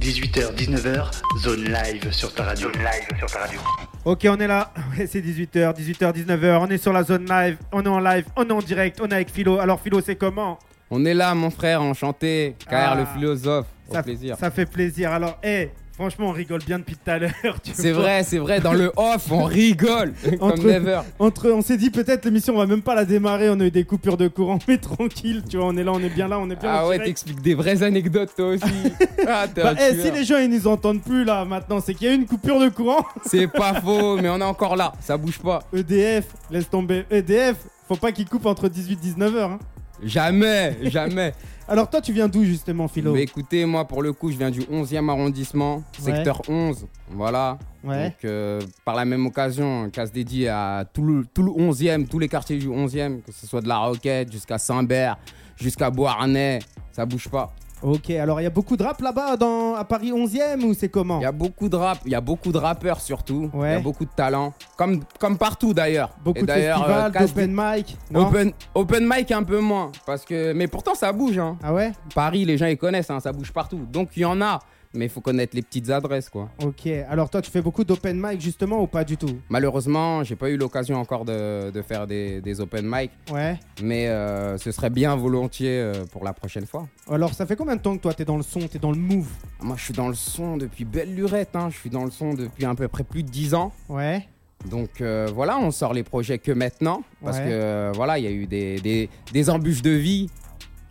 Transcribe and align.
18h, 0.00 0.54
19h, 0.56 1.10
zone 1.38 1.64
live 1.64 2.10
sur 2.10 2.32
ta 2.32 2.44
radio. 2.44 2.68
Zone 2.72 2.82
live 2.82 3.18
sur 3.18 3.30
ta 3.30 3.40
radio. 3.40 3.60
Ok, 4.04 4.26
on 4.28 4.36
est 4.38 4.46
là. 4.46 4.72
Ouais, 4.98 5.06
C'est 5.06 5.20
18h, 5.20 5.74
18h, 5.76 6.12
19h. 6.14 6.58
On 6.62 6.66
est 6.68 6.78
sur 6.78 6.92
la 6.92 7.02
zone 7.04 7.26
live. 7.28 7.58
On 7.72 7.82
est 7.84 7.88
en 7.88 8.00
live. 8.00 8.24
On 8.36 8.44
est 8.48 8.52
en 8.52 8.60
direct. 8.60 8.98
On 9.02 9.08
est 9.08 9.14
avec 9.14 9.30
Philo. 9.30 9.58
Alors, 9.58 9.78
Philo, 9.80 10.00
c'est 10.00 10.16
comment? 10.16 10.58
On 10.90 11.04
est 11.04 11.12
là, 11.14 11.34
mon 11.34 11.50
frère, 11.50 11.82
enchanté. 11.82 12.56
KR 12.66 12.72
Ah. 12.74 12.94
le 12.96 13.04
philosophe. 13.06 13.66
Au 13.88 13.92
ça, 13.94 14.02
plaisir. 14.02 14.36
ça 14.38 14.50
fait 14.50 14.66
plaisir. 14.66 15.12
Alors, 15.12 15.38
hé, 15.42 15.70
franchement, 16.00 16.28
on 16.28 16.32
rigole 16.32 16.62
bien 16.64 16.78
depuis 16.78 16.96
tout 16.96 17.10
à 17.10 17.18
l'heure. 17.18 17.60
tu 17.62 17.72
C'est 17.74 17.92
vrai, 17.92 18.22
c'est 18.24 18.38
vrai. 18.38 18.58
Dans 18.60 18.72
le 18.72 18.90
off, 18.96 19.30
on 19.30 19.44
rigole. 19.44 20.14
Entre- 20.40 20.56
Comme 20.56 20.66
never. 20.66 21.00
Entre, 21.18 21.50
on 21.50 21.60
s'est 21.60 21.76
dit 21.76 21.90
peut-être 21.90 22.24
l'émission, 22.24 22.54
on 22.54 22.58
va 22.58 22.64
même 22.64 22.80
pas 22.80 22.94
la 22.94 23.04
démarrer. 23.04 23.50
On 23.50 23.60
a 23.60 23.66
eu 23.66 23.70
des 23.70 23.84
coupures 23.84 24.16
de 24.16 24.26
courant, 24.28 24.58
mais 24.68 24.78
tranquille. 24.78 25.42
Tu 25.48 25.58
vois, 25.58 25.66
on 25.66 25.76
est 25.76 25.84
là, 25.84 25.92
on 25.92 26.00
est 26.00 26.08
bien 26.08 26.26
là, 26.26 26.38
on 26.38 26.48
est 26.48 26.56
bien 26.56 26.70
Ah 26.72 26.88
ouais, 26.88 26.98
t'expliques 26.98 27.42
des 27.42 27.54
vraies 27.54 27.82
anecdotes, 27.82 28.30
toi 28.34 28.48
aussi. 28.48 28.64
Ah, 29.28 29.46
Bah, 29.54 29.74
eh, 29.78 30.00
si 30.00 30.10
les 30.10 30.24
gens 30.24 30.38
ils 30.38 30.48
nous 30.48 30.66
entendent 30.66 31.02
plus 31.02 31.24
là 31.24 31.44
maintenant, 31.44 31.80
c'est 31.84 31.92
qu'il 31.92 32.06
y 32.06 32.10
a 32.10 32.14
eu 32.14 32.16
une 32.16 32.26
coupure 32.26 32.58
de 32.58 32.70
courant. 32.70 33.04
C'est 33.26 33.46
pas 33.46 33.74
faux, 33.74 34.16
mais 34.16 34.30
on 34.30 34.38
est 34.40 34.42
encore 34.44 34.76
là. 34.76 34.92
Ça 35.00 35.18
bouge 35.18 35.38
pas. 35.38 35.60
EDF, 35.74 36.24
laisse 36.50 36.70
tomber. 36.70 37.04
EDF, 37.10 37.56
faut 37.86 37.96
pas 37.96 38.10
qu'il 38.12 38.26
coupe 38.26 38.46
entre 38.46 38.68
18 38.68 38.98
et 39.04 39.08
19h. 39.20 39.38
Hein. 39.42 39.58
Jamais, 40.02 40.78
jamais. 40.84 41.34
Alors, 41.70 41.88
toi, 41.88 42.00
tu 42.00 42.12
viens 42.12 42.26
d'où 42.26 42.42
justement, 42.42 42.88
Philo 42.88 43.14
écoutez, 43.14 43.64
moi, 43.64 43.84
pour 43.86 44.02
le 44.02 44.12
coup, 44.12 44.32
je 44.32 44.36
viens 44.36 44.50
du 44.50 44.60
11e 44.62 45.08
arrondissement, 45.08 45.76
Ouais. 46.04 46.14
secteur 46.16 46.42
11. 46.48 46.84
Voilà. 47.12 47.58
Ouais. 47.84 48.08
Donc, 48.08 48.24
euh, 48.24 48.60
par 48.84 48.96
la 48.96 49.04
même 49.04 49.24
occasion, 49.26 49.88
casse 49.88 50.10
dédié 50.10 50.48
à 50.48 50.84
tout 50.92 51.04
le, 51.04 51.24
tout 51.32 51.44
le 51.44 51.52
11e, 51.52 52.08
tous 52.08 52.18
les 52.18 52.28
quartiers 52.28 52.58
du 52.58 52.66
11e, 52.68 53.22
que 53.22 53.30
ce 53.30 53.46
soit 53.46 53.60
de 53.60 53.68
la 53.68 53.78
Roquette 53.78 54.32
jusqu'à 54.32 54.58
Saint-Bert, 54.58 55.16
jusqu'à 55.56 55.90
Beauharnais. 55.90 56.58
Ça 56.90 57.06
bouge 57.06 57.28
pas. 57.28 57.52
Ok, 57.82 58.10
alors 58.10 58.40
il 58.40 58.44
y 58.44 58.46
a 58.46 58.50
beaucoup 58.50 58.76
de 58.76 58.82
rap 58.82 59.00
là-bas 59.00 59.36
dans, 59.36 59.74
à 59.74 59.84
Paris 59.84 60.12
11e 60.12 60.62
ou 60.64 60.74
c'est 60.74 60.88
comment? 60.90 61.18
Il 61.20 61.22
y 61.22 61.26
a 61.26 61.32
beaucoup 61.32 61.68
de 61.68 61.76
rap, 61.76 61.98
il 62.04 62.12
y 62.12 62.14
a 62.14 62.20
beaucoup 62.20 62.52
de 62.52 62.58
rappeurs 62.58 63.00
surtout. 63.00 63.50
Il 63.54 63.58
Ouais. 63.60 63.72
y 63.72 63.76
a 63.76 63.80
beaucoup 63.80 64.04
de 64.04 64.10
talent. 64.14 64.52
Comme, 64.76 65.00
comme 65.18 65.38
partout 65.38 65.72
d'ailleurs. 65.72 66.10
Beaucoup 66.22 66.38
Et 66.38 66.42
de 66.42 66.46
d'ailleurs, 66.46 66.78
festivals, 66.78 67.06
euh, 67.06 67.10
casse 67.10 67.34
d'open 67.34 67.52
mic. 67.56 67.96
non? 68.10 68.26
Open, 68.28 68.52
open 68.74 69.08
mic 69.08 69.32
un 69.32 69.42
peu 69.42 69.60
moins. 69.60 69.92
Parce 70.04 70.24
que, 70.24 70.52
mais 70.52 70.66
pourtant, 70.68 70.94
ça 70.94 71.12
bouge. 71.12 71.38
Hein. 71.38 71.56
Ah 71.62 71.72
ouais? 71.72 71.92
Paris, 72.14 72.44
les 72.44 72.58
gens 72.58 72.66
ils 72.66 72.76
connaissent, 72.78 73.10
hein, 73.10 73.20
ça 73.20 73.32
bouge 73.32 73.52
partout. 73.52 73.80
Donc 73.90 74.10
il 74.16 74.20
y 74.20 74.24
en 74.26 74.40
a, 74.42 74.58
mais 74.94 75.06
il 75.06 75.08
faut 75.10 75.20
connaître 75.20 75.54
les 75.56 75.62
petites 75.62 75.90
adresses 75.90 76.28
quoi. 76.28 76.48
Ok, 76.62 76.86
alors 77.08 77.30
toi 77.30 77.40
tu 77.42 77.50
fais 77.50 77.62
beaucoup 77.62 77.84
d'open 77.84 78.20
mic 78.20 78.40
justement 78.40 78.80
ou 78.82 78.86
pas 78.86 79.04
du 79.04 79.16
tout? 79.16 79.38
Malheureusement, 79.48 80.24
j'ai 80.24 80.36
pas 80.36 80.50
eu 80.50 80.56
l'occasion 80.56 80.96
encore 80.96 81.24
de, 81.24 81.70
de 81.70 81.82
faire 81.82 82.06
des, 82.06 82.40
des 82.40 82.60
open 82.60 82.84
mic, 82.88 83.10
Ouais. 83.32 83.58
mais 83.82 84.08
euh, 84.08 84.58
ce 84.58 84.72
serait 84.72 84.90
bien 84.90 85.14
volontiers 85.16 85.78
euh, 85.80 85.92
pour 86.10 86.24
la 86.24 86.32
prochaine 86.32 86.66
fois. 86.66 86.88
Alors 87.10 87.34
ça 87.34 87.46
fait 87.46 87.56
combien 87.56 87.76
de 87.76 87.80
temps 87.82 87.96
que 87.96 88.02
toi 88.02 88.14
t'es 88.14 88.24
dans 88.24 88.36
le 88.36 88.42
son, 88.42 88.60
t'es 88.68 88.78
dans 88.78 88.90
le 88.90 88.98
move? 88.98 89.28
Moi, 89.62 89.76
je 89.78 89.84
suis 89.84 89.94
dans 89.94 90.08
le 90.08 90.14
son 90.14 90.56
depuis 90.56 90.84
belle 90.84 91.14
lurette. 91.14 91.54
Hein. 91.54 91.68
Je 91.70 91.76
suis 91.76 91.90
dans 91.90 92.04
le 92.04 92.10
son 92.10 92.34
depuis 92.34 92.64
à 92.64 92.74
peu 92.74 92.88
près 92.88 93.04
plus 93.04 93.22
de 93.22 93.28
10 93.28 93.54
ans. 93.54 93.72
Ouais. 93.88 94.26
Donc 94.70 95.00
euh, 95.00 95.26
voilà, 95.34 95.58
on 95.58 95.70
sort 95.70 95.94
les 95.94 96.02
projets 96.02 96.38
que 96.38 96.52
maintenant. 96.52 97.02
Parce 97.24 97.38
Ouais. 97.38 97.44
que 97.44 97.92
voilà, 97.94 98.18
il 98.18 98.24
y 98.24 98.28
a 98.28 98.30
eu 98.30 98.46
des, 98.46 98.80
des, 98.80 99.08
des 99.32 99.50
embûches 99.50 99.82
de 99.82 99.90
vie, 99.90 100.28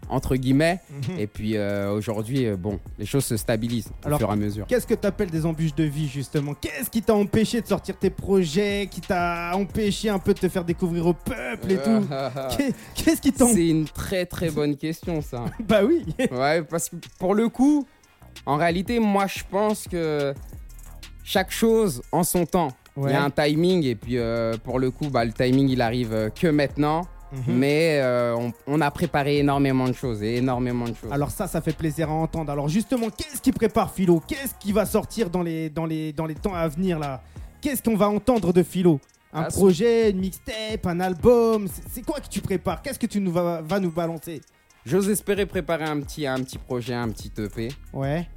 entre 0.10 0.36
guillemets. 0.36 0.80
Mhm. 0.90 1.20
Et 1.20 1.28
puis 1.28 1.56
euh, 1.56 1.92
aujourd'hui, 1.92 2.46
euh, 2.48 2.56
bon, 2.58 2.80
les 2.98 3.06
choses 3.06 3.26
se 3.26 3.38
stabilisent 3.38 3.90
au 4.04 4.08
Alors, 4.08 4.20
fur 4.20 4.30
et 4.30 4.34
à 4.34 4.36
mesure. 4.36 4.66
Qu'est-ce 4.68 4.88
que 4.88 4.94
t'appelles 4.96 5.30
des 5.30 5.46
embûches 5.46 5.76
de 5.76 5.84
vie 5.84 6.08
justement? 6.08 6.54
Qu'est-ce 6.56 6.90
qui 6.90 7.02
t'a 7.02 7.14
empêché 7.16 7.62
de 7.62 7.68
sortir 7.68 7.98
tes 7.98 8.10
projets 8.10 8.88
Qui 8.92 9.02
t'a 9.02 9.52
empêché 9.56 10.10
un 10.10 10.20
peu 10.20 10.34
de 10.34 10.40
te 10.40 10.50
faire 10.50 10.66
découvrir 10.66 11.06
au 11.08 11.14
peuple 11.14 11.72
et 11.72 11.78
tout? 11.78 12.06
Qu'est- 12.58 12.74
Qu'est-ce 12.96 13.22
qui 13.22 13.32
t'en... 13.32 13.48
C'est 13.48 13.68
une 13.68 13.86
très 13.86 14.26
très 14.26 14.50
bonne 14.50 14.76
question 14.76 15.22
ça. 15.22 15.46
Bah 15.68 15.82
oui 15.86 16.06
Ouais, 16.32 16.64
parce 16.64 16.90
que 16.90 16.96
pour 17.20 17.36
le 17.36 17.48
coup, 17.50 17.86
en 18.46 18.58
réalité, 18.58 19.00
moi 19.00 19.28
je 19.28 19.40
pense 19.50 19.88
que 19.88 20.34
chaque 21.24 21.52
chose 21.52 22.02
en 22.12 22.24
son 22.24 22.46
temps. 22.46 22.70
Il 22.98 23.04
Ouais. 23.04 23.12
y 23.12 23.16
a 23.16 23.24
un 23.24 23.30
timing 23.30 23.84
et 23.86 23.96
puis 23.96 24.18
euh, 24.18 24.56
pour 24.64 24.78
le 24.80 24.92
coup, 24.92 25.08
bah, 25.10 25.24
le 25.24 25.32
timing 25.32 25.70
il 25.70 25.82
arrive 25.82 26.32
que 26.36 26.48
maintenant. 26.48 27.04
Mhm. 27.32 27.42
Mais 27.48 28.00
euh, 28.02 28.36
on, 28.36 28.52
on 28.68 28.82
a 28.82 28.90
préparé 28.92 29.38
énormément 29.40 29.88
de 29.88 29.94
choses 29.94 30.24
et 30.24 30.38
énormément 30.38 30.86
de 30.86 30.96
choses. 30.96 31.12
Alors 31.12 31.30
ça, 31.32 31.48
ça 31.48 31.62
fait 31.62 31.76
plaisir 31.78 32.10
à 32.10 32.14
entendre. 32.14 32.52
Alors 32.52 32.68
justement, 32.70 33.08
qu'est-ce 33.10 33.42
qui 33.42 33.52
prépare 33.52 33.92
Philo? 33.94 34.22
Qu'est-ce 34.28 34.56
qui 34.60 34.72
va 34.72 34.86
sortir 34.86 35.30
dans 35.30 35.44
les, 35.44 35.70
dans 35.70 35.86
les, 35.86 36.12
dans 36.14 36.26
les 36.26 36.36
temps 36.36 36.54
à 36.56 36.68
venir 36.68 36.98
là? 37.00 37.22
Qu'est-ce 37.62 37.84
qu'on 37.84 37.96
va 37.98 38.10
entendre 38.10 38.52
de 38.54 38.64
Philo? 38.64 39.00
Un 39.32 39.44
Ah, 39.44 39.48
projet, 39.48 40.10
une 40.10 40.20
mixtape, 40.22 40.86
un 40.86 41.00
album? 41.00 41.68
C'est- 41.68 41.84
C'est 41.92 42.02
quoi 42.06 42.20
que 42.20 42.28
tu 42.30 42.42
prépares? 42.42 42.82
Qu'est-ce 42.82 42.98
que 42.98 43.06
tu 43.06 43.20
nous 43.22 43.32
vas, 43.32 43.62
vas 43.62 43.80
nous 43.80 43.92
balancer? 43.92 44.42
J'ose 44.86 45.10
espérer 45.10 45.46
préparer 45.46 45.84
un 45.84 46.00
petit, 46.00 46.26
un 46.26 46.38
petit 46.38 46.58
projet, 46.58 46.94
un 46.96 47.10
petit 47.10 47.32
EP. 47.38 47.70
Ouais. 47.94 48.28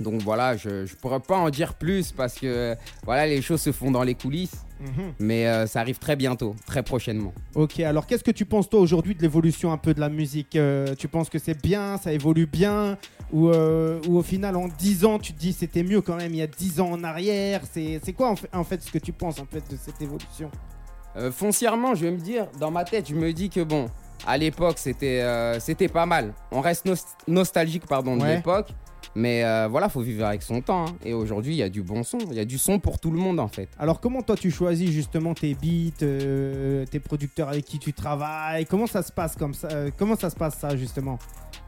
Donc 0.00 0.20
voilà, 0.22 0.56
je 0.56 0.68
ne 0.68 0.86
pourrais 1.00 1.20
pas 1.20 1.36
en 1.38 1.48
dire 1.50 1.74
plus 1.74 2.12
parce 2.12 2.34
que 2.34 2.76
voilà, 3.04 3.26
les 3.26 3.40
choses 3.40 3.62
se 3.62 3.72
font 3.72 3.90
dans 3.90 4.02
les 4.02 4.14
coulisses. 4.14 4.56
Mhm. 4.78 5.14
Mais 5.20 5.46
euh, 5.46 5.66
ça 5.66 5.80
arrive 5.80 5.98
très 5.98 6.16
bientôt, 6.16 6.54
très 6.66 6.82
prochainement. 6.82 7.32
Ok, 7.54 7.80
alors 7.80 8.06
qu'est-ce 8.06 8.22
que 8.22 8.30
tu 8.30 8.44
penses 8.44 8.68
toi 8.68 8.78
aujourd'hui 8.80 9.14
de 9.14 9.22
l'évolution 9.22 9.72
un 9.72 9.78
peu 9.78 9.94
de 9.94 10.00
la 10.00 10.10
musique? 10.10 10.54
Euh, 10.56 10.94
Tu 10.98 11.08
penses 11.08 11.30
que 11.30 11.38
c'est 11.38 11.60
bien, 11.62 11.96
ça 11.96 12.12
évolue 12.12 12.44
bien? 12.46 12.98
Ou, 13.32 13.48
euh, 13.48 13.98
ou 14.06 14.18
au 14.18 14.22
final 14.22 14.54
en 14.54 14.68
10 14.68 15.04
ans 15.04 15.18
tu 15.18 15.32
te 15.32 15.38
dis 15.40 15.52
c'était 15.52 15.82
mieux 15.82 16.00
quand 16.00 16.14
même 16.14 16.32
il 16.32 16.36
y 16.38 16.42
a 16.42 16.46
10 16.46 16.78
ans 16.80 16.90
en 16.92 17.02
arrière? 17.04 17.62
C'est 17.72 18.12
quoi 18.14 18.28
en 18.30 18.36
fait, 18.36 18.50
en 18.52 18.64
fait 18.64 18.82
ce 18.82 18.90
que 18.92 18.98
tu 18.98 19.12
penses 19.12 19.40
en 19.40 19.46
fait 19.46 19.62
de 19.70 19.76
cette 19.82 20.00
évolution? 20.02 20.50
Foncièrement, 21.32 21.94
je 21.94 22.04
vais 22.04 22.10
me 22.12 22.18
dire, 22.18 22.46
dans 22.60 22.70
ma 22.70 22.84
tête, 22.84 23.08
je 23.08 23.14
me 23.14 23.32
dis 23.32 23.48
que 23.48 23.62
bon, 23.62 23.86
à 24.26 24.36
l'époque, 24.36 24.76
c'était 24.78 25.24
c'était 25.60 25.88
pas 25.88 26.04
mal. 26.04 26.34
On 26.52 26.60
reste 26.60 26.84
nos- 26.84 26.94
nostalgique 27.26 27.86
pardon, 27.86 28.16
de 28.18 28.22
Ouais. 28.22 28.36
l'époque. 28.36 28.68
Mais 29.14 29.44
euh, 29.44 29.68
voilà, 29.70 29.88
faut 29.88 30.00
vivre 30.00 30.26
avec 30.26 30.42
son 30.42 30.60
temps. 30.60 30.86
hein. 30.86 30.96
Et 31.04 31.14
aujourd'hui, 31.14 31.54
il 31.54 31.58
y 31.58 31.62
a 31.62 31.68
du 31.68 31.82
bon 31.82 32.02
son. 32.02 32.18
Il 32.30 32.34
y 32.34 32.40
a 32.40 32.44
du 32.44 32.58
son 32.58 32.78
pour 32.78 32.98
tout 32.98 33.10
le 33.10 33.18
monde, 33.18 33.40
en 33.40 33.48
fait. 33.48 33.68
Alors 33.78 34.00
comment 34.00 34.22
toi 34.22 34.36
tu 34.36 34.50
choisis 34.50 34.90
justement 34.90 35.32
tes 35.34 35.54
beats, 35.54 36.02
euh, 36.02 36.84
tes 36.86 37.00
producteurs 37.00 37.48
avec 37.48 37.64
qui 37.64 37.78
tu 37.78 37.92
travailles? 37.92 38.66
Comment 38.66 38.86
ça 38.86 39.02
se 39.02 39.12
passe 39.12 39.36
comme 39.36 39.54
ça 39.54 39.68
euh, 39.72 39.90
Comment 39.96 40.16
ça 40.16 40.28
se 40.30 40.36
passe 40.36 40.58
ça 40.58 40.76
justement? 40.76 41.18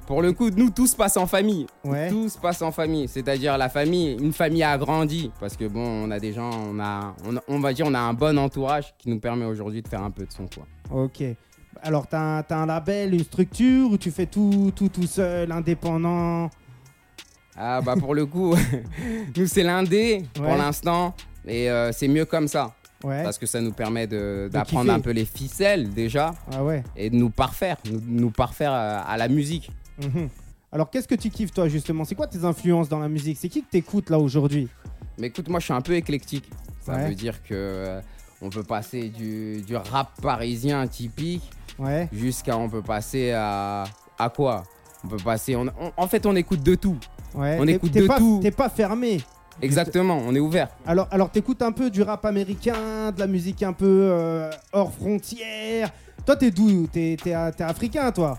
Pour 0.06 0.22
le 0.22 0.32
coup, 0.32 0.48
nous, 0.48 0.70
tout 0.70 0.86
se 0.86 0.96
passe 0.96 1.18
en 1.18 1.26
famille. 1.26 1.66
Ouais. 1.84 2.08
Tout 2.08 2.30
se 2.30 2.38
passe 2.38 2.62
en 2.62 2.72
famille. 2.72 3.08
C'est-à-dire, 3.08 3.58
la 3.58 3.68
famille, 3.68 4.16
une 4.18 4.32
famille 4.32 4.62
a 4.62 4.78
grandi. 4.78 5.30
Parce 5.38 5.54
que 5.54 5.66
bon, 5.66 5.84
on 5.84 6.10
a 6.10 6.18
des 6.18 6.32
gens, 6.32 6.48
on 6.50 6.80
a, 6.80 7.14
on, 7.26 7.36
a- 7.36 7.42
on 7.46 7.60
va 7.60 7.74
dire, 7.74 7.84
on 7.86 7.92
a 7.92 7.98
un 7.98 8.14
bon 8.14 8.38
entourage 8.38 8.94
qui 8.96 9.10
nous 9.10 9.20
permet 9.20 9.44
aujourd'hui 9.44 9.82
de 9.82 9.88
faire 9.88 10.02
un 10.02 10.10
peu 10.10 10.24
de 10.24 10.32
son, 10.32 10.46
quoi. 10.46 10.64
Ok. 10.90 11.22
Alors 11.82 12.06
t'as 12.06 12.38
un, 12.38 12.42
t'as 12.42 12.56
un 12.56 12.66
label, 12.66 13.12
une 13.14 13.22
structure 13.22 13.90
ou 13.92 13.98
tu 13.98 14.10
fais 14.10 14.26
tout 14.26 14.72
tout 14.74 14.88
tout 14.88 15.06
seul, 15.06 15.52
indépendant? 15.52 16.48
Ah 17.60 17.80
bah 17.80 17.94
pour 17.98 18.14
le 18.14 18.24
coup, 18.26 18.54
nous 19.36 19.46
c'est 19.46 19.62
l'indé 19.64 20.22
pour 20.34 20.44
Ouais. 20.46 20.56
l'instant 20.56 21.14
et 21.46 21.68
euh, 21.70 21.90
c'est 21.92 22.08
mieux 22.08 22.24
comme 22.24 22.46
ça 22.48 22.74
Ouais. 23.04 23.22
parce 23.22 23.38
que 23.38 23.46
ça 23.46 23.60
nous 23.60 23.72
permet 23.72 24.06
d'apprendre 24.06 24.92
un 24.92 24.98
peu 25.00 25.10
les 25.10 25.24
ficelles 25.24 25.90
déjà 25.94 26.34
Ah 26.52 26.64
ouais. 26.64 26.82
et 26.96 27.10
de 27.10 27.16
nous 27.16 27.30
parfaire, 27.30 27.76
nous, 27.90 28.00
nous 28.06 28.30
parfaire 28.30 28.72
à, 28.72 28.98
à 29.00 29.16
la 29.16 29.28
musique. 29.28 29.70
Mhm. 30.02 30.28
Alors 30.72 30.90
qu'est-ce 30.90 31.06
que 31.08 31.14
tu 31.14 31.30
kiffes 31.30 31.52
toi 31.52 31.68
justement? 31.68 32.04
C'est 32.04 32.14
quoi 32.14 32.26
tes 32.26 32.44
influences 32.44 32.88
dans 32.88 32.98
la 32.98 33.08
musique? 33.08 33.38
C'est 33.40 33.48
qui 33.48 33.62
que 33.62 33.70
t'écoutes 33.70 34.10
là 34.10 34.18
aujourd'hui? 34.18 34.68
Mais 35.18 35.28
écoute, 35.28 35.48
moi 35.48 35.58
je 35.60 35.64
suis 35.66 35.74
un 35.74 35.80
peu 35.80 35.94
éclectique. 35.94 36.50
Ça 36.80 36.92
Ouais. 36.94 37.08
veut 37.08 37.14
dire 37.14 37.42
que 37.42 37.54
euh, 37.54 38.00
on 38.42 38.50
peut 38.50 38.62
passer 38.64 39.08
du, 39.08 39.62
du 39.62 39.76
rap 39.76 40.20
parisien 40.20 40.86
typique 40.86 41.50
jusqu'à 42.12 42.56
on 42.56 42.68
peut 42.68 42.82
passer 42.82 43.32
à 43.32 43.84
à 44.18 44.28
quoi? 44.30 44.64
On 45.04 45.08
peut 45.08 45.16
passer, 45.18 45.54
on- 45.56 45.66
on- 45.80 45.92
en 45.96 46.06
fait 46.08 46.26
on 46.26 46.34
écoute 46.36 46.62
de 46.62 46.74
tout. 46.74 46.96
Ouais. 47.34 47.56
On 47.60 47.66
écoute 47.66 47.92
de 47.92 48.06
pas, 48.06 48.18
tout. 48.18 48.40
T'es 48.42 48.50
pas 48.50 48.68
fermé. 48.68 49.20
Exactement, 49.60 50.20
on 50.24 50.34
est 50.34 50.38
ouvert. 50.40 50.68
Alors, 50.86 51.08
alors 51.10 51.30
t'écoutes 51.30 51.62
un 51.62 51.72
peu 51.72 51.90
du 51.90 52.02
rap 52.02 52.24
américain, 52.24 53.10
de 53.10 53.18
la 53.18 53.26
musique 53.26 53.62
un 53.62 53.72
peu 53.72 53.86
euh, 54.10 54.50
hors 54.72 54.92
frontières. 54.92 55.90
Toi, 56.24 56.36
t'es 56.36 56.50
d'où? 56.50 56.86
T'es 56.92 57.16
t'es, 57.22 57.34
euh, 57.34 57.50
t'es 57.56 57.64
africain, 57.64 58.12
toi? 58.12 58.38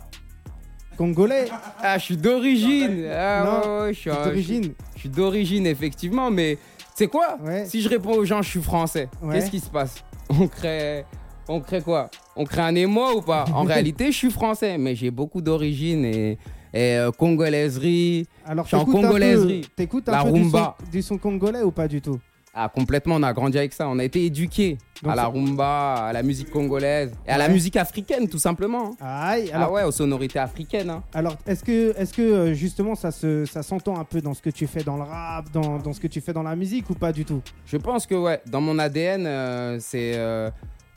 Congolais? 0.97 1.45
Ah, 1.81 1.97
je 1.97 2.03
suis 2.03 2.17
d'origine. 2.17 3.05
Ah, 3.11 3.43
Non, 3.45 3.69
ouais, 3.71 3.79
ouais, 3.83 3.93
je 3.93 3.99
suis 3.99 4.09
un- 4.09 4.23
d'origine 4.25 4.73
Je 4.95 4.99
suis 4.99 5.09
d'origine, 5.09 5.65
effectivement, 5.65 6.29
mais 6.29 6.55
tu 6.77 6.83
sais 6.95 7.07
quoi? 7.07 7.37
Ouais. 7.41 7.65
Si 7.65 7.81
je 7.81 7.87
réponds 7.89 8.13
aux 8.15 8.25
gens, 8.25 8.41
je 8.41 8.49
suis 8.49 8.61
français, 8.61 9.09
qu'est-ce 9.31 9.49
qui 9.51 9.59
se 9.59 9.69
passe? 9.69 9.95
On 10.29 10.47
crée. 10.47 11.05
On 11.47 11.59
crée 11.61 11.81
quoi? 11.81 12.09
On 12.35 12.43
crée 12.45 12.61
un 12.61 12.75
émoi 12.75 13.15
ou 13.15 13.21
pas? 13.21 13.45
En 13.53 13.63
réalité, 13.65 14.11
je 14.11 14.17
suis 14.17 14.29
français, 14.31 14.77
mais 14.77 14.93
j'ai 14.95 15.09
beaucoup 15.09 15.41
d'origine 15.41 16.05
et, 16.05 16.37
et 16.73 16.97
euh, 16.97 17.11
congolaiserie. 17.11 18.27
Alors, 18.45 18.65
Je 18.65 18.69
suis 18.69 18.77
en 18.77 18.85
congolaiserie. 18.85 19.61
t'écoutes 19.75 20.07
un 20.09 20.11
La 20.13 20.23
peu 20.23 20.31
du 20.31 20.39
son, 20.39 20.43
rumba. 20.57 20.77
du 20.91 21.01
son 21.01 21.17
congolais 21.17 21.61
ou 21.63 21.71
pas 21.71 21.87
du 21.87 22.01
tout? 22.01 22.19
Ah, 22.51 22.67
complètement, 22.67 23.15
on 23.15 23.23
a 23.23 23.31
grandi 23.31 23.57
avec 23.59 23.73
ça. 23.73 23.87
On 23.87 23.99
a 23.99 24.03
été 24.03 24.25
éduqués 24.25 24.79
Donc 25.03 25.11
à 25.13 25.15
la 25.15 25.27
rumba, 25.27 25.93
à 26.07 26.13
la 26.13 26.23
musique 26.23 26.49
congolaise 26.49 27.11
et 27.27 27.29
à 27.31 27.37
la 27.37 27.47
musique 27.47 27.77
africaine, 27.77 28.27
tout 28.27 28.39
simplement. 28.39 28.95
Aïe, 28.99 29.51
alors, 29.51 29.67
ah 29.69 29.71
ouais, 29.73 29.83
aux 29.83 29.91
sonorités 29.91 30.39
africaines. 30.39 30.89
hein. 30.89 31.03
alors 31.13 31.37
est-ce 31.45 31.63
que, 31.63 31.93
est 31.95 32.11
que 32.13 32.21
euh, 32.23 32.53
justement 32.55 32.95
ça 32.95 33.11
se, 33.11 33.45
ça 33.45 33.61
s'entend 33.61 33.99
un 33.99 34.03
peu 34.03 34.19
dans 34.19 34.33
ce 34.33 34.41
que 34.41 34.49
tu 34.49 34.65
fais 34.65 34.83
dans 34.83 34.97
le 34.97 35.03
rap, 35.03 35.51
dans, 35.51 35.77
dans 35.77 35.93
ce 35.93 35.99
que 35.99 36.07
tu 36.07 36.21
fais 36.21 36.33
dans 36.33 36.43
la 36.43 36.55
musique 36.55 36.89
ou 36.89 36.95
pas 36.95 37.11
du 37.13 37.23
tout? 37.23 37.41
Je 37.67 37.77
pense 37.77 38.07
que 38.07 38.15
ouais, 38.15 38.41
dans 38.47 38.61
mon 38.61 38.79
ADN, 38.79 39.25
euh, 39.27 39.77
c'est, 39.79 40.13
euh, 40.15 40.49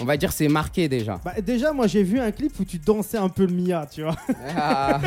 on 0.03 0.05
va 0.05 0.17
dire, 0.17 0.33
c'est 0.33 0.49
marqué 0.49 0.89
déjà. 0.89 1.21
Bah, 1.25 1.35
déjà, 1.41 1.73
moi 1.73 1.87
j'ai 1.87 2.03
vu 2.03 2.19
un 2.21 2.31
clip 2.33 2.53
où 2.61 2.65
tu 2.65 2.79
dansais 2.79 3.17
un 3.19 3.29
peu 3.29 3.47
le 3.47 3.53
Mia, 3.55 3.87
tu 3.87 4.03
vois. 4.03 4.17
Ah, 4.57 5.01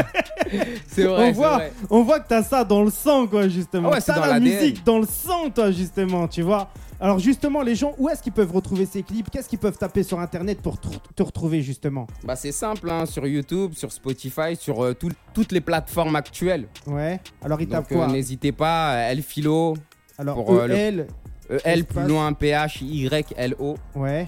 c'est 0.88 1.04
vrai, 1.06 1.30
on, 1.30 1.32
voit, 1.34 1.56
vrai. 1.56 1.74
on 1.90 2.04
voit 2.04 2.20
que 2.20 2.28
t'as 2.30 2.44
ça 2.44 2.64
dans 2.64 2.84
le 2.84 2.90
sang, 2.92 3.28
quoi, 3.28 3.48
justement. 3.48 3.90
Ah 3.92 3.96
ouais, 3.96 4.02
t'as 4.02 4.16
dans 4.16 4.26
la 4.26 4.40
musique 4.40 4.84
dans 4.86 5.00
le 5.00 5.06
sang, 5.06 5.50
toi, 5.54 5.72
justement, 5.72 6.28
tu 6.28 6.42
vois. 6.42 6.70
Alors, 6.98 7.20
justement, 7.20 7.62
les 7.62 7.76
gens, 7.76 7.94
où 7.98 8.08
est-ce 8.08 8.24
qu'ils 8.24 8.32
peuvent 8.32 8.54
retrouver 8.54 8.86
ces 8.86 9.04
clips? 9.04 9.30
Qu'est-ce 9.30 9.50
qu'ils 9.50 9.60
peuvent 9.60 9.78
taper 9.78 10.02
sur 10.02 10.18
internet 10.22 10.62
pour 10.62 10.78
te 10.80 11.24
retrouver, 11.24 11.62
justement? 11.62 12.08
Bah, 12.24 12.38
c'est 12.38 12.54
simple, 12.54 12.90
hein, 12.90 13.06
sur 13.06 13.28
YouTube, 13.28 13.74
sur 13.76 13.92
Spotify, 13.92 14.56
sur 14.58 14.82
euh, 14.82 14.94
tout- 14.94 15.12
toutes 15.34 15.52
les 15.52 15.60
plateformes 15.60 16.16
actuelles. 16.16 16.68
Ouais. 16.88 17.20
Alors, 17.44 17.60
ils 17.60 17.68
tapent 17.68 17.90
quoi? 17.90 18.06
euh, 18.08 18.12
n'hésitez 18.14 18.54
pas, 18.54 18.94
euh, 18.94 19.12
El 19.12 19.24
Philo, 19.24 19.76
Alors, 20.18 20.36
pour, 20.36 20.54
euh, 20.56 20.68
le- 20.68 20.74
EL, 20.76 21.08
E 21.52 21.60
L 21.66 21.84
plus 21.84 22.08
loin 22.08 22.32
P-H-Y-L-O. 22.34 23.76
ouais. 23.96 24.28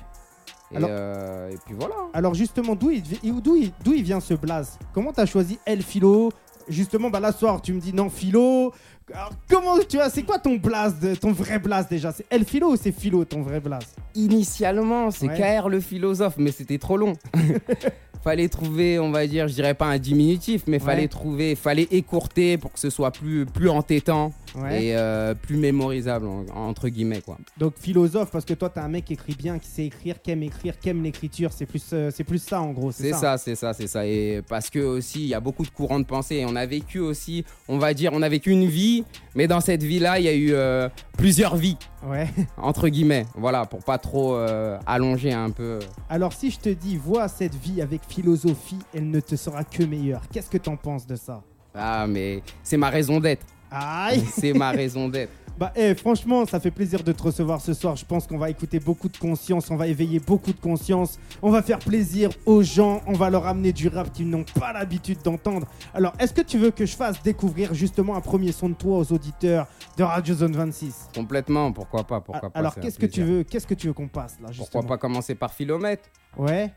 Et, 0.72 0.78
Alors- 0.78 0.90
euh, 0.92 1.50
et 1.52 1.58
puis 1.66 1.76
voilà. 1.80 1.96
Alors, 2.14 2.34
justement, 2.34 2.76
d'où 2.76 2.92
il, 2.92 3.04
il- 3.24 3.42
d'où 3.42 3.56
il, 3.56 3.72
d'où 3.84 3.94
il 3.94 4.04
vient 4.04 4.20
ce 4.20 4.34
blaze? 4.34 4.78
Comment 4.94 5.14
t'as 5.14 5.26
choisi 5.26 5.58
El 5.66 5.82
Philo 5.82 6.32
Justement, 6.68 7.10
bah, 7.10 7.22
la 7.22 7.32
soir, 7.32 7.62
tu 7.62 7.72
me 7.74 7.80
dis 7.80 7.94
non, 7.94 8.10
Philo. 8.10 8.74
Alors, 9.14 9.32
comment, 9.50 9.78
tu 9.88 9.96
vois, 9.96 10.10
c'est 10.10 10.24
quoi 10.24 10.38
ton 10.38 10.56
blaze, 10.58 11.00
de- 11.00 11.16
ton 11.16 11.32
vrai 11.32 11.60
blaze 11.60 11.88
déjà? 11.88 12.12
C'est 12.12 12.26
El 12.30 12.44
Philo 12.44 12.72
ou 12.72 12.76
c'est 12.76 12.92
Philo, 12.92 13.24
ton 13.24 13.42
vrai 13.42 13.62
blaze? 13.62 13.86
Initialement, 14.16 15.10
c'est 15.12 15.28
Ouais. 15.30 15.60
KR 15.62 15.70
le 15.70 15.80
philosophe, 15.80 16.36
mais 16.38 16.52
c'était 16.52 16.78
trop 16.78 16.98
long. 16.98 17.14
fallait 18.24 18.50
trouver, 18.50 19.00
on 19.00 19.12
va 19.12 19.26
dire, 19.28 19.48
je 19.48 19.54
dirais 19.54 19.74
pas 19.74 19.86
un 19.88 19.98
diminutif, 20.00 20.64
mais 20.68 20.74
Ouais. 20.78 20.86
fallait 20.86 21.08
trouver, 21.08 21.56
fallait 21.56 21.88
écourter 21.92 22.58
pour 22.58 22.72
que 22.74 22.80
ce 22.80 22.90
soit 22.90 23.12
plus, 23.12 23.46
plus 23.46 23.70
entêtant 23.70 24.34
Ouais. 24.56 24.86
et 24.86 24.96
euh, 24.98 25.34
plus 25.36 25.58
mémorisable, 25.58 26.26
en- 26.26 26.46
entre 26.56 26.90
guillemets, 26.90 27.22
quoi. 27.22 27.38
Donc 27.58 27.74
philosophe 27.80 28.32
parce 28.32 28.44
que 28.46 28.54
toi 28.54 28.70
t'es 28.70 28.80
un 28.80 28.88
mec 28.88 29.06
qui 29.06 29.14
écrit 29.14 29.36
bien, 29.36 29.60
qui 29.60 29.68
sait 29.68 29.86
écrire, 29.86 30.22
qui 30.22 30.32
aime 30.32 30.42
écrire, 30.44 30.80
qui 30.80 30.90
aime 30.90 31.04
l'écriture, 31.04 31.52
c'est 31.54 31.66
plus 31.66 31.84
euh, 31.94 32.10
c'est 32.14 32.24
plus 32.24 32.42
ça 32.42 32.62
en 32.62 32.72
gros, 32.72 32.92
c'est 32.92 33.12
ça. 33.12 33.18
ça, 33.20 33.38
c'est 33.38 33.56
ça, 33.56 33.74
c'est 33.74 33.88
ça. 33.88 34.06
Et 34.08 34.42
parce 34.48 34.70
que 34.70 34.80
aussi, 34.80 35.22
il 35.22 35.28
y 35.28 35.34
a 35.34 35.40
beaucoup 35.40 35.64
de 35.64 35.70
courants 35.70 36.00
de 36.00 36.06
pensée. 36.06 36.38
Et 36.38 36.46
on 36.46 36.56
a 36.56 36.66
vécu 36.66 37.00
aussi, 37.00 37.46
on 37.68 37.78
va 37.78 37.94
dire, 37.94 38.12
on 38.14 38.22
a 38.22 38.30
vécu 38.30 38.50
une 38.52 38.66
vie, 38.68 39.04
mais 39.36 39.48
dans 39.48 39.62
cette 39.62 39.84
vie-là, 39.84 40.18
il 40.20 40.26
y 40.26 40.30
a 40.30 40.34
eu 40.34 40.54
euh, 40.54 40.90
plusieurs 41.18 41.56
vies, 41.56 41.78
Ouais. 42.08 42.28
entre 42.58 42.88
guillemets. 42.88 43.26
Voilà, 43.36 43.66
pour 43.66 43.84
pas 43.84 43.98
trop 44.00 44.38
allonger 44.86 45.34
un 45.34 45.50
peu. 45.52 45.80
Alors 46.10 46.34
si 46.34 46.52
je 46.52 46.60
te 46.60 46.70
dis 46.70 46.96
vois 46.98 47.28
cette 47.28 47.56
vie 47.56 47.82
avec 47.82 48.07
philosophie, 48.08 48.80
elle 48.94 49.10
ne 49.10 49.20
te 49.20 49.36
sera 49.36 49.64
que 49.64 49.84
meilleure. 49.84 50.22
Qu'est-ce 50.32 50.50
que 50.50 50.58
t'en 50.58 50.76
penses 50.76 51.06
de 51.08 51.16
ça? 51.16 51.44
Ah, 51.74 52.06
mais 52.08 52.42
c'est 52.64 52.78
ma 52.78 52.90
raison 52.90 53.20
d'être. 53.20 53.46
Aïe 53.70 54.24
C'est 54.32 54.54
ma 54.54 54.72
raison 54.72 55.10
d'être. 55.10 55.32
Bah 55.58 55.74
eh, 55.76 55.96
franchement, 55.96 56.46
ça 56.46 56.60
fait 56.60 56.70
plaisir 56.70 57.04
de 57.04 57.12
te 57.12 57.24
recevoir 57.24 57.60
ce 57.62 57.74
soir. 57.74 57.96
Je 57.96 58.06
pense 58.06 58.28
qu'on 58.28 58.38
va 58.38 58.52
écouter 58.52 58.80
beaucoup 58.80 59.10
de 59.10 59.18
conscience, 59.18 59.72
on 59.72 59.76
va 59.76 59.88
éveiller 59.88 60.20
beaucoup 60.20 60.54
de 60.54 60.60
conscience, 60.60 61.20
on 61.42 61.50
va 61.50 61.64
faire 61.64 61.80
plaisir 61.80 62.30
aux 62.46 62.62
gens, 62.62 63.02
on 63.08 63.14
va 63.14 63.32
leur 63.32 63.48
amener 63.48 63.74
du 63.74 63.88
rap 63.88 64.12
qu'ils 64.14 64.30
n'ont 64.30 64.46
pas 64.60 64.72
l'habitude 64.72 65.18
d'entendre. 65.24 65.66
Alors, 65.96 66.14
est-ce 66.20 66.32
que 66.32 66.42
tu 66.44 66.60
veux 66.60 66.70
que 66.70 66.86
je 66.86 66.96
fasse 66.96 67.24
découvrir 67.24 67.74
justement 67.74 68.16
un 68.16 68.22
premier 68.22 68.52
son 68.52 68.70
de 68.70 68.76
toi 68.76 69.00
aux 69.00 69.12
auditeurs 69.12 69.66
de 69.98 70.04
Radio 70.04 70.36
Zone 70.36 70.52
26 70.56 71.10
Complètement, 71.16 71.72
pourquoi 71.72 72.04
pas, 72.04 72.22
pourquoi 72.22 72.52
pas. 72.52 72.60
Alors, 72.60 72.76
qu'est-ce 72.76 73.00
que 73.00 73.08
tu 73.08 73.24
veux 73.24 73.42
Qu'est-ce 73.42 73.66
que 73.66 73.74
tu 73.74 73.88
veux 73.88 73.94
qu'on 73.94 74.08
passe 74.08 74.38
là 74.40 74.50
justement? 74.50 74.68
Pourquoi 74.72 74.88
pas 74.88 74.98
commencer 75.00 75.34
par 75.34 75.52
Philomètre 75.52 76.08
Ouais. 76.38 76.72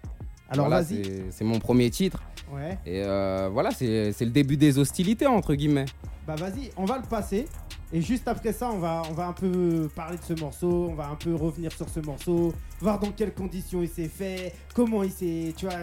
Alors 0.51 0.67
Voilà, 0.67 0.83
vas-y. 0.83 1.03
c'est- 1.31 1.45
mon 1.45 1.59
premier 1.59 1.91
titre. 1.91 2.23
Ouais. 2.53 2.77
Et 2.85 3.03
euh, 3.05 3.49
voilà, 3.53 3.71
c'est 3.71 4.13
le 4.21 4.27
début 4.31 4.57
des 4.57 4.79
hostilités, 4.79 5.27
entre 5.27 5.55
guillemets. 5.55 5.87
Bah 6.27 6.35
vas-y, 6.37 6.71
on 6.77 6.85
va 6.85 6.99
le 6.99 7.05
passer. 7.05 7.47
Et 7.93 8.01
juste 8.03 8.29
après 8.29 8.53
ça, 8.53 8.71
on 8.71 8.79
va, 8.79 9.03
on 9.11 9.15
va 9.15 9.27
un 9.27 9.33
peu 9.33 9.89
parler 9.95 10.17
de 10.17 10.23
ce 10.23 10.41
morceau, 10.41 10.89
on 10.91 10.95
va 10.95 11.09
un 11.09 11.17
peu 11.17 11.35
revenir 11.35 11.73
sur 11.73 11.89
ce 11.89 11.99
morceau, 12.01 12.53
voir 12.81 13.01
dans 13.01 13.11
quelles 13.11 13.35
conditions 13.35 13.83
il 13.83 13.89
s'est 13.89 14.09
fait, 14.09 14.53
comment 14.75 15.03
il 15.03 15.11
s'est, 15.11 15.53
tu 15.57 15.67
vois, 15.67 15.75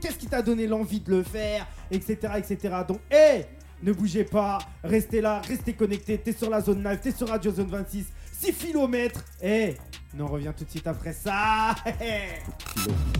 qu'est-ce 0.00 0.16
qui 0.16 0.26
t'a 0.26 0.42
donné 0.42 0.66
l'envie 0.66 0.98
de 1.00 1.10
le 1.10 1.22
faire, 1.22 1.64
etc., 1.90 2.16
etc. 2.38 2.74
Donc, 2.88 2.98
hé, 3.12 3.44
ne 3.82 3.92
bougez 3.92 4.24
pas, 4.24 4.58
restez 4.82 5.20
là, 5.20 5.40
restez 5.46 5.72
connectés, 5.74 6.18
t'es 6.18 6.32
sur 6.32 6.50
la 6.50 6.60
zone 6.60 6.82
live, 6.82 6.98
t'es 7.00 7.12
sur 7.12 7.28
Radio 7.28 7.52
Zone 7.52 7.68
26, 7.68 8.06
6 8.32 8.52
kilomètres, 8.52 9.24
hé, 9.40 9.76
nous 10.16 10.24
on 10.24 10.28
revient 10.28 10.52
tout 10.56 10.64
de 10.64 10.70
suite 10.70 10.86
après 10.86 11.12
ça. 11.12 11.74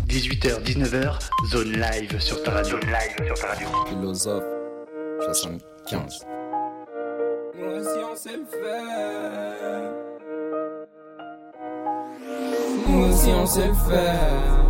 18h, 0.09 0.63
19h, 0.63 1.19
zone 1.51 1.73
live 1.73 2.19
sur 2.21 2.43
ta 2.43 2.53
radio. 2.53 2.81
Zone 2.81 2.91
live 2.91 3.27
sur 3.27 3.39
ta 3.39 3.49
radio. 3.49 3.69
Philosophe 3.87 4.45
75. 5.21 6.27
Nous 7.59 7.67
aussi 7.67 7.99
on 8.11 8.17
sait 8.17 8.37
le 8.37 8.45
faire. 8.47 9.93
Nous 12.89 13.05
aussi 13.05 13.29
on 13.31 13.47
sait 13.47 13.69
le 13.69 13.75
faire. 13.75 14.65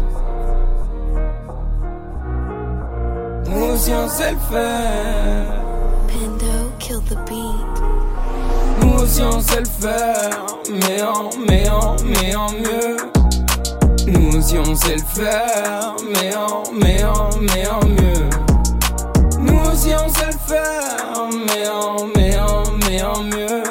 Nous 3.48 3.64
aussi 3.72 3.92
on 3.92 4.08
sait 4.08 4.32
le 4.32 4.38
faire. 4.38 5.62
Pando 6.08 6.72
killed 6.78 7.04
the 7.06 7.16
beat. 7.28 7.95
Nous 8.86 9.02
aussi 9.02 9.22
on 9.22 9.40
sait 9.40 9.60
le 9.60 9.86
faire. 9.86 10.46
Mais 10.70 11.02
en, 11.02 11.30
mais 11.48 11.68
en, 11.68 11.96
mais 12.04 12.34
en 12.36 12.52
mieux. 12.52 12.96
Nous 14.06 14.36
aussi 14.38 14.58
on 14.58 14.74
sait 14.76 14.96
le 14.96 15.02
faire. 15.02 15.96
Mais 16.12 16.34
en, 16.36 16.62
mais 16.72 17.04
en, 17.04 17.30
mais 17.40 17.66
en 17.66 17.84
mieux. 17.84 18.28
Nous 19.40 19.58
aussi 19.70 19.92
on 19.94 20.08
sait 20.08 20.26
le 20.26 20.54
faire. 20.54 21.28
Mais 21.48 21.68
en, 21.68 22.06
mais 22.14 22.38
en, 22.38 22.62
mais 22.88 23.02
en 23.02 23.22
mieux. 23.24 23.62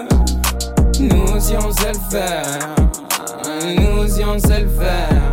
Nous 0.99 1.33
aussi 1.33 1.53
on 1.57 1.71
sait 1.71 1.93
le 1.93 2.11
faire. 2.11 2.75
Nous 3.77 4.03
aussi 4.03 4.23
on 4.25 4.37
sait 4.37 4.61
le 4.61 4.69
faire. 4.69 5.24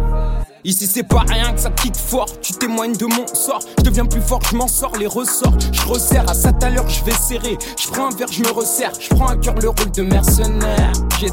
Ici 0.65 0.87
c'est 0.87 1.03
pas 1.03 1.25
rien 1.29 1.53
que 1.53 1.61
ça 1.61 1.71
kick 1.71 1.97
fort, 1.97 2.27
tu 2.41 2.53
témoignes 2.53 2.97
de 2.97 3.07
mon 3.07 3.27
sort, 3.35 3.59
je 3.79 3.83
deviens 3.83 4.07
plus 4.07 4.21
fort, 4.21 4.39
je 4.49 4.55
m'en 4.57 4.69
sors 4.69 4.97
les 4.97 5.09
ressorts, 5.09 5.59
je 5.73 5.83
resserre. 5.89 6.29
À 6.31 6.35
ça 6.35 6.53
tout 6.53 6.65
à 6.67 6.71
je 6.71 7.05
vais 7.05 7.11
serrer, 7.13 7.59
je 7.77 7.89
prends 7.89 8.07
un 8.07 8.17
verre, 8.17 8.29
je 8.31 8.43
me 8.43 8.51
resserre, 8.53 8.93
je 9.01 9.09
prends 9.09 9.27
à 9.27 9.37
cœur 9.37 9.55
le 9.61 9.71
rôle 9.71 9.91
de 9.91 10.03
mercenaire. 10.03 10.93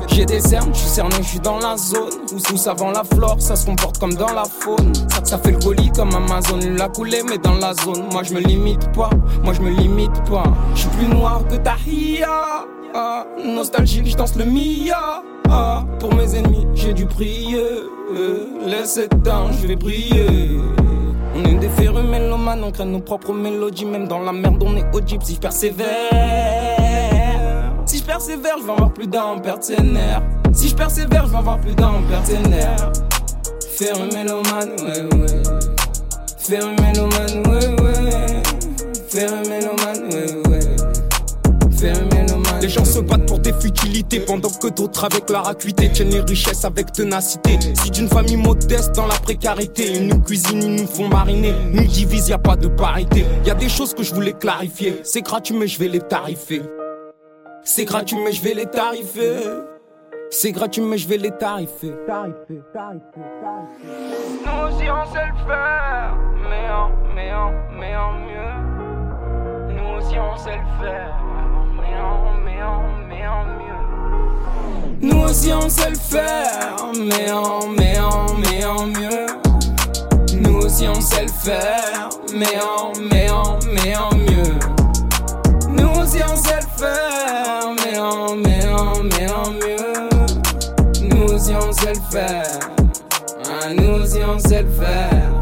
J'ai, 0.09 0.25
des 0.25 0.39
cernes, 0.39 0.71
je 0.73 0.79
suis 0.79 0.89
cerné, 0.89 1.15
je 1.21 1.27
suis 1.27 1.39
dans 1.39 1.59
la 1.59 1.77
zone, 1.77 2.09
où 2.33 2.39
sous 2.39 2.57
savant 2.57 2.89
la 2.89 3.03
flore, 3.03 3.37
ça 3.39 3.55
se 3.55 3.67
comporte 3.67 3.99
comme 3.99 4.15
dans 4.15 4.33
la 4.33 4.45
faune. 4.45 4.93
Ça, 5.09 5.23
ça 5.23 5.37
fait 5.37 5.51
le 5.51 5.59
colis 5.59 5.91
comme 5.95 6.13
Amazon, 6.15 6.59
l'a 6.75 6.89
coulé 6.89 7.21
mais 7.29 7.37
dans 7.37 7.55
la 7.55 7.75
zone, 7.75 8.09
moi 8.11 8.23
je 8.23 8.33
me 8.33 8.39
limite 8.39 8.91
pas, 8.93 9.11
moi 9.43 9.53
je 9.53 9.61
me 9.61 9.69
limite 9.69 10.23
pas, 10.27 10.43
je 10.73 10.79
suis 10.81 10.89
plus 10.89 11.07
noir 11.07 11.43
que 11.47 11.55
Tahia. 11.55 12.65
Ah, 12.93 13.25
nostalgique, 13.43 14.07
je 14.07 14.15
danse 14.15 14.35
le 14.35 14.45
Mia. 14.45 15.21
Ah, 15.49 15.85
pour 15.99 16.13
mes 16.15 16.35
ennemis, 16.35 16.65
j'ai 16.73 16.93
dû 16.93 17.05
prier. 17.05 17.63
Laisse 18.65 18.99
temps, 19.23 19.51
je 19.51 19.67
vais 19.67 19.75
briller. 19.75 20.59
On 21.35 21.43
est 21.45 21.55
des 21.55 21.69
férus 21.69 22.03
mélomanes, 22.03 22.63
on 22.63 22.71
crée 22.71 22.85
nos 22.85 22.99
propres 22.99 23.33
mélodies. 23.33 23.85
Même 23.85 24.07
dans 24.07 24.19
la 24.19 24.31
merde, 24.31 24.63
on 24.65 24.75
est 24.75 24.85
au 24.93 25.05
jeep 25.05 25.21
si 25.23 25.35
je 25.35 25.39
persévère. 25.39 25.85
Si 27.85 27.99
je 27.99 28.03
persévère, 28.03 28.55
je 28.59 28.65
vais 28.65 28.71
avoir 28.71 28.91
plus 28.91 29.07
d'un 29.07 29.37
partenaire. 29.37 30.23
Si 30.51 30.69
je 30.69 30.75
persévère, 30.75 31.27
je 31.27 31.31
vais 31.31 31.37
avoir 31.37 31.59
plus 31.59 31.75
d'un 31.75 32.01
partenaire. 32.09 32.91
Faire 33.77 33.97
une 33.97 34.13
mélomane, 34.13 34.71
ouais, 34.81 35.03
ouais. 35.15 35.43
Une 36.49 36.75
mélomane, 36.81 37.47
ouais, 37.47 37.67
ouais. 37.83 38.41
Une 39.13 39.41
mélomane, 39.47 40.03
ouais, 40.11 40.31
ouais. 40.49 40.65
Une 41.81 42.07
mélomane. 42.13 42.38
Les 42.61 42.69
gens 42.69 42.83
se 42.85 42.99
battent 42.99 43.25
pour 43.25 43.39
des 43.39 43.53
futilités 43.53 44.19
pendant 44.19 44.49
que 44.49 44.67
d'autres 44.67 45.05
avec 45.05 45.29
leur 45.29 45.47
acuité 45.47 45.89
tiennent 45.91 46.09
les 46.09 46.19
richesses 46.21 46.65
avec 46.65 46.91
ténacité. 46.91 47.57
Si 47.81 47.89
d'une 47.91 48.09
famille 48.09 48.35
modeste 48.35 48.93
dans 48.95 49.07
la 49.07 49.15
précarité, 49.15 49.93
ils 49.93 50.07
nous 50.07 50.19
cuisinent, 50.19 50.61
ils 50.61 50.81
nous 50.81 50.87
font 50.87 51.07
mariner, 51.07 51.53
nous 51.71 51.85
divisent, 51.85 52.29
y 52.29 52.33
a 52.33 52.37
pas 52.37 52.55
de 52.57 52.67
parité. 52.67 53.25
Y 53.45 53.49
a 53.49 53.55
des 53.55 53.69
choses 53.69 53.93
que 53.93 54.03
je 54.03 54.13
voulais 54.13 54.33
clarifier. 54.33 54.99
C'est 55.03 55.21
gratuit 55.21 55.55
mais 55.55 55.67
je 55.67 55.79
vais 55.79 55.87
les 55.87 56.01
tarifer. 56.01 56.61
C'est 57.63 57.85
gratuit 57.85 58.17
mais 58.23 58.33
je 58.33 58.41
vais 58.43 58.53
les 58.53 58.65
tarifer. 58.65 59.37
C'est 60.29 60.51
gratuit 60.51 60.81
mais 60.81 60.97
je 60.97 61.07
vais 61.07 61.17
les 61.17 61.31
tarifer. 61.31 61.93
Tarifer, 62.05 62.61
tarifer, 62.73 63.25
tarifer. 63.41 63.87
Nous 64.45 64.67
aussi 64.67 64.89
on 64.91 65.13
sait 65.13 65.25
le 65.25 65.47
faire, 65.47 66.17
mais 66.49 66.69
en, 66.69 66.91
mais 67.15 67.33
en, 67.33 67.51
mais 67.79 67.95
en 67.95 68.13
mieux. 68.13 69.73
Nous 69.75 69.97
aussi 69.97 70.15
on 70.19 70.37
sait 70.37 70.57
le 70.57 70.83
faire, 70.85 71.15
Nous 75.01 75.17
aussi 75.21 75.53
on 75.53 75.69
sait 75.69 75.89
le 75.89 75.95
faire, 75.95 76.75
mais 76.97 77.31
en, 77.31 77.67
mais 77.67 77.99
en, 77.99 78.33
mais 78.35 78.65
en 78.65 78.85
mieux. 78.85 79.27
Nous 80.41 80.57
aussi 80.57 80.87
on 80.89 80.99
sait 80.99 81.23
le 81.23 81.31
faire, 81.31 82.09
mais 82.33 82.59
en, 82.61 82.91
mais 83.09 83.29
en, 83.29 83.59
mais 83.65 83.95
en 83.95 84.13
mieux. 84.15 84.59
Nous 85.69 86.01
aussi 86.01 86.19
on 86.29 86.35
sait 86.35 86.59
le 86.59 86.67
faire, 86.77 87.69
mais 87.85 87.97
en, 87.97 88.35
mais 88.35 88.67
en, 88.67 89.03
mais 89.03 89.31
en 89.31 89.51
mieux. 89.51 90.09
Nous 91.09 91.33
aussi 91.33 91.53
on 91.55 91.71
sait 91.71 91.93
le 91.93 92.01
faire, 92.11 92.59
Ah, 93.45 93.73
nous 93.73 94.01
aussi 94.01 94.19
on 94.27 94.37
sait 94.39 94.63
le 94.63 94.69
faire. 94.71 95.38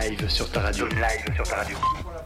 Live 0.00 0.28
sur 0.28 0.50
ta 0.50 0.60
radio. 0.60 0.86
Zone 0.86 0.96
live 0.96 1.34
sur 1.34 1.44
ta 1.44 1.56
radio. 1.56 1.76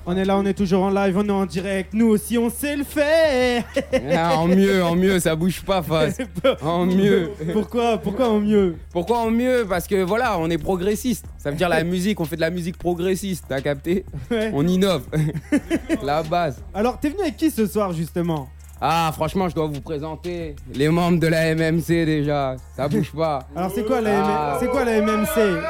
On 0.05 0.17
est 0.17 0.25
là, 0.25 0.37
on 0.37 0.45
est 0.45 0.55
toujours 0.55 0.83
en 0.83 0.91
live, 0.91 1.17
on 1.17 1.27
est 1.27 1.31
en 1.31 1.47
direct. 1.47 1.95
Nous 1.95 2.07
aussi, 2.09 2.37
on 2.37 2.51
sait 2.51 2.77
le 2.77 2.85
faire. 2.85 3.65
Ah, 4.13 4.37
en 4.37 4.49
mieux, 4.49 4.83
en 4.83 4.97
mieux, 4.97 5.21
ça 5.21 5.37
bouge 5.37 5.63
pas 5.63 5.83
face. 5.83 6.19
En 6.63 6.87
mieux. 6.87 7.31
Pourquoi 7.53 7.99
Pourquoi 7.99 8.29
en 8.29 8.41
mieux? 8.41 8.77
Pourquoi 8.91 9.19
en 9.19 9.31
mieux? 9.31 9.65
Parce 9.69 9.87
que 9.87 10.03
voilà, 10.03 10.39
on 10.39 10.51
est 10.51 10.59
progressiste. 10.59 11.25
Ça 11.39 11.51
veut 11.51 11.57
dire 11.57 11.69
la 11.69 11.85
musique, 11.85 12.21
on 12.21 12.25
fait 12.25 12.37
de 12.37 12.41
la 12.41 12.51
musique 12.51 12.77
progressiste, 12.79 13.45
t'as 13.49 13.61
capté? 13.61 14.05
Ouais. 14.31 14.51
On 14.53 14.67
innove. 14.67 15.05
la 16.03 16.23
base. 16.23 16.63
Alors, 16.75 16.99
t'es 16.99 17.11
venu 17.11 17.23
avec 17.23 17.37
qui 17.37 17.51
ce 17.51 17.67
soir 17.67 17.93
justement? 17.93 18.49
Ah, 18.85 19.13
franchement, 19.15 19.49
je 19.49 19.55
dois 19.55 19.67
vous 19.69 19.81
présenter 19.81 20.57
les 20.75 20.89
membres 20.89 21.21
de 21.21 21.29
la 21.29 21.55
MMC 21.55 22.05
déjà. 22.05 22.57
Ça 22.77 22.89
bouge 22.89 23.13
pas. 23.13 23.47
Alors, 23.57 23.71
c'est 23.73 23.87
quoi 23.87 24.01
la, 24.01 24.25
Ah. 24.25 24.57
c'est 24.59 24.67
quoi 24.69 24.85
la 24.85 25.01
MMC 25.01 25.61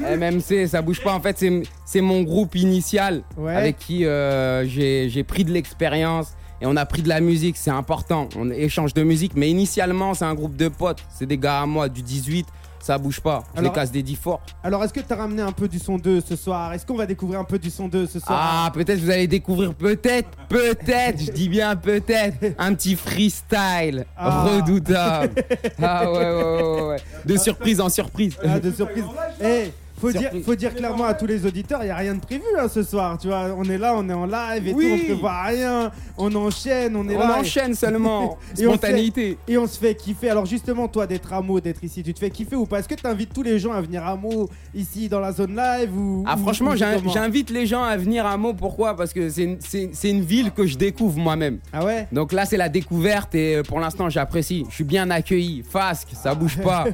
MMC, 0.00 0.68
ça 0.68 0.82
bouge 0.82 1.00
pas. 1.02 1.12
En 1.14 1.20
fait, 1.20 1.36
c'est 1.38 1.62
c'est 1.84 2.00
mon 2.00 2.22
groupe 2.22 2.54
initial 2.54 3.22
Ouais. 3.36 3.56
avec 3.56 3.78
qui 3.78 4.04
euh, 4.06 4.64
j'ai 4.66 5.08
j'ai 5.08 5.24
pris 5.24 5.44
de 5.44 5.50
l'expérience 5.50 6.34
et 6.60 6.66
on 6.66 6.76
a 6.76 6.86
pris 6.86 7.02
de 7.02 7.08
la 7.08 7.20
musique. 7.20 7.56
C'est 7.56 7.70
important. 7.72 8.28
On 8.38 8.50
échange 8.50 8.94
de 8.94 9.02
musique, 9.02 9.32
mais 9.34 9.50
initialement, 9.50 10.14
c'est 10.14 10.24
un 10.24 10.34
groupe 10.34 10.56
de 10.56 10.68
potes. 10.68 11.02
C'est 11.10 11.26
des 11.26 11.38
gars 11.38 11.62
à 11.62 11.66
moi 11.66 11.88
du 11.88 12.02
18. 12.02 12.46
Ça 12.82 12.98
bouge 12.98 13.20
pas. 13.20 13.44
Je 13.54 13.60
Alors- 13.60 13.72
les 13.72 13.78
casse 13.80 13.92
des 13.92 14.02
10 14.02 14.16
forts. 14.16 14.42
Alors, 14.64 14.82
est-ce 14.82 14.92
que 14.92 14.98
t'as 15.00 15.14
ramené 15.16 15.40
un 15.40 15.52
peu 15.52 15.68
du 15.68 15.78
son 15.78 15.96
2 15.98 16.20
ce 16.20 16.34
soir? 16.36 16.72
Est-ce 16.72 16.84
qu'on 16.84 16.96
va 16.96 17.06
découvrir 17.06 17.38
un 17.40 17.44
peu 17.44 17.58
du 17.58 17.70
son 17.70 17.86
2 17.88 18.06
ce 18.08 18.18
soir? 18.18 18.38
Ah, 18.66 18.70
peut-être 18.74 18.98
vous 18.98 19.10
allez 19.10 19.28
découvrir, 19.28 19.72
peut-être, 19.72 20.28
peut-être, 20.48 21.20
je 21.24 21.30
dis 21.30 21.48
bien 21.48 21.76
peut-être, 21.76 22.38
un 22.58 22.74
petit 22.74 22.96
freestyle 22.96 24.04
Ah. 24.16 24.42
redoutable. 24.44 25.34
Ah 25.80 26.10
ouais, 26.10 26.18
ouais, 26.18 26.62
ouais, 26.62 26.82
ouais. 26.88 26.96
De 27.24 27.36
surprise 27.36 27.80
en 27.80 27.88
surprise. 27.88 28.36
Ah, 28.44 28.58
de 28.60 28.70
surprise. 28.72 29.04
Eh, 29.40 29.72
faut 30.02 30.12
dire, 30.12 30.30
faut 30.44 30.54
dire 30.54 30.74
clairement 30.74 31.04
à 31.04 31.14
tous 31.14 31.26
les 31.26 31.46
auditeurs, 31.46 31.80
il 31.82 31.86
n'y 31.86 31.90
a 31.90 31.96
rien 31.96 32.14
de 32.14 32.20
prévu 32.20 32.42
hein, 32.58 32.66
ce 32.68 32.82
soir. 32.82 33.16
Tu 33.18 33.28
vois, 33.28 33.54
on 33.56 33.64
est 33.64 33.78
là, 33.78 33.94
on 33.96 34.08
est 34.08 34.12
en 34.12 34.26
live 34.26 34.68
et 34.68 34.74
Oui. 34.74 34.84
tout, 34.84 34.94
on 34.94 35.04
prévoit 35.06 35.42
rien. 35.44 35.90
On 36.18 36.34
enchaîne, 36.34 36.96
on 36.96 37.08
est 37.08 37.16
On 37.16 37.20
là. 37.20 37.36
et- 37.36 37.40
enchaîne 37.40 37.74
seulement. 37.74 38.36
Et 38.58 38.66
on 38.66 38.72
Spontanéité. 38.72 39.38
Et 39.48 39.56
on 39.56 39.66
se 39.66 39.78
fait 39.78 39.94
kiffer. 39.94 40.28
Alors 40.30 40.44
justement, 40.46 40.88
toi, 40.88 41.06
d'être 41.06 41.32
à 41.32 41.40
Meaux, 41.40 41.60
d'être 41.60 41.82
ici, 41.82 42.02
tu 42.02 42.12
te 42.12 42.18
fais 42.18 42.30
kiffer 42.30 42.56
ou 42.56 42.66
pas? 42.66 42.80
Est-ce 42.80 42.88
que 42.88 42.94
tu 42.94 43.06
invites 43.06 43.32
tous 43.32 43.42
les 43.42 43.58
gens 43.58 43.72
à 43.72 43.80
venir 43.80 44.04
à 44.06 44.16
Meaux, 44.16 44.48
ici, 44.74 45.08
dans 45.08 45.20
la 45.20 45.32
zone 45.32 45.56
live 45.56 45.96
ou 45.96 46.24
Ah 46.26 46.36
franchement, 46.36 46.72
j'invite 46.76 47.50
les 47.50 47.66
gens 47.66 47.82
à 47.82 47.96
venir 47.96 48.26
à 48.26 48.36
Meaux. 48.36 48.54
Pourquoi? 48.54 48.96
Parce 48.96 49.12
que 49.12 49.28
c'est 49.30 50.10
une, 50.10 50.20
ville 50.22 50.50
que 50.52 50.66
je 50.66 50.76
découvre 50.76 51.18
moi-même. 51.18 51.58
Ah 51.72 51.84
ouais? 51.84 52.06
Donc 52.12 52.32
là, 52.32 52.44
c'est 52.44 52.56
la 52.56 52.68
découverte 52.68 53.34
et 53.34 53.56
euh, 53.56 53.62
pour 53.62 53.80
l'instant, 53.80 54.08
j'apprécie. 54.10 54.64
Je 54.68 54.74
suis 54.74 54.84
bien 54.84 55.10
accueilli. 55.10 55.62
Fasque, 55.68 56.08
ça 56.20 56.34
bouge 56.34 56.58
pas. 56.58 56.84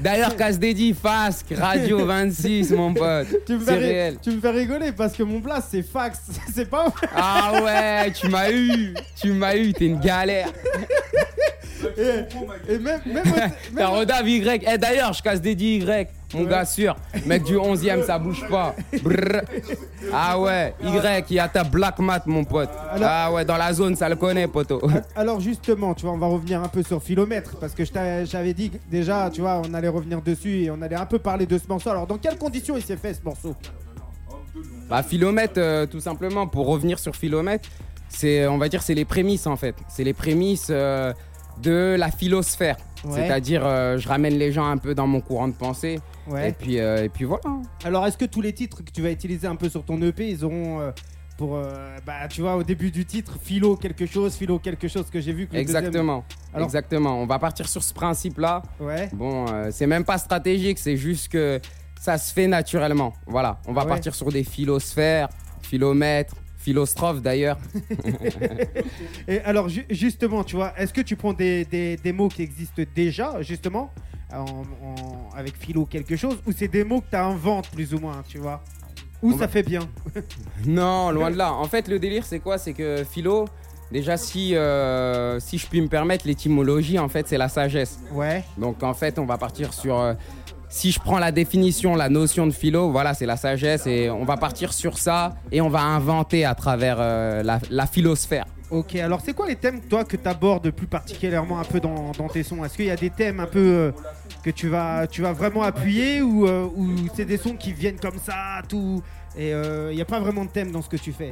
D'ailleurs, 0.00 0.36
casse 0.36 0.58
dédié, 0.58 0.94
Fasque, 0.94 1.52
Radio 1.56 2.04
26, 2.06 2.57
mon 2.70 2.94
pote. 2.94 3.26
tu 3.46 3.54
me, 3.54 3.60
fais 3.60 3.74
ri- 3.74 3.80
réel. 3.84 4.16
tu 4.22 4.30
me 4.30 4.40
fais 4.40 4.50
rigoler 4.50 4.92
parce 4.92 5.12
que 5.14 5.22
mon 5.22 5.40
place 5.40 5.68
c'est 5.70 5.82
fax, 5.82 6.18
c'est 6.54 6.68
pas. 6.68 6.86
Ah 7.14 7.60
ouais, 7.62 8.12
tu 8.12 8.28
m'as 8.28 8.50
eu. 8.50 8.94
Tu 9.20 9.32
m'as 9.32 9.56
eu, 9.56 9.72
t'es 9.72 9.86
une 9.86 10.00
galère. 10.00 10.48
Et, 11.96 12.72
et 12.74 12.78
même, 12.78 13.00
même, 13.06 13.24
au- 13.26 13.36
même 13.36 13.52
T'as 13.76 13.86
Rodave 13.88 14.28
Y. 14.28 14.64
Eh 14.70 14.78
d'ailleurs, 14.78 15.12
je 15.12 15.22
casse 15.22 15.40
des 15.40 15.54
10 15.54 15.76
Y. 15.78 16.08
Mon 16.34 16.44
gars 16.44 16.64
sûr. 16.66 16.94
Mec 17.24 17.42
du 17.44 17.54
11ème, 17.56 18.04
ça 18.04 18.18
bouge 18.18 18.44
pas. 18.50 18.74
Brrr. 19.02 19.40
Ah 20.12 20.38
ouais, 20.38 20.74
Y, 20.82 21.24
il 21.30 21.36
y 21.36 21.38
a 21.40 21.48
ta 21.48 21.64
black 21.64 21.98
mat, 22.00 22.26
mon 22.26 22.44
pote. 22.44 22.68
Alors- 22.90 23.08
Ah 23.10 23.32
ouais, 23.32 23.44
dans 23.46 23.56
la 23.56 23.72
zone, 23.72 23.96
ça 23.96 24.08
le 24.08 24.16
connaît, 24.16 24.46
poteau. 24.46 24.80
Alors 25.16 25.40
justement, 25.40 25.94
tu 25.94 26.02
vois, 26.04 26.12
on 26.14 26.18
va 26.18 26.26
revenir 26.26 26.62
un 26.62 26.68
peu 26.68 26.82
sur 26.82 27.02
Philomètre 27.02 27.56
parce 27.58 27.72
que 27.72 27.84
je 27.84 27.90
j'avais 28.26 28.52
dit 28.52 28.70
que 28.70 28.76
déjà, 28.90 29.30
tu 29.32 29.40
vois, 29.40 29.62
on 29.66 29.72
allait 29.72 29.88
revenir 29.88 30.20
dessus 30.20 30.64
et 30.64 30.70
on 30.70 30.82
allait 30.82 30.96
un 30.96 31.06
peu 31.06 31.18
parler 31.18 31.46
de 31.46 31.56
ce 31.56 31.66
morceau. 31.66 31.88
Alors 31.90 32.06
dans 32.06 32.18
quelles 32.18 32.36
conditions 32.38 32.76
il 32.76 32.82
s'est 32.82 32.96
fait 32.98 33.14
ce 33.14 33.22
morceau? 33.24 33.54
Bah, 34.88 35.02
Philomètre, 35.02 35.54
euh, 35.58 35.86
tout 35.86 36.00
simplement, 36.00 36.46
pour 36.46 36.66
revenir 36.66 36.98
sur 36.98 37.14
Philomètre, 37.14 37.68
c'est, 38.08 38.46
on 38.48 38.58
va 38.58 38.68
dire, 38.68 38.82
c'est 38.82 38.94
les 38.94 39.04
prémices 39.04 39.46
en 39.46 39.56
fait. 39.56 39.74
C'est 39.88 40.04
les 40.04 40.14
prémices 40.14 40.68
euh, 40.70 41.12
de 41.62 41.96
la 41.98 42.10
philosphère. 42.10 42.76
Ouais. 43.04 43.14
C'est-à-dire, 43.26 43.62
euh, 43.64 43.96
je 43.98 44.08
ramène 44.08 44.34
les 44.38 44.50
gens 44.52 44.66
un 44.66 44.76
peu 44.76 44.94
dans 44.94 45.06
mon 45.06 45.20
courant 45.20 45.48
de 45.48 45.54
pensée. 45.54 45.98
Et 46.44 46.52
puis, 46.52 46.78
euh, 46.78 47.04
et 47.04 47.08
puis 47.08 47.24
voilà. 47.24 47.44
Alors 47.84 48.06
est-ce 48.06 48.18
que 48.18 48.24
tous 48.24 48.40
les 48.42 48.52
titres 48.52 48.84
que 48.84 48.90
tu 48.90 49.00
vas 49.02 49.10
utiliser 49.10 49.46
un 49.46 49.56
peu 49.56 49.68
sur 49.68 49.84
ton 49.84 50.00
EP, 50.02 50.28
ils 50.28 50.44
auront 50.44 50.80
euh, 50.80 50.90
pour, 51.38 51.60
bah 52.04 52.26
tu 52.28 52.40
vois, 52.40 52.56
au 52.56 52.64
début 52.64 52.90
du 52.90 53.04
titre, 53.06 53.38
philo 53.40 53.76
quelque 53.76 54.04
chose, 54.06 54.34
philo 54.34 54.58
quelque 54.58 54.88
chose 54.88 55.06
que 55.10 55.20
j'ai 55.20 55.32
vu 55.32 55.46
que 55.46 55.54
le 55.54 55.62
deuxième- 55.62 55.78
Exactement. 55.84 56.24
Alors- 56.52 56.66
Exactement. 56.66 57.20
On 57.22 57.26
va 57.26 57.38
partir 57.38 57.68
sur 57.68 57.82
ce 57.82 57.94
principe-là. 57.94 58.62
Ouais. 58.80 59.08
Bon, 59.12 59.46
c'est 59.70 59.86
même 59.86 60.04
pas 60.04 60.18
stratégique, 60.18 60.78
c'est 60.80 60.96
juste 60.96 61.28
que 61.30 61.60
ça 62.00 62.18
se 62.18 62.32
fait 62.34 62.48
naturellement. 62.48 63.12
Voilà, 63.26 63.60
on 63.68 63.72
va 63.72 63.82
Ouais. 63.82 63.88
partir 63.88 64.14
sur 64.16 64.30
des 64.32 64.42
philosphères, 64.44 65.28
philomètres, 65.62 66.34
philostrophes 66.58 67.22
d'ailleurs. 67.22 67.58
Et 69.28 69.40
alors 69.40 69.68
ju- 69.68 69.86
justement, 69.90 70.44
tu 70.44 70.56
vois, 70.56 70.72
est-ce 70.78 70.92
que 70.92 71.00
tu 71.00 71.16
prends 71.16 71.32
des, 71.32 71.64
des- 71.64 71.96
des 71.96 72.12
mots 72.12 72.28
qui 72.28 72.42
existent 72.42 72.82
déjà, 72.94 73.40
justement, 73.42 73.90
en- 74.32 74.44
en- 74.44 75.30
avec 75.36 75.56
philo 75.56 75.86
quelque 75.86 76.16
chose, 76.16 76.36
ou 76.46 76.52
c'est 76.52 76.68
des 76.68 76.84
mots 76.84 77.00
que 77.00 77.10
tu 77.10 77.16
inventes 77.16 77.70
plus 77.70 77.94
ou 77.94 77.98
moins, 77.98 78.22
tu 78.28 78.38
vois? 78.38 78.62
Ou 79.22 79.30
On 79.30 79.32
ça 79.32 79.38
va- 79.46 79.48
fait 79.48 79.62
bien? 79.62 79.88
Non, 80.66 81.10
loin 81.10 81.30
de 81.30 81.36
là. 81.36 81.52
En 81.52 81.64
fait, 81.64 81.88
le 81.88 81.98
délire, 81.98 82.24
c'est 82.24 82.38
quoi? 82.40 82.58
C'est 82.58 82.72
que 82.72 83.04
philo, 83.08 83.46
déjà, 83.90 84.16
si, 84.16 84.54
euh, 84.54 85.40
si 85.40 85.58
je 85.58 85.66
puis 85.66 85.80
me 85.80 85.88
permettre, 85.88 86.26
l'étymologie, 86.26 86.98
en 86.98 87.08
fait, 87.08 87.26
c'est 87.28 87.38
la 87.38 87.48
sagesse. 87.48 87.98
Ouais. 88.12 88.44
Donc, 88.58 88.82
en 88.82 88.94
fait, 88.94 89.18
on 89.18 89.24
va 89.26 89.38
partir 89.38 89.72
sur. 89.72 89.98
euh, 89.98 90.14
si 90.68 90.92
je 90.92 91.00
prends 91.00 91.18
la 91.18 91.32
définition, 91.32 91.94
la 91.94 92.08
notion 92.08 92.46
de 92.46 92.52
philo, 92.52 92.90
voilà, 92.90 93.14
c'est 93.14 93.26
la 93.26 93.36
sagesse 93.36 93.86
et 93.86 94.10
on 94.10 94.24
va 94.24 94.36
partir 94.36 94.72
sur 94.72 94.98
ça 94.98 95.34
et 95.50 95.60
on 95.60 95.68
va 95.68 95.80
inventer 95.80 96.44
à 96.44 96.54
travers 96.54 96.96
euh, 97.00 97.42
la, 97.42 97.58
la 97.70 97.86
philosphère. 97.86 98.44
Ok, 98.70 98.96
alors 98.96 99.20
c'est 99.24 99.32
quoi 99.32 99.46
les 99.46 99.56
thèmes, 99.56 99.80
toi, 99.80 100.04
que 100.04 100.16
tu 100.16 100.28
abordes 100.28 100.70
plus 100.70 100.86
particulièrement 100.86 101.58
un 101.58 101.64
peu 101.64 101.80
dans, 101.80 102.12
dans 102.18 102.28
tes 102.28 102.42
sons? 102.42 102.62
Est-ce 102.64 102.76
qu'il 102.76 102.84
y 102.84 102.90
a 102.90 102.96
des 102.96 103.08
thèmes 103.10 103.40
un 103.40 103.46
peu 103.46 103.58
euh, 103.58 103.92
que 104.44 104.50
tu 104.50 104.68
vas, 104.68 105.06
tu 105.06 105.22
vas 105.22 105.32
vraiment 105.32 105.62
appuyer 105.62 106.20
ou, 106.20 106.46
euh, 106.46 106.66
ou 106.76 106.90
c'est 107.14 107.24
des 107.24 107.38
sons 107.38 107.56
qui 107.56 107.72
viennent 107.72 107.98
comme 107.98 108.18
ça, 108.22 108.60
tout 108.68 109.02
Et 109.38 109.50
il 109.52 109.94
n'y 109.96 110.02
a 110.02 110.04
pas 110.04 110.20
vraiment 110.20 110.44
de 110.44 110.50
thème 110.50 110.70
dans 110.70 110.82
ce 110.82 110.88
que 110.90 110.98
tu 110.98 111.12
fais? 111.12 111.30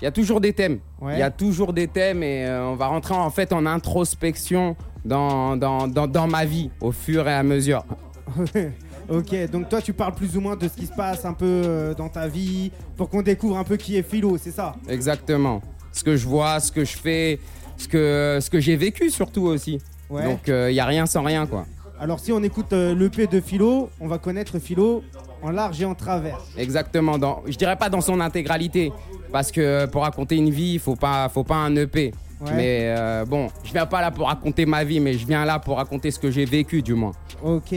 Il 0.00 0.04
y 0.04 0.08
a 0.08 0.10
toujours 0.10 0.40
des 0.40 0.52
thèmes. 0.52 0.80
Il 1.00 1.06
Ouais. 1.06 1.18
y 1.20 1.22
a 1.22 1.30
toujours 1.30 1.72
des 1.72 1.86
thèmes 1.88 2.22
et 2.22 2.44
euh, 2.46 2.66
on 2.66 2.74
va 2.74 2.88
rentrer 2.88 3.14
en 3.14 3.30
fait 3.30 3.52
en 3.52 3.64
introspection 3.64 4.76
dans, 5.04 5.56
dans, 5.56 5.86
dans, 5.86 6.06
dans 6.06 6.26
ma 6.26 6.44
vie 6.44 6.70
au 6.80 6.92
fur 6.92 7.26
et 7.28 7.32
à 7.32 7.42
mesure. 7.42 7.84
ok, 9.08 9.50
donc 9.50 9.68
toi, 9.68 9.82
tu 9.82 9.92
parles 9.92 10.14
plus 10.14 10.36
ou 10.36 10.40
moins 10.40 10.56
de 10.56 10.66
ce 10.68 10.74
qui 10.74 10.86
se 10.86 10.92
passe 10.92 11.24
un 11.24 11.34
peu 11.34 11.44
euh, 11.44 11.94
dans 11.94 12.08
ta 12.08 12.26
vie 12.26 12.70
pour 12.96 13.08
qu'on 13.08 13.22
découvre 13.22 13.58
un 13.58 13.64
peu 13.64 13.76
qui 13.76 13.96
est 13.96 14.02
philo, 14.02 14.38
c'est 14.38 14.50
ça? 14.50 14.74
Exactement. 14.88 15.62
Ce 15.92 16.02
que 16.02 16.16
je 16.16 16.26
vois, 16.26 16.60
ce 16.60 16.72
que 16.72 16.84
je 16.84 16.96
fais, 16.96 17.38
ce 17.76 17.86
que, 17.86 18.38
ce 18.40 18.50
que 18.50 18.60
j'ai 18.60 18.76
vécu 18.76 19.10
surtout 19.10 19.42
aussi. 19.42 19.78
Ouais. 20.10 20.24
Donc 20.24 20.48
il 20.48 20.72
n'y 20.72 20.80
a 20.80 20.86
rien 20.86 21.06
sans 21.06 21.22
rien 21.22 21.46
quoi. 21.46 21.66
Alors 22.00 22.18
si 22.18 22.32
on 22.32 22.42
écoute 22.42 22.72
euh, 22.72 22.94
l'EP 22.94 23.26
de 23.26 23.40
philo, 23.40 23.88
on 24.00 24.08
va 24.08 24.18
connaître 24.18 24.58
philo 24.58 25.04
en 25.42 25.50
large 25.50 25.80
et 25.80 25.84
en 25.84 25.94
travers. 25.94 26.40
Exactement. 26.56 27.18
Dans, 27.18 27.42
je 27.46 27.56
dirais 27.56 27.76
pas 27.76 27.88
dans 27.88 28.00
son 28.00 28.20
intégralité 28.20 28.92
parce 29.32 29.52
que 29.52 29.86
pour 29.86 30.02
raconter 30.02 30.36
une 30.36 30.50
vie, 30.50 30.74
il 30.74 30.80
faut 30.80 30.96
pas, 30.96 31.28
faut 31.28 31.44
pas 31.44 31.56
un 31.56 31.74
EP. 31.76 32.12
Ouais. 32.40 32.52
Mais 32.54 32.78
euh, 32.82 33.24
bon, 33.24 33.48
je 33.62 33.72
viens 33.72 33.86
pas 33.86 34.00
là 34.00 34.10
pour 34.10 34.26
raconter 34.26 34.66
ma 34.66 34.82
vie, 34.82 35.00
mais 35.00 35.14
je 35.14 35.26
viens 35.26 35.44
là 35.44 35.58
pour 35.58 35.76
raconter 35.76 36.10
ce 36.10 36.18
que 36.18 36.30
j'ai 36.30 36.44
vécu 36.44 36.82
du 36.82 36.94
moins. 36.94 37.12
Ok. 37.42 37.74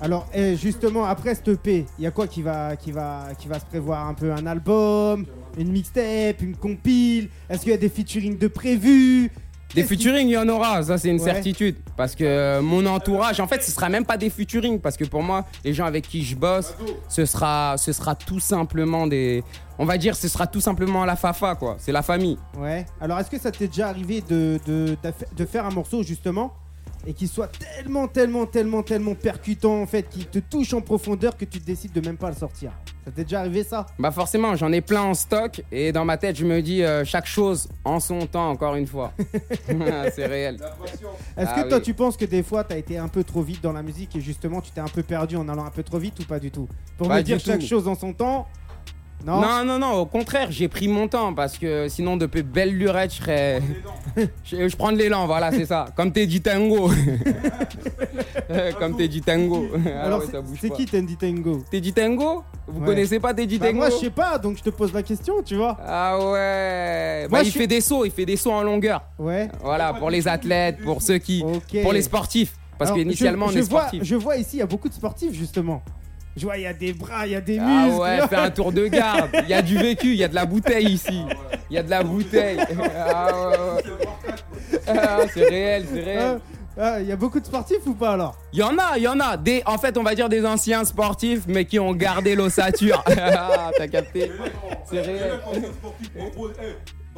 Alors 0.00 0.26
eh, 0.32 0.56
justement 0.56 1.04
après 1.04 1.34
cette 1.34 1.48
EP, 1.48 1.84
il 1.98 2.04
y 2.04 2.06
a 2.06 2.10
quoi 2.12 2.26
qui 2.28 2.42
va, 2.42 2.76
qui 2.76 2.92
va, 2.92 3.26
qui 3.38 3.48
va 3.48 3.58
se 3.58 3.64
prévoir? 3.66 4.06
Un 4.06 4.14
peu 4.14 4.32
un 4.32 4.46
album, 4.46 5.26
une 5.58 5.72
mixtape, 5.72 6.40
une 6.40 6.56
compile? 6.56 7.28
Est-ce 7.50 7.62
qu'il 7.62 7.70
y 7.70 7.74
a 7.74 7.78
des 7.78 7.88
featuring 7.88 8.38
de 8.38 8.46
prévus 8.46 9.30
Des 9.74 9.82
featuring, 9.82 10.28
il 10.28 10.32
y 10.32 10.38
en 10.38 10.48
aura, 10.48 10.82
ça 10.84 10.98
c'est 10.98 11.08
une 11.08 11.18
Ouais. 11.20 11.24
certitude. 11.32 11.76
Parce 11.96 12.14
que 12.14 12.22
euh, 12.24 12.62
mon 12.62 12.86
entourage, 12.86 13.40
en 13.40 13.48
fait, 13.48 13.60
ce 13.62 13.72
sera 13.72 13.88
même 13.88 14.04
pas 14.06 14.16
des 14.16 14.30
featuring. 14.30 14.78
Parce 14.78 14.96
que 14.96 15.04
pour 15.04 15.22
moi, 15.22 15.44
les 15.64 15.74
gens 15.74 15.84
avec 15.84 16.06
qui 16.06 16.22
je 16.24 16.36
bosse, 16.36 16.74
ce 17.08 17.24
sera, 17.26 17.74
ce 17.76 17.92
sera 17.92 18.14
tout 18.14 18.38
simplement 18.40 19.08
des. 19.08 19.42
On 19.80 19.84
va 19.84 19.98
dire, 19.98 20.14
ce 20.14 20.28
sera 20.28 20.46
tout 20.46 20.60
simplement 20.60 21.04
la 21.04 21.16
fafa, 21.16 21.56
quoi. 21.56 21.74
C'est 21.80 21.92
la 21.92 22.02
famille. 22.02 22.38
Ouais. 22.56 22.86
Alors 23.00 23.18
est-ce 23.18 23.30
que 23.30 23.38
ça 23.38 23.50
t'est 23.50 23.66
déjà 23.66 23.88
arrivé 23.88 24.22
de, 24.28 24.60
de, 24.64 24.96
d'affa- 25.02 25.26
de 25.36 25.44
faire 25.44 25.66
un 25.66 25.70
morceau 25.70 26.04
justement? 26.04 26.52
Et 27.06 27.14
qui 27.14 27.26
soit 27.28 27.48
tellement, 27.58 28.08
tellement, 28.08 28.46
tellement, 28.46 28.82
tellement 28.82 29.14
percutant 29.14 29.80
en 29.80 29.86
fait, 29.86 30.08
qui 30.08 30.24
te 30.26 30.38
touche 30.38 30.72
en 30.74 30.80
profondeur 30.80 31.36
que 31.36 31.44
tu 31.44 31.58
décides 31.58 31.92
de 31.92 32.00
même 32.00 32.16
pas 32.16 32.28
le 32.30 32.36
sortir 32.36 32.72
Ça 33.04 33.10
t'est 33.12 33.22
déjà 33.24 33.40
arrivé 33.40 33.62
ça? 33.62 33.86
Bah 33.98 34.10
forcément, 34.10 34.54
j'en 34.56 34.72
ai 34.72 34.80
plein 34.80 35.02
en 35.02 35.14
stock. 35.14 35.62
Et 35.72 35.92
dans 35.92 36.04
ma 36.04 36.16
tête, 36.18 36.36
je 36.36 36.44
me 36.44 36.60
dis 36.60 36.82
euh, 36.82 37.04
chaque 37.04 37.26
chose 37.26 37.68
en 37.84 38.00
son 38.00 38.26
temps, 38.26 38.50
encore 38.50 38.74
une 38.74 38.86
fois. 38.86 39.12
c'est 40.14 40.26
réel. 40.26 40.56
Est-ce 41.36 41.50
Ah 41.54 41.62
que 41.62 41.68
toi 41.68 41.78
oui. 41.78 41.82
tu 41.84 41.94
penses 41.94 42.16
que 42.16 42.24
des 42.24 42.42
fois 42.42 42.64
t'as 42.64 42.76
été 42.76 42.98
un 42.98 43.08
peu 43.08 43.24
trop 43.24 43.42
vite 43.42 43.62
dans 43.62 43.72
la 43.72 43.82
musique 43.82 44.14
et 44.16 44.20
justement 44.20 44.60
tu 44.60 44.70
t'es 44.70 44.80
un 44.80 44.88
peu 44.88 45.02
perdu 45.02 45.36
en 45.36 45.48
allant 45.48 45.64
un 45.64 45.70
peu 45.70 45.82
trop 45.82 45.98
vite 45.98 46.18
ou 46.20 46.24
pas 46.24 46.38
du 46.38 46.50
tout? 46.50 46.68
Pour 46.96 47.08
Pas 47.08 47.18
me 47.18 47.22
dire 47.22 47.38
chaque 47.40 47.62
chose 47.62 47.88
en 47.88 47.94
son 47.94 48.12
temps 48.12 48.46
Non, 49.26 49.40
Non, 49.40 49.64
non, 49.64 49.78
non, 49.78 49.92
au 49.94 50.06
contraire, 50.06 50.48
j'ai 50.50 50.68
pris 50.68 50.86
mon 50.88 51.08
temps 51.08 51.34
parce 51.34 51.58
que 51.58 51.88
sinon, 51.88 52.16
depuis 52.16 52.42
belle 52.42 52.70
lurette, 52.76 53.12
je 53.12 53.16
serais, 53.20 53.60
je, 54.44 54.68
je 54.68 54.76
prends 54.76 54.92
de 54.92 54.96
l'élan, 54.96 55.26
voilà, 55.26 55.50
c'est 55.50 55.66
ça. 55.66 55.86
Comme 55.96 56.12
Teddy 56.12 56.40
Tango. 56.40 56.90
Comme 58.78 58.96
Teddy 58.96 59.20
Tango. 59.20 59.66
Ah 59.86 60.04
Alors, 60.04 60.20
ouais, 60.20 60.26
c'est- 60.60 60.70
qui 60.70 60.86
Tendy 60.86 61.16
Tango 61.16 61.62
Teddy 61.70 61.92
Tango 61.92 62.42
Vous 62.66 62.80
Ouais. 62.80 62.86
connaissez 62.86 63.18
pas 63.20 63.34
Teddy 63.34 63.58
Bah, 63.58 63.66
Tango 63.66 63.78
Moi, 63.78 63.90
je 63.90 63.96
sais 63.96 64.10
pas, 64.10 64.38
donc 64.38 64.56
je 64.58 64.62
te 64.62 64.70
pose 64.70 64.92
la 64.92 65.02
question, 65.02 65.42
tu 65.42 65.56
vois. 65.56 65.76
Ah 65.84 66.16
ouais. 66.18 67.26
Moi, 67.28 67.38
bah, 67.38 67.42
je 67.42 67.48
il 67.48 67.50
suis- 67.50 67.60
fait 67.60 67.66
des 67.66 67.80
sauts, 67.80 68.04
il 68.04 68.10
fait 68.10 68.24
des 68.26 68.36
sauts 68.36 68.52
en 68.52 68.62
longueur. 68.62 69.02
Ouais. 69.18 69.48
Voilà, 69.62 69.92
pour 69.94 70.10
les 70.10 70.26
athlètes, 70.28 70.78
pour 70.82 71.02
ceux 71.02 71.18
qui, 71.18 71.42
Ok. 71.44 71.82
pour 71.82 71.92
les 71.92 72.02
sportifs. 72.02 72.54
Parce 72.78 72.92
qu'initialement, 72.92 73.48
je, 73.48 73.54
on 73.54 73.56
est 73.58 73.68
vois, 73.68 73.80
sportifs. 73.80 74.04
Je 74.04 74.14
vois 74.14 74.36
ici, 74.36 74.50
il 74.56 74.58
y 74.60 74.62
a 74.62 74.66
beaucoup 74.66 74.88
de 74.88 74.94
sportifs, 74.94 75.32
justement. 75.32 75.82
Je 76.38 76.44
vois, 76.44 76.56
il 76.56 76.62
y 76.62 76.66
a 76.66 76.72
des 76.72 76.92
bras, 76.92 77.26
il 77.26 77.32
y 77.32 77.36
a 77.36 77.40
des 77.40 77.58
Ah 77.58 77.84
muscles. 77.86 78.00
ouais, 78.00 78.28
fais 78.28 78.36
un 78.36 78.50
tour 78.50 78.72
de 78.72 78.86
garde. 78.86 79.30
Il 79.42 79.48
y 79.48 79.54
a 79.54 79.60
du 79.62 79.76
vécu, 79.76 80.08
il 80.08 80.16
y 80.16 80.24
a 80.24 80.28
de 80.28 80.34
la 80.34 80.46
bouteille 80.46 80.86
ici. 80.92 81.22
Il 81.70 81.74
y 81.74 81.78
a 81.78 81.82
de 81.82 81.90
la 81.90 82.02
bouteille. 82.02 82.58
Ah 82.96 83.26
ouais, 83.50 83.56
ouais. 83.58 84.78
Ah, 84.86 85.18
c'est 85.34 85.44
réel, 85.48 85.84
c'est 85.92 86.02
réel. 86.02 86.40
Ah, 86.80 86.82
ah, 86.94 87.00
Il 87.00 87.08
y 87.08 87.12
a 87.12 87.16
beaucoup 87.16 87.40
de 87.40 87.44
sportifs 87.46 87.84
ou 87.86 87.94
pas 87.94 88.12
alors? 88.12 88.38
Il 88.52 88.60
y 88.60 88.62
en 88.62 88.78
a, 88.78 88.96
il 88.96 89.02
y 89.02 89.08
en 89.08 89.18
a. 89.20 89.36
Des, 89.36 89.62
en 89.66 89.76
fait, 89.78 89.98
on 89.98 90.02
va 90.04 90.14
dire 90.14 90.28
des 90.28 90.46
anciens 90.46 90.84
sportifs, 90.84 91.42
mais 91.48 91.64
qui 91.64 91.78
ont 91.80 91.92
gardé 91.92 92.34
l'ossature. 92.36 93.02
Ah, 93.18 93.70
T'as 93.76 93.88
capté 93.88 94.30
C'est 94.90 95.00
réel. 95.00 95.40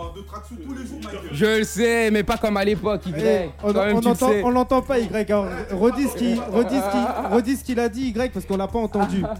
Barre 0.00 0.12
de 0.16 0.20
traction 0.22 0.56
tous 0.66 0.72
les 0.74 0.86
jours, 0.86 0.98
Michael. 1.04 1.30
Je 1.32 1.44
le 1.58 1.64
sais, 1.64 2.10
mais 2.10 2.22
pas 2.22 2.36
comme 2.36 2.56
à 2.56 2.64
l'époque, 2.64 3.02
Y. 3.06 3.12
Eh, 3.18 3.50
on 3.62 3.72
tu 4.00 4.08
le 4.08 4.14
sais. 4.14 4.42
l'entend 4.42 4.80
pas 4.82 4.98
Y. 4.98 5.30
Alors, 5.30 5.46
redis 5.72 6.08
ce 6.08 6.16
qu'il 6.16 6.40
redis 6.40 6.76
ce 6.76 6.90
qu'il- 6.90 7.30
redis 7.36 7.56
ce 7.56 7.64
qu'il 7.64 7.80
a 7.80 7.88
dit 7.88 8.08
Y 8.08 8.32
parce 8.32 8.46
qu'on 8.46 8.56
l'a 8.56 8.68
pas 8.68 8.78
entendu. 8.78 9.22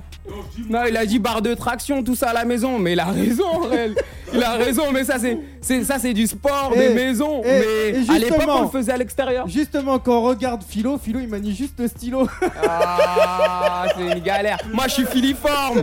Non, 0.69 0.83
il 0.88 0.97
a 0.97 1.05
dit 1.07 1.19
barre 1.19 1.43
de 1.43 1.55
traction, 1.55 2.05
tout 2.05 2.14
ça 2.14 2.29
à 2.31 2.33
la 2.33 2.45
maison, 2.45 2.79
mais 2.79 2.93
il 2.93 3.00
a 3.00 3.07
raison, 3.07 3.47
en 3.47 3.59
réel. 3.69 3.97
Il 4.33 4.40
a 4.45 4.52
raison, 4.52 4.93
mais 4.93 5.02
ça 5.02 5.19
c'est, 5.19 5.37
c'est 5.61 5.83
ça 5.83 5.99
c'est 5.99 6.12
du 6.12 6.26
sport, 6.29 6.71
Eh, 6.75 6.79
des 6.79 6.95
maisons. 6.95 7.40
eh, 7.45 7.49
mais 7.49 8.14
à 8.14 8.19
l'époque 8.19 8.38
justement- 8.38 8.59
on 8.61 8.62
le 8.64 8.69
faisait 8.69 8.93
à 8.93 8.97
l'extérieur. 8.97 9.49
Justement, 9.49 9.99
quand 9.99 10.19
on 10.19 10.23
regarde 10.23 10.62
Philo, 10.62 10.99
Philo 10.99 11.19
il 11.19 11.29
manie 11.29 11.52
juste 11.55 11.81
le 11.81 11.88
stylo. 11.88 12.29
Ah, 12.64 13.87
c'est 13.97 14.02
une 14.19 14.23
galère. 14.23 14.59
Moi 14.73 14.85
je 14.87 14.93
suis 14.93 15.07
filiforme 15.07 15.83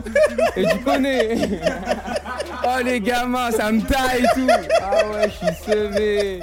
et 0.55 0.65
tu 0.65 0.77
connais. 0.79 1.35
Oh 2.69 2.83
les 2.83 2.99
gamins, 2.99 3.49
ça 3.51 3.71
me 3.71 3.81
taille 3.81 4.23
et 4.23 4.27
tout. 4.33 4.47
Ah 4.81 5.09
ouais, 5.11 5.29
je 5.29 5.45
suis 5.45 5.55
sevé. 5.65 6.39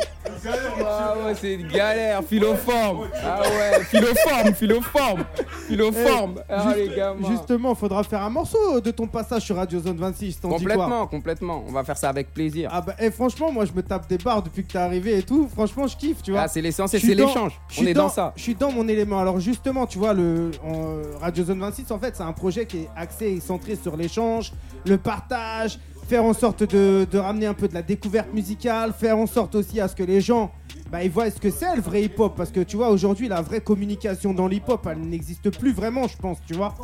Ah 0.87 1.15
ouais, 1.25 1.35
c'est 1.41 1.55
une 1.55 1.69
galère, 1.69 2.23
philoforme. 2.25 3.09
Ah 3.25 3.41
ouais, 3.43 3.83
philoforme, 3.85 4.55
philoforme, 4.55 5.25
philoforme. 5.69 6.35
Ah 6.49 6.65
Juste- 6.65 6.77
les 6.91 6.97
gamins. 6.97 7.29
Justement, 7.31 7.75
faudra 7.75 8.03
faire 8.05 8.23
un 8.23 8.31
morceau 8.31 8.81
de 8.81 8.91
ton 8.91 9.07
passage 9.07 9.43
sur 9.43 9.57
Radio 9.57 9.81
Zone 9.81 9.97
26. 9.97 10.41
T'en 10.41 10.49
dis 10.57 10.65
quoi 10.65 10.75
Complètement, 10.75 11.07
complètement. 11.07 11.65
On 11.69 11.73
va 11.73 11.85
faire 11.85 11.97
ça 11.97 12.09
avec 12.09 12.33
plaisir. 12.33 12.69
Ah 12.73 12.81
bah, 12.81 12.95
eh, 12.99 13.11
franchement, 13.11 13.51
moi 13.53 13.65
je 13.65 13.73
me 13.73 13.83
tape 13.83 14.09
des 14.09 14.19
barres 14.19 14.43
depuis 14.43 14.65
que 14.65 14.73
t'es 14.73 14.79
arrivé 14.79 15.19
et 15.19 15.23
tout. 15.23 15.49
Franchement, 15.53 15.87
je 15.87 15.97
kiffe, 15.97 16.23
tu 16.23 16.33
vois. 16.33 16.43
Ah, 16.43 16.49
c'est 16.49 16.61
l'essentiel, 16.61 17.01
Je 17.01 17.07
suis 17.07 17.15
c'est 17.15 17.21
dans- 17.21 17.27
l'échange. 17.29 17.53
je 17.69 17.75
On 17.81 17.83
suis 17.83 17.91
est 17.91 17.95
dans 17.95 18.09
ça. 18.09 18.33
Je 18.37 18.43
suis 18.43 18.55
dans 18.55 18.71
mon 18.73 18.87
élément. 18.89 19.19
Alors 19.21 19.41
justement, 19.41 19.87
tu 19.87 19.99
vois, 19.99 20.13
le 20.13 20.51
en- 20.65 21.19
Radio 21.21 21.45
Zone 21.45 21.61
26, 21.61 21.91
en 21.91 21.99
fait, 21.99 22.15
c'est 22.17 22.23
un 22.23 22.33
projet 22.33 22.67
qui 22.67 22.79
est 22.79 22.89
axé 22.97 23.27
et 23.27 23.41
centré 23.41 23.77
sur 23.77 23.97
l'échange, 23.97 24.53
le 24.87 24.99
partage, 24.99 25.79
faire 26.05 26.25
en 26.25 26.33
sorte 26.33 26.63
de, 26.63 27.07
de 27.11 27.19
ramener 27.19 27.47
un 27.47 27.55
peu 27.55 27.69
de 27.69 27.75
la 27.75 27.83
découverte 27.83 28.33
musicale, 28.33 28.93
faire 28.99 29.19
en 29.19 29.27
sorte 29.27 29.55
aussi 29.55 29.81
à 29.81 29.89
ce 29.89 29.97
que 29.97 30.03
les 30.03 30.21
gens, 30.21 30.51
bah, 30.91 31.03
ils 31.03 31.11
voient 31.11 31.31
ce 31.31 31.41
que 31.41 31.51
c'est 31.51 31.75
le 31.77 31.83
vrai 31.83 32.03
hip-hop. 32.05 32.35
Parce 32.37 32.51
que 32.51 32.61
tu 32.61 32.77
vois, 32.77 32.91
aujourd'hui, 32.91 33.29
la 33.29 33.41
vraie 33.43 33.61
communication 33.61 34.35
dans 34.35 34.47
l'hip-hop, 34.47 34.87
elle 34.91 35.01
n'existe 35.01 35.51
plus 35.59 35.73
vraiment, 35.73 36.07
je 36.09 36.17
pense, 36.17 36.39
tu 36.47 36.55
vois. 36.55 36.75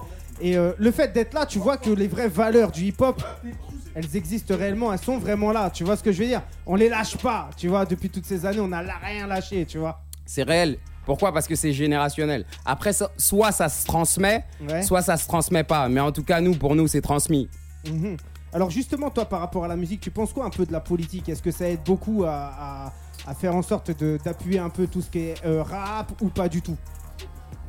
Et 0.41 0.57
euh, 0.57 0.73
le 0.79 0.91
fait 0.91 1.13
d'être 1.13 1.35
là, 1.35 1.45
tu 1.47 1.59
vois 1.59 1.77
que 1.77 1.91
les 1.91 2.09
vraies 2.09 2.29
valeurs 2.29 2.71
du 2.73 2.85
hip-hop, 2.87 3.23
elles 3.95 4.17
existent 4.17 4.55
réellement, 4.57 4.93
elles 4.93 4.99
sont 5.01 5.19
vraiment 5.19 5.53
là. 5.53 5.69
Tu 5.71 5.85
vois 5.85 5.97
ce 5.97 6.03
que 6.03 6.13
je 6.13 6.21
veux 6.23 6.29
dire? 6.29 6.43
On 6.67 6.77
les 6.77 6.89
lâche 6.89 7.17
pas, 7.19 7.51
tu 7.57 7.69
vois. 7.69 7.85
Depuis 7.85 8.09
toutes 8.09 8.25
ces 8.25 8.47
années, 8.47 8.61
on 8.61 8.69
n'a 8.69 8.81
rien 9.03 9.27
lâché, 9.27 9.67
tu 9.67 9.79
vois. 9.79 10.01
C'est 10.25 10.45
réel. 10.45 10.79
Pourquoi? 11.05 11.33
Parce 11.33 11.49
que 11.49 11.57
c'est 11.57 11.73
générationnel. 11.73 12.45
Après, 12.65 12.93
ça- 12.93 13.11
soit 13.17 13.53
ça 13.53 13.69
se 13.69 13.85
transmet, 13.85 14.45
Ouais. 14.69 14.83
soit 14.83 15.03
ça 15.03 15.17
se 15.17 15.27
transmet 15.27 15.65
pas. 15.65 15.89
Mais 15.89 15.99
en 16.01 16.13
tout 16.13 16.23
cas, 16.23 16.41
nous, 16.41 16.55
pour 16.55 16.75
nous, 16.77 16.87
c'est 16.87 17.01
transmis. 17.01 17.49
Mhm. 17.87 18.17
Alors 18.53 18.71
justement, 18.71 19.11
toi, 19.11 19.25
par 19.27 19.41
rapport 19.41 19.65
à 19.65 19.69
la 19.69 19.77
musique, 19.77 20.01
tu 20.01 20.11
penses 20.11 20.33
quoi 20.33 20.45
un 20.45 20.51
peu 20.51 20.67
de 20.67 20.73
la 20.73 20.81
politique? 20.81 21.29
Est-ce 21.29 21.43
que 21.43 21.51
ça 21.53 21.69
aide 21.69 21.81
beaucoup 21.85 22.25
à, 22.25 22.31
à- 22.87 22.93
à 23.27 23.35
faire 23.35 23.55
en 23.55 23.63
sorte 23.63 23.91
de- 23.97 24.19
d'appuyer 24.25 24.59
un 24.59 24.71
peu 24.71 24.87
tout 24.87 25.03
ce 25.03 25.11
qui 25.11 25.19
est 25.21 25.35
euh, 25.45 25.63
rap 25.63 26.13
ou 26.21 26.29
pas 26.29 26.49
du 26.49 26.61
tout? 26.63 26.77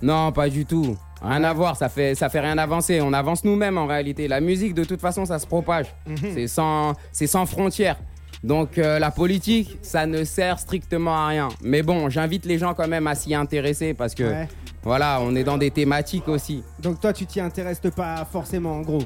Non, 0.02 0.32
pas 0.32 0.50
du 0.50 0.65
tout. 0.65 0.98
Rien 1.22 1.44
à 1.44 1.54
voir, 1.54 1.78
ça 1.78 1.88
fait, 1.89 2.15
ça 2.15 2.30
fait 2.30 2.39
rien 2.39 2.58
avancer. 2.58 3.00
On 3.02 3.13
avance 3.13 3.44
nous-mêmes 3.44 3.78
en 3.78 3.86
réalité. 3.86 4.28
La 4.28 4.41
musique, 4.41 4.74
de 4.74 4.84
toute 4.84 5.00
façon, 5.02 5.26
ça 5.26 5.38
se 5.38 5.46
propage. 5.46 5.94
C'est 6.34 6.48
sans, 6.48 6.94
c'est 7.12 7.28
sans 7.28 7.46
frontières. 7.46 7.98
Donc 8.44 8.80
euh, 8.80 8.98
la 8.98 9.12
politique, 9.12 9.78
ça 9.84 10.08
ne 10.08 10.24
sert 10.24 10.58
strictement 10.58 11.15
à 11.15 11.28
rien. 11.28 11.50
Mais 11.62 11.84
bon, 11.84 12.10
j'invite 12.10 12.46
les 12.48 12.58
gens 12.58 12.74
quand 12.74 12.88
même 12.88 13.06
à 13.06 13.13
s'y 13.13 13.36
intéresser 13.36 13.94
parce 13.94 14.15
que 14.15 14.24
Ouais. 14.24 14.48
voilà, 14.82 15.20
on 15.22 15.36
est 15.36 15.44
dans 15.44 15.60
des 15.60 15.70
thématiques 15.70 16.28
aussi. 16.28 16.63
Donc 16.80 17.00
toi, 17.00 17.13
tu 17.13 17.28
t'y 17.28 17.39
intéresses 17.39 17.82
pas 17.96 18.26
forcément, 18.26 18.72
en 18.78 18.82
gros? 18.82 19.04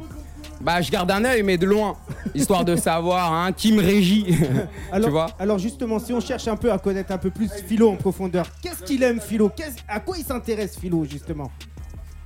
Bah, 0.61 0.81
je 0.81 0.89
garde 0.91 1.11
un 1.11 1.23
œil, 1.25 1.43
mais 1.43 1.57
de 1.57 1.65
loin, 1.65 1.95
histoire 2.33 2.65
de 2.65 2.75
savoir 2.89 3.33
hein, 3.33 3.51
qui 3.51 3.71
me 3.73 3.81
régit. 3.81 4.25
Alors, 4.91 5.07
tu 5.07 5.11
vois 5.11 5.27
alors 5.39 5.59
justement, 5.59 5.99
si 5.99 6.13
on 6.13 6.19
cherche 6.19 6.47
un 6.47 6.55
peu 6.55 6.71
à 6.71 6.77
connaître 6.77 7.11
un 7.11 7.17
peu 7.17 7.29
plus 7.29 7.49
Philo 7.67 7.89
en 7.89 7.95
profondeur, 7.95 8.45
qu'est-ce 8.61 8.83
qu'il 8.83 9.03
aime 9.03 9.19
Philo 9.19 9.49
Qu'est-ce- 9.49 9.81
À 9.87 9.99
quoi 9.99 10.17
il 10.17 10.23
s'intéresse 10.25 10.77
Philo 10.79 11.05
justement? 11.05 11.51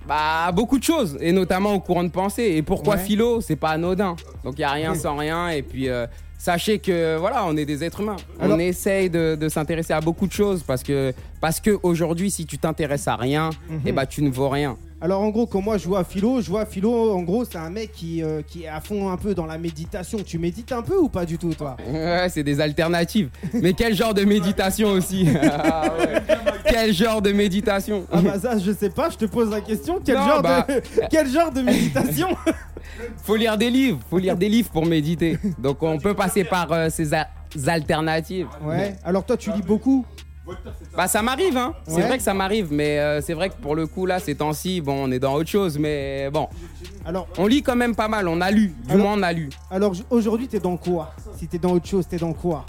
Bah, 0.08 0.52
beaucoup 0.52 0.80
de 0.80 0.84
choses, 0.84 1.18
et 1.20 1.32
notamment 1.32 1.74
au 1.74 1.80
courant 1.80 2.04
de 2.04 2.10
pensée. 2.10 2.54
Et 2.56 2.62
pourquoi 2.64 2.96
Ouais. 2.96 3.02
philo? 3.04 3.42
C'est 3.42 3.56
pas 3.56 3.70
anodin. 3.72 4.16
Donc, 4.44 4.56
il 4.58 4.62
n'y 4.62 4.64
a 4.64 4.72
rien 4.72 4.96
sans 4.96 5.16
rien. 5.16 5.50
Et 5.50 5.62
puis, 5.62 5.88
euh, 5.88 6.08
sachez 6.38 6.80
que, 6.80 7.18
voilà, 7.18 7.46
on 7.46 7.56
est 7.56 7.66
des 7.66 7.84
êtres 7.84 8.02
humains. 8.02 8.16
Alors- 8.40 8.58
On 8.58 8.60
essaye 8.60 9.10
de, 9.12 9.36
de 9.40 9.50
s'intéresser 9.50 9.94
à 9.94 10.02
beaucoup 10.02 10.26
de 10.26 10.32
choses 10.32 10.64
parce 10.64 10.82
que, 10.82 11.14
parce 11.42 11.60
que 11.60 11.78
aujourd'hui, 11.84 12.32
si 12.32 12.48
tu 12.48 12.58
t'intéresses 12.58 13.08
à 13.08 13.18
rien, 13.18 13.52
Mhm. 13.70 13.82
et 13.86 13.92
bah, 13.92 14.08
tu 14.08 14.24
ne 14.24 14.32
vaux 14.32 14.50
rien. 14.50 14.78
Alors 15.02 15.22
en 15.22 15.30
gros, 15.30 15.48
quand 15.48 15.62
moi 15.62 15.78
je 15.78 15.88
vois 15.88 16.04
Philo, 16.04 16.42
je 16.42 16.50
vois 16.50 16.66
Philo, 16.66 17.14
en 17.14 17.22
gros, 17.24 17.46
c'est 17.46 17.58
un 17.58 17.70
mec 17.70 17.94
qui, 17.94 18.22
euh, 18.22 18.42
qui 18.46 18.64
est 18.64 18.68
à 18.68 18.82
fond 18.82 19.10
un 19.10 19.16
peu 19.16 19.34
dans 19.34 19.46
la 19.46 19.58
méditation. 19.58 20.20
Tu 20.26 20.38
médites 20.40 20.74
un 20.74 20.82
peu 20.82 20.98
ou 20.98 21.08
pas 21.08 21.26
du 21.26 21.38
tout, 21.38 21.54
toi? 21.54 21.78
Ouais, 21.90 22.28
c'est 22.30 22.44
des 22.44 22.60
alternatives. 22.60 23.30
Mais 23.54 23.72
quel 23.72 23.96
genre 23.96 24.14
de 24.14 24.24
méditation 24.26 24.90
aussi? 24.90 25.28
Ah 25.42 25.94
ouais. 25.98 26.22
Quel 26.70 26.94
genre 26.94 27.22
de 27.22 27.32
méditation? 27.32 28.06
Ah 28.12 28.22
bah 28.22 28.38
ça, 28.40 28.58
je 28.58 28.72
sais 28.74 28.90
pas, 28.90 29.10
je 29.10 29.18
te 29.18 29.26
pose 29.26 29.50
la 29.50 29.62
question. 29.62 30.00
Quel, 30.04 30.16
Non, 30.18 30.28
genre, 30.28 30.42
bah- 30.42 30.66
de, 30.68 30.82
quel 31.10 31.28
genre 31.30 31.52
de 31.52 31.62
méditation? 31.62 32.28
Faut 33.24 33.36
lire 33.36 33.58
des 33.58 33.70
livres, 33.70 34.00
faut 34.10 34.18
lire 34.18 34.36
des 34.36 34.50
livres 34.50 34.70
pour 34.70 34.86
méditer. 34.86 35.38
Donc 35.60 35.82
on 35.84 35.98
peut 35.98 36.14
passer 36.14 36.44
par 36.44 36.72
euh, 36.74 36.90
ces 36.90 37.14
a- 37.14 37.28
alternatives. 37.68 38.48
Ouais, 38.64 38.96
alors 39.04 39.24
toi 39.26 39.38
tu 39.38 39.52
lis 39.52 39.62
beaucoup? 39.62 40.06
Bah 40.96 41.08
ça 41.08 41.22
m'arrive, 41.22 41.56
hein. 41.58 41.74
C'est 41.88 41.96
Ouais. 41.96 42.08
vrai 42.08 42.18
que 42.18 42.24
ça 42.24 42.34
m'arrive, 42.34 42.68
mais 42.72 43.00
euh, 43.00 43.22
c'est 43.22 43.34
vrai 43.34 43.50
que 43.50 43.56
pour 43.56 43.76
le 43.76 43.88
coup 43.88 44.06
là, 44.06 44.20
ces 44.20 44.36
temps-ci, 44.36 44.82
bon, 44.82 45.06
on 45.08 45.12
est 45.12 45.20
dans 45.20 45.34
autre 45.36 45.50
chose, 45.50 45.78
mais 45.78 46.30
bon, 46.32 46.48
Alors, 47.06 47.28
on 47.38 47.48
lit 47.48 47.62
quand 47.64 47.76
même 47.76 47.96
pas 47.96 48.08
mal. 48.08 48.28
On 48.28 48.42
a 48.42 48.52
lu, 48.52 48.74
du 48.86 48.92
Alors- 48.94 49.06
moins 49.08 49.18
on 49.18 49.24
a 49.24 49.32
lu. 49.34 49.50
alors 49.72 49.94
aujourd'hui 50.10 50.48
t'es 50.48 50.60
dans 50.60 50.78
quoi? 50.78 51.14
Si 51.38 51.48
t'es 51.48 51.58
dans 51.58 51.72
autre 51.72 51.88
chose, 51.88 52.08
t'es 52.08 52.18
dans 52.18 52.34
quoi? 52.34 52.66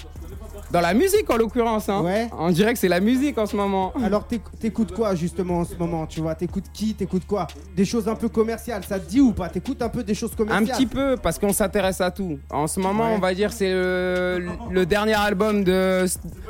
Dans 0.71 0.81
la 0.81 0.95
musique 0.95 1.29
en 1.31 1.37
l'occurrence, 1.37 1.89
hein. 1.89 2.03
Ouais. 2.03 2.29
On 2.39 2.51
dirait 2.51 2.73
que 2.73 2.79
c'est 2.79 2.89
la 2.89 3.01
musique 3.01 3.37
en 3.39 3.47
ce 3.47 3.57
moment. 3.57 3.93
Alors 4.05 4.25
t'éc- 4.27 4.43
t'écoutes 4.61 4.93
quoi 4.93 5.15
justement 5.17 5.59
en 5.61 5.65
ce 5.65 5.75
moment 5.75 6.07
Tu 6.07 6.21
vois, 6.21 6.35
t'écoutes 6.37 6.67
qui? 6.73 6.95
T'écoutes 6.95 7.27
quoi? 7.27 7.49
Des 7.77 7.85
choses 7.85 8.07
un 8.09 8.15
peu 8.15 8.29
commerciales, 8.29 8.83
ça 8.89 9.01
te 9.01 9.09
dit 9.11 9.21
ou 9.21 9.33
pas? 9.33 9.49
T'écoutes 9.49 9.83
un 9.83 9.89
peu 9.89 10.05
des 10.05 10.15
choses 10.15 10.31
Un 10.35 10.37
commerciales? 10.37 10.77
petit 10.77 10.87
peu, 10.87 11.17
parce 11.21 11.39
qu'on 11.39 11.53
s'intéresse 11.53 12.01
à 12.01 12.11
tout. 12.13 12.39
En 12.51 12.67
ce 12.69 12.79
moment, 12.79 13.07
Ouais. 13.09 13.15
on 13.17 13.19
va 13.19 13.35
dire, 13.35 13.53
c'est 13.53 13.71
le, 13.73 14.47
le 14.71 14.87
dernier 14.87 15.15
album 15.15 15.65
de, 15.65 16.05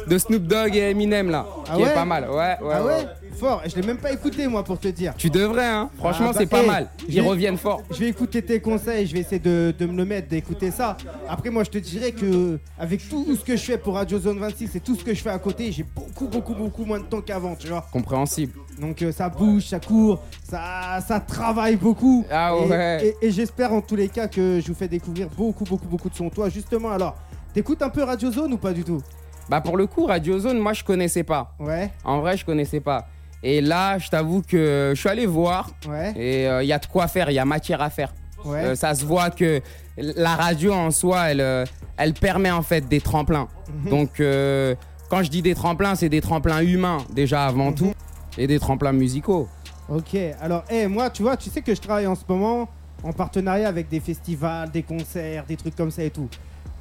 de 0.07 0.19
Snoop 0.19 0.43
Dogg 0.43 0.77
et 0.77 0.91
Eminem, 0.91 1.31
là. 1.31 1.47
Ah 1.69 1.77
qui 1.77 1.83
ouais? 1.83 1.89
est 1.91 1.95
pas 1.95 2.05
mal. 2.05 2.25
Ouais, 2.29 2.37
ouais, 2.37 2.75
Ah 2.75 2.85
ouais. 2.85 3.07
Fort, 3.39 3.63
je 3.65 3.75
l'ai 3.77 3.87
même 3.87 3.97
pas 3.97 4.13
écouté 4.13 4.47
moi 4.49 4.63
pour 4.65 4.79
te 4.79 4.89
dire. 4.89 5.15
Tu 5.17 5.31
devrais, 5.31 5.65
hein. 5.67 5.89
Franchement, 5.97 6.27
Ah 6.31 6.33
bah, 6.33 6.39
c'est 6.41 6.47
pas 6.47 6.61
hey, 6.61 6.67
mal. 6.67 6.89
Ils 7.09 7.23
reviennent 7.23 7.57
fort. 7.57 7.81
Je 7.91 7.97
vais 8.01 8.09
écouter 8.09 8.43
tes 8.43 8.61
conseils, 8.61 9.07
je 9.07 9.15
vais 9.15 9.21
essayer 9.21 9.39
de, 9.39 9.73
de 9.79 9.87
me 9.87 9.97
le 9.97 10.05
mettre, 10.05 10.29
d'écouter 10.29 10.71
ça. 10.71 10.97
Après, 11.27 11.49
moi, 11.49 11.65
je 11.65 11.71
te 11.71 11.79
dirais 11.79 12.13
que 12.13 12.59
avec 12.79 13.09
tout 13.09 13.25
ce 13.35 13.43
que 13.43 13.57
je 13.57 13.63
fais 13.63 13.79
pour 13.79 13.95
Radio 13.95 14.10
Zone 14.19 14.39
26 14.39 14.77
et 14.77 14.81
tout 14.81 14.95
ce 14.97 15.05
que 15.05 15.15
je 15.15 15.23
fais 15.23 15.31
à 15.31 15.39
côté, 15.39 15.71
j'ai 15.73 15.83
beaucoup, 15.85 16.27
beaucoup, 16.29 16.55
beaucoup 16.55 16.85
moins 16.85 16.99
de 16.99 17.05
temps 17.05 17.21
qu'avant, 17.21 17.55
tu 17.55 17.69
vois. 17.69 17.87
Compréhensible. 17.93 18.53
Donc 18.81 19.03
euh, 19.03 19.13
ça 19.13 19.29
bouge, 19.29 19.65
ça 19.67 19.79
court, 19.81 20.23
ça, 20.43 21.01
ça 21.07 21.21
travaille 21.21 21.77
beaucoup. 21.77 22.25
Ah 22.31 22.57
ouais. 22.57 23.15
Et, 23.23 23.27
et 23.27 23.31
j'espère 23.31 23.73
en 23.73 23.81
tous 23.81 23.97
les 23.97 24.09
cas 24.09 24.29
que 24.29 24.61
je 24.61 24.67
vous 24.69 24.75
fais 24.75 24.89
découvrir 24.89 25.29
beaucoup, 25.37 25.65
beaucoup, 25.65 25.87
beaucoup 25.89 26.09
de 26.09 26.15
sons. 26.15 26.31
Toi, 26.31 26.49
justement, 26.49 26.91
alors, 26.91 27.15
t'écoutes 27.55 27.83
un 27.83 27.91
peu 27.91 28.03
Radio 28.03 28.31
Zone 28.33 28.53
ou 28.55 28.59
pas 28.59 28.73
du 28.73 28.85
tout? 28.85 29.01
Bah, 29.49 29.61
pour 29.61 29.77
le 29.77 29.87
coup, 29.87 30.07
Radio 30.07 30.39
Zone, 30.39 30.59
moi, 30.59 30.73
je 30.73 30.85
connaissais 30.85 31.25
pas. 31.25 31.55
Ouais, 31.59 31.91
En 32.05 32.21
vrai, 32.21 32.37
je 32.37 32.45
connaissais 32.45 32.81
pas. 32.81 33.09
Et 33.43 33.61
là, 33.61 33.99
je 33.99 34.09
t'avoue 34.09 34.43
que 34.43 34.93
je 34.95 35.01
suis 35.01 35.09
allé 35.09 35.25
voir 35.27 35.71
ouais, 35.89 36.13
et 36.15 36.45
il 36.63 36.67
y 36.69 36.73
a 36.75 36.79
de 36.79 36.87
quoi 36.87 37.09
faire, 37.09 37.31
il 37.31 37.35
y 37.35 37.39
a 37.39 37.45
matière 37.47 37.81
à 37.81 37.89
faire. 37.91 38.13
ouais. 38.45 38.65
Euh, 38.65 38.75
ça 38.75 38.95
se 38.95 39.05
voit 39.05 39.31
que 39.31 39.61
la 40.01 40.35
radio 40.37 40.73
en 40.73 40.91
soi, 40.91 41.31
elle, 41.31 41.41
euh, 41.41 41.65
elle 41.97 42.15
permet 42.15 42.51
en 42.51 42.63
fait 42.63 42.89
des 42.89 43.01
tremplins. 43.01 43.49
Mhm. 43.85 43.91
Donc, 43.91 44.21
euh, 44.21 44.75
quand 45.09 45.23
je 45.23 45.31
dis 45.31 45.43
des 45.43 45.55
tremplins, 45.55 45.95
c'est 45.95 46.09
des 46.09 46.21
tremplins 46.21 46.63
humains 46.63 46.99
déjà 47.13 47.47
avant 47.47 47.71
Mhm. 47.71 47.75
tout 47.75 47.93
et 48.39 48.47
des 48.47 48.59
tremplins 48.59 48.93
musicaux. 48.93 49.49
Ok, 49.89 50.17
alors, 50.41 50.65
eh, 50.71 50.87
moi, 50.87 51.11
tu 51.11 51.23
vois, 51.23 51.37
tu 51.37 51.51
sais 51.51 51.63
que 51.63 51.75
je 51.75 51.81
travaille 51.81 52.07
en 52.07 52.15
ce 52.15 52.23
moment 52.29 52.69
en 53.03 53.13
partenariat 53.13 53.67
avec 53.69 53.89
des 53.89 53.99
festivals, 54.01 54.71
des 54.71 54.83
concerts, 54.83 55.45
des 55.47 55.57
trucs 55.57 55.75
comme 55.75 55.91
ça 55.91 56.05
et 56.05 56.11
tout. 56.11 56.29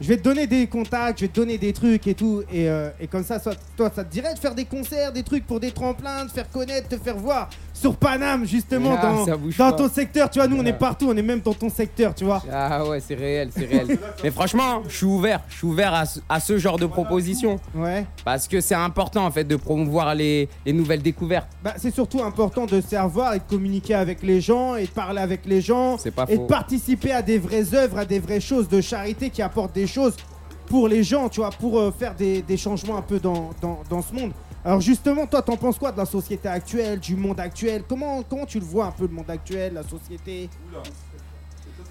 Je 0.02 0.08
vais 0.08 0.18
te 0.18 0.24
donner 0.24 0.48
des 0.48 0.68
contacts, 0.68 1.20
je 1.20 1.26
vais 1.26 1.30
te 1.30 1.36
donner 1.40 1.58
des 1.58 1.74
trucs 1.74 2.08
et 2.08 2.14
tout. 2.14 2.42
Et, 2.52 2.70
euh, 2.70 2.90
et 3.00 3.08
comme 3.08 3.24
ça, 3.24 3.40
soit- 3.40 3.56
toi, 3.76 3.92
ça 3.94 4.04
te 4.04 4.12
dirait 4.12 4.34
de 4.34 4.40
faire 4.40 4.56
des 4.56 4.66
concerts, 4.66 5.12
des 5.12 5.24
trucs 5.24 5.46
pour 5.46 5.60
des 5.60 5.72
tremplins, 5.72 6.26
de 6.26 6.32
faire 6.32 6.50
connaître, 6.50 6.88
te 6.88 6.98
faire 6.98 7.18
voir 7.18 7.50
sur 7.74 7.96
Paname, 7.96 8.46
justement, 8.46 8.98
Ah, 9.02 9.26
dans, 9.58 9.72
ton 9.72 9.90
secteur. 9.90 10.30
Tu 10.30 10.40
vois, 10.40 10.48
nous, 10.50 10.58
on 10.58 10.66
est 10.66 10.72
Ah. 10.72 10.74
partout, 10.74 11.08
on 11.10 11.16
est 11.16 11.22
même 11.22 11.40
dans 11.40 11.54
ton 11.54 11.70
secteur, 11.70 12.14
tu 12.14 12.26
vois. 12.26 12.44
Ah 12.52 12.86
ouais, 12.86 13.00
c'est 13.00 13.16
réel, 13.16 13.50
c'est 13.56 13.66
réel. 13.66 13.98
Mais 14.24 14.32
franchement, 14.32 14.84
je 14.88 14.96
suis 14.98 15.06
ouvert, 15.06 15.42
je 15.50 15.56
suis 15.58 15.68
ouvert 15.68 15.94
à 15.94 16.06
ce, 16.06 16.20
à 16.28 16.40
ce 16.42 16.58
genre 16.58 16.78
de 16.78 16.86
propositions. 16.86 17.58
Ouais. 17.74 18.06
Parce 18.26 18.48
que 18.50 18.60
c'est 18.60 18.76
important 18.76 19.26
en 19.26 19.32
fait 19.32 19.46
de 19.46 19.56
promouvoir 19.56 20.14
les, 20.16 20.50
les 20.66 20.74
nouvelles 20.74 21.02
découvertes. 21.02 21.48
Bah, 21.64 21.74
c'est 21.78 21.94
surtout 21.94 22.22
important 22.22 22.66
de 22.66 22.82
se 22.82 22.96
revoir 22.98 23.34
et 23.36 23.40
de 23.40 23.44
communiquer 23.44 23.94
avec 23.96 24.24
les 24.24 24.42
gens 24.42 24.76
et 24.76 24.84
de 24.86 24.90
parler 24.92 25.22
avec 25.22 25.46
les 25.46 25.62
gens 25.62 25.98
C'est 25.98 26.12
pas 26.12 26.26
et 26.28 26.38
de 26.38 26.44
participer 26.46 27.12
à 27.14 27.22
des 27.22 27.38
vraies 27.38 27.74
œuvres, 27.74 27.98
à 28.00 28.06
des 28.06 28.20
vraies 28.20 28.42
choses 28.42 28.68
de 28.68 28.82
charité 28.82 29.30
qui 29.30 29.42
apportent 29.42 29.74
des 29.74 29.88
choses 29.90 30.16
pour 30.68 30.88
les 30.88 31.04
gens, 31.04 31.28
tu 31.30 31.42
vois, 31.42 31.50
pour 31.50 31.78
euh, 31.78 31.92
faire 31.92 32.16
des, 32.16 32.42
des 32.42 32.58
changements 32.58 32.98
un 32.98 33.02
peu 33.02 33.20
dans, 33.20 33.50
dans, 33.62 33.80
dans 33.90 34.02
ce 34.02 34.14
monde. 34.14 34.32
Alors 34.64 34.82
justement, 34.82 35.26
toi, 35.26 35.42
t'en 35.42 35.58
penses 35.58 35.78
quoi 35.78 35.92
de 35.92 35.98
la 35.98 36.06
société 36.06 36.48
actuelle, 36.48 37.00
du 37.00 37.16
monde 37.16 37.40
actuel? 37.40 37.84
Comment, 37.88 38.24
comment 38.24 38.46
tu 38.46 38.60
le 38.60 38.66
vois 38.66 38.86
un 38.86 38.92
peu 38.92 39.08
le 39.08 39.14
monde 39.14 39.30
actuel, 39.30 39.74
la 39.74 39.84
société? 39.84 40.50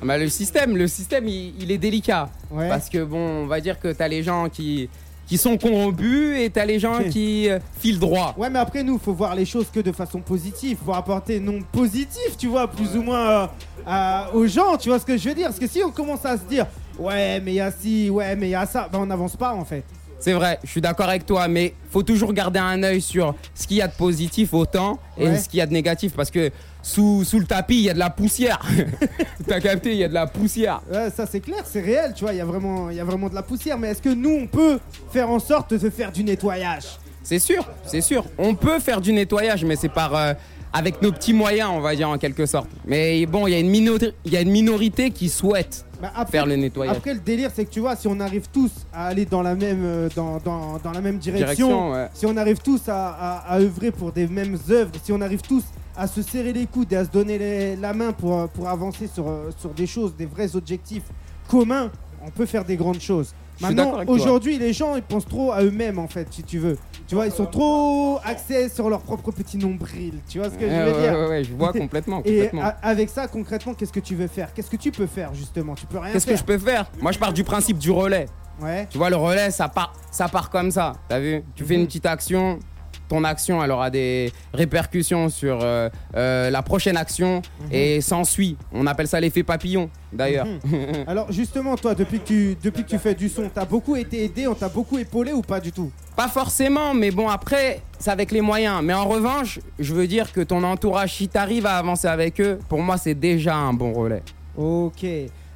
Bah, 0.02 0.16
le 0.16 0.28
système, 0.28 0.76
le 0.76 0.86
système, 0.86 1.26
il, 1.26 1.60
il 1.60 1.72
est 1.72 1.78
délicat. 1.78 2.30
Ouais. 2.50 2.68
Parce 2.68 2.88
que 2.88 3.02
bon, 3.02 3.44
on 3.44 3.46
va 3.46 3.60
dire 3.60 3.80
que 3.80 3.90
t'as 3.92 4.06
les 4.06 4.22
gens 4.22 4.48
qui, 4.48 4.88
qui 5.28 5.36
sont 5.38 5.56
corrompus 5.58 6.38
et 6.40 6.50
t'as 6.50 6.64
les 6.64 6.78
gens 6.78 6.98
qui 7.10 7.48
euh, 7.50 7.58
filent 7.78 7.98
droit. 7.98 8.34
Ouais, 8.38 8.48
mais 8.50 8.58
après, 8.58 8.82
nous, 8.82 8.98
faut 8.98 9.12
voir 9.12 9.34
les 9.34 9.44
choses 9.44 9.66
que 9.72 9.80
de 9.80 9.92
façon 9.92 10.20
positive. 10.20 10.78
Faut 10.84 10.94
apporter 10.94 11.38
non 11.38 11.60
positif, 11.70 12.36
tu 12.38 12.46
vois, 12.48 12.66
plus 12.66 12.96
ou 12.96 13.02
moins 13.02 13.28
euh, 13.42 13.46
à- 13.86 14.30
aux 14.34 14.46
gens, 14.46 14.76
tu 14.78 14.88
vois 14.88 14.98
ce 14.98 15.04
que 15.04 15.16
je 15.18 15.28
veux 15.28 15.34
dire? 15.34 15.46
Parce 15.48 15.58
que 15.58 15.66
si 15.68 15.82
on 15.84 15.90
commence 15.90 16.24
à 16.24 16.36
se 16.38 16.44
dire, 16.44 16.66
ouais, 16.98 17.40
mais 17.40 17.52
il 17.52 17.56
y 17.56 17.60
a 17.60 17.70
ci, 17.70 18.08
ouais, 18.10 18.34
mais 18.36 18.48
il 18.48 18.52
y 18.52 18.54
a 18.54 18.64
ça, 18.66 18.88
ben 18.90 18.98
on 19.00 19.06
n'avance 19.06 19.36
pas 19.36 19.52
en 19.54 19.64
fait. 19.66 19.84
C'est 20.20 20.32
vrai, 20.32 20.58
je 20.64 20.70
suis 20.70 20.80
d'accord 20.80 21.08
avec 21.08 21.24
toi, 21.26 21.46
mais 21.46 21.74
faut 21.90 22.02
toujours 22.02 22.32
garder 22.32 22.58
un 22.58 22.82
œil 22.82 23.00
sur 23.00 23.36
ce 23.54 23.68
qu'il 23.68 23.76
y 23.76 23.82
a 23.82 23.86
de 23.86 23.92
positif 23.92 24.52
autant 24.52 24.98
et 25.16 25.26
Ouais. 25.28 25.38
ce 25.38 25.48
qu'il 25.48 25.58
y 25.58 25.60
a 25.62 25.66
de 25.66 25.72
négatif 25.72 26.12
parce 26.16 26.30
que 26.30 26.50
sous, 26.88 27.22
sous 27.24 27.38
le 27.38 27.44
tapis, 27.44 27.74
il 27.76 27.82
y 27.82 27.90
a 27.90 27.94
de 27.94 27.98
la 27.98 28.10
poussière. 28.10 28.58
T'as 29.46 29.60
capté, 29.60 29.92
il 29.92 29.98
y 29.98 30.04
a 30.04 30.08
de 30.08 30.14
la 30.14 30.26
poussière. 30.26 30.80
Ouais, 30.90 31.10
ça 31.14 31.26
c'est 31.26 31.40
clair, 31.40 31.62
c'est 31.64 31.80
réel, 31.82 32.12
tu 32.14 32.24
vois, 32.24 32.32
il 32.32 32.38
y, 32.38 32.40
a 32.40 32.44
vraiment- 32.44 32.90
il 32.90 32.96
y 32.96 33.00
a 33.00 33.04
vraiment 33.04 33.28
de 33.28 33.34
la 33.34 33.42
poussière. 33.42 33.78
Mais 33.78 33.88
est-ce 33.88 34.02
que 34.02 34.08
nous, 34.08 34.30
on 34.42 34.46
peut 34.46 34.78
faire 35.12 35.28
en 35.30 35.38
sorte 35.38 35.74
de 35.74 35.90
faire 35.90 36.10
du 36.12 36.24
nettoyage? 36.24 36.84
C'est 37.22 37.38
sûr, 37.38 37.66
c'est 37.84 38.00
sûr. 38.00 38.24
On 38.38 38.54
peut 38.54 38.78
faire 38.80 39.00
du 39.02 39.12
nettoyage, 39.12 39.64
mais 39.64 39.76
c'est 39.76 39.90
par 39.90 40.14
euh, 40.16 40.32
avec 40.72 41.02
nos 41.02 41.12
petits 41.12 41.34
moyens, 41.34 41.70
on 41.74 41.80
va 41.80 41.94
dire 41.94 42.08
en 42.08 42.16
quelque 42.16 42.46
sorte. 42.46 42.68
Mais 42.86 43.26
bon, 43.26 43.46
il 43.46 43.50
y 43.52 43.54
a 43.54 43.58
une 43.58 43.70
minori- 43.70 44.14
il 44.24 44.32
y 44.32 44.36
a 44.36 44.40
une 44.40 44.50
minorité 44.50 45.10
qui 45.10 45.28
souhaite 45.28 45.84
Bah, 46.00 46.10
après, 46.16 46.32
faire 46.32 46.46
le 46.46 46.56
nettoyage. 46.56 46.96
après, 46.96 47.12
le 47.12 47.20
délire, 47.20 47.50
c'est 47.54 47.66
que 47.66 47.70
tu 47.70 47.80
vois, 47.80 47.96
si 47.96 48.08
on 48.08 48.18
arrive 48.20 48.46
tous 48.50 48.70
à 48.94 49.08
aller 49.08 49.26
dans 49.26 49.42
la 49.42 49.54
même, 49.54 49.82
euh, 49.84 50.08
dans, 50.16 50.38
dans- 50.38 50.78
dans 50.82 50.92
la 50.92 51.00
même 51.02 51.18
direction, 51.18 51.46
Direction, 51.46 51.92
ouais. 51.92 52.08
si 52.14 52.24
on 52.24 52.36
arrive 52.38 52.58
tous 52.58 52.80
à, 52.88 53.08
à- 53.08 53.54
à 53.54 53.58
œuvrer 53.60 53.90
pour 53.90 54.10
des 54.12 54.26
mêmes 54.26 54.56
œuvres, 54.70 54.92
si 55.02 55.12
on 55.12 55.20
arrive 55.20 55.42
tous 55.42 55.64
à 55.98 56.06
se 56.06 56.22
serrer 56.22 56.52
les 56.52 56.66
coudes 56.66 56.92
et 56.92 56.96
à 56.96 57.04
se 57.04 57.10
donner 57.10 57.38
les- 57.38 57.76
la 57.76 57.92
main 57.92 58.12
pour, 58.12 58.48
pour 58.50 58.68
avancer 58.68 59.06
sur, 59.08 59.28
euh, 59.28 59.50
sur 59.58 59.70
des 59.70 59.86
choses, 59.86 60.14
des 60.16 60.26
vrais 60.26 60.54
objectifs 60.56 61.02
communs, 61.48 61.90
on 62.24 62.30
peut 62.30 62.46
faire 62.46 62.64
des 62.64 62.76
grandes 62.76 63.00
choses. 63.00 63.34
Maintenant, 63.60 64.04
aujourd'hui, 64.06 64.56
les 64.56 64.72
gens, 64.72 64.94
ils 64.94 65.02
pensent 65.02 65.26
trop 65.26 65.50
à 65.50 65.64
eux-mêmes, 65.64 65.98
en 65.98 66.06
fait, 66.06 66.28
si 66.30 66.44
tu 66.44 66.58
veux. 66.60 66.78
Tu 67.08 67.16
vois, 67.16 67.26
ils 67.26 67.32
sont 67.32 67.46
trop 67.46 68.20
axés 68.24 68.68
sur 68.68 68.88
leur 68.88 69.00
propre 69.00 69.32
petit 69.32 69.58
nombril. 69.58 70.14
Tu 70.28 70.38
vois 70.38 70.48
ce 70.48 70.54
que 70.54 70.64
Ouais, 70.64 70.70
je 70.70 70.76
veux 70.90 70.92
ouais, 70.96 71.00
dire 71.10 71.18
ouais, 71.18 71.26
ouais, 71.28 71.44
je 71.44 71.52
vois 71.54 71.72
complètement. 71.84 72.18
Et 72.24 72.34
complètement. 72.34 72.62
a- 72.62 72.76
avec 72.82 73.08
ça, 73.08 73.26
concrètement, 73.26 73.74
qu'est-ce 73.74 73.92
que 73.92 73.98
tu 73.98 74.14
veux 74.14 74.28
faire? 74.28 74.54
Qu'est-ce 74.54 74.70
que 74.70 74.76
tu 74.76 74.92
peux 74.92 75.06
faire, 75.08 75.34
justement? 75.34 75.74
Tu 75.74 75.86
peux 75.86 75.98
rien 75.98 76.12
Qu'est-ce 76.12 76.26
que 76.26 76.36
je 76.36 76.44
peux 76.44 76.58
faire? 76.58 76.88
Moi, 77.02 77.10
je 77.10 77.18
pars 77.18 77.32
du 77.32 77.42
principe 77.42 77.78
du 77.78 77.90
relais. 77.90 78.26
Ouais. 78.62 78.86
Tu 78.90 78.98
vois, 78.98 79.10
le 79.10 79.16
relais, 79.16 79.50
ça 79.50 79.68
part, 79.68 79.92
ça 80.12 80.28
part 80.28 80.50
comme 80.50 80.70
ça. 80.70 80.92
T'as 81.08 81.18
vu? 81.18 81.42
Tu 81.56 81.64
fais 81.64 81.74
une 81.74 81.86
petite 81.86 82.06
action. 82.06 82.60
Ton 83.08 83.24
action, 83.24 83.62
elle 83.64 83.70
aura 83.70 83.88
des 83.90 84.32
répercussions 84.52 85.28
sur 85.30 85.60
euh, 85.62 85.88
euh, 86.14 86.50
la 86.50 86.62
prochaine 86.62 86.96
action 86.96 87.40
et 87.72 88.00
s'ensuit. 88.00 88.56
On 88.72 88.86
appelle 88.86 89.08
ça 89.08 89.18
l'effet 89.18 89.42
papillon, 89.42 89.88
d'ailleurs. 90.12 90.46
Alors 91.06 91.32
justement, 91.32 91.76
toi, 91.76 91.94
depuis 91.94 92.20
que 92.20 92.26
tu, 92.26 92.56
depuis 92.62 92.84
que 92.84 92.88
tu 92.90 92.98
fais 92.98 93.14
du 93.14 93.28
son, 93.28 93.48
t'as 93.52 93.64
beaucoup 93.64 93.96
été 93.96 94.24
aidé, 94.24 94.46
on 94.46 94.54
t'a 94.54 94.68
beaucoup 94.68 94.98
épaulé 94.98 95.32
ou 95.32 95.40
pas 95.42 95.58
du 95.60 95.72
tout? 95.72 95.90
Pas 96.16 96.28
forcément, 96.28 96.92
mais 96.94 97.10
bon, 97.10 97.28
après, 97.28 97.80
c'est 97.98 98.10
avec 98.10 98.30
les 98.30 98.40
moyens. 98.40 98.80
Mais 98.82 98.92
en 98.94 99.06
revanche, 99.06 99.60
je 99.78 99.94
veux 99.94 100.06
dire 100.06 100.32
que 100.32 100.40
ton 100.40 100.62
entourage, 100.64 101.14
si 101.14 101.28
t'arrives 101.28 101.64
à 101.66 101.76
avancer 101.78 102.08
avec 102.08 102.40
eux, 102.40 102.58
pour 102.68 102.80
moi, 102.82 102.96
c'est 102.98 103.14
déjà 103.14 103.54
un 103.56 103.72
bon 103.72 103.92
relais. 103.92 104.22
Ok. 104.56 105.06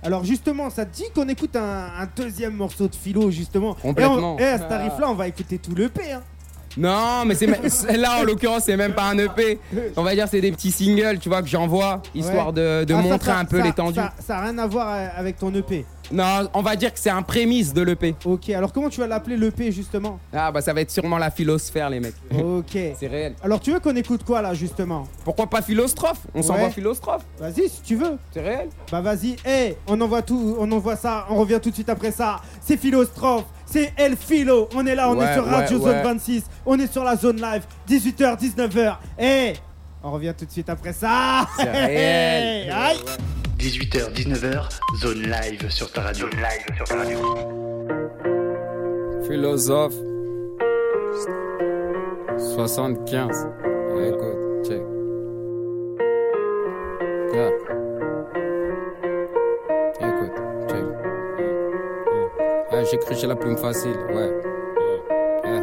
Alors 0.04 0.24
justement, 0.24 0.68
ça 0.68 0.84
te 0.84 0.96
dit 0.96 1.04
qu'on 1.14 1.28
écoute 1.28 1.54
un, 1.54 1.60
un 2.00 2.08
deuxième 2.16 2.54
morceau 2.54 2.88
de 2.88 2.94
philo, 2.94 3.30
justement? 3.30 3.74
Complètement. 3.74 4.36
Et, 4.38 4.42
on- 4.42 4.46
et 4.46 4.48
à 4.48 4.58
ce 4.58 4.64
tarif-là, 4.64 5.08
on 5.08 5.14
va 5.14 5.28
écouter 5.28 5.58
tout 5.58 5.74
le 5.76 5.88
P. 5.88 6.10
Hein. 6.12 6.22
Non, 6.76 7.24
mais 7.26 7.34
c'est 7.34 7.46
me- 7.46 7.96
là 7.96 8.18
en 8.20 8.22
l'occurrence, 8.24 8.64
c'est 8.64 8.76
même 8.76 8.94
pas 8.94 9.04
un 9.04 9.18
EP. 9.18 9.58
On 9.96 10.02
va 10.02 10.14
dire 10.14 10.26
c'est 10.30 10.40
des 10.40 10.52
petits 10.52 10.70
singles, 10.72 11.18
tu 11.18 11.28
vois, 11.28 11.42
que 11.42 11.48
j'envoie 11.48 12.02
histoire 12.14 12.48
Ouais. 12.48 12.52
de, 12.52 12.84
de 12.84 12.94
Ah, 12.94 13.02
montrer 13.02 13.30
ça- 13.32 13.38
un 13.38 13.44
peu 13.44 13.60
l'étendue. 13.60 14.00
Ça 14.20 14.34
n'a 14.36 14.40
rien 14.42 14.58
à 14.58 14.66
voir 14.66 14.88
euh, 14.90 15.06
avec 15.16 15.38
ton 15.38 15.52
EP. 15.54 15.84
Non, 16.10 16.48
on 16.52 16.60
va 16.62 16.76
dire 16.76 16.92
que 16.92 16.98
c'est 16.98 17.08
un 17.10 17.22
prémisse 17.22 17.72
de 17.72 17.80
l'EP. 17.80 18.14
Ok, 18.26 18.50
alors 18.50 18.72
comment 18.72 18.90
tu 18.90 19.00
vas 19.00 19.06
l'appeler 19.06 19.36
l'EP 19.38 19.72
justement? 19.72 20.18
Ah 20.34 20.52
bah 20.52 20.60
ça 20.60 20.74
va 20.74 20.82
être 20.82 20.90
sûrement 20.90 21.16
la 21.16 21.30
philosphère 21.30 21.88
les 21.88 22.00
mecs. 22.00 22.14
Ok. 22.38 22.72
C'est 23.00 23.06
réel. 23.06 23.34
Alors 23.42 23.60
tu 23.60 23.72
veux 23.72 23.80
qu'on 23.80 23.96
écoute 23.96 24.22
quoi 24.24 24.42
là 24.42 24.52
justement? 24.52 25.04
Pourquoi 25.24 25.46
pas 25.46 25.62
philostrophe 25.62 26.18
On 26.34 26.38
Ouais. 26.40 26.42
s'envoie 26.42 26.70
philostrophe. 26.70 27.22
Vas-y 27.38 27.68
si 27.70 27.80
tu 27.82 27.96
veux. 27.96 28.18
C'est 28.34 28.42
réel. 28.42 28.68
Bah 28.90 29.00
vas-y, 29.00 29.36
hey, 29.46 29.76
on 29.86 29.98
envoie 30.02 30.20
tout, 30.22 30.56
on 30.58 30.70
envoie 30.72 30.96
ça, 30.96 31.24
on 31.30 31.36
revient 31.36 31.60
tout 31.62 31.70
de 31.70 31.74
suite 31.74 31.88
après 31.88 32.10
ça. 32.10 32.40
C'est 32.60 32.76
Philostrophe, 32.76 33.44
c'est 33.72 33.92
El 33.96 34.16
Philo, 34.16 34.68
on 34.74 34.86
est 34.86 34.94
là, 34.94 35.08
on 35.08 35.20
est 35.20 35.32
sur 35.32 35.46
Radio 35.46 35.78
ouais, 35.78 35.84
Zone 35.84 35.96
ouais. 35.96 36.02
26, 36.02 36.44
on 36.66 36.78
est 36.78 36.92
sur 36.92 37.04
la 37.04 37.16
zone 37.16 37.40
live, 37.40 37.62
18h, 37.88 38.38
19h. 38.38 38.96
Hey, 39.18 39.54
on 40.02 40.10
revient 40.10 40.34
tout 40.36 40.44
de 40.44 40.50
suite 40.50 40.68
après 40.68 40.92
ça. 40.92 41.46
C'est 41.56 41.70
réel. 41.70 42.70
Aïe. 42.70 42.98
18h, 43.58 44.12
19h, 44.12 44.68
zone 45.00 45.22
live 45.22 45.70
sur 45.70 45.90
ta 45.90 46.02
radio. 46.02 46.26
Zone 46.30 46.40
live 46.40 46.76
sur 46.76 46.84
ta 46.84 46.96
radio. 46.96 47.18
Philosophe. 49.26 49.94
75. 52.54 53.46
Écoute, 54.06 54.66
check. 54.68 54.82
Yeah. 57.32 57.81
J'ai 62.90 62.98
cru 62.98 63.14
chez 63.14 63.26
la 63.26 63.36
plume 63.36 63.56
facile, 63.56 63.96
ouais. 64.14 64.30
Eh, 65.44 65.60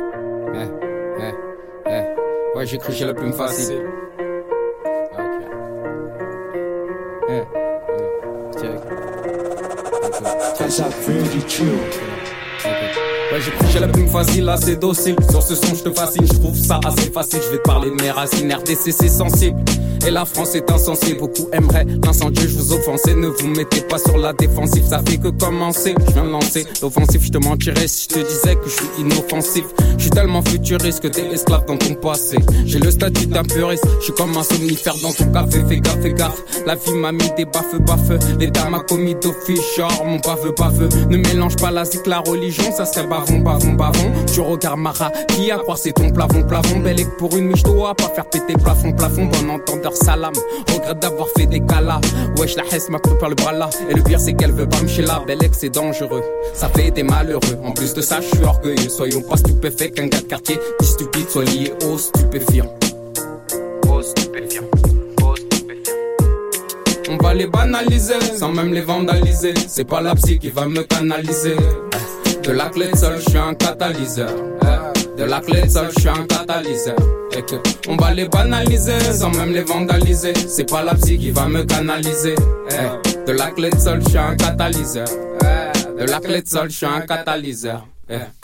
eh. 1.88 2.58
Ouais, 2.58 2.66
j'ai 2.66 2.78
cru 2.78 2.94
chez 2.94 3.06
la 3.06 3.14
plume 3.14 3.34
facile. 3.34 3.82
Ok. 5.14 5.20
Check. 8.60 8.80
Écoute, 12.60 13.00
Ouais, 13.32 13.40
j'ai 13.42 13.52
cru 13.52 13.66
j'ai 13.72 13.80
la 13.80 13.88
plume 13.88 14.08
facile, 14.08 14.50
assez 14.50 14.76
docile. 14.76 15.16
Sur 15.30 15.42
ce 15.44 15.54
son, 15.56 15.76
je 15.76 15.84
te 15.84 15.92
fascine, 15.92 16.26
je 16.26 16.34
trouve 16.34 16.56
ça 16.56 16.80
assez 16.86 17.12
facile. 17.12 17.40
Je 17.46 17.52
vais 17.52 17.58
te 17.58 17.64
parler 17.64 17.92
de 17.92 18.02
mes 18.02 18.10
racines, 18.12 18.52
RDC, 18.52 18.92
c'est 18.92 19.08
sensible. 19.08 19.60
Et 20.08 20.12
la 20.12 20.26
France 20.26 20.56
est 20.56 20.70
insensée, 20.72 21.14
beaucoup 21.14 21.48
aimeraient 21.52 21.86
l'incendie, 22.04 22.42
je 22.42 22.58
vous 22.58 22.74
offensais. 22.74 23.16
Ne 23.16 23.28
vous 23.28 23.48
mettez 23.48 23.82
pas 23.82 23.98
sur 23.98 24.18
la 24.18 24.34
défensive, 24.34 24.84
ça 24.88 25.02
fait 25.06 25.18
que 25.18 25.30
commencer. 25.30 25.94
Je 26.08 26.14
viens 26.14 26.26
de 26.26 26.30
lancer 26.30 26.66
l'offensive, 26.82 27.22
je 27.24 27.32
te 27.32 27.38
mentirais 27.38 27.88
si 27.88 28.08
je 28.10 28.16
te 28.16 28.28
disais 28.28 28.56
que 28.56 28.66
je 28.66 28.76
suis 28.76 28.88
inoffensif. 29.00 29.66
Je 29.98 30.04
suis 30.04 30.12
tellement 30.12 30.42
futuriste 30.42 31.02
que 31.02 31.08
t'es 31.08 31.26
esclave 31.32 31.66
dans 31.66 31.78
ton 31.78 31.94
passé. 31.96 32.38
J'ai 32.66 32.80
le 32.80 32.92
statut 32.92 33.28
d'un 33.28 33.44
puriste, 33.44 33.86
je 34.00 34.06
suis 34.06 34.14
comme 34.14 34.36
un 34.38 34.44
somnifère 34.44 34.96
dans 35.02 35.12
ton 35.12 35.32
café. 35.32 35.64
Fais 35.68 35.80
gaffe, 35.80 36.02
fais 36.02 36.14
gaffe. 36.14 36.44
La 36.66 36.76
vie 36.76 36.94
m'a 36.94 37.12
mis 37.12 37.30
des 37.38 37.46
baffes, 37.46 37.80
baffes. 37.82 38.12
L'État 38.40 38.70
m'a 38.70 38.80
commis 38.80 39.16
d'office, 39.16 39.62
genre 39.78 40.06
mon 40.06 40.18
baveux, 40.18 40.54
baveux. 40.58 40.90
Ne 41.10 41.18
mélange 41.18 41.58
pas 41.58 41.72
la 41.72 41.86
zik, 41.86 42.08
la 42.08 42.20
religion, 42.20 42.72
ça 42.76 42.86
serait 42.86 43.08
bavon, 43.08 43.40
bavon, 43.40 43.74
bavon. 43.74 44.12
Tu 44.34 44.42
regardes 44.42 44.80
Mara, 44.80 45.12
qui 45.28 45.52
a 45.52 45.58
croire 45.58 45.78
c'est 45.78 45.94
ton 45.94 46.10
plafond, 46.10 46.44
plafond. 46.44 46.80
Belle 46.80 47.06
pour 47.18 47.36
une 47.36 47.48
miche, 47.48 47.64
dois 47.64 47.96
pas 47.96 48.10
faire 48.10 48.26
péter 48.30 48.54
plafond, 48.54 48.94
plafond. 48.94 49.26
Bon 49.26 49.50
entendeur, 49.50 49.89
salam. 49.96 50.34
Regrette 50.74 51.00
d'avoir 51.00 51.28
fait 51.38 51.46
des 51.46 51.60
calas. 51.62 52.02
Wesh, 52.38 52.56
la 52.56 52.64
hesse 52.66 52.90
m'a 52.90 53.00
pris 53.00 53.18
par 53.20 53.30
le 53.30 53.36
bras 53.36 53.52
là. 53.52 53.70
Et 53.90 53.94
le 53.94 54.02
pire, 54.04 54.20
c'est 54.20 54.34
qu'elle 54.34 54.52
veut 54.52 54.68
pas 54.68 54.82
me 54.82 54.88
chez 54.88 55.02
la 55.02 55.20
belle 55.20 55.40
c'est 55.52 55.70
dangereux. 55.70 56.24
Ça 56.54 56.70
fait 56.70 56.92
des 56.92 57.04
malheureux. 57.04 57.58
En 57.64 57.72
plus 57.72 57.94
de 57.94 58.02
ça, 58.02 58.20
je 58.22 58.28
suis 58.28 58.46
orgueilleux. 58.46 58.90
Soyons 58.90 59.22
pas 59.22 59.38
stupéfaits 59.38 59.92
qu'un 59.94 60.08
gars 60.08 60.22
de 60.22 60.26
quartier 60.26 60.60
dit 60.80 60.88
stupide 60.88 61.30
soit 61.30 61.44
lié 61.44 61.74
au 61.86 61.98
stupéfiant. 61.98 62.74
Au 63.90 64.02
stupéfiant. 64.02 64.64
On 67.12 67.18
va 67.18 67.34
les 67.34 67.48
banaliser, 67.48 68.20
sans 68.38 68.52
même 68.52 68.74
les 68.74 68.82
vandaliser. 68.82 69.54
C'est 69.68 69.86
pas 69.86 70.02
la 70.02 70.14
psy 70.16 70.38
qui 70.40 70.50
va 70.50 70.68
me 70.68 70.84
canaliser. 70.84 71.56
De 72.44 72.52
la 72.52 72.70
clé 72.70 72.96
sol, 72.96 73.16
je 73.18 73.30
suis 73.30 73.38
un 73.38 73.54
catalyseur. 73.56 74.30
De 75.20 75.26
la 75.26 75.42
clé 75.42 75.64
de 75.64 75.68
sol, 75.68 75.90
je 75.94 76.00
suis 76.00 76.08
un 76.08 76.26
catalyseur. 76.26 76.96
On 77.90 77.98
va 77.98 78.14
les 78.14 78.30
banaliser, 78.30 79.02
sans 79.12 79.32
même 79.32 79.52
les 79.52 79.64
vandaliser. 79.64 80.32
C'est 80.48 80.70
pas 80.70 80.82
la 80.82 80.96
psy 80.96 81.18
qui 81.18 81.32
va 81.32 81.46
me 81.50 81.64
canaliser. 81.64 82.36
De 83.28 83.34
la 83.34 83.52
clé 83.52 83.70
de 83.70 83.78
sol, 83.78 84.00
je 84.02 84.08
suis 84.12 84.18
un 84.18 84.38
catalyseur. 84.38 85.10
De 86.00 86.06
la 86.06 86.22
clé 86.22 86.42
de 86.42 86.48
sol, 86.48 86.70
je 86.70 86.78
suis 86.78 86.86
un 86.86 87.02
catalyseur. 87.02 87.86
Yeah. 88.10 88.39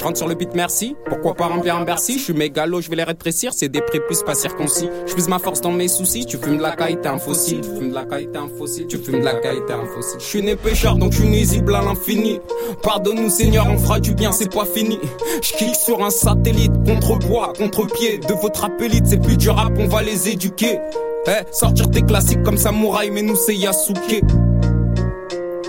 Je 0.00 0.04
rentre 0.06 0.16
sur 0.16 0.28
le 0.28 0.34
beat, 0.34 0.54
merci. 0.54 0.96
Pourquoi 1.10 1.34
pas 1.34 1.44
remplir 1.44 1.76
un 1.76 1.84
Bercy? 1.84 2.18
Je 2.18 2.24
suis 2.24 2.32
mégalo, 2.32 2.80
je 2.80 2.88
vais 2.88 2.96
les 2.96 3.04
rétrécir. 3.04 3.52
C'est 3.54 3.68
des 3.68 3.82
prépuces 3.82 4.22
pas 4.22 4.34
circoncis. 4.34 4.88
Je 5.06 5.12
fuse 5.12 5.28
ma 5.28 5.38
force 5.38 5.60
dans 5.60 5.72
mes 5.72 5.88
soucis. 5.88 6.24
Tu 6.24 6.38
fumes 6.38 6.56
de 6.56 6.62
la 6.62 6.74
caille, 6.74 6.98
t'es 7.02 7.08
un 7.08 7.18
fossile. 7.18 7.60
Tu 7.60 7.68
fumes 7.68 7.90
de 7.90 7.94
la 7.94 8.06
caille, 8.06 8.26
t'es 8.32 8.38
un 8.38 8.48
fossile. 8.48 8.86
Tu 8.86 8.96
fumes 8.96 9.20
de 9.20 9.24
la 9.26 9.34
caille, 9.34 9.60
t'es 9.66 9.74
un 9.74 9.84
fossile. 9.84 10.18
Je 10.18 10.24
suis 10.24 10.42
né 10.42 10.56
pêcheur, 10.56 10.96
donc 10.96 11.12
je 11.12 11.18
suis 11.18 11.28
nuisible 11.28 11.74
à 11.74 11.82
l'infini. 11.82 12.40
Pardonne-nous, 12.82 13.28
Seigneur, 13.28 13.66
on 13.68 13.76
fera 13.76 14.00
du 14.00 14.14
bien, 14.14 14.32
c'est 14.32 14.50
pas 14.50 14.64
fini. 14.64 14.98
Je 15.42 15.52
clique 15.52 15.76
sur 15.76 16.02
un 16.02 16.08
satellite, 16.08 16.72
contre-poids, 16.86 17.52
contre-pied. 17.58 18.20
De 18.26 18.32
votre 18.32 18.64
appelite, 18.64 19.06
c'est 19.06 19.20
plus 19.20 19.36
du 19.36 19.50
rap, 19.50 19.74
on 19.78 19.86
va 19.86 20.00
les 20.00 20.30
éduquer. 20.30 20.78
Eh, 21.26 21.52
sortir 21.52 21.90
tes 21.90 22.00
classiques 22.00 22.42
comme 22.42 22.56
samouraï, 22.56 23.10
mais 23.10 23.20
nous 23.20 23.36
c'est 23.36 23.54
Yasuke. 23.54 24.22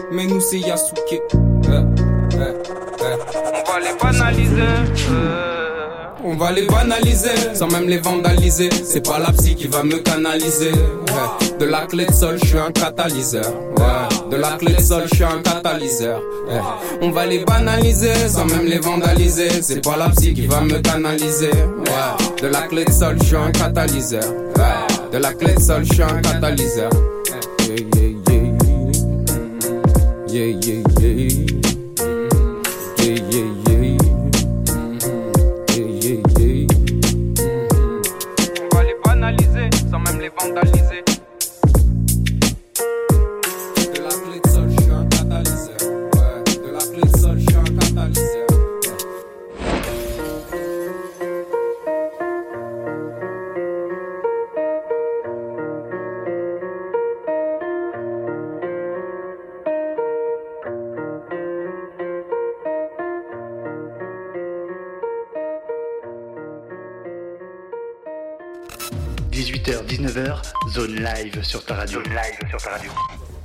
Mais 0.09 0.25
nous 0.25 0.39
c'est 0.39 0.59
Yasuke. 0.59 0.95
Eh, 1.11 1.19
eh, 1.67 2.37
eh. 2.37 2.81
On 3.03 3.60
va 3.71 3.79
les 3.79 3.95
banaliser. 3.97 4.61
On 6.23 6.35
va 6.35 6.51
les 6.51 6.67
banaliser, 6.67 7.29
sans 7.53 7.67
même 7.67 7.87
les 7.87 7.97
vandaliser. 7.97 8.69
C'est 8.83 9.05
pas 9.05 9.17
la 9.17 9.31
psy 9.31 9.55
qui 9.55 9.67
va 9.67 9.83
me 9.83 9.97
canaliser. 9.97 10.71
Ouais. 10.71 11.57
De 11.59 11.65
la 11.65 11.85
clé 11.87 12.05
de 12.05 12.13
sol, 12.13 12.37
je 12.41 12.47
suis 12.47 12.57
un 12.57 12.71
catalyseur. 12.71 13.45
Ouais. 13.77 14.29
De 14.29 14.35
la 14.35 14.51
clé 14.51 14.73
de 14.73 14.81
sol, 14.81 15.03
je 15.09 15.15
suis 15.15 15.23
un 15.23 15.41
catalyseur. 15.41 16.21
On 17.01 17.11
va 17.11 17.25
les 17.25 17.43
banaliser, 17.45 18.13
sans 18.27 18.45
même 18.45 18.65
les 18.65 18.79
vandaliser. 18.79 19.49
C'est 19.61 19.83
pas 19.83 19.97
la 19.97 20.09
psy 20.09 20.33
qui 20.33 20.47
va 20.47 20.61
me 20.61 20.79
canaliser. 20.79 21.51
De 22.41 22.47
la 22.47 22.61
clé 22.63 22.85
de 22.85 22.91
sol, 22.91 23.17
je 23.19 23.25
suis 23.25 23.35
un 23.35 23.51
catalyseur. 23.51 24.23
De 25.11 25.17
la 25.17 25.33
clé 25.33 25.53
de 25.53 25.59
sol, 25.59 25.83
je 25.85 25.93
suis 25.93 26.03
un 26.03 26.21
catalyseur. 26.21 26.91
Yeah, 27.67 27.77
yeah. 27.95 28.11
Yeah, 30.27 30.45
yeah, 30.61 30.81
yeah. 30.99 31.31
Yeah, 31.51 31.60
zone 70.71 70.95
live 70.95 71.43
sur 71.43 71.63
ta 71.65 71.75
radio. 71.75 71.99
Zone 72.03 72.13
live 72.13 72.49
sur 72.49 72.61
ta 72.61 72.69
radio. 72.71 72.91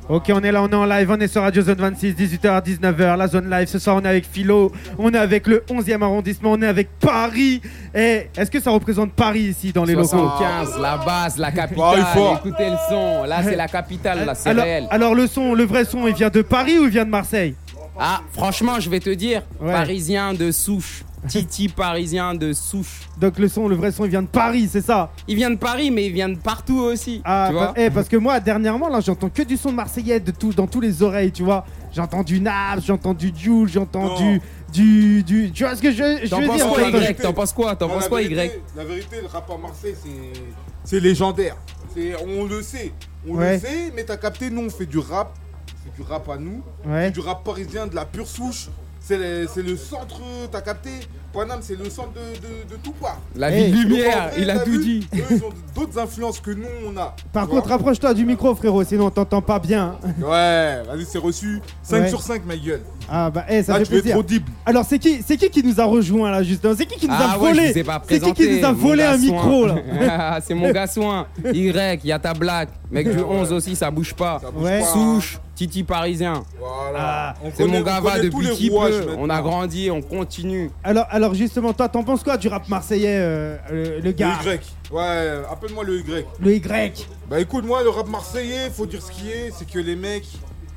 Ok, 0.08 0.30
on 0.32 0.40
est 0.42 0.52
là, 0.52 0.62
on 0.62 0.68
est 0.68 0.74
en 0.74 0.84
live, 0.84 1.10
on 1.10 1.18
est 1.18 1.26
sur 1.26 1.42
Radio 1.42 1.62
Zone 1.62 1.78
26, 1.78 2.12
18h 2.14 2.48
à 2.48 2.60
19h, 2.60 3.16
la 3.16 3.26
zone 3.26 3.50
live. 3.50 3.66
Ce 3.66 3.80
soir, 3.80 3.96
on 3.96 4.02
est 4.04 4.08
avec 4.08 4.24
Philo, 4.24 4.70
on 4.98 5.12
est 5.12 5.18
avec 5.18 5.48
le 5.48 5.64
11e 5.68 6.00
arrondissement, 6.02 6.52
on 6.52 6.62
est 6.62 6.66
avec 6.66 6.88
Paris. 7.00 7.60
Et 7.92 8.28
est-ce 8.36 8.48
que 8.48 8.60
ça 8.60 8.70
représente 8.70 9.12
Paris 9.14 9.40
ici 9.40 9.72
dans 9.72 9.84
les 9.84 9.94
locaux? 9.94 10.06
75, 10.10 10.78
la 10.80 10.96
base, 10.98 11.38
la 11.38 11.50
capitale. 11.50 12.04
Fort. 12.14 12.40
Écoutez 12.44 12.70
le 12.70 12.76
son. 12.88 13.24
Là, 13.24 13.42
c'est 13.42 13.56
la 13.56 13.66
capitale, 13.66 14.24
là, 14.24 14.34
c'est 14.36 14.50
alors, 14.50 14.64
réel. 14.64 14.86
alors, 14.90 15.14
le 15.16 15.26
son, 15.26 15.54
le 15.54 15.64
vrai 15.64 15.84
son, 15.84 16.06
il 16.06 16.14
vient 16.14 16.30
de 16.30 16.42
Paris 16.42 16.78
ou 16.78 16.84
il 16.84 16.90
vient 16.90 17.04
de 17.04 17.10
Marseille? 17.10 17.56
Ah, 17.98 18.20
franchement, 18.32 18.78
je 18.78 18.88
vais 18.88 19.00
te 19.00 19.10
dire, 19.10 19.42
Ouais. 19.60 19.72
parisien 19.72 20.34
de 20.34 20.52
souche. 20.52 21.02
Titi 21.28 21.68
parisien 21.68 22.34
de 22.34 22.52
souche. 22.52 23.08
Donc 23.18 23.38
le 23.38 23.48
son, 23.48 23.66
le 23.68 23.74
vrai 23.74 23.90
son, 23.90 24.04
il 24.04 24.10
vient 24.10 24.22
de 24.22 24.28
Paris, 24.28 24.68
c'est 24.70 24.80
ça? 24.84 25.10
Il 25.26 25.34
vient 25.36 25.50
de 25.50 25.56
Paris, 25.56 25.90
mais 25.90 26.06
il 26.06 26.12
vient 26.12 26.28
de 26.28 26.36
partout 26.38 26.78
aussi. 26.78 27.20
Ah, 27.24 27.46
tu 27.48 27.54
bah, 27.56 27.72
vois 27.72 27.74
eh, 27.76 27.90
parce 27.90 28.08
que 28.08 28.16
moi, 28.16 28.38
dernièrement, 28.38 28.88
là, 28.88 29.00
j'entends 29.00 29.28
que 29.30 29.42
du 29.42 29.56
son 29.56 29.72
marseillais 29.72 30.20
de 30.20 30.30
tout, 30.30 30.52
dans 30.52 30.66
tous 30.66 30.80
les 30.80 31.02
oreilles, 31.02 31.32
tu 31.32 31.42
vois. 31.42 31.64
J'entends 31.92 32.22
du 32.22 32.40
Naps, 32.40 32.84
j'entends 32.86 33.14
du 33.14 33.32
Jules, 33.34 33.68
j'entends 33.68 34.16
du, 34.18 34.40
du, 34.72 35.22
du. 35.22 35.50
Tu 35.50 35.64
vois 35.64 35.74
ce 35.74 35.82
que 35.82 35.90
je, 35.90 36.20
je 36.24 36.28
T'en 36.28 36.40
veux 36.40 36.46
penses 36.46 36.56
dire 36.58 36.68
quoi, 36.68 36.82
Y 37.00 37.14
T'en 37.16 37.32
penses 37.32 37.52
quoi 37.52 37.74
T'en 37.76 37.88
Non, 37.88 37.94
penses 37.94 38.02
la 38.04 38.08
quoi, 38.08 38.20
vérité- 38.20 38.44
Y 38.44 38.76
La 38.76 38.84
vérité, 38.84 39.16
le 39.22 39.26
rap 39.28 39.50
à 39.50 39.56
Marseille, 39.58 39.94
c'est 40.02 40.40
c'est 40.84 41.00
légendaire. 41.00 41.56
C'est- 41.94 42.14
On 42.24 42.44
le 42.44 42.62
sait. 42.62 42.92
On 43.26 43.34
Ouais. 43.36 43.54
le 43.54 43.58
sait, 43.60 43.92
mais 43.96 44.04
t'as 44.04 44.16
capté, 44.18 44.50
nous, 44.50 44.62
on 44.66 44.70
fait 44.70 44.86
du 44.86 44.98
rap. 44.98 45.34
C'est 45.82 45.94
du 46.00 46.08
rap 46.08 46.28
à 46.28 46.36
nous. 46.36 46.62
Ouais. 46.84 47.10
Du 47.10 47.20
rap 47.20 47.42
parisien, 47.42 47.86
de 47.86 47.94
la 47.96 48.04
pure 48.04 48.28
souche. 48.28 48.68
C'est 49.06 49.18
le, 49.18 49.46
c'est 49.52 49.62
le 49.62 49.76
centre, 49.76 50.20
t'as 50.50 50.60
capté 50.62 50.90
Paname, 51.32 51.58
c'est 51.60 51.78
le 51.78 51.88
centre 51.90 52.12
de, 52.14 52.34
de, 52.40 52.74
de 52.74 52.80
tout 52.82 52.92
part. 52.92 53.20
La 53.36 53.50
Donc, 53.50 53.60
en 53.60 53.70
lumière, 53.78 54.30
vrai, 54.30 54.40
il 54.40 54.50
a 54.50 54.58
tout 54.60 54.70
vu 54.70 54.78
dit. 54.78 55.06
Eux, 55.14 55.18
ils 55.30 55.44
ont 55.44 55.50
d'autres 55.76 55.96
influences 55.98 56.40
que 56.40 56.50
nous, 56.50 56.64
on 56.88 56.96
a. 56.96 57.14
Par 57.32 57.46
contre, 57.46 57.68
rapproche-toi 57.68 58.14
du 58.14 58.24
micro, 58.24 58.52
frérot, 58.56 58.82
sinon 58.84 59.06
on 59.06 59.10
t'entend 59.10 59.42
pas 59.42 59.58
bien. 59.60 59.96
Ouais, 60.18 60.82
vas-y, 60.88 61.04
c'est 61.04 61.18
reçu. 61.18 61.60
5 61.84 62.00
Ouais. 62.02 62.08
sur 62.08 62.20
5, 62.22 62.44
ma 62.46 62.56
gueule. 62.56 62.80
Ah 63.08 63.30
bah, 63.30 63.44
eh, 63.48 63.62
ça 63.62 63.74
Là, 63.74 63.78
fait 63.80 63.84
tu 63.84 63.90
plaisir. 64.00 64.16
audible. 64.18 64.50
Alors, 64.64 64.84
c'est 64.84 64.98
qui, 64.98 65.22
c'est 65.24 65.36
qui 65.36 65.50
qui 65.50 65.62
nous 65.62 65.78
a 65.80 65.84
rejoint 65.84 66.30
là, 66.32 66.42
justement 66.42 66.74
C'est 66.76 66.86
qui 66.86 66.98
qui 66.98 67.06
nous 67.06 67.14
a 67.14 67.18
Ah 67.34 67.38
ouais, 67.38 67.50
volé 67.52 67.66
je 67.68 67.72
vous 67.74 67.78
ai 67.78 67.84
pas 67.84 68.02
C'est 68.08 68.18
qui 68.20 68.32
qui 68.32 68.48
nous 68.58 68.64
a 68.64 68.72
volé 68.72 69.02
un 69.04 69.18
micro 69.18 69.66
là. 69.66 69.76
Ah, 70.08 70.38
C'est 70.44 70.54
mon 70.54 70.72
gars 70.72 70.86
soin. 70.88 71.26
Y, 71.52 72.00
y 72.02 72.12
a 72.12 72.18
ta 72.18 72.32
blague. 72.34 72.70
Mec 72.90 73.08
du 73.14 73.20
11 73.22 73.52
aussi, 73.52 73.76
ça 73.76 73.90
bouge 73.90 74.14
pas. 74.14 74.40
Ça 74.42 74.50
bouge 74.50 74.64
Ouais. 74.64 74.80
pas. 74.80 74.86
Souche, 74.86 75.38
Titi 75.56 75.84
parisien. 75.84 76.44
Voilà. 76.58 77.30
Ah, 77.30 77.34
On 77.42 77.50
C'est 77.52 77.66
mon 77.66 77.80
gars 77.80 77.98
on 78.00 78.04
va 78.04 78.12
connaît 78.12 78.28
tous 78.28 78.36
depuis 78.38 78.48
les 78.50 78.54
qu'il 78.56 78.70
rouages 78.70 79.00
peut. 79.00 79.14
On 79.18 79.30
a 79.30 79.40
grandi, 79.40 79.90
on 79.90 80.02
continue. 80.02 80.70
alors, 80.84 81.06
alors, 81.08 81.34
justement, 81.34 81.72
toi, 81.72 81.88
t'en 81.88 82.04
penses 82.04 82.22
quoi 82.22 82.36
du 82.36 82.46
rap 82.48 82.68
marseillais, 82.68 83.16
euh, 83.18 83.56
le, 83.70 84.00
le 84.00 84.12
gars? 84.12 84.38
Le 84.44 84.54
Y. 84.54 84.60
Ouais, 84.92 85.40
appelle-moi 85.50 85.82
le 85.82 85.98
Y. 86.00 86.26
Le 86.38 86.54
Y 86.56 87.08
Bah 87.30 87.40
écoute, 87.40 87.64
moi, 87.64 87.82
le 87.82 87.88
rap 87.88 88.06
marseillais, 88.06 88.68
faut 88.70 88.84
dire 88.84 89.00
ce 89.02 89.10
qui 89.10 89.30
est, 89.30 89.50
c'est 89.56 89.68
que 89.68 89.78
les 89.78 89.96
mecs, 89.96 90.28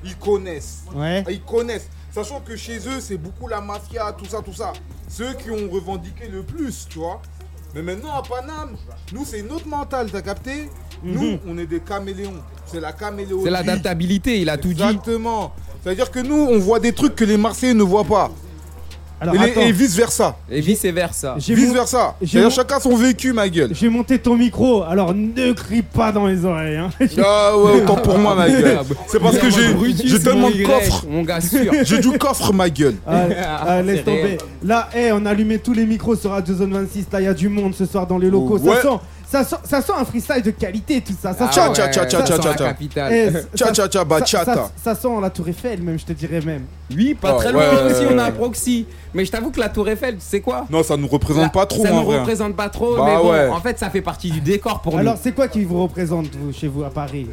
ils 0.03 0.15
connaissent. 0.15 0.85
Ouais. 0.95 1.25
Ils 1.29 1.41
connaissent. 1.41 1.89
Sachant 2.11 2.39
que 2.39 2.55
chez 2.55 2.77
eux, 2.87 3.01
c'est 3.01 3.17
beaucoup 3.17 3.49
la 3.49 3.59
mafia, 3.59 4.13
tout 4.17 4.25
ça, 4.25 4.41
tout 4.43 4.53
ça. 4.53 4.71
Ceux 5.09 5.33
qui 5.33 5.51
ont 5.51 5.69
revendiqué 5.69 6.29
le 6.31 6.41
plus, 6.41 6.87
tu 6.89 6.99
vois. 6.99 7.21
Mais 7.75 7.81
maintenant, 7.81 8.13
à 8.13 8.23
Paname, 8.23 8.77
nous, 9.13 9.25
c'est 9.25 9.41
notre 9.43 9.67
mental, 9.67 10.09
t'as 10.09 10.21
capté? 10.21 10.69
Nous, 11.03 11.37
on 11.47 11.57
est 11.57 11.67
des 11.67 11.81
caméléons. 11.81 12.41
C'est 12.71 12.79
la 12.79 12.91
caméléonie. 12.91 13.43
C'est 13.43 13.49
l'adaptabilité, 13.49 14.39
il 14.39 14.49
a 14.49 14.57
tout 14.57 14.73
dit. 14.73 14.81
Exactement. 14.81 15.51
C'est-à-dire 15.83 16.11
que 16.11 16.19
nous, 16.19 16.35
on 16.49 16.59
voit 16.59 16.79
des 16.79 16.91
trucs 16.93 17.15
que 17.15 17.25
les 17.25 17.37
Marseillais 17.37 17.73
ne 17.73 17.83
voient 17.83 18.03
pas. 18.03 18.29
Alors, 19.21 19.35
et, 19.35 19.53
les- 19.53 19.61
et 19.63 19.71
vice 19.73 19.97
versa. 19.97 20.37
Et 20.49 20.61
vice 20.61 20.85
versa. 20.85 21.35
j'ai 21.39 21.53
Vice 21.53 21.67
mon- 21.67 21.73
versa. 21.73 22.15
mon- 22.35 22.49
chacun 22.49 22.79
son 22.79 22.95
vécu, 22.95 23.33
ma 23.33 23.49
gueule. 23.49 23.71
j'ai 23.73 23.89
monté 23.89 24.17
ton 24.17 24.37
micro, 24.37 24.83
alors 24.83 25.13
ne 25.13 25.51
crie 25.51 25.81
pas 25.81 26.13
dans 26.13 26.25
les 26.25 26.45
oreilles. 26.45 26.77
Hein. 26.77 26.89
Ah 27.21 27.51
ouais, 27.57 27.81
autant 27.81 27.95
pour 27.97 28.17
moi, 28.17 28.33
ma 28.33 28.47
gueule. 28.49 28.79
C'est 29.07 29.19
parce 29.19 29.37
que 29.37 29.49
j'ai 29.49 30.19
tellement 30.19 30.49
de 30.49 30.63
coffres. 30.63 31.05
Mon 31.09 31.23
gars 31.23 31.41
sûr. 31.41 31.69
J'ai 31.83 31.99
du 31.99 32.17
coffre, 32.17 32.53
ma 32.53 32.69
gueule. 32.69 32.95
Ah, 33.05 33.25
ah, 33.67 33.81
laisse 33.81 34.05
tomber. 34.05 34.21
réel. 34.21 34.37
Là, 34.63 34.87
eh, 34.95 35.11
on 35.11 35.25
a 35.25 35.31
allumé 35.31 35.59
tous 35.59 35.73
les 35.73 35.85
micros 35.85 36.15
sur 36.15 36.31
Radio 36.31 36.55
Zone 36.55 36.71
26. 36.71 37.07
Là, 37.11 37.19
il 37.19 37.25
y 37.25 37.27
a 37.27 37.33
du 37.33 37.49
monde 37.49 37.75
ce 37.75 37.85
soir 37.85 38.07
dans 38.07 38.17
les 38.17 38.29
locaux. 38.29 38.57
Ouais. 38.57 38.75
Ça, 38.75 38.81
sent, 38.83 38.97
ça, 39.29 39.43
sent, 39.43 39.55
ça 39.63 39.81
sent 39.81 39.91
un 39.97 40.05
freestyle 40.05 40.41
de 40.41 40.51
qualité, 40.51 41.01
tout 41.01 41.13
ça. 41.21 41.33
Ça 41.33 41.47
Ah 41.49 41.51
sent, 41.53 41.59
tcha. 41.75 42.05
capitale. 42.55 43.13
eh, 43.13 43.31
Tcha, 43.55 43.65
ça- 43.67 43.73
tcha, 43.73 43.87
tcha, 43.87 43.99
ça- 43.99 44.05
bachata. 44.05 44.55
ça- 44.55 44.71
ça 44.83 44.95
sent 44.95 45.07
la 45.21 45.29
Tour 45.29 45.47
Eiffel, 45.49 45.81
même, 45.81 45.99
je 45.99 46.05
te 46.05 46.13
dirais 46.13 46.41
même. 46.41 46.63
Oui, 46.95 47.13
pas 47.13 47.33
très 47.33 47.51
loin 47.51 47.63
aussi, 47.85 48.03
on 48.09 48.17
a 48.17 48.23
un 48.25 48.31
proxy. 48.31 48.85
Mais 49.13 49.25
je 49.25 49.31
t'avoue 49.31 49.51
que 49.51 49.59
la 49.59 49.69
Tour 49.69 49.87
Eiffel, 49.89 50.15
tu 50.15 50.21
sais 50.21 50.39
quoi? 50.41 50.65
Non, 50.69 50.81
ça 50.83 50.97
nous 50.97 51.07
représente 51.07 51.51
pas 51.53 51.65
trop, 51.65 51.83
Ça 51.83 51.91
nous 51.91 52.03
représente 52.03 52.55
pas 52.55 52.69
trop, 52.69 52.95
Bah 52.97 53.05
mais 53.05 53.17
bon, 53.47 53.53
en 53.53 53.59
fait, 53.61 53.77
ça 53.77 53.89
fait 53.89 54.01
partie 54.01 54.31
du 54.31 54.41
décor 54.41 54.81
pour 54.81 54.97
Alors, 54.97 55.13
nous. 55.13 55.19
c'est 55.21 55.31
quoi 55.33 55.47
qui 55.47 55.63
vous 55.63 55.81
représente, 55.83 56.27
chez 56.53 56.67
vous, 56.67 56.83
à 56.83 56.89
Paris? 56.89 57.27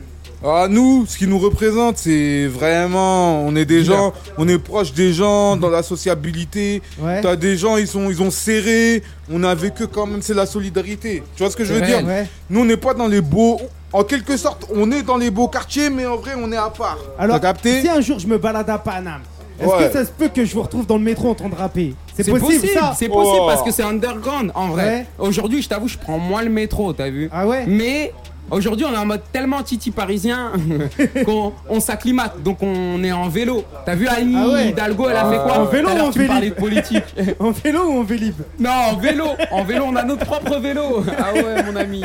Ah, 0.44 0.66
nous, 0.68 1.06
ce 1.06 1.16
qui 1.16 1.26
nous 1.26 1.38
représente, 1.38 1.96
c'est 1.98 2.46
vraiment, 2.46 3.40
on 3.42 3.56
est 3.56 3.64
des 3.64 3.82
gens, 3.84 4.12
on 4.38 4.46
est 4.46 4.58
proche 4.58 4.92
des 4.92 5.12
gens 5.12 5.56
dans 5.56 5.70
la 5.70 5.82
sociabilité. 5.82 6.82
Ouais. 7.00 7.20
T'as 7.22 7.36
des 7.36 7.56
gens, 7.56 7.76
ils 7.78 7.86
sont, 7.88 8.10
ils 8.10 8.22
ont 8.22 8.30
serré. 8.30 9.02
On 9.32 9.42
a 9.44 9.50
avec 9.50 9.80
eux 9.82 9.86
quand 9.86 10.06
même, 10.06 10.22
c'est 10.22 10.34
la 10.34 10.46
solidarité. 10.46 11.22
Tu 11.36 11.42
vois 11.42 11.50
ce 11.50 11.56
que 11.56 11.64
je 11.64 11.72
veux 11.72 11.80
dire? 11.80 12.04
Ouais. 12.04 12.26
Nous, 12.50 12.60
on 12.60 12.64
n'est 12.64 12.76
pas 12.76 12.94
dans 12.94 13.08
les 13.08 13.20
beaux. 13.22 13.60
En 13.92 14.04
quelque 14.04 14.36
sorte, 14.36 14.66
on 14.74 14.90
est 14.92 15.02
dans 15.02 15.16
les 15.16 15.30
beaux 15.30 15.48
quartiers, 15.48 15.88
mais 15.90 16.04
en 16.06 16.16
vrai, 16.16 16.32
on 16.36 16.52
est 16.52 16.56
à 16.56 16.68
part. 16.70 16.98
Alors, 17.18 17.36
T'as 17.40 17.48
capté? 17.52 17.80
si 17.80 17.88
un 17.88 18.00
jour 18.00 18.18
je 18.18 18.26
me 18.26 18.36
balade 18.36 18.68
à 18.68 18.78
Paname, 18.78 19.22
est-ce 19.58 19.68
Ouais. 19.68 19.86
que 19.86 19.92
ça 19.92 20.04
se 20.04 20.10
peut 20.10 20.28
que 20.28 20.44
je 20.44 20.52
vous 20.54 20.62
retrouve 20.62 20.86
dans 20.86 20.98
le 20.98 21.02
métro 21.04 21.30
en 21.30 21.34
train 21.34 21.48
de 21.48 21.54
rapper? 21.54 21.94
C'est 22.14 22.24
C'est 22.24 22.30
possible, 22.30 22.60
possible, 22.60 22.72
ça? 22.78 22.94
c'est 22.98 23.08
possible 23.08 23.38
Oh. 23.40 23.46
parce 23.46 23.62
que 23.62 23.70
c'est 23.70 23.82
underground 23.84 24.50
en 24.54 24.68
vrai. 24.68 24.84
Ouais. 24.84 25.06
Aujourd'hui, 25.18 25.62
je 25.62 25.68
t'avoue, 25.68 25.88
je 25.88 25.96
prends 25.96 26.18
moins 26.18 26.42
le 26.42 26.50
métro, 26.50 26.92
t'as 26.92 27.08
vu? 27.08 27.30
Ah 27.32 27.46
ouais? 27.46 27.64
Mais 27.66 28.12
aujourd'hui, 28.50 28.86
on 28.88 28.92
est 28.94 28.98
en 28.98 29.06
mode 29.06 29.22
tellement 29.32 29.62
titi 29.62 29.90
parisien 29.90 30.52
qu'on 31.24 31.52
on 31.68 31.80
s'acclimate. 31.80 32.42
Donc 32.42 32.62
on 32.62 33.02
est 33.02 33.12
en 33.12 33.28
vélo. 33.28 33.64
T'as 33.84 33.94
vu 33.94 34.06
Annie 34.08 34.34
Ah 34.36 34.48
ouais. 34.48 34.68
Hidalgo, 34.70 35.08
elle 35.08 35.16
a 35.16 35.30
fait 35.30 35.38
quoi 35.38 35.58
En 35.60 35.64
vélo 35.64 35.88
ou 35.90 36.00
en 36.00 36.10
vélib 36.10 36.54
politique. 36.54 37.04
En 37.38 37.50
vélo 37.50 37.80
ou 37.84 38.00
en 38.00 38.02
vélib 38.04 38.34
non, 38.58 38.70
en 38.70 38.96
vélo. 38.96 39.24
En 39.50 39.64
vélo, 39.64 39.84
on 39.88 39.96
a 39.96 40.02
notre 40.04 40.24
propre 40.26 40.58
vélo. 40.58 41.04
Ah 41.18 41.32
ouais, 41.32 41.62
mon 41.64 41.76
ami. 41.76 42.02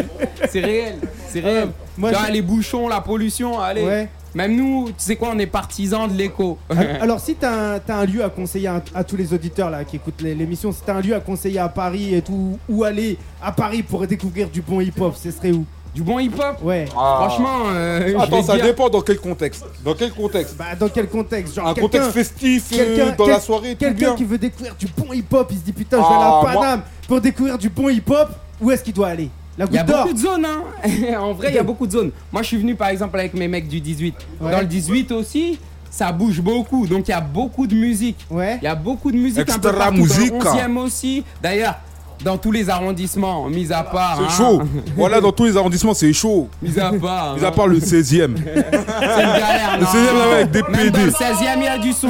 C'est 0.50 0.62
réel. 0.62 0.96
C'est 1.28 1.40
réel. 1.42 1.70
moi, 1.98 2.12
je- 2.14 2.32
les 2.32 2.42
bouchons, 2.42 2.88
la 2.88 3.02
pollution, 3.02 3.60
allez. 3.60 3.84
Ouais. 3.84 4.10
Même 4.34 4.56
nous, 4.56 4.88
tu 4.88 4.94
sais 4.98 5.18
quoi, 5.18 5.32
on 5.36 5.40
est 5.40 5.46
partisans 5.46 6.08
de 6.10 6.18
l'écho. 6.18 6.58
Alors, 7.02 7.20
si 7.20 7.36
t'as 7.36 7.80
un, 7.90 8.06
lieu 8.06 8.24
à 8.24 8.30
conseiller 8.30 8.68
à, 8.70 8.82
à 8.96 9.04
tous 9.04 9.18
les 9.18 9.34
auditeurs 9.34 9.70
là 9.70 9.84
qui 9.84 9.98
écoutent 9.98 10.22
l'émission, 10.22 10.72
si 10.72 10.82
t'as 10.86 10.96
un 10.96 11.02
lieu 11.02 11.14
à 11.14 11.20
conseiller 11.20 11.60
à 11.60 11.68
Paris 11.68 12.16
et 12.16 12.22
tout, 12.22 12.58
où 12.70 12.84
aller 12.86 13.18
à 13.44 13.52
Paris 13.52 13.84
pour 13.84 14.08
découvrir 14.08 14.50
du 14.50 14.62
bon 14.62 14.80
hip-hop, 14.80 15.16
ce 15.22 15.32
serait 15.32 15.52
où? 15.52 15.66
Du 15.94 16.04
bon 16.04 16.20
hip-hop? 16.20 16.58
Ouais. 16.64 16.86
Ah. 16.98 17.26
Franchement, 17.28 17.60
euh, 17.70 18.18
Attends, 18.18 18.44
ça 18.44 18.56
dire- 18.56 18.64
dépend 18.66 18.88
dans 18.90 19.02
quel 19.02 19.20
contexte. 19.20 19.66
Dans 19.84 19.94
quel 19.94 20.12
contexte? 20.12 20.56
Bah, 20.58 20.66
dans 20.80 20.88
quel 20.88 21.10
contexte? 21.10 21.56
Genre 21.56 21.68
Un 21.68 21.74
contexte 21.74 22.12
festif, 22.12 22.66
euh, 22.72 22.76
quelqu'un- 22.78 23.16
dans 23.18 23.26
quel- 23.26 23.34
la 23.34 23.40
soirée, 23.42 23.76
Quelqu'un 23.76 24.16
qui 24.16 24.24
veut 24.24 24.38
découvrir 24.38 24.74
du 24.76 24.88
bon 24.98 25.12
hip-hop, 25.12 25.48
il 25.52 25.58
se 25.58 25.64
dit 25.64 25.74
putain, 25.74 25.98
je 25.98 26.02
vais 26.04 26.08
Ah, 26.10 26.16
aller 26.16 26.24
à 26.24 26.52
moi- 26.54 26.62
Paname 26.62 26.82
pour 27.08 27.20
découvrir 27.20 27.58
du 27.58 27.70
bon 27.70 27.90
hip-hop. 27.90 28.30
Où 28.62 28.72
est-ce 28.72 28.84
qu'il 28.84 28.94
doit 28.94 29.08
aller? 29.10 29.30
La 29.58 29.66
Il 29.66 29.74
y 29.74 29.78
a 29.80 29.84
beaucoup 29.84 30.14
de 30.14 30.18
zones, 30.20 30.46
hein. 30.46 30.64
en 31.20 31.34
vrai, 31.34 31.48
il 31.50 31.56
y 31.56 31.60
a 31.60 31.64
beaucoup 31.64 31.86
de 31.86 31.92
zones. 31.92 32.12
Moi, 32.32 32.42
je 32.42 32.48
suis 32.48 32.58
venu 32.58 32.76
par 32.76 32.88
exemple 32.88 33.20
avec 33.20 33.34
mes 33.34 33.50
mecs 33.50 33.68
du 33.68 33.82
18. 33.82 34.16
Ouais. 34.40 34.50
Dans 34.52 34.60
le 34.62 34.66
18 34.66 35.12
aussi, 35.12 35.60
ça 35.90 36.14
bouge 36.14 36.40
beaucoup. 36.40 36.88
Donc, 36.88 37.10
il 37.10 37.12
y 37.12 37.14
a 37.14 37.20
beaucoup 37.20 37.68
de 37.68 37.76
musique. 37.76 38.26
Ouais. 38.30 38.58
Il 38.62 38.64
y 38.64 38.68
a 38.68 38.76
beaucoup 38.76 39.12
de 39.12 39.18
musique. 39.18 39.40
un 39.50 39.60
peu 39.60 39.68
Extra 39.68 39.74
partout. 39.74 39.96
musique. 39.98 40.32
Dans 40.32 40.38
le 40.38 40.50
11e 40.60 40.78
aussi. 40.78 41.24
D'ailleurs, 41.44 41.76
dans 42.24 42.38
tous 42.38 42.52
les 42.52 42.70
arrondissements, 42.70 43.50
mis 43.50 43.72
à 43.72 43.84
part. 43.84 44.18
C'est 44.18 44.44
hein, 44.44 44.48
chaud. 44.50 44.62
voilà, 44.96 45.22
dans 45.22 45.32
tous 45.32 45.46
les 45.46 45.58
arrondissements, 45.58 45.94
c'est 45.94 46.14
chaud. 46.14 46.50
Mis 46.62 46.78
à 46.80 46.92
part. 46.94 47.36
Mis 47.36 47.44
à 47.44 47.48
hein. 47.48 47.52
part 47.52 47.68
le 47.68 47.80
16e. 47.80 47.84
C'est 48.04 48.24
une 48.24 48.36
galère. 48.36 49.78
Le 49.80 49.84
non. 49.84 49.90
16e 49.90 50.18
là, 50.18 50.36
avec 50.36 50.52
des 50.52 50.62
Même 50.64 50.72
dans 50.72 50.78
PD. 50.78 51.06
le 51.06 51.12
16e, 51.12 51.58
il 51.58 51.64
y 51.64 51.68
a 51.68 51.78
du 51.78 51.94
son. 51.94 52.10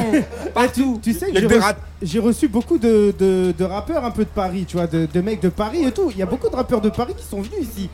Partout. 0.54 1.00
Tu 1.02 1.12
sais 1.12 1.26
Il 1.32 1.42
y 1.42 1.46
que 1.46 1.54
j'ai 2.02 2.18
reçu, 2.18 2.48
beaucoup 2.48 2.78
de, 2.78 3.14
de- 3.18 3.54
de 3.56 3.64
rappeurs 3.64 4.04
un 4.04 4.10
peu 4.10 4.24
de 4.24 4.30
Paris, 4.30 4.64
tu 4.66 4.76
vois, 4.76 4.86
de, 4.86 5.06
de 5.12 5.20
mecs 5.20 5.40
de 5.40 5.48
Paris 5.48 5.84
et 5.84 5.92
tout. 5.92 6.10
Il 6.10 6.18
y 6.18 6.22
a 6.22 6.26
beaucoup 6.26 6.48
de 6.48 6.56
rappeurs 6.56 6.80
de 6.80 6.90
Paris 6.90 7.14
qui 7.16 7.24
sont 7.24 7.40
venus 7.40 7.60
ici. 7.62 7.88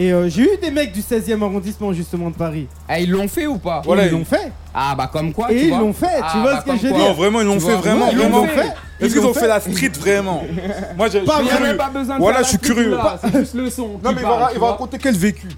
Et 0.00 0.12
euh, 0.12 0.28
j'ai 0.28 0.42
eu 0.42 0.56
des 0.62 0.70
mecs 0.70 0.92
du 0.92 1.00
16e 1.00 1.42
arrondissement 1.42 1.92
justement 1.92 2.30
de 2.30 2.36
Paris. 2.36 2.68
Eh, 2.88 3.02
ils 3.02 3.10
l'ont 3.10 3.26
fait 3.26 3.48
ou 3.48 3.58
pas 3.58 3.82
Voilà, 3.84 4.06
ils 4.06 4.12
l'ont 4.12 4.24
fait. 4.24 4.52
Ah, 4.72 4.94
bah, 4.96 5.10
comme 5.12 5.32
quoi. 5.32 5.50
Et 5.50 5.56
tu 5.56 5.62
ils 5.64 5.68
vois. 5.70 5.78
l'ont 5.80 5.92
fait, 5.92 6.06
tu 6.18 6.22
Ah, 6.22 6.38
vois 6.40 6.52
bah, 6.52 6.58
ce 6.60 6.64
que 6.64 6.70
comme 6.70 6.78
je 6.78 6.82
veux 6.84 6.88
quoi. 6.90 6.98
dire 7.00 7.08
Non, 7.08 7.14
vraiment, 7.14 7.40
ils 7.40 7.46
l'ont 7.46 7.54
Tu 7.54 7.60
fait, 7.62 7.66
vois, 7.72 7.76
vraiment, 7.80 8.08
ils 8.12 8.16
l'ont 8.16 8.28
vraiment. 8.28 8.46
fait. 8.46 8.60
Est-ce 9.00 9.06
Ils 9.06 9.12
qu'ils 9.20 9.26
ont 9.26 9.34
fait 9.34 9.48
la 9.48 9.58
street 9.60 9.90
vraiment 9.98 10.44
Moi, 10.96 11.08
j'ai- 11.08 11.20
je 11.20 11.24
Pas 11.24 11.38
Il 11.40 11.46
y 11.46 11.48
curieux. 11.48 11.78
besoin 11.92 12.14
de 12.16 12.20
Voilà, 12.20 12.36
faire 12.38 12.44
je 12.44 12.48
suis 12.50 12.58
la 12.58 12.74
curieux. 12.74 12.90
là, 12.96 13.18
C'est 13.20 13.38
juste 13.40 13.54
le 13.54 13.70
son. 13.70 13.88
Non, 13.88 14.12
mais 14.12 14.20
il 14.20 14.22
va, 14.22 14.48
il 14.50 14.54
va 14.54 14.58
vois. 14.58 14.70
raconter 14.72 14.98
quel 14.98 15.16
vécu 15.16 15.48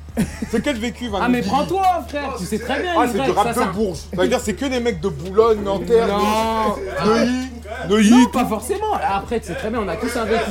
C'est 0.51 0.63
quel 0.63 0.79
vécu, 0.79 1.09
Van 1.09 1.19
Ah, 1.21 1.29
mais 1.29 1.43
prends-toi, 1.43 1.83
frère. 2.09 2.35
Tu 2.39 2.47
sais 2.47 2.59
très 2.59 2.81
bien. 2.81 2.93
Ah, 2.97 3.05
c'est 3.13 3.19
du 3.21 3.27
ça, 3.27 3.33
rap 3.43 3.55
ça- 3.55 3.67
de 3.67 3.73
Bourges. 3.73 3.99
Ça 4.15 4.23
veut 4.23 4.29
dire 4.29 4.41
c'est 4.43 4.55
que 4.55 4.65
des 4.65 4.81
mecs 4.81 5.01
de 5.01 5.09
Boulogne, 5.11 5.59
Nanterre, 5.63 6.07
Non. 6.09 6.77
Neuilly, 7.07 7.50
Neuilly. 7.89 8.11
Non, 8.11 8.27
pas 8.33 8.45
forcément. 8.47 8.95
Après, 9.03 9.41
c'est 9.43 9.55
très 9.55 9.71
bien, 9.71 9.81
on 9.81 9.89
a 9.89 9.97
tous 9.97 10.15
un 10.17 10.25
vécu. 10.25 10.51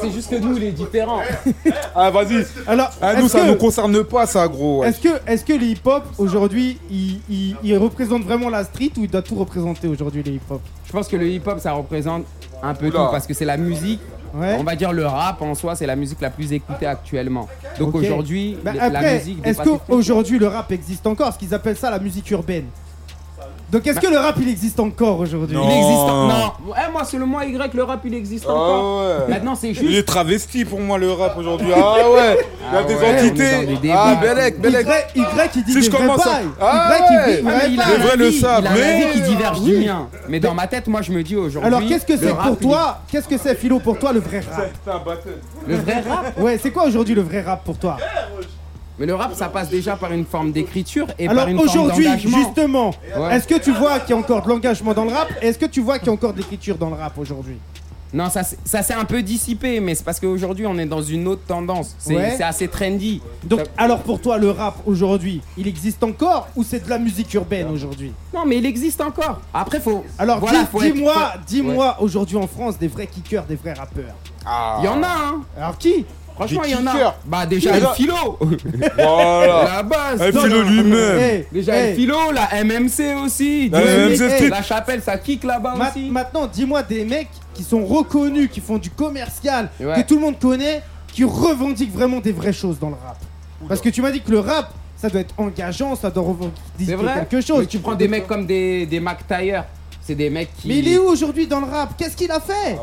C'est 0.00 0.10
juste 0.12 0.30
que 0.30 0.36
nous, 0.36 0.56
il 0.56 0.64
est 0.64 0.72
différent. 0.72 1.20
Ah, 1.94 2.10
vas-y. 2.10 2.44
Alors, 2.66 2.90
Ah, 3.02 3.14
nous, 3.14 3.24
est-ce 3.26 3.28
ça 3.32 3.40
que- 3.40 3.46
nous 3.48 3.56
concerne 3.56 4.04
pas, 4.04 4.26
ça, 4.26 4.46
gros. 4.46 4.80
ouais. 4.80 4.88
Est-ce 4.88 5.00
que, 5.00 5.08
est 5.26 5.44
que 5.44 5.52
les 5.52 5.66
hip-hop 5.72 6.04
aujourd'hui, 6.18 6.78
ils, 6.90 7.20
ils- 7.28 7.56
ils 7.64 7.76
représentent 7.76 8.22
vraiment 8.24 8.48
la 8.48 8.62
street 8.64 8.92
ou 8.96 9.02
ils 9.04 9.10
doivent 9.10 9.24
tout 9.24 9.34
représenter 9.34 9.88
aujourd'hui 9.88 10.22
les 10.22 10.32
hip-hop? 10.32 10.60
Je 10.86 10.92
pense 10.92 11.08
que 11.08 11.16
le 11.16 11.26
hip-hop, 11.28 11.58
ça 11.58 11.72
représente 11.72 12.24
un 12.62 12.74
peu 12.74 12.86
Oula. 12.86 12.98
tout 13.06 13.10
parce 13.10 13.26
que 13.26 13.34
c'est 13.34 13.44
la 13.44 13.56
musique. 13.56 14.00
Ouais. 14.32 14.56
On 14.60 14.62
va 14.62 14.76
dire 14.76 14.92
le 14.92 15.04
rap 15.04 15.42
en 15.42 15.54
soi, 15.56 15.74
c'est 15.74 15.86
la 15.86 15.96
musique 15.96 16.20
la 16.20 16.30
plus 16.30 16.52
écoutée 16.52 16.86
actuellement. 16.86 17.48
Donc 17.80 17.88
Ok. 17.96 18.02
aujourd'hui, 18.02 18.56
Bah, 18.64 18.72
le- 18.72 18.78
la 18.78 18.84
après, 18.84 19.18
musique. 19.18 19.38
est-ce 19.44 19.58
dépasse 19.58 19.66
les- 19.66 19.78
qu'aujourd'hui 19.88 20.38
le 20.38 20.46
rap 20.46 20.70
existe 20.70 21.04
encore? 21.08 21.32
Ce 21.32 21.38
qu'ils 21.38 21.52
appellent 21.52 21.76
ça 21.76 21.90
la 21.90 21.98
musique 21.98 22.30
urbaine. 22.30 22.66
Donc 23.70 23.86
est-ce 23.86 24.00
que 24.00 24.08
le 24.08 24.18
rap 24.18 24.36
il 24.40 24.48
existe 24.48 24.80
encore 24.80 25.20
aujourd'hui. 25.20 25.56
Il 25.56 25.70
existe. 25.70 26.06
Non. 26.06 26.52
Eh, 26.76 26.92
moi, 26.92 27.04
selon 27.04 27.26
moi, 27.26 27.44
Y, 27.44 27.74
le 27.74 27.82
rap, 27.84 28.00
il 28.04 28.14
existe 28.14 28.46
encore. 28.46 29.02
Ah 29.04 29.18
ouais. 29.24 29.28
Maintenant, 29.28 29.54
c'est 29.54 29.68
Il 29.68 29.74
juste. 29.74 29.92
est 29.96 30.02
travesti 30.02 30.64
pour 30.64 30.80
moi 30.80 30.98
le 30.98 31.12
rap 31.12 31.36
aujourd'hui. 31.38 31.68
Ah 31.74 32.10
ouais, 32.10 32.38
il 32.38 32.72
y 32.72 32.76
a 32.76 32.80
Ah 32.80 32.82
des 32.82 32.94
ouais, 32.94 33.00
on 33.00 33.06
est 33.06 33.12
dans 33.22 33.28
entités. 33.28 33.66
des 33.66 33.76
débats. 33.76 34.04
Ah, 34.06 34.14
Belek, 34.16 34.54
Y, 34.56 34.60
Belek. 34.60 34.86
y 35.14 35.20
il 35.58 35.64
dit 35.64 35.72
Si 35.72 35.78
des 35.78 35.82
je 35.84 35.90
vrais 35.90 35.98
commence 36.00 36.26
à- 36.26 36.30
bails. 36.30 36.46
Ah 36.60 36.90
y 36.90 37.02
il 37.02 37.06
dit 37.08 37.46
Ouais, 37.46 37.52
mais 37.58 37.72
il 37.74 37.80
a 37.80 37.84
Les 37.86 37.94
un 37.94 37.98
vrais 37.98 38.16
le 38.16 38.26
avis, 38.26 38.38
savent, 38.40 38.60
il 38.62 38.66
a 38.66 38.70
un 38.70 38.74
mais- 38.74 39.02
avis 39.04 39.12
qui 39.12 39.20
diverge 39.22 39.58
Oui. 39.60 39.70
du 39.78 39.84
mien. 39.86 40.08
Mais 40.28 40.40
dans 40.40 40.54
ma 40.54 40.66
tête, 40.66 40.86
moi, 40.88 41.02
je 41.02 41.12
me 41.12 41.22
dis 41.22 41.36
aujourd'hui. 41.36 41.66
Alors 41.68 41.80
qu'est-ce 41.86 42.06
que 42.06 42.12
le 42.14 42.18
c'est 42.18 42.32
rap, 42.32 42.42
pour 42.48 42.56
il 42.60 42.66
toi 42.68 42.98
Qu'est-ce 43.10 43.28
que 43.28 43.38
c'est 43.38 43.54
Philo 43.54 43.78
pour 43.78 43.98
toi 43.98 44.12
le 44.12 44.20
vrai 44.20 44.40
rap 44.40 44.70
C'est 44.84 44.90
un 44.90 44.98
battle. 44.98 45.38
Le 45.66 45.76
vrai 45.76 46.02
rap 46.08 46.38
Ouais, 46.38 46.58
c'est 46.60 46.70
quoi 46.70 46.84
aujourd'hui 46.86 47.14
le 47.14 47.22
vrai 47.22 47.42
rap 47.42 47.62
pour 47.64 47.78
toi 47.78 47.96
Mais 49.00 49.06
le 49.06 49.14
rap, 49.14 49.32
ça 49.34 49.48
passe 49.48 49.70
déjà 49.70 49.96
par 49.96 50.12
une 50.12 50.26
forme 50.26 50.52
d'écriture 50.52 51.06
et 51.18 51.26
Alors 51.26 51.44
par 51.44 51.48
une 51.48 51.56
forme 51.56 51.68
aujourd'hui, 51.70 52.06
justement, 52.18 52.90
Ouais. 53.16 53.34
est-ce 53.34 53.48
que 53.48 53.58
tu 53.58 53.72
vois 53.72 53.98
qu'il 53.98 54.10
y 54.10 54.12
a 54.12 54.16
encore 54.18 54.42
de 54.42 54.48
l'engagement 54.50 54.92
dans 54.92 55.04
le 55.06 55.10
rap 55.12 55.28
Est-ce 55.40 55.58
que 55.58 55.64
tu 55.64 55.80
vois 55.80 55.98
qu'il 55.98 56.08
y 56.08 56.10
a 56.10 56.12
encore 56.12 56.34
de 56.34 56.38
l'écriture 56.38 56.76
dans 56.76 56.90
le 56.90 56.96
rap 56.96 57.16
aujourd'hui? 57.16 57.56
Non, 58.12 58.28
ça, 58.28 58.42
ça 58.64 58.82
s'est 58.82 58.92
un 58.92 59.04
peu 59.06 59.22
dissipé, 59.22 59.78
mais 59.80 59.94
c'est 59.94 60.04
parce 60.04 60.18
qu'aujourd'hui, 60.20 60.66
on 60.66 60.76
est 60.78 60.84
dans 60.84 61.00
une 61.00 61.28
autre 61.28 61.42
tendance. 61.46 61.94
C'est 61.98 62.14
Ouais. 62.16 62.34
c'est 62.36 62.42
assez 62.42 62.66
trendy. 62.68 63.22
Donc 63.44 63.60
Ça- 63.60 63.66
alors 63.78 64.00
pour 64.00 64.20
toi 64.20 64.36
le 64.36 64.50
rap 64.50 64.74
aujourd'hui, 64.84 65.40
il 65.56 65.66
existe 65.68 66.02
encore 66.04 66.48
ou 66.56 66.62
c'est 66.64 66.84
de 66.84 66.90
la 66.90 66.98
musique 66.98 67.32
urbaine 67.34 67.68
aujourd'hui? 67.70 68.12
Non, 68.34 68.44
mais 68.44 68.58
il 68.58 68.66
existe 68.66 69.00
encore. 69.00 69.40
Après, 69.54 69.78
faut. 69.80 70.04
Alors 70.18 70.40
voilà, 70.40 70.64
dis- 70.64 70.92
dis-moi, 70.92 71.32
dis-moi 71.46 71.96
aujourd'hui 72.00 72.36
en 72.36 72.48
France 72.48 72.78
des 72.78 72.88
vrais 72.88 73.06
kickers, 73.06 73.44
des 73.44 73.54
vrais 73.54 73.74
rappeurs. 73.74 74.14
Ah. 74.44 74.78
Il 74.80 74.86
y 74.86 74.88
en 74.88 75.02
a, 75.02 75.06
hein. 75.06 75.40
Alors 75.56 75.78
qui? 75.78 76.04
Franchement, 76.40 76.62
il 76.64 76.70
y 76.70 76.74
en 76.74 76.86
a. 76.86 77.16
Bah, 77.26 77.44
déjà, 77.46 77.74
le 77.76 77.82
là- 77.82 77.92
philo. 77.94 78.38
Voilà. 78.96 79.64
la 79.76 79.82
base. 79.82 80.22
Philo 80.30 80.62
lui-même. 80.62 81.44
Déjà, 81.52 81.86
le 81.88 81.94
philo, 81.94 82.16
la 82.32 82.64
MMC 82.64 83.14
aussi. 83.24 83.68
La 83.68 83.80
MMC 83.80 84.62
chapelle, 84.64 85.02
ça 85.02 85.18
kick 85.18 85.44
là-bas 85.44 85.74
ma- 85.76 85.90
aussi. 85.90 86.10
maintenant 86.10 86.46
dis-moi 86.46 86.82
des 86.82 87.04
mecs 87.04 87.28
qui 87.54 87.62
sont 87.62 87.84
reconnus, 87.84 88.48
qui 88.50 88.60
font 88.60 88.78
du 88.78 88.90
commercial, 88.90 89.68
Ouais. 89.80 89.94
que 90.02 90.08
tout 90.08 90.14
le 90.14 90.20
monde 90.22 90.38
connaît, 90.38 90.82
qui 91.12 91.24
revendiquent 91.24 91.92
vraiment 91.92 92.20
des 92.20 92.32
vraies 92.32 92.52
choses 92.52 92.78
dans 92.78 92.88
le 92.88 92.94
rap. 93.04 93.18
Parce 93.68 93.80
que 93.80 93.88
tu 93.90 94.00
m'as 94.00 94.10
dit 94.10 94.20
que 94.22 94.30
le 94.30 94.38
rap, 94.40 94.72
ça 94.96 95.08
doit 95.10 95.20
être 95.20 95.34
engageant, 95.36 95.94
ça 95.96 96.10
doit 96.10 96.22
revendiquer 96.22 96.96
quelque 97.28 97.40
chose. 97.40 97.60
Mais 97.60 97.66
tu 97.66 97.78
prends 97.80 97.94
des 97.94 98.08
mecs 98.08 98.26
comme 98.26 98.46
des, 98.46 98.86
des 98.86 99.00
Mac 99.00 99.26
Taylor. 99.26 99.64
C'est 100.02 100.14
des 100.14 100.30
mecs 100.30 100.50
qui. 100.56 100.68
Mais 100.68 100.78
il 100.78 100.88
est 100.88 100.98
où 100.98 101.04
aujourd'hui 101.04 101.46
dans 101.46 101.60
le 101.60 101.66
rap? 101.66 101.90
Qu'est-ce 101.96 102.16
qu'il 102.16 102.30
a 102.32 102.40
fait? 102.40 102.78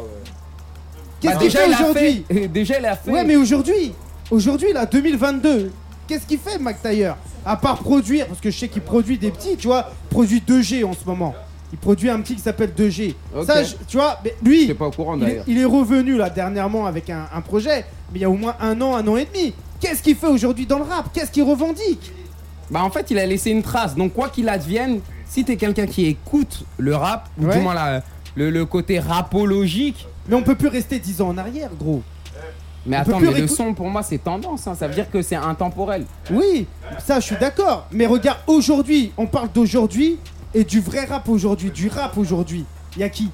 Qu'est-ce 1.22 1.34
Bah, 1.34 1.40
qu'il 1.40 1.52
fait 1.52 1.70
aujourd'hui. 1.70 2.26
Déjà, 2.54 2.80
il 2.80 2.86
a 2.86 2.96
fait. 2.96 3.12
Ouais, 3.12 3.24
mais 3.24 3.36
aujourd'hui, 3.36 3.94
aujourd'hui, 4.30 4.72
là, 4.74 4.86
2022, 4.86 5.72
qu'est-ce 6.08 6.26
qu'il 6.26 6.38
fait, 6.40 6.60
Mac 6.60 6.82
Taylor 6.82 7.18
À 7.46 7.56
part 7.58 7.80
produire, 7.80 8.28
parce 8.28 8.40
que 8.40 8.52
je 8.52 8.58
sais 8.58 8.68
qu'il 8.68 8.82
produit 8.84 9.18
des 9.18 9.32
petits, 9.32 9.58
tu 9.58 9.68
vois, 9.68 9.90
produit 10.10 10.42
2G 10.48 10.84
en 10.86 10.94
ce 10.94 11.06
moment. 11.06 11.34
Il 11.74 11.78
produit 11.80 12.10
un 12.10 12.22
petit 12.22 12.36
qui 12.36 12.42
s'appelle 12.42 12.72
2G. 12.78 13.14
Ok. 13.36 13.46
Ça, 13.46 13.64
je- 13.64 13.76
tu 13.88 13.98
vois, 13.98 14.20
mais 14.24 14.36
lui, 14.44 14.74
pas 14.74 14.86
au 14.88 14.92
courant 14.92 15.18
il 15.18 15.24
est, 15.24 15.26
d'ailleurs. 15.26 15.44
il 15.48 15.58
est 15.60 15.66
revenu 15.66 16.16
là 16.16 16.30
dernièrement 16.30 16.86
avec 16.86 17.10
un, 17.10 17.26
un 17.34 17.42
projet, 17.42 17.84
mais 18.14 18.20
il 18.20 18.22
y 18.22 18.26
a 18.26 18.30
au 18.30 18.36
moins 18.36 18.56
un 18.62 18.80
an, 18.82 18.96
un 18.96 19.06
an 19.08 19.18
et 19.18 19.26
demi. 19.26 19.54
Qu'est-ce 19.82 20.02
qu'il 20.02 20.16
fait 20.16 20.28
aujourd'hui 20.28 20.66
dans 20.66 20.78
le 20.78 20.86
rap? 20.86 21.10
Qu'est-ce 21.14 21.30
qu'il 21.32 21.44
revendique? 21.44 22.12
Bah 22.72 22.84
en 22.84 22.90
fait 22.90 23.12
il 23.12 23.20
a 23.20 23.26
laissé 23.26 23.52
une 23.52 23.64
trace. 23.64 23.96
Donc 23.96 24.14
quoi 24.14 24.30
qu'il 24.30 24.48
advienne, 24.50 25.00
si 25.26 25.44
t'es 25.46 25.56
quelqu'un 25.56 25.86
qui 25.88 26.06
écoute 26.06 26.64
le 26.78 26.96
rap, 26.96 27.30
ou 27.38 27.46
Ouais. 27.46 27.58
du 27.58 27.62
moins 27.62 27.74
la- 27.74 28.02
le, 28.36 28.50
le 28.50 28.66
côté 28.66 29.00
rapologique, 29.00 30.08
Mais 30.28 30.36
on 30.36 30.44
peut 30.44 30.56
plus 30.56 30.68
rester 30.68 31.00
10 31.00 31.22
ans 31.22 31.30
en 31.30 31.38
arrière, 31.38 31.70
gros. 31.80 32.02
mais 32.86 32.98
On 32.98 33.00
attends, 33.02 33.20
mais 33.20 33.32
le 33.42 33.48
son 33.48 33.74
pour 33.74 33.90
moi 33.90 34.04
c'est 34.04 34.18
tendance, 34.18 34.68
hein. 34.68 34.76
ça 34.76 34.88
veut 34.88 34.94
dire 34.94 35.10
que 35.10 35.22
c'est 35.22 35.36
intemporel. 35.36 36.06
Oui, 36.32 36.68
ça, 37.06 37.20
je 37.20 37.26
suis 37.26 37.38
d'accord. 37.38 37.88
Mais 37.92 38.06
regarde, 38.06 38.40
aujourd'hui, 38.48 39.12
on 39.18 39.28
parle 39.28 39.50
d'aujourd'hui 39.54 40.18
et 40.54 40.64
du 40.64 40.80
vrai 40.82 41.06
rap 41.06 41.28
aujourd'hui, 41.30 41.72
du 41.72 41.88
rap 41.90 42.18
aujourd'hui. 42.18 42.66
Il 42.96 43.02
y 43.02 43.04
a 43.04 43.10
qui? 43.10 43.30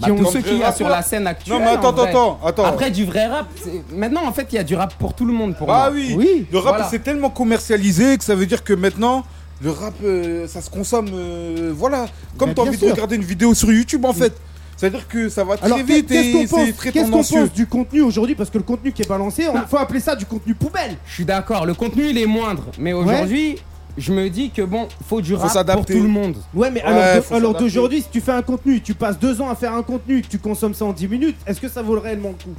Bah, 0.00 0.06
Qui 0.06 0.12
ont- 0.12 0.30
ceux 0.30 0.40
qu'il 0.42 0.58
y 0.58 0.62
a 0.62 0.66
rap, 0.66 0.76
sur 0.76 0.88
la 0.88 1.02
scène 1.02 1.26
actuelle. 1.26 1.58
Non, 1.58 1.64
mais 1.64 1.72
attends, 1.72 1.96
attends, 1.96 2.38
attends. 2.44 2.64
Après 2.64 2.90
du 2.92 3.04
vrai 3.04 3.26
rap, 3.26 3.46
maintenant 3.92 4.24
en 4.26 4.32
fait 4.32 4.46
il 4.52 4.54
y 4.54 4.58
a 4.58 4.62
du 4.64 4.76
rap 4.76 4.94
pour 4.94 5.12
tout 5.14 5.24
le 5.24 5.32
monde 5.32 5.56
pour 5.56 5.66
moi. 5.66 5.90
oui. 5.92 6.14
Oui. 6.16 6.46
Le 6.52 6.58
rap, 6.58 6.74
Voilà. 6.76 6.88
c'est 6.88 7.00
tellement 7.00 7.30
commercialisé 7.30 8.16
que 8.16 8.22
ça 8.22 8.36
veut 8.36 8.46
dire 8.46 8.62
que 8.62 8.74
maintenant, 8.74 9.24
le 9.60 9.70
rap, 9.72 9.94
euh, 10.04 10.46
ça 10.46 10.60
se 10.60 10.70
consomme. 10.70 11.08
euh, 11.12 11.72
voilà. 11.74 12.06
Comme 12.36 12.50
t'as 12.54 12.62
bien 12.62 12.70
envie 12.70 12.78
sûr. 12.78 12.86
de 12.88 12.92
regarder 12.92 13.16
une 13.16 13.24
vidéo 13.24 13.54
sur 13.54 13.72
YouTube, 13.72 14.04
en 14.04 14.12
fait. 14.12 14.36
C'est-à-dire 14.78 15.06
que 15.08 15.28
ça 15.28 15.42
va 15.44 15.56
très 15.56 15.66
Alors, 15.66 15.78
vite 15.78 16.06
qu'est-ce 16.06 16.28
et 16.28 16.32
qu'on 16.32 16.40
c'est 16.42 16.46
pense, 16.66 16.76
très 16.76 16.92
qu'est-ce 16.92 17.04
qu'on 17.06 17.10
tendancieux. 17.10 17.40
pense 17.40 17.52
du 17.52 17.66
contenu 17.66 18.00
aujourd'hui 18.00 18.34
Parce 18.36 18.48
que 18.48 18.58
le 18.58 18.64
contenu 18.64 18.92
qui 18.92 19.02
est 19.02 19.08
balancé, 19.08 19.44
il 19.52 19.60
faut 19.68 19.76
appeler 19.76 19.98
ça 20.00 20.14
du 20.16 20.24
contenu 20.24 20.54
poubelle. 20.54 20.96
Je 21.04 21.12
suis 21.14 21.24
d'accord, 21.24 21.66
le 21.66 21.74
contenu 21.74 22.04
il 22.08 22.16
est 22.16 22.26
moindre, 22.26 22.64
mais 22.78 22.92
aujourd'hui 22.94 23.56
je 23.96 24.12
me 24.12 24.30
dis 24.30 24.50
que 24.50 24.62
bon, 24.62 24.86
faut 25.08 25.20
du 25.20 25.34
rap 25.34 25.42
pour 25.42 25.50
s'adapter. 25.50 25.94
tout 25.96 26.02
le 26.02 26.08
monde. 26.08 26.36
Ouais, 26.54 26.70
mais 26.70 26.80
Ouais, 26.84 26.86
alors, 26.86 27.16
de- 27.16 27.20
faut 27.20 27.34
alors 27.34 27.48
s'adapter. 27.50 27.64
d'aujourd'hui, 27.64 28.02
si 28.02 28.08
tu 28.12 28.20
fais 28.20 28.30
un 28.30 28.42
contenu, 28.42 28.80
tu 28.80 28.94
passes 28.94 29.18
deux 29.18 29.40
ans 29.40 29.50
à 29.50 29.56
faire 29.56 29.74
un 29.74 29.82
contenu, 29.82 30.22
que 30.22 30.28
tu 30.28 30.38
consommes 30.38 30.72
ça 30.74 30.84
en 30.84 30.92
10 30.92 31.08
minutes, 31.08 31.36
est-ce 31.44 31.60
que 31.60 31.68
ça 31.68 31.82
vaut 31.82 31.98
réellement 31.98 32.28
le 32.28 32.34
coup? 32.44 32.56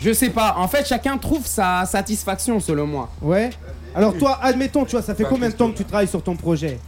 Je 0.00 0.12
sais 0.12 0.30
pas, 0.30 0.54
en 0.58 0.68
fait 0.68 0.86
chacun 0.86 1.16
trouve 1.18 1.46
sa 1.46 1.84
satisfaction 1.86 2.60
selon 2.60 2.86
moi. 2.86 3.10
Ouais. 3.20 3.50
Alors 3.94 4.16
toi, 4.16 4.38
admettons, 4.42 4.84
tu 4.86 4.92
vois, 4.92 5.02
ça 5.02 5.14
fait 5.14 5.24
combien 5.24 5.48
de 5.48 5.54
temps 5.54 5.70
que 5.70 5.76
tu 5.76 5.84
travailles 5.84 6.08
sur 6.08 6.22
ton 6.22 6.36
projet? 6.36 6.78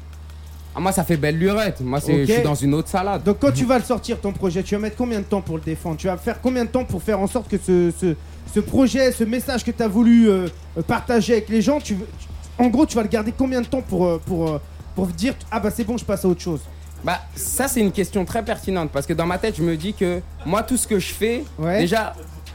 Ah, 0.79 0.81
moi 0.81 0.93
ça 0.93 1.03
fait 1.03 1.17
belle 1.17 1.37
lurette, 1.37 1.81
moi 1.81 1.99
c'est 2.01 2.13
Ok. 2.23 2.29
je 2.29 2.33
suis 2.35 2.43
dans 2.43 2.55
une 2.55 2.73
autre 2.73 2.87
salade. 2.89 3.25
Donc 3.25 3.39
quand 3.41 3.51
tu 3.51 3.65
vas 3.65 3.79
le 3.79 3.85
sortir 3.85 4.21
ton 4.21 4.31
projet, 4.31 4.63
tu 4.63 4.77
vas 4.77 4.81
mettre 4.81 4.95
combien 4.97 5.19
de 5.19 5.25
temps 5.25 5.41
pour 5.41 5.57
le 5.57 5.63
défendre? 5.63 5.97
Tu 5.97 6.07
vas 6.07 6.17
faire 6.17 6.41
combien 6.41 6.65
de 6.65 6.71
temps 6.71 6.85
pour 6.85 7.03
faire 7.03 7.19
en 7.19 7.27
sorte 7.27 7.49
que 7.49 7.57
ce, 7.59 7.91
ce, 8.01 8.15
ce 8.55 8.61
projet, 8.61 9.11
ce 9.11 9.25
message 9.25 9.65
que 9.65 9.73
tu 9.73 9.83
as 9.83 9.89
voulu 9.89 10.29
euh, 10.31 10.47
euh, 10.79 10.83
partager 10.83 11.33
avec 11.33 11.49
les 11.49 11.63
gens, 11.63 11.81
tu, 11.81 11.95
veux- 11.95 12.07
tu- 12.21 12.29
en 12.65 12.69
gros, 12.69 12.87
tu 12.87 12.95
vas 12.95 13.03
le 13.03 13.09
garder 13.09 13.35
combien 13.37 13.61
de 13.61 13.67
temps 13.67 13.81
pour, 13.83 14.07
euh, 14.07 14.23
pour, 14.25 14.49
euh, 14.51 14.61
pour 14.95 15.09
dire 15.09 15.35
ah 15.51 15.59
bah 15.59 15.71
c'est 15.75 15.83
bon, 15.83 15.97
je 15.97 16.05
passe 16.05 16.25
à 16.25 16.29
autre 16.29 16.43
chose? 16.43 16.61
Bah, 17.03 17.19
ça, 17.35 17.67
c'est 17.67 17.81
une 17.81 17.91
question 17.91 18.25
très 18.25 18.45
pertinente 18.45 18.91
parce 18.93 19.05
que 19.07 19.15
dans 19.15 19.27
ma 19.27 19.39
tête, 19.39 19.57
je 19.57 19.65
me 19.65 19.77
dis 19.77 19.95
que 19.95 20.21
moi, 20.47 20.63
tout 20.63 20.77
ce 20.77 20.87
que 20.87 21.01
je 21.01 21.13
fais, 21.13 21.43
Ouais. 21.59 21.81
déjà, 21.81 22.15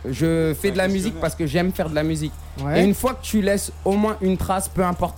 je 0.10 0.54
fais 0.58 0.72
de 0.72 0.78
la 0.78 0.88
musique 0.88 1.20
parce 1.20 1.36
que 1.36 1.46
j'aime 1.46 1.74
faire 1.74 1.90
de 1.90 1.96
la 1.96 2.04
musique. 2.04 2.32
Et 2.74 2.84
une 2.86 2.94
fois 2.94 3.16
que 3.16 3.22
tu 3.24 3.42
laisses 3.42 3.74
au 3.84 3.94
moins 3.98 4.16
une 4.22 4.38
trace, 4.38 4.70
peu 4.70 4.84
importe 4.86 5.18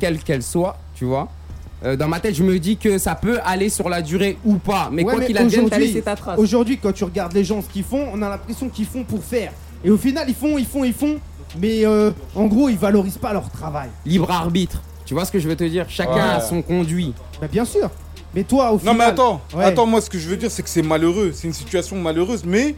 quelle 0.00 0.18
qu'elle 0.18 0.42
soit, 0.42 0.78
tu 0.94 1.04
vois. 1.04 1.28
Euh, 1.84 1.96
dans 1.96 2.08
ma 2.08 2.20
tête, 2.20 2.34
je 2.34 2.42
me 2.42 2.58
dis 2.58 2.76
que 2.76 2.98
ça 2.98 3.14
peut 3.14 3.38
aller 3.44 3.68
sur 3.68 3.88
la 3.88 4.02
durée 4.02 4.36
ou 4.44 4.56
pas. 4.56 4.88
Mais 4.92 5.04
Ouais, 5.04 5.14
quoi 5.14 5.24
qu'il 5.24 5.38
advienne, 5.38 5.68
t'as 5.70 5.78
laissé 5.78 6.02
ta 6.02 6.16
trace. 6.16 6.38
Aujourd'hui, 6.38 6.78
quand 6.78 6.92
tu 6.92 7.04
regardes 7.04 7.32
les 7.34 7.44
gens, 7.44 7.62
ce 7.62 7.68
qu'ils 7.68 7.84
font, 7.84 8.06
on 8.12 8.20
a 8.22 8.28
l'impression 8.28 8.68
qu'ils 8.68 8.86
font 8.86 9.04
pour 9.04 9.22
faire. 9.22 9.52
Et 9.84 9.90
au 9.90 9.96
final, 9.96 10.24
ils 10.28 10.34
font, 10.34 10.58
ils 10.58 10.66
font, 10.66 10.84
ils 10.84 10.92
font. 10.92 11.18
Mais 11.60 11.86
euh, 11.86 12.10
en 12.34 12.46
gros, 12.46 12.68
ils 12.68 12.76
valorisent 12.78 13.16
pas 13.18 13.32
leur 13.32 13.48
travail. 13.50 13.88
Libre 14.04 14.30
arbitre. 14.30 14.82
Tu 15.06 15.14
vois 15.14 15.24
ce 15.24 15.32
que 15.32 15.38
je 15.38 15.48
veux 15.48 15.56
te 15.56 15.64
dire? 15.64 15.86
Chacun 15.88 16.12
Ouais. 16.14 16.20
a 16.20 16.40
son 16.40 16.60
conduit. 16.62 17.14
Bah, 17.40 17.46
bien 17.50 17.64
sûr. 17.64 17.88
Mais 18.34 18.44
toi, 18.44 18.70
au 18.70 18.72
Non 18.74 18.78
final. 18.80 18.96
mais 18.98 19.04
attends, 19.04 19.40
Ouais. 19.56 19.64
attends, 19.64 19.86
moi 19.86 20.00
ce 20.02 20.10
que 20.10 20.18
je 20.18 20.28
veux 20.28 20.36
dire 20.36 20.50
c'est 20.50 20.62
que 20.62 20.68
c'est 20.68 20.82
malheureux, 20.82 21.30
c'est 21.32 21.46
une 21.46 21.54
situation 21.54 21.96
malheureuse, 21.96 22.44
mais 22.44 22.74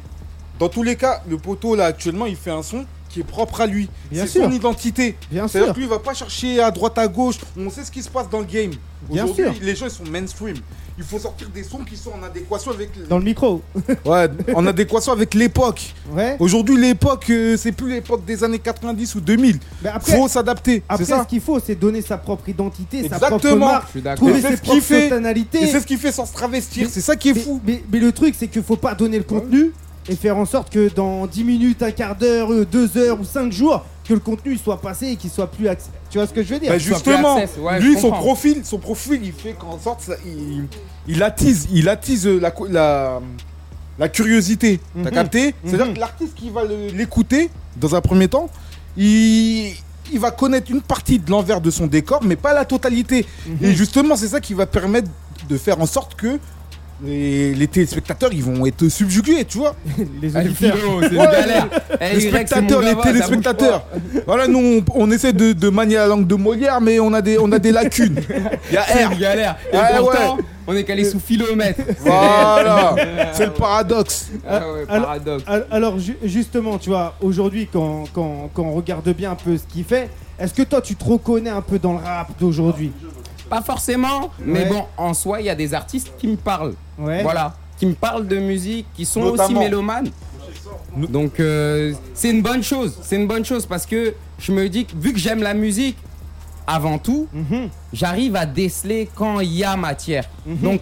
dans 0.60 0.68
tous 0.68 0.84
les 0.84 0.94
cas, 0.94 1.22
le 1.28 1.38
poteau 1.38 1.74
là 1.74 1.86
actuellement 1.86 2.26
il 2.26 2.36
fait 2.36 2.52
un 2.52 2.62
son 2.62 2.84
qui 3.10 3.20
est 3.20 3.24
propre 3.24 3.60
à 3.60 3.66
lui. 3.66 3.88
C'est 4.12 4.26
son 4.26 4.50
identité. 4.50 5.16
Bien 5.30 5.48
sûr. 5.48 5.74
lui 5.74 5.82
il 5.84 5.88
va 5.88 5.98
pas 5.98 6.14
chercher 6.14 6.60
à 6.62 6.70
droite 6.70 6.96
à 6.98 7.08
gauche, 7.08 7.36
on 7.58 7.68
sait 7.70 7.84
ce 7.84 7.90
qui 7.90 8.02
se 8.02 8.08
passe 8.08 8.28
dans 8.30 8.38
le 8.40 8.44
game. 8.46 8.70
Bien 9.10 9.24
Aujourd'hui, 9.24 9.44
sûr. 9.44 9.54
les 9.62 9.74
gens 9.74 9.86
ils 9.86 9.90
sont 9.90 10.04
mainstream. 10.04 10.56
Il 10.98 11.04
faut 11.04 11.18
sortir 11.18 11.48
des 11.48 11.62
sons 11.64 11.78
qui 11.78 11.96
sont 11.96 12.10
en 12.10 12.22
adéquation 12.22 12.70
avec 12.72 12.90
Dans 13.08 13.16
le 13.18 13.24
micro. 13.24 13.62
Ouais, 14.04 14.28
en 14.54 14.66
adéquation 14.66 15.12
avec 15.12 15.32
l'époque. 15.34 15.94
Ouais. 16.12 16.36
Aujourd'hui 16.38 16.76
l'époque 16.76 17.24
euh, 17.30 17.56
c'est 17.56 17.72
plus 17.72 17.90
l'époque 17.90 18.24
des 18.26 18.44
années 18.44 18.58
90 18.58 19.14
ou 19.14 19.20
2000. 19.22 19.58
Mais 19.82 19.88
après, 19.88 20.16
Faut 20.16 20.28
s'adapter, 20.28 20.82
après 20.88 21.04
c'est 21.04 21.10
ça. 21.12 21.22
ce 21.22 21.28
qu'il 21.28 21.40
faut, 21.40 21.58
c'est 21.58 21.74
donner 21.74 22.02
sa 22.02 22.18
propre 22.18 22.48
identité, 22.50 23.08
sa 23.08 23.18
propre 23.18 23.36
Exactement. 23.36 23.66
marque, 23.66 24.16
trouver 24.16 24.42
ses 24.42 24.56
propres 24.58 25.08
tonalités. 25.08 25.62
Et 25.62 25.66
c'est 25.68 25.80
ce 25.80 25.86
qu'il 25.86 25.98
fait 25.98 26.12
sans 26.12 26.26
se 26.26 26.34
travestir, 26.34 26.88
c'est 26.90 27.00
ça 27.00 27.16
qui 27.16 27.30
est 27.30 27.34
mais, 27.34 27.40
fou. 27.40 27.60
mais- 27.66 27.82
mais 27.90 27.98
le 27.98 28.12
truc, 28.12 28.34
c'est 28.38 28.48
qu'il 28.48 28.62
faut 28.62 28.76
pas 28.76 28.94
donner 28.94 29.16
le 29.18 29.24
contenu 29.24 29.72
et 30.08 30.16
faire 30.16 30.36
en 30.36 30.46
sorte 30.46 30.70
que 30.72 30.88
dans 30.94 31.26
10 31.26 31.44
minutes, 31.44 31.82
un 31.82 31.90
quart 31.90 32.16
d'heure, 32.16 32.52
euh, 32.52 32.64
deux 32.64 32.96
heures 32.96 33.20
ou 33.20 33.24
5 33.24 33.52
jours, 33.52 33.84
que 34.08 34.14
le 34.14 34.20
contenu 34.20 34.56
soit 34.56 34.80
passé 34.80 35.08
et 35.08 35.16
qu'il 35.16 35.30
soit 35.30 35.46
plus 35.50 35.68
accès. 35.68 35.90
Tu 36.10 36.18
vois 36.18 36.26
ce 36.26 36.32
que 36.32 36.42
je 36.42 36.54
veux 36.54 36.58
dire? 36.58 36.70
Bah 36.70 36.78
justement, 36.78 37.34
plus 37.36 37.42
access, 37.44 37.58
ouais, 37.62 37.80
lui 37.80 37.96
son 37.98 38.10
profil, 38.10 38.62
son 38.64 38.78
profil, 38.78 39.20
il 39.22 39.32
fait 39.32 39.52
qu'en 39.52 39.78
sorte, 39.78 40.00
ça- 40.00 40.16
il, 40.26 40.64
il 41.06 41.22
attise, 41.22 41.68
il 41.72 41.88
attise 41.88 42.26
euh, 42.26 42.40
la, 42.40 42.52
la, 42.70 43.20
la 43.98 44.08
curiosité. 44.08 44.80
T'as 44.94 45.10
Mhm. 45.10 45.14
capté? 45.14 45.54
C'est-à-dire 45.64 45.86
Mhm. 45.86 45.94
que 45.94 46.00
l'artiste 46.00 46.34
qui 46.34 46.50
va 46.50 46.62
l'écouter 46.64 47.50
dans 47.76 47.94
un 47.94 48.00
premier 48.00 48.26
temps, 48.26 48.48
il, 48.96 49.72
il 50.12 50.18
va 50.18 50.30
connaître 50.32 50.70
une 50.72 50.82
partie 50.82 51.18
de 51.20 51.30
l'envers 51.30 51.60
de 51.60 51.70
son 51.70 51.86
décor, 51.86 52.20
mais 52.24 52.36
pas 52.36 52.52
la 52.52 52.64
totalité. 52.64 53.26
Mhm. 53.46 53.56
Et 53.62 53.74
justement, 53.74 54.16
c'est 54.16 54.28
ça 54.28 54.40
qui 54.40 54.54
va 54.54 54.66
permettre 54.66 55.08
de 55.48 55.56
faire 55.56 55.80
en 55.80 55.86
sorte 55.86 56.16
que 56.16 56.38
les, 57.02 57.54
les 57.54 57.66
téléspectateurs, 57.66 58.30
ils 58.32 58.42
vont 58.42 58.66
être 58.66 58.88
subjugués, 58.88 59.44
tu 59.44 59.58
vois. 59.58 59.74
Les 60.22 60.36
Ah, 60.36 60.40
auditeurs. 60.40 60.76
c'est 61.02 61.14
galère. 61.16 61.68
Eh, 62.00 62.14
Les 62.14 62.20
spectateurs, 62.28 62.80
les 62.82 62.94
téléspectateurs. 62.96 63.84
Voilà, 64.26 64.46
nous, 64.48 64.58
on, 64.94 65.02
on 65.06 65.10
essaie 65.10 65.32
de, 65.32 65.52
de 65.52 65.68
manier 65.68 65.96
la 65.96 66.06
langue 66.06 66.26
de 66.26 66.34
Molière, 66.34 66.80
mais 66.80 66.98
on 67.00 67.12
a 67.12 67.20
des, 67.22 67.38
on 67.38 67.50
a 67.52 67.58
des 67.58 67.72
lacunes. 67.72 68.20
Il 68.70 68.74
y 68.74 68.76
a 68.76 68.82
R. 68.82 69.12
une 69.12 69.18
galère. 69.18 69.56
Et 69.72 69.76
Ah, 69.76 69.94
pourtant, 69.98 70.36
ouais. 70.36 70.42
on 70.66 70.74
est 70.76 70.84
calé 70.84 71.04
sous 71.04 71.20
philomètre. 71.20 71.80
Voilà, 72.00 72.94
c'est 73.32 73.46
le 73.46 73.52
paradoxe. 73.52 74.30
Ah 74.48 74.60
ouais, 74.72 74.84
Alors- 74.88 75.06
paradoxe. 75.06 75.44
Al- 75.46 75.66
Alors 75.70 75.98
ju- 75.98 76.16
justement, 76.24 76.78
tu 76.78 76.90
vois, 76.90 77.14
aujourd'hui, 77.20 77.68
quand, 77.72 78.04
quand, 78.12 78.50
quand 78.54 78.62
on 78.64 78.72
regarde 78.74 79.08
bien 79.14 79.32
un 79.32 79.36
peu 79.36 79.56
ce 79.56 79.62
qu'il 79.70 79.84
fait, 79.84 80.08
est-ce 80.38 80.54
que 80.54 80.62
toi, 80.62 80.80
tu 80.80 80.94
te 80.96 81.04
reconnais 81.04 81.50
un 81.50 81.60
peu 81.62 81.78
dans 81.78 81.92
le 81.92 81.98
rap 81.98 82.28
d'aujourd'hui? 82.40 82.92
Pas 83.50 83.60
forcément, 83.62 84.30
mais 84.44 84.64
bon, 84.66 84.84
en 84.96 85.12
soi, 85.12 85.40
il 85.40 85.46
y 85.46 85.50
a 85.50 85.54
des 85.56 85.74
artistes 85.74 86.12
qui 86.18 86.28
me 86.28 86.36
parlent. 86.36 86.74
Voilà, 86.96 87.54
qui 87.78 87.86
me 87.86 87.94
parlent 87.94 88.26
de 88.28 88.38
musique, 88.38 88.86
qui 88.94 89.04
sont 89.04 89.22
aussi 89.22 89.52
mélomanes. 89.54 90.10
Donc 90.96 91.38
euh, 91.40 91.92
c'est 92.14 92.30
une 92.30 92.42
bonne 92.42 92.62
chose, 92.62 92.96
c'est 93.02 93.16
une 93.16 93.26
bonne 93.26 93.44
chose 93.44 93.66
parce 93.66 93.86
que 93.86 94.14
je 94.38 94.52
me 94.52 94.68
dis 94.68 94.84
que 94.86 94.92
vu 94.96 95.12
que 95.12 95.18
j'aime 95.18 95.42
la 95.42 95.54
musique, 95.54 95.96
avant 96.66 96.98
tout, 96.98 97.26
Mhm. 97.32 97.68
j'arrive 97.92 98.36
à 98.36 98.46
déceler 98.46 99.08
quand 99.14 99.40
il 99.40 99.52
y 99.52 99.64
a 99.64 99.76
matière. 99.76 100.24
Mhm. 100.46 100.56
Donc 100.58 100.80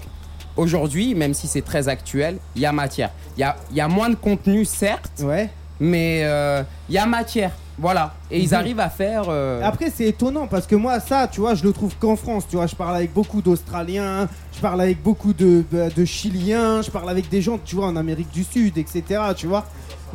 aujourd'hui, 0.57 1.14
même 1.14 1.33
si 1.35 1.47
c'est 1.47 1.62
très 1.62 1.89
actuel, 1.89 2.39
il 2.57 2.62
y 2.62 2.66
a 2.66 2.73
matière. 2.73 3.11
Il 3.37 3.41
y 3.41 3.45
a, 3.45 3.57
y 3.73 3.81
a 3.81 3.89
moins 3.89 4.11
de 4.11 4.14
contenu, 4.16 4.64
certes, 4.64 5.23
Ouais. 5.25 5.49
mais 5.81 6.21
euh, 6.25 6.62
il 6.89 6.95
y 6.97 6.99
a 6.99 7.07
matière. 7.07 7.53
Voilà. 7.79 8.14
Et 8.31 8.41
ils 8.41 8.49
Mhm. 8.49 8.55
arrivent 8.55 8.81
à 8.81 8.89
faire. 8.91 9.24
euh, 9.29 9.61
Après, 9.62 9.93
c'est 9.95 10.07
étonnant 10.07 10.47
parce 10.49 10.66
que 10.66 10.74
moi, 10.74 10.99
ça, 11.01 11.29
tu 11.29 11.41
vois, 11.41 11.55
je 11.55 11.62
le 11.64 11.72
trouve 11.72 11.95
qu'en 11.97 12.16
France. 12.16 12.45
Tu 12.49 12.57
vois, 12.57 12.66
je 12.66 12.74
parle 12.74 12.97
avec 12.97 13.12
beaucoup 13.12 13.41
d'Australiens, 13.41 14.29
je 14.53 14.61
parle 14.61 14.81
avec 14.81 15.03
beaucoup 15.03 15.33
de, 15.33 15.64
de, 15.70 15.89
de 15.95 16.05
Chiliens, 16.05 16.83
je 16.83 16.91
parle 16.91 17.09
avec 17.09 17.29
des 17.29 17.41
gens, 17.41 17.59
tu 17.64 17.76
vois, 17.76 17.87
en 17.87 17.97
Amérique 17.97 18.31
du 18.33 18.43
Sud, 18.45 18.79
etc. 18.79 19.03
Tu 19.37 19.47
vois, 19.47 19.64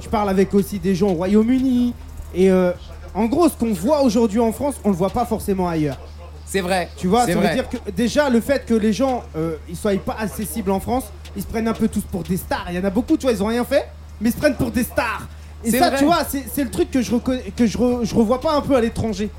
je 0.01 0.09
parle 0.09 0.30
avec 0.30 0.53
aussi 0.53 0.78
des 0.80 0.93
gens 0.95 1.09
au 1.09 1.14
Royaume-Uni. 1.14 1.93
Et 2.36 2.51
euh, 2.51 2.72
en 3.16 3.26
gros, 3.26 3.47
ce 3.47 3.53
qu'on 3.55 3.74
voit 3.74 4.01
aujourd'hui 4.01 4.39
en 4.39 4.51
France, 4.51 4.76
on 4.84 4.89
le 4.89 4.95
voit 4.95 5.09
pas 5.11 5.26
forcément 5.26 5.68
ailleurs. 5.70 5.97
c'est 6.45 6.61
vrai. 6.61 6.89
Tu 6.97 7.07
vois, 7.07 7.26
c'est 7.26 7.34
ça 7.34 7.39
vrai. 7.39 7.47
veut 7.49 7.53
dire 7.55 7.70
que 7.70 7.78
déjà 7.91 8.30
le 8.30 8.41
fait 8.41 8.66
que 8.66 8.74
les 8.74 8.91
gens 8.93 9.24
euh, 9.38 9.55
ils 9.70 9.76
soient 9.78 9.95
pas 9.97 10.18
accessibles 10.20 10.70
en 10.72 10.80
France, 10.80 11.05
ils 11.36 11.41
se 11.41 11.47
prennent 11.47 11.68
un 11.68 11.74
peu 11.74 11.88
tous 11.88 12.01
pour 12.01 12.24
des 12.24 12.38
stars. 12.38 12.66
Il 12.70 12.76
y 12.76 12.80
en 12.80 12.84
a 12.84 12.89
beaucoup, 12.91 13.16
tu 13.18 13.24
vois, 13.24 13.32
ils 13.32 13.41
ont 13.41 13.47
rien 13.47 13.64
fait, 13.64 13.88
mais 14.20 14.30
ils 14.30 14.34
se 14.34 14.38
prennent 14.38 14.55
pour 14.55 14.70
des 14.70 14.84
stars. 14.84 15.28
Et 15.66 15.72
ça, 15.72 15.89
vrai. 15.89 15.97
tu 15.99 16.05
vois, 16.05 16.20
c'est 16.26 16.64
le 16.64 16.70
truc 16.72 16.91
que 16.91 17.01
je 17.01 17.11
reconnais, 17.14 17.51
que 17.55 17.66
je, 17.66 17.78
re- 17.78 18.03
je 18.05 18.14
revois 18.16 18.39
pas 18.41 18.55
un 18.55 18.61
peu 18.61 18.76
à 18.76 18.82
l'étranger. 18.82 19.30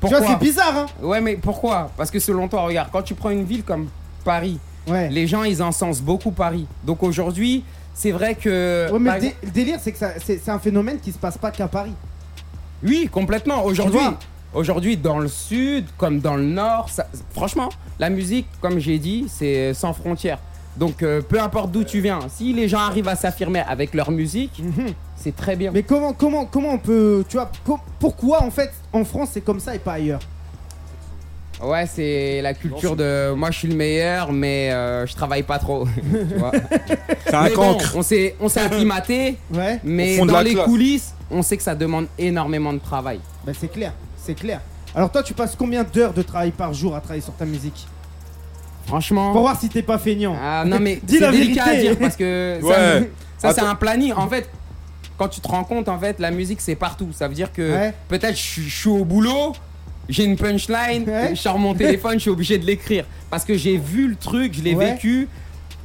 Tu 0.00 0.08
vois, 0.08 0.26
c'est 0.26 0.38
bizarre, 0.38 0.76
hein 0.76 0.86
Ouais, 1.00 1.20
mais 1.20 1.36
pourquoi? 1.36 1.90
Parce 1.96 2.10
que 2.10 2.18
selon 2.18 2.48
toi, 2.48 2.62
regarde, 2.62 2.88
quand 2.92 3.02
tu 3.02 3.14
prends 3.14 3.30
une 3.30 3.44
ville 3.44 3.62
comme 3.62 3.88
Paris, 4.24 4.58
Ouais. 4.88 5.08
les 5.10 5.28
gens 5.28 5.44
ils 5.44 5.62
encensent 5.62 6.00
beaucoup 6.02 6.32
Paris. 6.32 6.66
Donc 6.84 7.02
aujourd'hui, 7.04 7.62
c'est 7.94 8.10
vrai 8.10 8.34
que. 8.34 8.88
Ouais, 8.90 8.98
mais 8.98 9.14
le, 9.14 9.20
dé- 9.20 9.26
exemple- 9.26 9.44
le 9.46 9.50
délire, 9.52 9.78
c'est 9.80 9.92
que 9.92 9.98
c'est 10.24 10.48
un 10.48 10.58
phénomène 10.58 10.98
qui 10.98 11.12
se 11.12 11.18
passe 11.18 11.38
pas 11.38 11.52
qu'à 11.52 11.68
Paris. 11.68 11.92
Oui, 12.82 13.08
complètement. 13.12 13.64
Aujourd'hui 14.54 14.96
dans 14.98 15.18
le 15.18 15.28
sud 15.28 15.86
comme 15.96 16.18
dans 16.20 16.34
le 16.36 16.42
nord, 16.44 16.88
ça- 16.90 17.06
franchement, 17.32 17.68
la 17.98 18.10
musique, 18.10 18.46
comme 18.60 18.78
j'ai 18.80 18.98
dit, 18.98 19.26
c'est 19.28 19.72
sans 19.72 19.92
frontières. 19.92 20.38
Donc 20.76 21.02
euh, 21.02 21.20
peu 21.20 21.40
importe 21.40 21.70
d'où 21.70 21.84
tu 21.84 22.00
viens, 22.00 22.18
si 22.34 22.52
les 22.52 22.68
gens 22.68 22.80
arrivent 22.80 23.08
à 23.08 23.14
s'affirmer 23.16 23.60
avec 23.60 23.94
leur 23.94 24.10
musique, 24.10 24.58
Mhm. 24.62 24.92
C'est 25.22 25.34
très 25.36 25.56
bien. 25.56 25.70
Mais 25.72 25.82
comment, 25.82 26.12
comment, 26.12 26.44
comment 26.46 26.70
on 26.72 26.78
peut, 26.78 27.24
tu 27.28 27.36
vois, 27.36 27.50
pourquoi 27.98 28.42
en 28.42 28.50
fait 28.50 28.70
en 28.92 29.04
France 29.04 29.30
c'est 29.32 29.40
comme 29.40 29.60
ça 29.60 29.74
et 29.74 29.78
pas 29.78 29.94
ailleurs? 29.94 30.20
Ouais, 31.62 31.86
c'est 31.86 32.40
la 32.42 32.54
culture 32.54 32.96
de 32.96 33.32
moi 33.34 33.52
je 33.52 33.58
suis 33.58 33.68
le 33.68 33.76
meilleur, 33.76 34.32
mais 34.32 34.72
euh, 34.72 35.06
je 35.06 35.14
travaille 35.14 35.44
pas 35.44 35.60
trop. 35.60 35.86
tu 36.10 36.34
vois? 36.36 36.50
C'est 37.24 37.34
un 37.34 37.50
bon, 37.54 37.78
on 37.94 38.02
s'est 38.02 38.34
on 38.40 38.48
s'est 38.48 38.60
acclimaté, 38.60 39.36
Ouais. 39.54 39.78
mais 39.84 40.18
dans 40.18 40.40
les 40.40 40.54
classe. 40.54 40.64
coulisses, 40.66 41.14
on 41.30 41.42
sait 41.42 41.56
que 41.56 41.62
ça 41.62 41.76
demande 41.76 42.06
énormément 42.18 42.72
de 42.72 42.80
travail. 42.80 43.20
Bah 43.46 43.52
c'est 43.56 43.70
clair, 43.70 43.92
c'est 44.16 44.34
clair. 44.34 44.60
Alors 44.94 45.10
toi, 45.12 45.22
tu 45.22 45.34
passes 45.34 45.54
combien 45.56 45.84
d'heures 45.84 46.12
de 46.12 46.22
travail 46.22 46.50
par 46.50 46.74
jour 46.74 46.96
à 46.96 47.00
travailler 47.00 47.22
sur 47.22 47.32
ta 47.34 47.44
musique? 47.44 47.86
Franchement. 48.86 49.32
Pour 49.32 49.42
voir 49.42 49.58
si 49.58 49.68
t'es 49.68 49.82
pas 49.82 49.98
feignant. 49.98 50.36
Ah 50.42 50.64
non 50.66 50.78
mais 50.80 50.96
Dis 51.04 51.14
c'est 51.14 51.20
la 51.20 51.30
délicat 51.30 51.62
à 51.62 51.66
vérité. 51.70 51.88
dire 51.90 51.98
parce 52.00 52.16
que 52.16 52.58
ça, 52.60 52.66
Ouais. 52.66 53.10
ça, 53.38 53.52
c'est 53.54 53.60
un 53.60 53.76
planning. 53.76 54.12
En 54.14 54.26
fait, 54.28 54.50
quand 55.18 55.28
tu 55.28 55.40
te 55.40 55.48
rends 55.48 55.64
compte, 55.64 55.88
en 55.88 55.98
fait, 55.98 56.18
la 56.18 56.30
musique 56.30 56.60
c'est 56.60 56.74
partout. 56.74 57.08
Ça 57.12 57.28
veut 57.28 57.34
dire 57.34 57.52
que 57.52 57.62
Ouais. 57.72 57.94
peut-être 58.08 58.36
je 58.36 58.60
suis- 58.68 58.88
au 58.88 59.04
boulot, 59.04 59.52
j'ai 60.08 60.24
une 60.24 60.36
punchline, 60.36 61.04
Ouais. 61.08 61.30
je 61.30 61.40
sors 61.40 61.58
mon 61.58 61.74
téléphone, 61.74 62.14
je 62.14 62.18
suis 62.20 62.30
obligé 62.30 62.58
de 62.58 62.64
l'écrire 62.66 63.04
parce 63.30 63.44
que 63.44 63.56
j'ai 63.56 63.76
vu 63.76 64.08
le 64.08 64.16
truc, 64.16 64.54
je 64.54 64.62
l'ai 64.62 64.74
Ouais. 64.74 64.92
vécu 64.94 65.28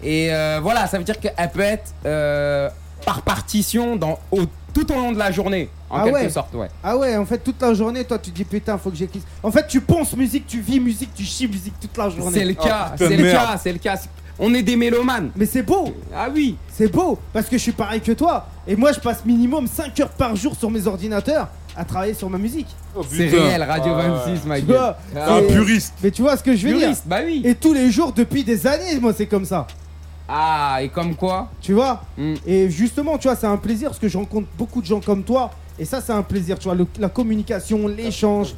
et 0.03 0.33
euh, 0.33 0.59
voilà, 0.61 0.87
ça 0.87 0.97
veut 0.97 1.03
dire 1.03 1.19
qu'elle 1.19 1.49
peut 1.53 1.59
être 1.61 1.93
euh, 2.05 2.69
par 3.05 3.21
partition 3.21 3.95
dans 3.95 4.19
au- 4.31 4.45
tout 4.73 4.91
au 4.91 4.95
long 4.95 5.11
de 5.11 5.17
la 5.17 5.31
journée, 5.31 5.69
en 5.89 5.97
Ah 5.97 6.03
quelque 6.03 6.13
ouais. 6.15 6.29
sorte, 6.29 6.53
ouais. 6.53 6.67
Ah 6.83 6.95
ouais, 6.97 7.15
en 7.17 7.25
fait, 7.25 7.39
toute 7.39 7.59
la 7.61 7.73
journée, 7.73 8.03
toi, 8.03 8.19
tu 8.19 8.29
dis 8.29 8.43
putain, 8.43 8.77
faut 8.77 8.91
que 8.91 8.95
j'écrive. 8.97 9.23
En 9.41 9.51
fait, 9.51 9.65
tu 9.67 9.81
penses 9.81 10.15
musique, 10.15 10.45
tu 10.45 10.59
vis 10.61 10.79
musique, 10.79 11.09
tu 11.15 11.23
chies 11.23 11.47
musique 11.47 11.73
toute 11.79 11.97
la 11.97 12.09
journée. 12.09 12.37
C'est 12.39 12.45
le 12.45 12.53
cas, 12.53 12.91
putain, 12.91 13.07
c'est 13.09 13.17
le 13.17 13.31
cas, 13.31 13.57
c'est 13.57 13.71
le 13.73 13.79
cas. 13.79 13.95
On 14.39 14.53
est 14.53 14.61
des 14.63 14.75
mélomanes. 14.75 15.31
Mais 15.35 15.45
c'est 15.45 15.63
beau, 15.63 15.93
Ah 16.15 16.27
oui. 16.33 16.57
c'est 16.71 16.91
beau, 16.91 17.17
parce 17.33 17.47
que 17.47 17.57
je 17.57 17.61
suis 17.63 17.71
pareil 17.71 18.01
que 18.01 18.11
toi. 18.11 18.47
Et 18.67 18.75
moi, 18.75 18.91
je 18.91 18.99
passe 18.99 19.25
minimum 19.25 19.65
5 19.67 19.99
heures 19.99 20.09
par 20.09 20.35
jour 20.35 20.55
sur 20.55 20.69
mes 20.69 20.85
ordinateurs 20.85 21.47
à 21.75 21.83
travailler 21.85 22.13
sur 22.13 22.29
ma 22.29 22.37
musique. 22.37 22.67
Oh, 22.95 23.01
C'est 23.09 23.27
réel, 23.27 23.63
Radio 23.63 23.95
Ouais. 23.95 24.07
26, 24.09 24.45
ma 24.47 24.59
Tu 24.59 24.65
gueule. 24.67 24.77
vois 24.77 24.97
Ah, 25.15 25.39
Et- 25.41 25.47
puriste. 25.47 25.93
Mais 26.03 26.11
tu 26.11 26.21
vois 26.21 26.37
ce 26.37 26.43
que 26.43 26.55
je 26.55 26.67
veux 26.67 26.73
dire 26.73 26.81
Puriste, 26.87 27.03
bah 27.07 27.19
oui. 27.25 27.41
Et 27.45 27.55
tous 27.55 27.73
les 27.73 27.89
jours, 27.91 28.11
depuis 28.13 28.43
des 28.43 28.65
années, 28.67 28.99
moi, 28.99 29.13
c'est 29.15 29.27
comme 29.27 29.45
ça. 29.45 29.65
Ah, 30.29 30.79
et 30.81 30.89
comme 30.89 31.15
quoi 31.15 31.49
Tu 31.61 31.73
vois 31.73 32.03
Hmm. 32.17 32.33
Et 32.45 32.69
justement, 32.69 33.17
tu 33.17 33.27
vois, 33.27 33.35
c'est 33.37 33.47
un 33.47 33.57
plaisir 33.57 33.89
parce 33.89 33.99
que 33.99 34.07
je 34.09 34.17
rencontre 34.17 34.47
beaucoup 34.57 34.81
de 34.81 34.85
gens 34.85 34.99
comme 34.99 35.23
toi. 35.23 35.51
Et 35.79 35.85
ça, 35.85 36.01
c'est 36.01 36.11
un 36.11 36.23
plaisir, 36.23 36.57
tu 36.57 36.65
vois, 36.65 36.75
le- 36.75 36.87
la 36.99 37.07
communication, 37.09 37.87
l'échange, 37.87 38.55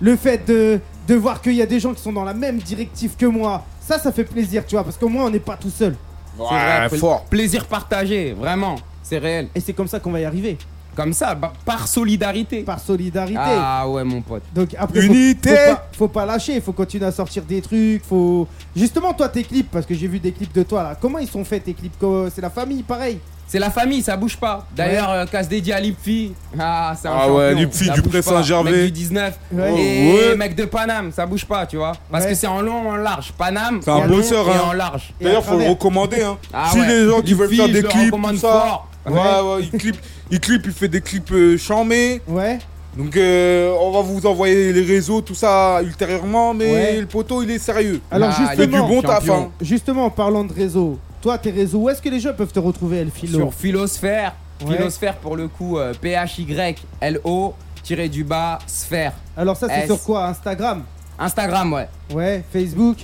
le 0.00 0.16
fait 0.16 0.46
de, 0.46 0.78
de 1.08 1.14
voir 1.14 1.40
qu'il 1.40 1.54
y 1.54 1.62
a 1.62 1.66
des 1.66 1.80
gens 1.80 1.92
qui 1.94 2.02
sont 2.02 2.12
dans 2.12 2.24
la 2.24 2.34
même 2.34 2.58
directive 2.58 3.16
que 3.16 3.24
moi. 3.26 3.64
Ça, 3.88 3.98
ça 3.98 4.12
fait 4.12 4.24
plaisir, 4.24 4.66
tu 4.66 4.74
vois, 4.74 4.84
parce 4.84 4.98
qu'au 4.98 5.08
moins, 5.08 5.24
on 5.24 5.30
n'est 5.30 5.38
pas 5.40 5.56
tout 5.56 5.70
seul. 5.70 5.96
C'est 6.36 6.42
vrai, 6.44 6.80
Ouais, 6.82 6.88
pl- 6.90 7.00
fort. 7.00 7.24
Plaisir 7.24 7.64
partagé, 7.64 8.32
vraiment, 8.34 8.76
c'est 9.02 9.16
réel. 9.16 9.48
Et 9.54 9.60
c'est 9.60 9.72
comme 9.72 9.88
ça 9.88 9.98
qu'on 9.98 10.10
va 10.12 10.20
y 10.20 10.24
arriver, 10.26 10.58
Comme 10.94 11.12
ça, 11.14 11.34
bah, 11.34 11.52
par 11.64 11.88
solidarité. 11.88 12.64
par 12.64 12.80
solidarité. 12.80 13.38
Ah 13.40 13.88
ouais, 13.88 14.04
mon 14.04 14.20
pote. 14.20 14.42
Donc 14.54 14.74
après, 14.78 15.00
Unité. 15.00 15.48
Faut, 15.56 15.74
pas, 15.74 15.88
faut 15.92 16.08
pas 16.08 16.26
lâcher, 16.26 16.60
faut 16.60 16.72
continuer 16.72 17.06
à 17.06 17.12
sortir 17.12 17.44
des 17.44 17.62
trucs, 17.62 18.04
faut... 18.04 18.46
Justement, 18.76 19.14
toi, 19.14 19.28
tes 19.30 19.42
clips, 19.42 19.70
parce 19.70 19.86
que 19.86 19.94
j'ai 19.94 20.06
vu 20.06 20.18
des 20.18 20.32
clips 20.32 20.52
de 20.52 20.64
toi, 20.64 20.82
là, 20.82 20.96
comment 21.00 21.18
ils 21.18 21.28
sont 21.28 21.44
faits, 21.44 21.64
tes 21.64 21.72
clips? 21.72 21.94
C'est 22.34 22.42
la 22.42 22.50
famille, 22.50 22.82
pareil 22.82 23.18
C'est 23.50 23.58
la 23.58 23.70
famille, 23.70 24.02
ça 24.02 24.14
bouge 24.16 24.36
pas. 24.36 24.66
D'ailleurs, 24.76 25.10
euh, 25.10 25.24
casse 25.24 25.48
dédié 25.48 25.72
à 25.72 25.80
Lipfi. 25.80 26.34
Ah, 26.58 26.92
c'est 27.00 27.08
un 27.08 27.12
Ah 27.14 27.20
champion. 27.20 27.36
ouais, 27.36 27.54
Lipfi 27.54 27.84
Ça 27.86 27.94
du 27.94 28.02
bouge 28.02 28.10
Pré 28.10 28.22
pas. 28.22 28.30
Saint-Gervais. 28.30 28.70
Mec 28.72 28.84
du 28.84 28.90
19. 28.92 29.38
Ouais. 29.52 29.74
Et 29.82 30.12
Ouais. 30.30 30.36
mec 30.36 30.54
de 30.54 30.64
Paname, 30.66 31.10
ça 31.12 31.24
bouge 31.24 31.46
pas, 31.46 31.64
tu 31.66 31.78
vois. 31.78 31.92
Parce 32.12 32.24
Ouais. 32.24 32.30
que 32.30 32.36
c'est 32.36 32.46
en 32.46 32.60
long, 32.60 32.90
en 32.90 32.96
large. 32.96 33.32
Paname, 33.38 33.80
C'est 33.82 33.90
un 33.90 33.94
en 33.94 34.04
long 34.04 34.16
bosseur, 34.18 34.46
et 34.48 34.52
hein. 34.52 34.60
en 34.68 34.72
large. 34.74 35.14
D'ailleurs, 35.20 35.42
faut 35.44 35.56
le 35.58 35.66
recommander. 35.68 36.22
Hein. 36.22 36.36
Ah 36.52 36.68
si 36.70 36.78
ouais. 36.80 36.86
les 36.88 37.08
gens 37.08 37.20
qui 37.22 37.28
Lipfi, 37.28 37.34
veulent 37.34 37.54
faire 37.56 37.66
je 37.68 37.72
des 37.72 37.80
le 37.82 37.88
clips, 37.88 38.10
tout 38.10 38.16
recommande 38.16 38.36
ça. 38.36 38.48
fort. 38.52 38.88
Ouais, 39.08 39.14
ouais, 39.14 39.68
il 39.72 39.78
clip, 39.78 39.96
il 40.30 40.40
clip, 40.40 40.62
il 40.66 40.72
fait 40.72 40.88
des 40.88 41.00
clips 41.00 41.32
euh, 41.32 41.56
chamés. 41.56 42.20
Ouais. 42.28 42.58
Donc, 42.98 43.16
euh, 43.16 43.72
on 43.80 43.92
va 43.92 44.00
vous 44.02 44.26
envoyer 44.26 44.72
les 44.74 44.82
réseaux, 44.84 45.20
tout 45.22 45.34
ça 45.34 45.80
ultérieurement. 45.82 46.52
Mais 46.52 46.70
Ouais. 46.72 47.00
le 47.00 47.06
poteau, 47.06 47.42
il 47.42 47.50
est 47.50 47.58
sérieux. 47.58 48.00
Alors 48.10 48.28
Ah, 48.30 48.36
Il 48.40 48.46
fait 48.48 48.66
du 48.66 48.72
justement, 48.72 48.88
bon 48.88 49.00
taf. 49.00 49.14
champion. 49.20 49.34
Hein. 49.44 49.50
justement, 49.62 50.04
en 50.06 50.10
parlant 50.10 50.44
de 50.44 50.52
réseau, 50.52 50.98
toi, 51.20 51.38
tes 51.38 51.50
réseaux, 51.50 51.78
où 51.80 51.88
est-ce 51.88 52.00
que 52.02 52.08
les 52.08 52.20
gens 52.20 52.32
peuvent 52.34 52.52
te 52.52 52.58
retrouver, 52.60 52.98
El 52.98 53.10
Philo 53.10 53.38
Sur 53.38 53.54
Philosphère. 53.54 54.34
Ouais. 54.64 54.76
Philosphère 54.76 55.16
pour 55.16 55.36
le 55.36 55.48
coup, 55.48 55.78
euh, 55.78 55.92
P-H-Y-L-O, 56.00 57.54
tiré 57.82 58.08
du 58.08 58.24
bas, 58.24 58.58
sphère. 58.66 59.12
Alors 59.36 59.56
ça, 59.56 59.68
c'est 59.68 59.80
S. 59.80 59.86
sur 59.86 60.02
quoi 60.02 60.26
Instagram 60.26 60.82
Instagram, 61.18 61.72
ouais. 61.72 61.88
Ouais. 62.12 62.44
Facebook 62.52 62.98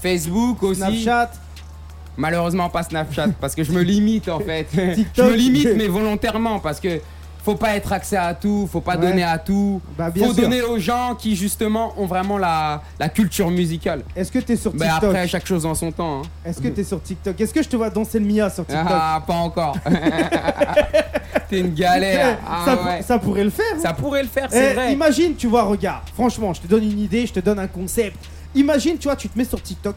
Facebook 0.00 0.62
aussi. 0.62 0.80
Snapchat 0.80 1.30
Malheureusement 2.16 2.68
pas 2.68 2.82
Snapchat 2.82 3.28
parce 3.40 3.54
que 3.54 3.62
je 3.62 3.70
me 3.72 3.80
limite 3.82 4.28
en 4.28 4.40
fait. 4.40 4.66
je 4.72 5.22
me 5.22 5.34
limite 5.34 5.68
mais 5.76 5.86
volontairement 5.88 6.58
parce 6.58 6.80
que 6.80 7.00
faut 7.48 7.54
pas 7.56 7.76
être 7.76 7.92
accès 7.94 8.16
à 8.16 8.34
tout, 8.34 8.68
faut 8.70 8.82
pas 8.82 8.96
Ouais. 8.96 9.06
donner 9.08 9.22
à 9.22 9.38
tout. 9.38 9.80
Bah, 9.96 10.10
faut 10.14 10.34
sûr. 10.34 10.42
donner 10.42 10.60
aux 10.60 10.78
gens 10.78 11.14
qui 11.18 11.34
justement 11.34 11.94
ont 11.96 12.04
vraiment 12.04 12.36
la, 12.36 12.82
la 13.00 13.08
culture 13.08 13.50
musicale. 13.50 14.02
Est-ce 14.14 14.30
que 14.30 14.38
t'es 14.38 14.54
sur 14.56 14.74
Mais 14.74 14.86
TikTok 14.86 15.04
après 15.04 15.26
chaque 15.28 15.46
chose 15.46 15.64
en 15.64 15.74
son 15.74 15.90
temps. 15.90 16.18
hein. 16.20 16.28
Est-ce 16.44 16.60
que 16.60 16.68
t'es 16.68 16.84
sur 16.84 17.02
TikTok? 17.02 17.40
Est-ce 17.40 17.54
que 17.54 17.62
je 17.62 17.68
te 17.68 17.76
vois 17.76 17.88
danser 17.88 18.18
le 18.18 18.26
Mia 18.26 18.50
sur 18.50 18.66
TikTok? 18.66 18.86
Ah 18.90 19.22
pas 19.26 19.32
encore. 19.34 19.76
T'es 21.48 21.60
une 21.60 21.72
galère. 21.74 22.38
Ah, 22.46 22.62
ça, 22.66 22.82
ouais. 22.84 23.02
ça 23.02 23.18
pourrait 23.18 23.44
le 23.44 23.50
faire. 23.50 23.64
hein. 23.76 23.80
Ça 23.82 23.92
pourrait 23.94 24.22
le 24.22 24.28
faire, 24.28 24.48
c'est 24.50 24.72
Eh, 24.72 24.74
vrai. 24.74 24.92
Imagine, 24.92 25.34
tu 25.34 25.46
vois, 25.46 25.62
regarde, 25.62 26.02
franchement, 26.14 26.52
je 26.52 26.60
te 26.60 26.66
donne 26.66 26.84
une 26.84 26.98
idée, 26.98 27.26
je 27.26 27.32
te 27.32 27.40
donne 27.40 27.58
un 27.58 27.66
concept. 27.66 28.16
Imagine, 28.54 28.98
tu 28.98 29.08
vois, 29.08 29.16
tu 29.16 29.28
te 29.30 29.38
mets 29.38 29.44
sur 29.46 29.62
TikTok 29.62 29.94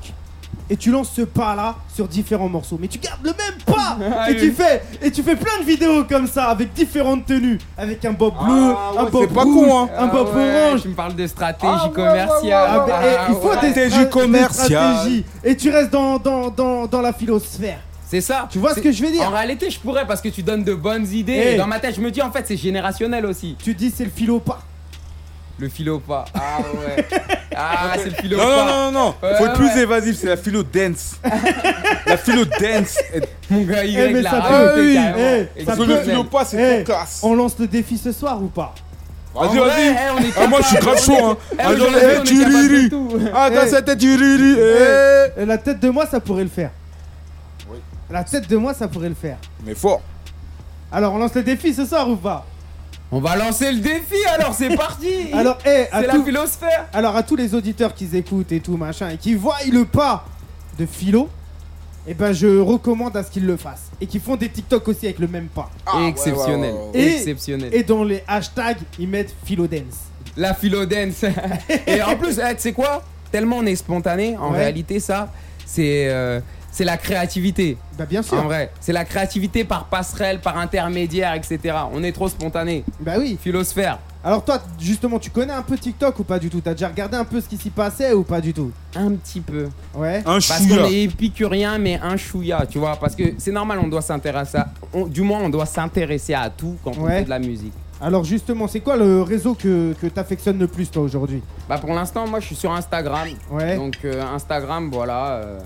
et 0.70 0.78
tu 0.78 0.90
lances 0.90 1.12
ce 1.14 1.22
pas 1.24 1.56
là 1.56 1.76
sur 1.94 2.08
différents 2.08 2.48
morceaux, 2.48 2.78
mais 2.80 2.88
tu 2.88 2.98
gardes 2.98 3.24
le 3.24 3.32
même 3.32 3.62
pas 3.66 3.98
Ah 4.18 4.32
et 4.32 4.38
tu 4.38 4.52
fais 4.52 4.82
et 5.02 5.12
tu 5.12 5.22
fais 5.22 5.36
plein 5.36 5.60
de 5.60 5.66
vidéos 5.66 6.06
comme 6.06 6.28
ça 6.28 6.46
avec 6.46 6.74
différentes 6.74 7.26
tenues, 7.26 7.58
avec 7.78 8.04
un 8.06 8.14
bob 8.14 8.34
bleu, 8.44 8.74
Ah, 8.76 8.92
un 9.00 9.04
ouais, 9.04 9.12
bob 9.12 9.38
rouge, 9.38 9.68
con, 9.68 9.80
hein. 9.80 9.90
un 9.98 10.04
Ah 10.06 10.08
bob 10.08 10.36
ouais, 10.36 10.66
orange. 10.68 10.82
Tu 10.84 10.88
me 10.88 10.96
parles 10.96 11.16
de 11.16 11.28
stratégie 11.28 11.66
Ah, 11.68 11.88
ouais, 11.88 11.94
commerciale. 11.94 12.70
Ah, 12.72 12.86
bah, 12.88 13.00
eh, 13.04 13.32
il 13.32 13.36
faut 13.36 13.50
ouais. 13.50 13.74
des, 13.74 14.48
stratégies. 14.50 15.26
et 15.44 15.58
tu 15.58 15.70
restes 15.70 15.92
dans, 15.92 16.18
dans, 16.20 16.50
dans, 16.50 16.88
dans 16.88 17.02
la 17.02 17.12
philosphère. 17.14 17.80
C'est 18.08 18.22
ça. 18.22 18.48
Tu 18.52 18.60
vois 18.60 18.76
ce 18.76 18.82
que 18.82 18.92
je 18.92 19.04
veux 19.06 19.12
dire 19.12 19.22
En 19.24 19.32
réalité, 19.32 19.70
je 19.70 19.80
pourrais 19.80 20.06
parce 20.06 20.22
que 20.22 20.28
tu 20.30 20.44
donnes 20.44 20.64
de 20.66 20.74
bonnes 20.74 21.08
idées. 21.14 21.42
Eh. 21.46 21.54
Et 21.54 21.58
dans 21.58 21.68
ma 21.68 21.80
tête, 21.80 21.96
je 21.96 22.02
me 22.02 22.12
dis 22.12 22.22
en 22.22 22.30
fait, 22.32 22.46
c'est 22.46 22.58
générationnel 22.58 23.26
aussi. 23.26 23.56
Tu 23.64 23.74
dis 23.74 23.90
c'est 23.96 24.04
le 24.04 24.12
philo 24.12 24.40
pas. 24.40 24.62
Le 25.62 25.70
philo 25.70 26.00
pas. 26.00 26.26
Ah 26.34 26.58
ouais. 26.74 27.06
Ah, 27.56 27.94
c'est 27.98 28.06
le 28.06 28.16
philo 28.16 28.36
Non, 28.38 28.44
non, 28.50 28.56
pas. 28.56 28.66
non, 28.66 28.92
non, 28.92 28.92
non. 28.92 29.16
Ouais, 29.22 29.36
Faut 29.38 29.46
être 29.46 29.54
plus 29.54 29.68
ouais. 29.68 29.82
évasif, 29.84 30.18
c'est 30.20 30.26
la 30.28 30.38
philo 30.38 30.64
dance. 30.64 31.18
la 32.08 32.18
philo 32.18 32.46
dance. 32.46 32.98
Mon 33.48 33.62
gars, 33.62 33.86
Y 33.86 33.96
Eh, 33.96 34.12
mais 34.12 34.22
l'a 34.24 34.32
ça 34.32 34.40
rajouté 34.40 34.74
peut- 34.88 34.94
carrément. 34.96 35.18
eh, 35.56 35.60
ça 35.60 35.66
Parce 35.68 35.78
que 35.78 35.84
le 35.84 35.98
philo 36.02 36.24
pas, 36.24 36.46
c'est 36.46 36.80
Eh, 36.80 36.84
classe. 36.84 37.20
On 37.22 37.36
lance 37.36 37.56
le 37.60 37.68
défi 37.68 38.00
ce 38.00 38.12
soir 38.12 38.42
ou 38.42 38.48
pas? 38.48 38.74
Vas-y, 39.36 39.58
vas-y. 39.60 39.82
eh, 39.82 40.28
est 40.30 40.34
Ah, 40.36 40.48
moi, 40.48 40.60
je 40.64 40.66
suis 40.68 40.78
grave 40.78 41.00
chaud, 41.00 41.14
est- 41.14 41.22
hein. 41.22 41.38
Eh, 41.52 41.56
Ah, 41.60 41.72
est 41.74 42.24
tu 42.24 42.44
riri. 42.44 42.90
tout. 42.90 43.10
Ah, 43.32 43.50
Eh. 43.52 43.56
dans 43.56 43.68
cette 43.68 43.86
tête, 43.86 44.00
tu 44.00 44.16
riri. 44.16 44.58
Eh. 45.38 45.46
La 45.46 45.60
tête 45.60 45.80
de 45.80 45.90
moi, 45.92 46.08
ça 46.08 46.20
pourrait 46.20 46.42
le 46.44 46.50
faire. 46.50 46.72
Oui. 47.70 47.78
La 48.10 48.24
tête 48.24 48.50
de 48.50 48.58
moi, 48.58 48.74
ça 48.74 48.88
pourrait 48.88 49.10
le 49.10 49.16
faire. 49.16 49.38
Mais 49.64 49.76
fort. 49.76 50.02
Alors, 50.92 51.14
on 51.14 51.20
lance 51.20 51.36
le 51.36 51.44
défi 51.44 51.72
ce 51.72 51.86
soir 51.86 52.10
ou 52.10 52.16
pas? 52.16 52.48
On 53.12 53.20
va 53.20 53.36
lancer 53.36 53.72
le 53.72 53.80
défi 53.80 54.16
alors, 54.34 54.54
c'est 54.54 54.76
parti. 54.76 55.10
Alors, 55.34 55.58
eh, 55.66 55.86
à 55.92 56.02
c'est 56.02 56.08
la 56.08 56.14
tout- 56.14 56.24
philosphère. 56.24 56.88
alors, 56.94 57.16
à 57.16 57.24
tous 57.24 57.36
les 57.36 57.54
auditeurs 57.54 57.94
qui 57.94 58.08
écoutent 58.16 58.52
et 58.54 58.62
tout 58.62 58.78
machin 58.78 59.10
et 59.10 59.18
qui 59.18 59.34
voient 59.36 59.58
le 59.70 59.84
pas 59.84 60.26
de 60.80 60.86
philo, 60.86 61.28
eh 62.08 62.14
ben, 62.14 62.32
je 62.32 62.60
recommande 62.60 63.16
à 63.18 63.24
ce 63.24 63.30
qu'ils 63.30 63.46
le 63.46 63.58
fassent 63.58 63.92
et 64.00 64.08
qu'ils 64.08 64.22
font 64.22 64.38
des 64.38 64.48
TikTok 64.50 64.88
aussi 64.88 65.06
avec 65.08 65.20
le 65.20 65.28
même 65.28 65.48
pas. 65.48 65.70
Ah, 65.86 66.04
Exceptionnel. 66.08 66.74
ouais, 66.74 66.80
ouais, 66.80 66.90
ouais. 66.94 67.00
Et- 67.02 67.16
Exceptionnel. 67.18 67.70
Et 67.74 67.84
dans 67.84 68.04
les 68.06 68.24
hashtags, 68.28 68.78
ils 68.98 69.08
mettent 69.10 69.36
philo 69.46 69.68
dance. 69.68 70.08
La 70.38 70.54
philodance. 70.54 71.26
Et 71.88 72.02
en 72.02 72.16
plus, 72.16 72.40
eh, 72.40 72.56
tu 72.56 72.62
sais 72.62 72.72
quoi? 72.72 73.04
Tellement 73.32 73.58
on 73.58 73.66
est 73.66 73.76
spontané, 73.76 74.38
en 74.38 74.52
Ouais. 74.54 74.60
réalité, 74.60 75.02
ça, 75.02 75.30
c'est 75.66 76.08
euh, 76.10 76.40
c'est 76.72 76.86
la 76.86 76.98
créativité. 76.98 77.78
Bah, 77.98 78.06
bien 78.06 78.22
sûr. 78.22 78.40
En 78.40 78.44
vrai, 78.44 78.72
c'est 78.80 78.94
la 78.94 79.06
créativité 79.06 79.64
par 79.64 79.86
passerelle, 79.86 80.40
par 80.40 80.58
intermédiaire, 80.58 81.34
etc. 81.36 81.60
On 81.94 82.04
est 82.04 82.12
trop 82.12 82.30
spontané. 82.30 82.84
Bah 83.00 83.14
oui. 83.20 83.38
Philosphère, 83.42 84.00
Alors, 84.24 84.46
toi, 84.46 84.60
justement, 84.80 85.18
tu 85.20 85.32
connais 85.32 85.52
un 85.54 85.64
peu 85.64 85.78
TikTok 85.78 86.20
ou 86.20 86.24
pas 86.24 86.38
du 86.40 86.50
tout? 86.50 86.62
T'as 86.62 86.74
déjà 86.74 86.88
regardé 86.90 87.18
un 87.18 87.26
peu 87.26 87.42
ce 87.42 87.48
qui 87.50 87.58
s'y 87.58 87.72
passait 87.72 88.14
ou 88.14 88.24
pas 88.24 88.40
du 88.40 88.54
tout? 88.54 88.72
Un 88.96 89.12
petit 89.14 89.42
peu. 89.42 89.68
Ouais. 89.96 90.20
Un 90.26 90.34
Parce 90.40 90.66
qu'on 90.68 90.86
est 90.86 91.04
épicurien, 91.04 91.78
mais 91.80 92.00
un 92.02 92.18
chouïa, 92.18 92.66
tu 92.70 92.78
vois. 92.78 92.96
Parce 92.98 93.16
que 93.16 93.24
c'est 93.40 93.52
normal, 93.52 93.80
on 93.84 93.88
doit 93.88 94.02
s'intéresser 94.04 94.58
à. 94.60 94.68
on- 94.94 95.08
du 95.08 95.22
moins, 95.22 95.40
on 95.42 95.50
doit 95.50 95.66
s'intéresser 95.66 96.34
à 96.36 96.50
tout 96.52 96.78
quand 96.84 96.92
on 97.00 97.06
Ouais. 97.06 97.18
fait 97.20 97.24
de 97.26 97.30
la 97.30 97.40
musique. 97.40 97.74
Alors, 98.00 98.24
justement, 98.24 98.68
c'est 98.68 98.80
quoi 98.80 98.96
le 98.96 99.22
réseau 99.22 99.54
que, 99.56 99.94
que 100.00 100.08
t'affectionnes 100.08 100.58
le 100.60 100.68
plus, 100.68 100.90
toi, 100.90 101.04
aujourd'hui? 101.04 101.42
Bah, 101.70 101.78
pour 101.80 101.94
l'instant, 101.94 102.28
moi, 102.28 102.40
je 102.40 102.46
suis 102.48 102.56
sur 102.56 102.72
Instagram. 102.72 103.28
Ouais. 103.52 103.76
Donc, 103.76 103.96
euh, 104.06 104.24
Instagram, 104.36 104.90
voilà. 104.92 105.28
euh, 105.34 105.60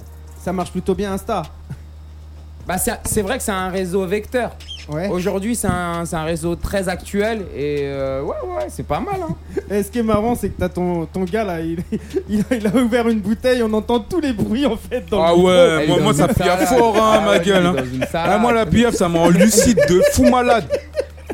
Ça 0.45 0.53
marche 0.53 0.69
plutôt 0.71 0.93
bien 0.93 1.11
Insta. 1.11 1.41
Bah, 2.67 2.77
c'est 2.77 2.91
c'est 3.03 3.23
vrai 3.23 3.37
que 3.39 3.43
c'est 3.43 3.51
un 3.51 3.69
réseau 3.69 4.05
vecteur. 4.05 4.55
Ouais. 4.87 5.07
Aujourd'hui, 5.07 5.55
c'est 5.55 5.65
un, 5.67 6.05
c'est 6.05 6.15
un 6.15 6.23
réseau 6.23 6.55
très 6.55 6.87
actuel 6.87 7.47
et 7.55 7.77
euh, 7.81 8.21
ouais, 8.21 8.35
ouais, 8.55 8.65
c'est 8.69 8.85
pas 8.85 8.99
mal. 8.99 9.15
Hein. 9.27 9.35
Et 9.71 9.81
ce 9.81 9.89
qui 9.89 9.97
est 9.97 10.03
marrant, 10.03 10.35
c'est 10.35 10.49
que 10.49 10.59
t'as 10.59 10.69
ton, 10.69 11.07
ton 11.07 11.23
gars 11.23 11.43
là, 11.43 11.61
il, 11.61 11.79
il, 12.29 12.41
a, 12.41 12.55
il 12.55 12.67
a 12.67 12.75
ouvert 12.75 13.07
une 13.07 13.21
bouteille, 13.21 13.63
on 13.63 13.73
entend 13.73 13.99
tous 14.01 14.19
les 14.19 14.33
bruits 14.33 14.67
en 14.67 14.77
fait 14.77 15.03
dans 15.09 15.23
Ah 15.23 15.31
le 15.31 15.37
ouais, 15.41 15.87
moi, 15.87 15.97
moi 15.99 16.11
une 16.11 16.17
ça 16.19 16.27
piaffe 16.27 16.69
fort, 16.77 16.95
hein, 16.95 17.13
Ah 17.15 17.21
ma 17.21 17.31
ouais, 17.31 17.39
gueule. 17.39 17.65
hein. 17.65 17.75
Ah, 18.13 18.37
moi, 18.37 18.53
la 18.53 18.67
piaffe, 18.67 18.93
ça 18.93 19.09
me 19.09 19.17
rend 19.17 19.29
lucide 19.29 19.79
de 19.89 19.99
fou 20.13 20.29
malade. 20.29 20.65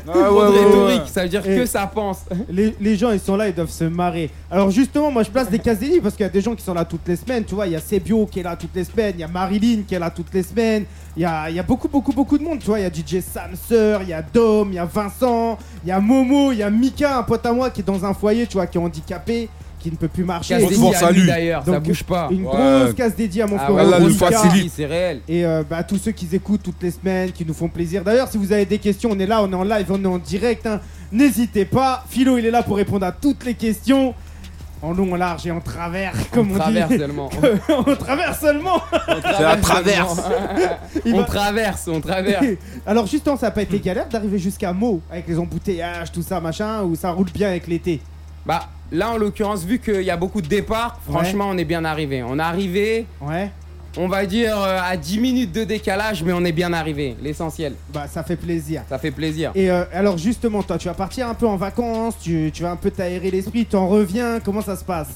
Ah 0.14 0.32
ouais, 0.32 0.46
rhétorique, 0.48 1.02
ça 1.06 1.22
veut 1.22 1.28
dire 1.28 1.46
Et- 1.46 1.56
que 1.56 1.66
ça 1.66 1.86
pense. 1.86 2.20
Les, 2.48 2.74
les 2.80 2.96
gens 2.96 3.10
ils 3.10 3.20
sont 3.20 3.36
là, 3.36 3.48
ils 3.48 3.54
doivent 3.54 3.70
se 3.70 3.84
marrer. 3.84 4.30
Alors 4.50 4.70
justement, 4.70 5.10
moi 5.10 5.22
je 5.22 5.30
place 5.30 5.48
des 5.50 5.58
cases 5.58 5.78
dédiées 5.78 6.00
parce 6.00 6.14
qu'il 6.14 6.24
y 6.24 6.28
a 6.28 6.32
des 6.32 6.40
gens 6.40 6.54
qui 6.54 6.62
sont 6.64 6.74
là 6.74 6.84
toutes 6.84 7.06
les 7.06 7.16
semaines. 7.16 7.44
Tu 7.44 7.54
vois, 7.54 7.66
il 7.66 7.72
y 7.72 7.76
a 7.76 7.80
Sebio 7.80 8.26
qui 8.26 8.40
est 8.40 8.42
là 8.42 8.56
toutes 8.56 8.74
les 8.74 8.84
semaines, 8.84 9.14
il 9.16 9.20
y 9.20 9.24
a 9.24 9.28
Marilyn 9.28 9.82
qui 9.86 9.94
est 9.94 9.98
là 9.98 10.10
toutes 10.10 10.32
les 10.34 10.42
semaines. 10.42 10.84
Il 11.16 11.22
y 11.22 11.24
a, 11.26 11.50
il 11.50 11.56
y 11.56 11.58
a 11.58 11.62
beaucoup, 11.62 11.88
beaucoup, 11.88 12.12
beaucoup 12.12 12.38
de 12.38 12.42
monde. 12.42 12.58
Tu 12.58 12.66
vois, 12.66 12.78
il 12.80 12.82
y 12.82 12.86
a 12.86 12.90
DJ 12.90 13.20
Samser, 13.22 13.98
il 14.02 14.08
y 14.08 14.12
a 14.14 14.22
Dom, 14.22 14.68
il 14.70 14.76
y 14.76 14.78
a 14.78 14.84
Vincent, 14.86 15.58
il 15.84 15.88
y 15.88 15.92
a 15.92 16.00
Momo, 16.00 16.52
il 16.52 16.58
y 16.58 16.62
a 16.62 16.70
Mika, 16.70 17.18
un 17.18 17.22
pote 17.22 17.44
à 17.44 17.52
moi 17.52 17.70
qui 17.70 17.80
est 17.80 17.84
dans 17.84 18.04
un 18.04 18.14
foyer, 18.14 18.46
tu 18.46 18.54
vois, 18.54 18.66
qui 18.66 18.78
est 18.78 18.80
handicapé, 18.80 19.48
qui 19.82 19.90
ne 19.90 19.96
peut 19.96 20.08
plus 20.08 20.24
marcher. 20.24 20.54
Casse 20.54 20.64
à 20.64 20.68
lui, 20.68 20.92
salut. 20.94 21.26
d'ailleurs, 21.26 21.64
ça 21.64 21.80
bouge 21.80 22.04
pas. 22.04 22.28
Une 22.30 22.44
Ouais. 22.46 22.50
grosse 22.52 22.94
case 22.94 23.14
dédiée 23.16 23.42
à 23.42 23.46
mon 23.46 23.56
Ah 23.56 23.64
frère. 23.64 23.72
Voilà, 23.72 23.98
le 23.98 24.68
C'est 24.68 24.86
réel. 24.86 25.20
Et 25.28 25.44
euh, 25.44 25.62
bah, 25.68 25.82
tous 25.82 25.98
ceux 25.98 26.12
qui 26.12 26.28
écoutent 26.32 26.62
toutes 26.62 26.82
les 26.82 26.90
semaines, 26.90 27.32
qui 27.32 27.44
nous 27.44 27.54
font 27.54 27.68
plaisir. 27.68 28.04
D'ailleurs, 28.04 28.28
si 28.28 28.38
vous 28.38 28.52
avez 28.52 28.64
des 28.64 28.78
questions, 28.78 29.10
on 29.12 29.18
est 29.18 29.26
là, 29.26 29.42
on 29.42 29.50
est 29.50 29.54
en 29.56 29.64
live, 29.64 29.86
on 29.90 30.02
est 30.02 30.06
en 30.06 30.18
direct. 30.18 30.66
hein. 30.66 30.80
N'hésitez 31.10 31.64
pas. 31.64 32.04
Philo, 32.08 32.38
il 32.38 32.46
est 32.46 32.50
là 32.50 32.62
pour 32.62 32.76
répondre 32.76 33.04
à 33.04 33.12
toutes 33.12 33.44
les 33.44 33.54
questions. 33.54 34.14
En 34.84 34.92
long, 34.94 35.12
en 35.12 35.16
large 35.16 35.46
et 35.46 35.52
en 35.52 35.60
travers, 35.60 36.12
comme 36.32 36.50
on, 36.50 36.54
on 36.56 36.58
traverse 36.58 36.90
dit. 36.90 36.98
seulement. 36.98 37.30
on 37.86 37.94
traverse 37.94 38.40
seulement. 38.40 38.80
C'est 39.36 39.42
la 39.42 39.56
traverse. 39.56 40.20
On 41.06 41.16
va- 41.18 41.22
traverse, 41.24 41.88
on 41.88 42.00
traverse. 42.00 42.44
Alors, 42.86 43.06
justement, 43.06 43.36
ça 43.36 43.46
n'a 43.46 43.50
pas 43.52 43.62
été 43.62 43.78
galère 43.78 44.08
d'arriver 44.08 44.38
jusqu'à 44.38 44.72
Meaux 44.72 45.00
avec 45.10 45.28
les 45.28 45.38
embouteillages, 45.38 46.10
tout 46.10 46.22
ça, 46.22 46.40
machin, 46.40 46.82
ou 46.82 46.96
ça 46.96 47.10
roule 47.12 47.30
bien 47.32 47.48
avec 47.48 47.68
l'été? 47.68 48.00
Bah 48.44 48.68
là 48.92 49.10
en 49.10 49.16
l'occurrence 49.16 49.64
vu 49.64 49.78
qu'il 49.80 50.02
y 50.02 50.10
a 50.10 50.16
beaucoup 50.16 50.40
de 50.40 50.46
départs, 50.46 51.00
franchement 51.08 51.46
on 51.48 51.58
est 51.58 51.64
bien 51.64 51.84
arrivé. 51.84 52.22
On 52.22 52.38
est 52.38 52.42
arrivé, 52.42 53.06
Ouais. 53.20 53.50
on 53.96 54.06
va 54.06 54.24
dire 54.26 54.56
euh, 54.58 54.78
à 54.82 54.96
10 54.96 55.18
minutes 55.18 55.52
de 55.52 55.64
décalage, 55.64 56.22
mais 56.22 56.32
on 56.32 56.44
est 56.44 56.52
bien 56.52 56.72
arrivé. 56.72 57.16
L'essentiel, 57.20 57.74
Bah, 57.92 58.04
ça 58.08 58.22
fait 58.22 58.36
plaisir. 58.36 58.82
ça 58.88 58.98
fait 58.98 59.10
plaisir. 59.10 59.50
Et 59.54 59.70
euh, 59.70 59.84
alors, 59.92 60.16
justement, 60.18 60.62
toi, 60.62 60.78
tu 60.78 60.88
vas 60.88 60.94
partir 60.94 61.28
un 61.28 61.34
peu 61.34 61.46
en 61.46 61.56
vacances, 61.56 62.14
tu, 62.20 62.50
tu 62.54 62.62
vas 62.62 62.70
un 62.70 62.76
peu 62.76 62.90
t'aérer 62.90 63.30
l'esprit, 63.30 63.66
t'en 63.66 63.88
reviens, 63.88 64.38
comment 64.40 64.62
ça 64.62 64.76
se 64.76 64.84
passe? 64.84 65.08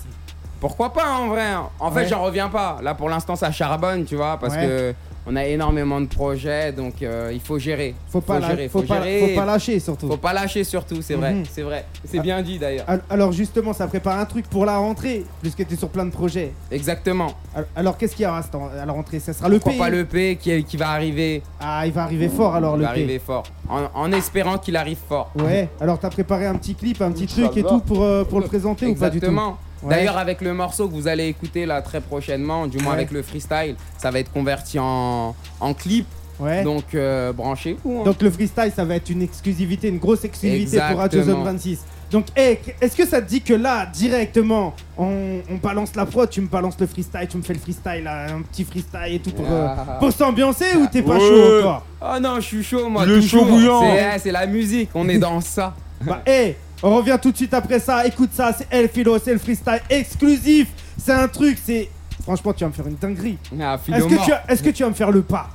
Pourquoi 0.58 0.92
pas 0.92 1.12
en 1.18 1.28
vrai? 1.28 1.44
En 1.78 1.90
fait 1.90 2.00
Ouais. 2.00 2.08
j'en 2.08 2.22
reviens 2.22 2.48
pas. 2.48 2.78
Là 2.82 2.94
pour 2.94 3.10
l'instant 3.10 3.36
ça 3.36 3.52
charbonne, 3.52 4.04
tu 4.06 4.16
vois, 4.16 4.38
parce 4.40 4.54
Ouais. 4.54 4.66
que 4.66 4.94
on 5.26 5.34
a 5.36 5.44
énormément 5.44 6.00
de 6.00 6.06
projets, 6.06 6.72
donc 6.72 7.02
euh, 7.02 7.30
il 7.32 7.40
faut 7.40 7.58
gérer. 7.58 7.94
Faut 8.08 8.20
pas, 8.20 8.38
la- 8.38 8.48
gérer, 8.50 8.68
faut, 8.68 8.82
pas, 8.82 9.02
gérer. 9.02 9.28
faut 9.34 9.40
pas 9.40 9.44
lâcher, 9.46 9.80
surtout. 9.80 10.06
Faut 10.08 10.16
pas 10.16 10.32
lâcher 10.32 10.62
surtout, 10.64 11.02
c'est 11.02 11.14
vrai, 11.14 11.34
Mhm. 11.34 11.42
c'est 11.50 11.62
vrai. 11.62 11.84
C'est 12.04 12.20
bien 12.20 12.40
dit 12.42 12.58
d'ailleurs. 12.58 12.84
Al- 12.88 13.02
Alors 13.10 13.32
justement, 13.32 13.72
ça 13.72 13.86
prépare 13.88 14.18
un 14.18 14.24
truc 14.24 14.46
pour 14.48 14.64
la 14.64 14.76
rentrée, 14.78 15.24
puisque 15.42 15.66
tu 15.66 15.74
es 15.74 15.76
sur 15.76 15.88
plein 15.88 16.04
de 16.04 16.10
projets. 16.10 16.52
Exactement. 16.70 17.32
Al- 17.54 17.66
Alors 17.74 17.96
qu'est-ce 17.98 18.14
qu'il 18.14 18.24
y 18.24 18.28
aura 18.28 18.38
à 18.40 18.86
la 18.86 18.92
rentrée? 18.92 19.18
Ça 19.20 19.32
sera 19.32 19.48
le 19.48 19.58
P 19.58 19.76
pas 19.76 19.90
le 19.90 20.04
P 20.04 20.36
qui, 20.40 20.62
qui 20.64 20.76
va 20.76 20.90
arriver, 20.90 21.42
Ah, 21.60 21.86
il 21.86 21.92
va 21.92 22.02
arriver 22.04 22.28
fort 22.28 22.54
alors 22.54 22.76
il 22.76 22.80
le 22.80 22.84
va 22.84 22.92
P. 22.92 23.00
arriver 23.00 23.18
fort. 23.18 23.44
En, 23.68 23.82
en 23.94 24.12
espérant 24.12 24.58
qu'il 24.58 24.76
arrive 24.76 24.98
fort. 25.08 25.32
Ouais, 25.36 25.68
alors 25.80 25.98
t'as 25.98 26.10
préparé 26.10 26.46
un 26.46 26.54
petit 26.54 26.74
clip, 26.76 27.02
un 27.02 27.10
petit 27.10 27.26
truc 27.26 27.56
et 27.56 27.62
tout 27.64 27.80
pour, 27.80 28.02
euh, 28.04 28.24
pour 28.24 28.38
le 28.40 28.46
présenter 28.46 28.86
ou 28.86 28.94
pas 28.94 29.10
du 29.10 29.18
tout? 29.18 29.26
Exactement. 29.26 29.58
Ouais. 29.82 29.90
D'ailleurs, 29.96 30.16
avec 30.18 30.40
le 30.40 30.54
morceau 30.54 30.88
que 30.88 30.94
vous 30.94 31.06
allez 31.08 31.26
écouter 31.26 31.66
là 31.66 31.82
très 31.82 32.00
prochainement, 32.00 32.66
du 32.66 32.78
moins 32.78 32.92
Ouais. 32.92 32.98
avec 32.98 33.10
le 33.10 33.22
freestyle, 33.22 33.76
ça 33.98 34.10
va 34.10 34.18
être 34.20 34.32
converti 34.32 34.78
en, 34.78 35.34
en 35.60 35.74
clip. 35.74 36.06
Ouais. 36.38 36.62
Donc 36.64 36.94
euh, 36.94 37.32
branchez-vous. 37.32 38.00
hein. 38.00 38.04
Donc 38.04 38.20
le 38.22 38.30
freestyle, 38.30 38.70
ça 38.74 38.84
va 38.84 38.96
être 38.96 39.08
une 39.10 39.22
exclusivité, 39.22 39.88
une 39.88 39.98
grosse 39.98 40.24
exclusivité 40.24 40.78
pour 40.90 40.98
Radio 40.98 41.20
Zone 41.22 41.28
Exactement. 41.30 41.52
26. 41.52 41.78
Donc, 42.12 42.26
hey, 42.36 42.58
est-ce 42.80 42.94
que 42.96 43.04
ça 43.04 43.20
te 43.20 43.28
dit 43.28 43.40
que 43.42 43.52
là, 43.52 43.84
directement, 43.86 44.74
on, 44.96 45.40
on 45.50 45.56
balance 45.56 45.96
la 45.96 46.06
prod, 46.06 46.30
tu 46.30 46.40
me 46.40 46.46
balances 46.46 46.76
le 46.78 46.86
freestyle, 46.86 47.26
tu 47.28 47.36
me 47.36 47.42
fais 47.42 47.52
le 47.54 47.58
freestyle, 47.58 48.04
là, 48.04 48.26
un 48.32 48.42
petit 48.42 48.62
freestyle 48.64 49.12
et 49.14 49.18
tout 49.18 49.32
pour, 49.32 49.44
euh, 49.50 49.66
Ah. 49.76 49.96
pour 49.98 50.12
s'ambiancer 50.12 50.76
ou 50.76 50.86
t'es 50.86 51.02
pas 51.02 51.14
Ouais. 51.14 51.18
chaud 51.20 51.58
encore? 51.60 51.86
Ah 52.00 52.20
non, 52.20 52.36
je 52.36 52.40
suis 52.42 52.62
chaud 52.62 52.88
moi. 52.88 53.04
Toujours. 53.04 53.40
chaud 53.40 53.44
bouillant. 53.46 53.80
C'est 53.80 53.96
eh, 54.14 54.18
c'est 54.20 54.30
la 54.32 54.46
musique, 54.46 54.90
on 54.94 55.08
est 55.08 55.18
dans 55.18 55.40
ça. 55.40 55.74
Bah, 56.02 56.22
hey, 56.26 56.54
on 56.82 56.96
revient 56.96 57.18
tout 57.20 57.32
de 57.32 57.36
suite 57.36 57.54
après 57.54 57.80
ça. 57.80 58.06
Écoute 58.06 58.30
ça, 58.32 58.52
c'est 58.56 58.66
El 58.70 58.88
Philo, 58.88 59.18
c'est 59.18 59.32
le 59.32 59.38
freestyle 59.38 59.80
exclusif. 59.90 60.68
C'est 61.02 61.12
un 61.12 61.28
truc, 61.28 61.58
c'est. 61.64 61.90
Franchement, 62.22 62.52
tu 62.52 62.64
vas 62.64 62.68
me 62.68 62.74
faire 62.74 62.86
une 62.86 62.96
dinguerie. 62.96 63.38
Ah, 63.60 63.78
Est-ce 63.88 64.04
que, 64.04 64.58
tu 64.58 64.62
que 64.64 64.70
tu 64.70 64.82
vas 64.82 64.88
me 64.88 64.94
faire 64.94 65.10
le 65.10 65.22
pas 65.22 65.48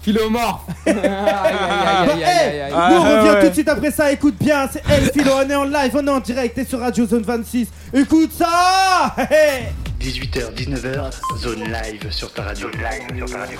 Philomorphe. 0.00 0.62
Bah. 0.86 0.92
Ah, 0.94 2.90
Nous, 2.90 2.96
on 2.96 3.02
revient 3.02 3.30
ouais. 3.30 3.40
tout 3.42 3.48
de 3.48 3.54
suite 3.54 3.68
après 3.68 3.90
ça. 3.90 4.10
Écoute 4.12 4.36
bien, 4.40 4.68
c'est 4.72 4.82
El 4.88 5.10
Philo, 5.10 5.32
on 5.44 5.50
est 5.50 5.54
en 5.54 5.64
live, 5.64 5.92
on 5.94 6.06
est 6.06 6.10
en 6.10 6.20
direct, 6.20 6.54
t'es 6.54 6.64
sur 6.64 6.80
Radio 6.80 7.06
Zone 7.06 7.22
26. 7.22 7.68
Écoute 7.92 8.32
ça 8.32 9.14
Hey 9.30 9.66
18h, 10.00 10.54
19h, 10.54 11.10
zone 11.38 11.64
live 11.64 12.10
sur 12.10 12.32
ta 12.32 12.42
radio. 12.44 12.68
Live 12.68 13.18
sur 13.18 13.30
ta 13.30 13.38
radio. 13.40 13.58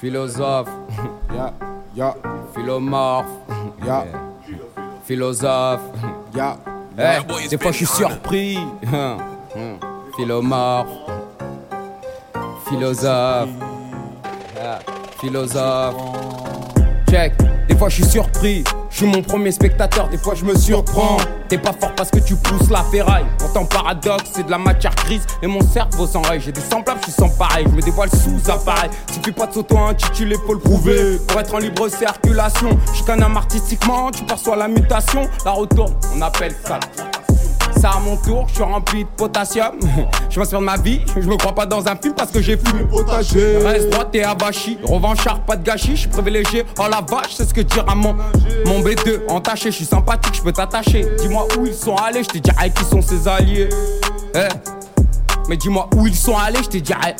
Philosophe, 0.00 0.68
Ya, 1.34 1.52
ya, 1.94 2.14
philomorphe, 2.54 3.26
ya, 3.84 4.04
philosophe. 5.06 5.80
Eh, 6.98 7.48
des 7.48 7.58
fois 7.58 7.70
je 7.72 7.76
suis 7.76 7.86
surpris. 7.86 8.58
Hum. 8.92 9.18
Philomorphe, 10.16 10.88
philosophe, 12.66 13.48
Ah, 14.58 14.78
philosophe. 15.20 15.94
Check, 17.10 17.34
des 17.68 17.76
fois 17.76 17.90
je 17.90 17.96
suis 17.96 18.04
surpris. 18.06 18.64
Je 18.88 18.96
suis 18.96 19.06
mon 19.06 19.20
premier 19.22 19.52
spectateur, 19.52 20.08
des 20.08 20.16
fois 20.16 20.34
je 20.34 20.44
me 20.44 20.56
surprends. 20.56 21.18
T'es 21.48 21.58
pas 21.58 21.74
fort 21.74 21.92
parce 21.94 22.10
que 22.10 22.18
tu 22.18 22.34
pousses 22.36 22.70
la 22.70 22.82
ferraille. 22.84 23.26
Paradoxe, 23.64 24.30
c'est 24.34 24.46
de 24.46 24.50
la 24.50 24.58
matière 24.58 24.94
grise 24.94 25.26
et 25.42 25.46
mon 25.46 25.60
cerveau 25.60 26.06
s'enraye. 26.06 26.40
J'ai 26.40 26.52
des 26.52 26.60
semblables, 26.60 27.00
je 27.00 27.10
suis 27.10 27.12
sans 27.12 27.28
pareil. 27.28 27.66
Je 27.68 27.74
me 27.74 27.82
dévoile 27.82 28.10
sous 28.10 28.50
appareil. 28.50 28.90
Suffit 29.12 29.32
pas 29.32 29.46
de 29.46 29.54
s'auto-intituler, 29.54 30.36
faut 30.46 30.54
le 30.54 30.60
prouver. 30.60 31.18
Pour 31.26 31.40
être 31.40 31.54
en 31.54 31.58
libre 31.58 31.88
circulation, 31.88 32.78
je 32.94 33.12
homme 33.12 33.36
artistiquement. 33.36 34.10
Tu 34.10 34.24
perçois 34.24 34.56
la 34.56 34.68
mutation, 34.68 35.28
la 35.44 35.52
retourne, 35.52 35.94
on 36.14 36.20
appelle 36.22 36.54
ça. 36.64 36.78
Ça 37.80 37.90
à 37.90 38.00
mon 38.00 38.16
tour, 38.16 38.46
je 38.48 38.54
suis 38.54 38.62
rempli 38.62 39.04
de 39.04 39.08
potassium. 39.08 39.72
Je 40.30 40.38
m'inspire 40.38 40.60
de 40.60 40.64
ma 40.64 40.76
vie, 40.76 41.00
je 41.14 41.26
me 41.26 41.36
crois 41.36 41.54
pas 41.54 41.64
dans 41.66 41.86
un 41.88 41.96
film 41.96 42.12
parce 42.14 42.30
que 42.30 42.42
j'ai 42.42 42.58
fumé 42.58 42.84
Potager. 42.84 43.58
Reste 43.58 43.88
droite 43.90 44.08
et 44.14 44.22
abachi, 44.22 44.76
revanchard, 44.82 45.40
pas 45.40 45.56
de 45.56 45.62
gâchis, 45.62 45.96
je 45.96 46.08
privilégié. 46.08 46.64
Oh 46.78 46.84
la 46.90 47.00
vache, 47.00 47.34
c'est 47.36 47.48
ce 47.48 47.54
que 47.54 47.62
dira 47.62 47.94
mon, 47.94 48.14
mon 48.66 48.80
B2. 48.80 49.20
Entaché, 49.28 49.70
je 49.70 49.76
suis 49.76 49.84
sympathique, 49.86 50.34
je 50.34 50.42
peux 50.42 50.52
t'attacher. 50.52 51.06
Dis-moi 51.18 51.46
où 51.58 51.64
ils 51.64 51.72
sont 51.74 51.96
allés, 51.96 52.22
je 52.22 52.28
te 52.28 52.38
dirai 52.38 52.70
qui 52.70 52.84
sont 52.84 53.00
ses 53.00 53.26
alliés. 53.26 53.68
Eh, 54.34 54.40
Mais 55.48 55.56
dis-moi 55.56 55.88
où 55.96 56.06
ils 56.06 56.14
sont 56.16 56.36
allés, 56.36 56.62
je 56.62 56.68
te 56.68 56.76
dirai. 56.78 57.16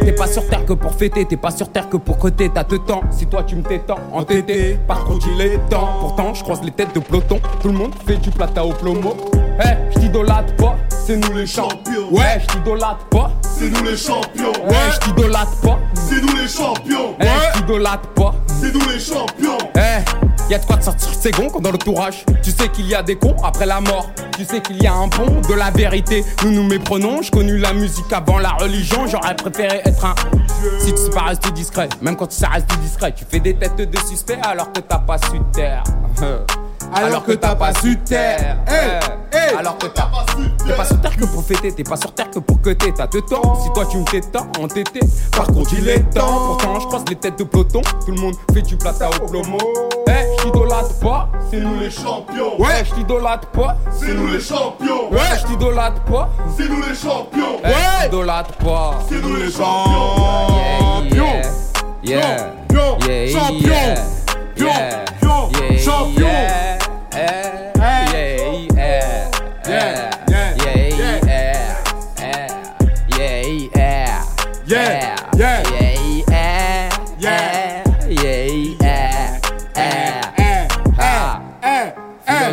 T'es 0.00 0.12
pas 0.12 0.26
sur 0.26 0.46
terre 0.48 0.64
que 0.64 0.72
pour 0.72 0.92
fêter, 0.94 1.24
t'es 1.24 1.36
pas 1.36 1.50
sur 1.50 1.70
terre 1.70 1.88
que 1.88 1.96
pour 1.96 2.18
côté, 2.18 2.50
t'as 2.52 2.64
te 2.64 2.74
temps. 2.76 3.02
Si 3.10 3.26
toi 3.26 3.42
tu 3.42 3.56
me 3.56 3.62
t'étends, 3.62 3.98
entêté, 4.12 4.78
par 4.86 5.04
contre 5.04 5.26
il 5.34 5.40
est 5.40 5.58
temps. 5.68 5.88
Pourtant, 6.00 6.34
je 6.34 6.42
croise 6.42 6.62
les 6.62 6.70
têtes 6.70 6.94
de 6.94 7.00
peloton, 7.00 7.40
tout 7.60 7.68
le 7.68 7.74
monde 7.74 7.92
fait 8.06 8.16
du 8.16 8.30
plata 8.30 8.64
au 8.64 8.72
plomo. 8.72 9.14
Eh, 9.62 9.92
je 9.94 9.98
t'idolâtre 10.00 10.54
pas, 10.56 10.76
c'est 10.88 11.16
nous 11.16 11.34
les 11.36 11.46
champions. 11.46 12.08
Ouais, 12.10 12.40
je 12.40 12.46
t'idolâtre 12.46 13.04
pas, 13.10 13.30
C'est 13.42 13.68
nous 13.70 13.82
les 13.84 13.96
champions, 13.96 14.52
ouais, 14.66 14.90
je 14.94 14.98
t'idolâtre 15.00 15.56
pas. 15.62 15.78
c'est 15.94 16.20
nous 16.22 16.36
les 16.36 16.48
champions, 16.48 17.14
Eh, 17.20 17.24
je 17.26 17.58
t'idolâtre 17.60 18.08
pas. 18.14 18.34
c'est 18.46 18.72
nous 18.74 18.88
les 18.88 18.98
champions. 19.00 19.58
Eh, 19.76 20.29
y 20.50 20.54
a 20.54 20.58
de 20.58 20.64
quoi 20.64 20.76
de 20.76 20.82
sortir 20.82 21.08
ses 21.14 21.30
gonds 21.30 21.48
quand 21.48 21.60
dans 21.60 21.70
l'entourage. 21.70 22.24
Tu 22.42 22.50
sais 22.50 22.68
qu'il 22.68 22.86
y 22.88 22.94
a 22.94 23.02
des 23.02 23.16
cons 23.16 23.36
après 23.44 23.66
la 23.66 23.80
mort. 23.80 24.10
Tu 24.36 24.44
sais 24.44 24.60
qu'il 24.60 24.82
y 24.82 24.86
a 24.86 24.94
un 24.94 25.08
pont 25.08 25.40
de 25.48 25.54
la 25.54 25.70
vérité. 25.70 26.24
Nous 26.44 26.50
nous 26.50 26.64
méprenons. 26.64 27.22
J'ai 27.22 27.30
connu 27.30 27.56
la 27.58 27.72
musique 27.72 28.12
avant 28.12 28.38
la 28.38 28.50
religion. 28.50 29.06
J'aurais 29.06 29.36
préféré 29.36 29.80
être 29.84 30.04
un. 30.04 30.14
Si 30.80 30.92
tu 30.92 30.98
sais 31.00 31.10
pas 31.10 31.22
rester 31.22 31.52
discret, 31.52 31.88
même 32.02 32.16
quand 32.16 32.26
tu 32.26 32.36
sais 32.36 32.46
rester 32.46 32.76
discret, 32.78 33.12
tu 33.12 33.24
fais 33.28 33.40
des 33.40 33.54
têtes 33.54 33.76
de 33.76 33.98
suspect 34.08 34.38
alors 34.42 34.72
que 34.72 34.80
t'as 34.80 34.98
pas 34.98 35.18
su 35.18 35.40
taire. 35.52 35.84
Alors 36.92 37.24
que 37.24 37.32
t'as 37.32 37.54
pas 37.54 37.72
su 37.74 37.96
taire. 37.98 38.56
Eh, 38.68 39.56
Alors 39.56 39.78
que 39.78 39.86
t'as 39.86 40.06
pas 40.06 40.26
su 40.36 40.50
T'es 40.66 40.74
pas 40.74 40.84
sur 40.84 41.00
terre 41.00 41.16
que 41.16 41.24
pour 41.24 41.44
fêter, 41.44 41.72
t'es 41.72 41.84
pas 41.84 41.96
sur 41.96 42.12
terre 42.12 42.30
que 42.30 42.38
pour 42.40 42.60
que 42.60 42.70
t'es, 42.70 42.92
t'as 42.92 43.06
de 43.06 43.20
temps. 43.20 43.60
Si 43.62 43.72
toi 43.72 43.86
tu 43.86 43.98
me 43.98 44.04
t'étends, 44.04 44.46
entêté. 44.60 45.00
Par 45.32 45.46
contre, 45.46 45.72
il 45.78 45.88
est 45.88 46.00
temps. 46.10 46.46
Pourtant, 46.46 46.80
je 46.80 46.86
croise 46.86 47.04
les 47.08 47.16
têtes 47.16 47.38
de 47.38 47.44
peloton. 47.44 47.80
Tout 48.04 48.12
le 48.12 48.20
monde 48.20 48.34
fait 48.52 48.62
du 48.62 48.76
plata 48.76 49.08
au 49.08 49.26
plomo. 49.26 49.58
Eh, 50.08 50.29
t'idolâtre 50.42 50.98
pas, 51.00 51.28
c'est 51.50 51.60
nous 51.60 51.78
les 51.78 51.90
champions. 51.90 52.60
Ouais, 52.60 52.84
je 52.84 52.94
t'idolâtre 52.94 53.48
pas. 53.48 53.76
C'est 53.92 54.14
nous 54.14 54.28
les 54.28 54.40
champions. 54.40 55.10
Ouais, 55.10 55.18
je 55.40 55.46
t'idolâtre 55.46 56.00
pas. 56.02 56.30
C'est 56.56 56.68
nous 56.68 56.82
les 56.82 56.94
champions. 56.94 57.58
Je 57.64 58.04
t'idolâtre 58.04 58.52
pas. 58.58 58.98
C'est 59.08 59.20
nous 59.20 59.36
les 59.36 59.50
champions. 59.50 61.00
Yeah, 61.12 61.42
yeah, 62.02 62.52
Champion, 62.68 62.98
yeah, 63.06 63.26
champion, 63.28 63.94
yeah, 64.56 65.04
champion, 65.20 65.50
yeah, 65.52 65.78
champion, 65.78 66.28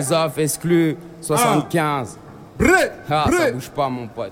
eh. 0.07 0.15
Philosophe 0.15 0.37
exclu 0.39 0.97
75. 1.21 2.17
Bré, 2.57 2.69
Ah, 3.09 3.29
ça 3.31 3.51
bouge 3.51 3.69
pas, 3.69 3.89
mon 3.89 4.07
pote. 4.07 4.31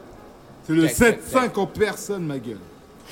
C'est 0.66 0.74
le 0.74 0.88
Check, 0.88 0.98
check, 0.98 1.22
7-5 1.34 1.60
en 1.60 1.68
personne, 1.68 2.26
ma 2.26 2.40
gueule. 2.40 2.58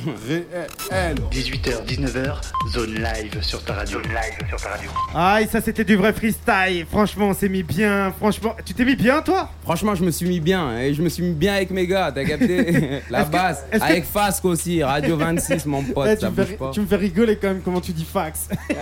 Réel. 0.01 1.15
18h, 1.31 1.85
19h, 1.85 2.35
zone 2.73 2.95
live 2.95 3.41
sur 3.41 3.63
ta 3.63 3.73
radio. 3.73 3.99
Zone 4.01 4.09
live 4.11 4.47
sur 4.49 4.59
ta 4.59 4.69
radio. 4.69 4.89
Aïe, 5.13 5.47
ça 5.51 5.61
c'était 5.61 5.83
du 5.83 5.95
vrai 5.95 6.13
freestyle. 6.13 6.85
Franchement, 6.89 7.27
on 7.29 7.33
s'est 7.33 7.47
mis 7.47 7.61
bien. 7.63 8.11
Franchement, 8.17 8.55
tu 8.65 8.73
t'es 8.73 8.85
mis 8.85 8.95
bien, 8.95 9.21
toi? 9.21 9.49
Franchement, 9.63 9.93
je 9.93 10.03
me 10.03 10.09
suis 10.11 10.27
mis 10.27 10.39
bien. 10.39 10.77
Et 10.79 10.93
je 10.95 11.01
me 11.01 11.09
suis 11.09 11.21
mis 11.23 11.33
bien 11.33 11.53
avec 11.53 11.69
mes 11.69 11.85
gars, 11.85 12.11
t'as 12.13 12.25
capté? 12.25 13.01
La 13.11 13.21
Est-ce 13.21 13.29
que- 13.77 13.83
Avec 13.83 14.05
Fasque 14.05 14.45
aussi, 14.45 14.81
Radio 14.83 15.15
26, 15.15 15.65
mon 15.67 15.83
pote, 15.83 16.07
Eh, 16.11 16.15
tu, 16.15 16.21
ça 16.21 16.29
me 16.31 16.35
fais, 16.35 16.45
bouge 16.45 16.57
pas. 16.57 16.71
tu 16.73 16.81
me 16.81 16.87
fais 16.87 16.95
rigoler 16.95 17.35
quand 17.37 17.49
même 17.49 17.61
comment 17.63 17.81
tu 17.81 17.91
dis 17.91 18.05
fax. 18.05 18.49
Mais 18.69 18.75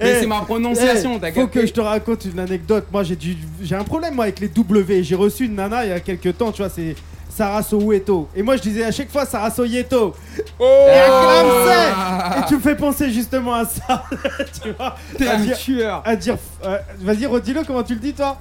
Eh, 0.00 0.20
c'est 0.20 0.26
ma 0.26 0.40
prononciation, 0.40 1.16
eh, 1.16 1.20
t'as 1.20 1.32
Faut 1.32 1.46
que 1.46 1.66
je 1.66 1.72
te 1.72 1.80
raconte 1.80 2.24
une 2.24 2.38
anecdote. 2.38 2.86
Moi, 2.90 3.02
j'ai 3.02 3.16
du, 3.16 3.36
j'ai 3.62 3.74
un 3.76 3.84
problème 3.84 4.14
moi 4.14 4.24
avec 4.24 4.40
les 4.40 4.48
W. 4.48 5.02
J'ai 5.04 5.14
reçu 5.14 5.44
une 5.44 5.56
nana 5.56 5.84
il 5.84 5.90
y 5.90 5.92
a 5.92 6.00
quelques 6.00 6.36
temps, 6.38 6.52
tu 6.52 6.62
vois, 6.62 6.70
c'est 6.70 6.94
Sarah 7.36 7.62
Soweto. 7.64 8.28
Et 8.36 8.42
moi, 8.44 8.56
je 8.56 8.62
disais 8.62 8.84
à 8.84 8.92
chaque 8.92 9.10
fois 9.10 9.26
Sarah 9.26 9.50
Soyeto. 9.50 10.14
Oh 10.58 10.86
Et 10.88 12.46
tu 12.46 12.54
me 12.54 12.60
fais 12.60 12.76
penser 12.76 13.10
justement 13.10 13.54
à 13.54 13.64
ça, 13.64 14.04
tu 14.62 14.70
vois. 14.70 14.94
T'es 15.18 15.26
un 15.26 15.38
dire, 15.38 15.58
tueur. 15.58 16.02
à 16.04 16.14
dire, 16.14 16.36
euh, 16.64 16.78
vas-y, 17.00 17.26
redis-le. 17.26 17.64
Comment 17.64 17.82
tu 17.82 17.94
le 17.94 18.00
dis, 18.00 18.12
toi? 18.12 18.36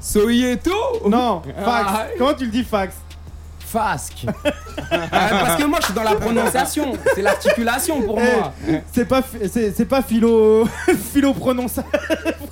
Soyeto 0.00 0.72
Non, 1.06 1.42
fax. 1.62 1.90
Ah, 1.92 2.06
Comment 2.16 2.32
tu 2.32 2.44
le 2.46 2.50
dis, 2.50 2.64
fax? 2.64 2.94
Fasque. 3.70 4.24
Ah, 4.90 4.96
parce 5.10 5.56
que 5.56 5.64
moi, 5.66 5.78
je 5.80 5.86
suis 5.86 5.94
dans 5.94 6.02
la 6.02 6.14
prononciation. 6.14 6.92
C'est 7.14 7.22
l'articulation 7.22 8.00
pour 8.02 8.18
Eh, 8.18 8.36
moi. 8.36 8.52
C'est 8.92 9.04
pas, 9.04 9.22
c'est, 9.52 9.84
pas 9.84 10.00
philo, 10.02 10.66
philo 11.12 11.32
prononça- 11.34 11.84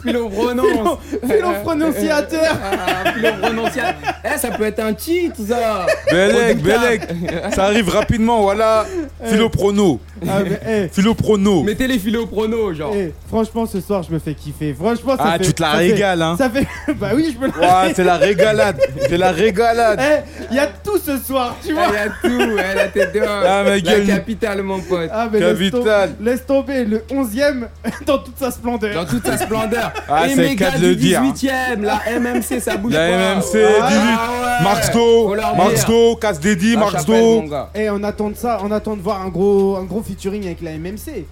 Philo 0.03 0.29
prononce. 0.29 0.99
philo 1.27 1.49
prononciateur. 1.65 2.57
Ah, 2.63 3.13
philo 3.13 3.29
prononciation. 3.41 3.95
Eh, 4.25 4.39
ça 4.39 4.51
peut 4.51 4.65
être 4.65 4.81
un 4.81 4.93
titre, 4.93 5.37
ça. 5.49 5.87
Bellec, 6.11 6.59
Producteur. 6.63 6.81
Bellec. 6.81 7.55
Ça 7.55 7.65
arrive 7.65 7.89
rapidement, 7.89 8.43
voilà. 8.43 8.85
Philoprono. 9.25 9.99
Ah, 10.29 10.41
mais, 10.45 10.61
eh, 10.69 10.89
Philoprono. 10.93 11.63
Mettez 11.63 11.87
les 11.87 11.99
philo 11.99 12.27
pronos, 12.27 12.75
genre. 12.75 12.93
eh, 12.95 13.13
franchement, 13.29 13.67
ce 13.67 13.81
soir, 13.81 14.03
je 14.03 14.13
me 14.13 14.19
fais 14.19 14.35
kiffer. 14.35 14.75
Franchement, 14.75 15.17
ça 15.17 15.25
Ah, 15.27 15.39
fait, 15.39 15.45
tu 15.45 15.55
te 15.55 15.63
la 15.63 15.71
fait- 15.73 15.77
régales, 15.79 16.23
hein. 16.23 16.35
Ça 16.39 16.51
fait, 16.51 16.67
bah 16.95 17.11
oui, 17.15 17.35
je 17.35 17.39
me 17.45 17.51
la. 17.61 17.95
C'est 17.95 18.05
la 18.05 18.17
régalade. 18.17 18.79
C'est 19.09 19.17
la 19.19 19.31
régalade. 19.33 20.01
Eh, 20.03 20.47
il 20.51 20.57
y 20.57 20.61
a 20.61 20.67
tout 20.67 20.99
ce 21.07 21.17
soir, 21.19 21.57
tu 21.65 21.73
vois. 21.73 21.85
Ah, 21.89 21.93
y 21.93 21.97
a 21.97 22.09
tout, 22.09 22.59
elle 22.59 22.79
a 22.79 22.89
tête 22.89 23.13
dehors. 23.15 23.29
Ah, 23.45 23.63
ma 23.65 23.71
La 23.71 23.81
gueule. 23.81 24.07
capitale, 24.07 24.63
mon 24.63 24.81
pote. 24.81 25.09
Ah, 25.13 25.29
mais 25.33 25.39
laisse, 25.41 25.53
Capital. 25.71 26.11
tom- 26.17 26.25
laisse 26.27 26.45
tomber 26.47 26.85
le 26.85 26.99
11ème 27.11 27.69
dans 28.07 28.19
toute 28.19 28.37
sa 28.39 28.51
splendeur. 28.51 28.95
Dans 28.95 29.09
toute 29.11 29.25
sa 29.27 29.39
splendeur. 29.39 29.93
Ah, 30.09 30.27
Et 30.27 30.35
c'est 30.35 30.49
le 30.51 30.55
cas 30.57 30.71
gars 30.73 30.79
de 30.79 30.87
le 30.89 30.95
dire, 30.97 31.21
hein. 31.23 31.33
18ème, 31.35 31.83
la 31.83 32.01
MMC, 32.21 32.61
ça 32.61 32.77
bouge 32.77 32.93
La 32.93 33.09
pas. 33.09 33.35
MMC, 33.35 33.65
Ah, 33.81 33.89
18. 33.89 33.99
ouais. 34.01 34.63
Marx 34.65 34.91
Faut 34.91 35.29
Do. 35.29 35.35
leur 35.35 35.57
Marx 35.57 35.75
dire. 35.75 35.87
Do, 35.87 36.17
Casse 36.17 36.41
Dédi, 36.41 36.73
La 36.75 36.81
Marx 36.81 36.93
chapelle, 37.07 37.15
mon 37.23 37.43
Do. 37.45 37.51
gars. 37.51 37.71
Eh, 37.75 37.91
on 37.91 38.03
attend 38.03 38.31
de 38.31 38.37
ça, 38.37 38.59
on 38.63 38.71
attend 38.73 38.97
de 38.97 39.03
voir 39.03 39.21
un 39.23 39.29
gros, 39.29 39.77
un 39.77 39.85
gros 39.85 40.03
featuring 40.03 40.45
avec 40.47 40.61
la 40.63 40.73
MMC. 40.73 41.27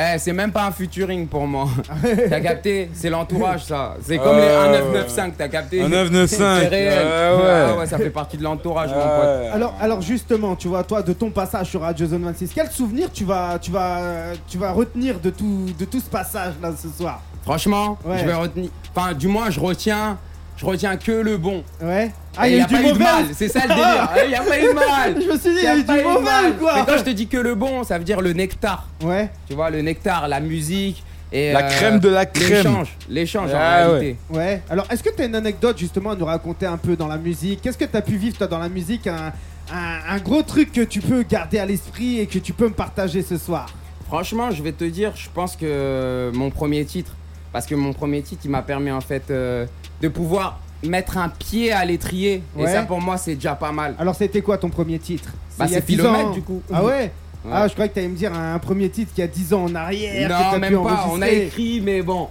Eh, 0.00 0.16
c'est 0.18 0.32
même 0.32 0.52
pas 0.52 0.64
un 0.66 0.70
featuring 0.70 1.26
pour 1.26 1.44
moi. 1.46 1.66
Ah 1.90 1.94
t'as 2.30 2.40
capté? 2.40 2.88
C'est 2.94 3.10
l'entourage, 3.10 3.64
ça. 3.64 3.96
C'est 4.00 4.16
comme 4.18 4.36
les 4.36 4.42
Euh, 4.42 4.68
1995, 4.68 5.32
t'as 5.36 5.48
capté? 5.48 5.82
Un 5.82 5.88
995. 5.88 6.60
C'est 6.62 6.68
réel. 6.68 6.92
Ouais, 6.92 7.42
ouais. 7.44 7.64
Ah 7.74 7.78
ouais, 7.78 7.86
ça 7.86 7.98
fait 7.98 8.10
partie 8.10 8.36
de 8.36 8.44
l'entourage, 8.44 8.90
mon 8.90 8.94
pote. 8.96 9.02
Ouais. 9.40 9.48
Alors, 9.52 9.74
alors 9.80 10.00
justement, 10.00 10.54
tu 10.54 10.68
vois, 10.68 10.84
toi, 10.84 11.02
de 11.02 11.12
ton 11.12 11.30
passage 11.30 11.70
sur 11.70 11.80
Radio 11.80 12.06
Zone 12.06 12.22
26, 12.24 12.52
quel 12.54 12.70
souvenir 12.70 13.10
tu 13.12 13.24
vas, 13.24 13.58
tu 13.60 13.72
vas, 13.72 14.00
tu 14.46 14.56
vas 14.56 14.70
retenir 14.70 15.18
de 15.18 15.30
tout, 15.30 15.66
de 15.76 15.84
tout 15.84 15.98
ce 16.00 16.08
passage 16.08 16.54
là 16.62 16.70
ce 16.80 16.88
soir? 16.88 17.20
Franchement, 17.42 17.98
Ouais. 18.04 18.18
je 18.18 18.24
vais 18.24 18.34
retenir. 18.34 18.70
Enfin, 18.94 19.14
du 19.14 19.26
moins, 19.26 19.50
je 19.50 19.58
retiens. 19.58 20.16
Je 20.58 20.64
retiens 20.66 20.96
que 20.96 21.12
le 21.12 21.36
bon. 21.38 21.62
Ouais. 21.80 22.10
Et 22.44 22.46
il 22.48 22.56
y 22.56 22.60
a 22.60 22.64
eu 22.64 22.66
pas 22.66 22.82
du 22.82 22.88
eu 22.88 22.92
de 22.92 22.98
mal, 22.98 23.24
c'est 23.32 23.48
ça 23.48 23.60
le 23.62 23.68
délire. 23.68 24.10
Il 24.26 24.30
y 24.30 24.34
a 24.34 24.42
pas 24.42 24.58
eu 24.58 24.62
de 24.68 24.74
mal. 24.74 25.22
Je 25.22 25.32
me 25.32 25.38
suis 25.38 25.50
dit, 25.50 25.56
il 25.58 25.62
y 25.62 25.64
Y 25.64 25.66
a 25.68 25.76
eu 25.78 25.84
pas 25.84 25.92
du 25.96 25.98
de 26.00 26.04
mauvais 26.04 26.24
mal. 26.24 26.56
quoi. 26.58 26.74
Mais 26.74 26.82
quand 26.86 26.98
je 26.98 27.04
te 27.04 27.10
dis 27.10 27.26
que 27.28 27.36
le 27.38 27.54
bon, 27.54 27.84
ça 27.84 27.96
veut 27.98 28.04
dire 28.04 28.20
le 28.20 28.32
nectar. 28.32 28.88
Ouais, 29.04 29.30
Tu 29.48 29.54
vois, 29.54 29.70
le 29.70 29.80
nectar, 29.82 30.26
la 30.28 30.40
musique 30.40 31.02
et 31.30 31.52
La 31.52 31.64
euh, 31.66 31.70
crème 31.70 31.98
de 32.00 32.08
la 32.08 32.26
crème. 32.26 32.50
L'échange, 32.64 32.96
l'échange 33.08 33.50
en 33.54 33.56
Ah 33.58 33.86
ouais. 33.86 33.98
réalité. 33.98 34.16
ouais. 34.30 34.62
Alors, 34.68 34.86
est-ce 34.90 35.02
que 35.02 35.10
tu 35.14 35.22
as 35.22 35.26
une 35.26 35.34
anecdote 35.36 35.78
justement 35.78 36.10
à 36.10 36.16
nous 36.16 36.24
raconter 36.24 36.66
un 36.66 36.76
peu 36.76 36.96
dans 36.96 37.06
la 37.08 37.18
musique? 37.18 37.60
Qu'est-ce 37.62 37.78
que 37.78 37.84
tu 37.84 37.96
as 37.96 38.02
pu 38.02 38.16
vivre 38.16 38.36
toi 38.38 38.46
dans 38.46 38.58
la 38.58 38.68
musique? 38.68 39.06
Un, 39.06 39.32
un, 39.72 39.98
un 40.14 40.18
gros 40.18 40.42
truc 40.42 40.72
que 40.72 40.80
tu 40.80 41.00
peux 41.00 41.22
garder 41.22 41.58
à 41.58 41.66
l'esprit 41.66 42.18
et 42.18 42.26
que 42.26 42.38
tu 42.38 42.52
peux 42.52 42.64
me 42.68 42.72
partager 42.74 43.22
ce 43.22 43.36
soir? 43.36 43.66
Franchement, 44.08 44.50
je 44.50 44.62
vais 44.62 44.72
te 44.72 44.84
dire, 44.84 45.12
je 45.14 45.28
pense 45.34 45.54
que 45.54 46.30
mon 46.34 46.48
premier 46.50 46.84
titre, 46.86 47.12
parce 47.52 47.66
que 47.66 47.74
mon 47.74 47.92
premier 47.92 48.22
titre, 48.22 48.42
il 48.44 48.50
m'a 48.50 48.62
permis 48.62 48.90
en 48.90 49.00
fait 49.00 49.30
euh, 49.30 49.66
de 50.00 50.08
pouvoir 50.08 50.60
mettre 50.84 51.18
un 51.18 51.28
pied 51.28 51.72
à 51.72 51.84
l'étrier. 51.84 52.42
Ouais. 52.54 52.64
Et 52.70 52.74
ça, 52.74 52.82
pour 52.82 53.00
moi, 53.00 53.16
c'est 53.16 53.34
déjà 53.34 53.54
pas 53.54 53.72
mal. 53.72 53.94
Alors, 53.98 54.14
c'était 54.14 54.42
quoi 54.42 54.58
ton 54.58 54.70
premier 54.70 54.98
titre? 54.98 55.30
Bah, 55.58 55.66
c'est 55.68 55.84
10 55.84 55.94
Philomètre, 55.96 56.28
ans. 56.28 56.30
du 56.32 56.42
coup. 56.42 56.62
Ah 56.72 56.84
ouais? 56.84 57.10
Ouais. 57.44 57.50
Ah, 57.52 57.66
je 57.66 57.72
croyais 57.72 57.88
que 57.88 57.94
tu 57.94 58.00
allais 58.00 58.08
me 58.08 58.16
dire 58.16 58.32
un 58.34 58.58
premier 58.58 58.88
titre 58.90 59.12
qui 59.14 59.22
a 59.22 59.26
10 59.26 59.54
ans 59.54 59.64
en 59.64 59.74
arrière. 59.74 60.28
non, 60.28 60.58
même 60.58 60.82
pas. 60.82 61.06
On 61.10 61.20
a 61.22 61.28
écrit, 61.28 61.80
mais 61.80 62.02
bon. 62.02 62.28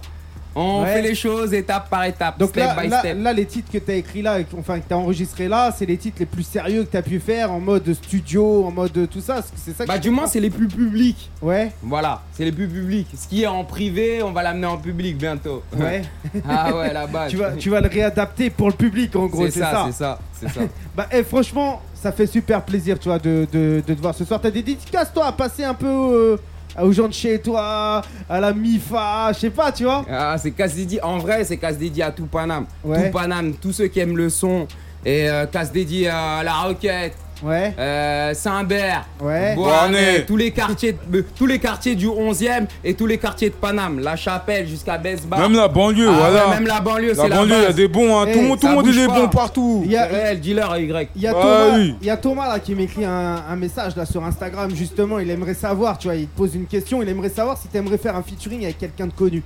On 0.59 0.81
Ouais. 0.81 0.93
fait 0.93 1.01
les 1.03 1.13
choses 1.13 1.53
étape 1.53 1.87
par 1.89 2.03
étape, 2.05 2.39
Donc 2.39 2.49
step 2.49 2.63
là, 2.63 2.75
by 2.81 2.87
là, 2.87 2.99
step. 2.99 3.17
là, 3.21 3.31
les 3.31 3.45
titres 3.45 3.71
que 3.71 3.77
tu 3.77 3.91
as 3.91 3.93
écrits 3.95 4.23
là, 4.23 4.39
enfin 4.57 4.79
que 4.79 4.87
tu 4.87 4.93
as 4.93 4.97
enregistrés 4.97 5.47
là, 5.47 5.71
c'est 5.77 5.85
les 5.85 5.97
titres 5.97 6.17
les 6.19 6.25
plus 6.25 6.41
sérieux 6.41 6.83
que 6.83 6.89
tu 6.89 6.97
as 6.97 7.03
pu 7.03 7.19
faire 7.19 7.51
en 7.51 7.59
mode 7.59 7.93
studio, 7.93 8.65
en 8.65 8.71
mode 8.71 9.07
tout 9.09 9.21
ça. 9.21 9.41
C'est 9.55 9.75
ça 9.77 9.85
Bah, 9.85 9.99
du 9.99 10.09
moins, 10.09 10.25
c'est 10.25 10.39
les 10.39 10.49
plus 10.49 10.67
publics. 10.67 11.29
Ouais, 11.43 11.71
Voilà, 11.83 12.23
c'est 12.31 12.43
les 12.43 12.51
plus 12.51 12.67
publics. 12.67 13.07
Ce 13.15 13.27
qui 13.27 13.43
est 13.43 13.47
en 13.47 13.63
privé, 13.65 14.23
on 14.23 14.31
va 14.31 14.41
l'amener 14.41 14.65
en 14.67 14.77
public 14.77 15.15
bientôt. 15.17 15.61
ouais. 15.79 16.01
ah 16.49 16.75
ouais, 16.75 16.91
la 16.91 17.05
base. 17.05 17.29
tu, 17.29 17.37
vas, 17.37 17.51
tu 17.51 17.69
vas 17.69 17.79
le 17.81 17.87
réadapter 17.89 18.49
pour 18.49 18.69
le 18.69 18.73
public 18.75 19.15
en 19.15 19.27
gros, 19.27 19.45
C'est 19.45 19.59
ça. 19.59 19.83
c'est 19.87 19.93
ça, 19.93 20.19
c'est 20.33 20.49
ça. 20.49 20.61
Bah, 20.95 21.05
eh, 21.11 21.23
franchement, 21.23 21.81
ça 21.93 22.11
fait 22.11 22.25
super 22.25 22.63
plaisir, 22.63 22.97
tu 22.97 23.07
vois, 23.09 23.19
de, 23.19 23.45
de, 23.53 23.83
de 23.85 23.93
te 23.93 24.01
voir 24.01 24.15
ce 24.15 24.25
soir. 24.25 24.39
T'as 24.41 24.49
des 24.49 24.63
dédicaces, 24.63 25.13
toi, 25.13 25.27
à 25.27 25.31
passer 25.31 25.63
un 25.63 25.75
peu 25.75 25.85
euh, 25.87 26.37
aux 26.81 26.91
gens 26.91 27.07
de 27.07 27.13
chez 27.13 27.39
toi, 27.39 28.01
à 28.29 28.39
la 28.39 28.53
MIFA, 28.53 29.31
je 29.33 29.39
sais 29.39 29.49
pas, 29.49 29.71
tu 29.71 29.83
vois. 29.83 30.05
Ah, 30.09 30.35
c'est 30.37 30.51
casse 30.51 30.75
dédié. 30.75 31.01
En 31.03 31.17
vrai, 31.17 31.43
c'est 31.43 31.57
casse 31.57 31.77
dédié 31.77 32.03
à 32.03 32.11
tout 32.11 32.25
Paname. 32.25 32.65
Ouais. 32.83 33.05
Tout 33.05 33.11
Paname, 33.17 33.53
tous 33.53 33.73
ceux 33.73 33.87
qui 33.87 33.99
aiment 33.99 34.17
le 34.17 34.29
son. 34.29 34.67
Et 35.05 35.29
euh, 35.29 35.45
casse 35.45 35.71
dédié 35.71 36.09
à 36.09 36.43
La 36.43 36.53
Roquette, 36.53 37.15
Ouais, 37.43 37.73
euh, 37.77 38.33
Saint-Bert, 38.33 39.05
ouais. 39.21 39.55
Beauharnais. 39.55 40.25
tous 40.25 40.37
les 40.37 40.51
quartiers, 40.51 40.97
euh, 41.13 41.23
tous 41.35 41.45
les 41.45 41.59
quartiers 41.59 41.95
du 41.95 42.07
11e 42.07 42.65
et 42.83 42.93
tous 42.93 43.05
les 43.05 43.17
quartiers 43.17 43.49
de 43.49 43.55
Paname, 43.55 43.99
La 43.99 44.15
Chapelle 44.15 44.67
jusqu'à 44.67 44.97
Besbar. 44.97 45.39
Même 45.39 45.53
la 45.53 45.67
banlieue, 45.67 46.07
Ah 46.09 46.11
ouais, 46.11 46.17
voilà. 46.31 46.47
même 46.47 46.67
la 46.67 46.79
banlieue, 46.81 47.13
c'est 47.13 47.27
la 47.27 47.35
banlieue, 47.35 47.55
il 47.57 47.63
y 47.63 47.65
a 47.65 47.73
des 47.73 47.87
bons, 47.87 48.17
hein. 48.17 48.25
Eh, 48.27 48.33
tout 48.33 48.39
le 48.39 48.47
monde, 48.47 48.59
tout 48.59 48.67
monde, 48.67 48.87
est 48.87 49.07
bon 49.07 49.27
partout. 49.27 49.81
Il 49.85 49.91
y 49.91 49.97
a, 49.97 50.05
réel, 50.05 50.39
dealer 50.39 50.71
à 50.71 50.79
Y. 50.79 51.09
Il 51.15 51.21
y, 51.21 51.27
a 51.27 51.33
Thomas, 51.33 51.77
oui. 51.77 51.95
il 52.01 52.07
y 52.07 52.09
a 52.09 52.17
Thomas 52.17 52.47
là 52.47 52.59
qui 52.59 52.75
m'écrit 52.75 53.05
un, 53.05 53.43
un 53.49 53.55
message 53.55 53.95
là 53.95 54.05
sur 54.05 54.23
Instagram 54.23 54.71
justement, 54.75 55.19
il 55.19 55.29
aimerait 55.29 55.53
savoir, 55.53 55.97
tu 55.97 56.07
vois, 56.07 56.15
il 56.15 56.27
te 56.27 56.37
pose 56.37 56.55
une 56.55 56.65
question, 56.65 57.01
il 57.01 57.09
aimerait 57.09 57.29
savoir 57.29 57.57
si 57.57 57.67
tu 57.67 57.77
aimerais 57.77 57.97
faire 57.97 58.15
un 58.15 58.23
featuring 58.23 58.63
avec 58.63 58.77
quelqu'un 58.77 59.07
de 59.07 59.13
connu. 59.13 59.43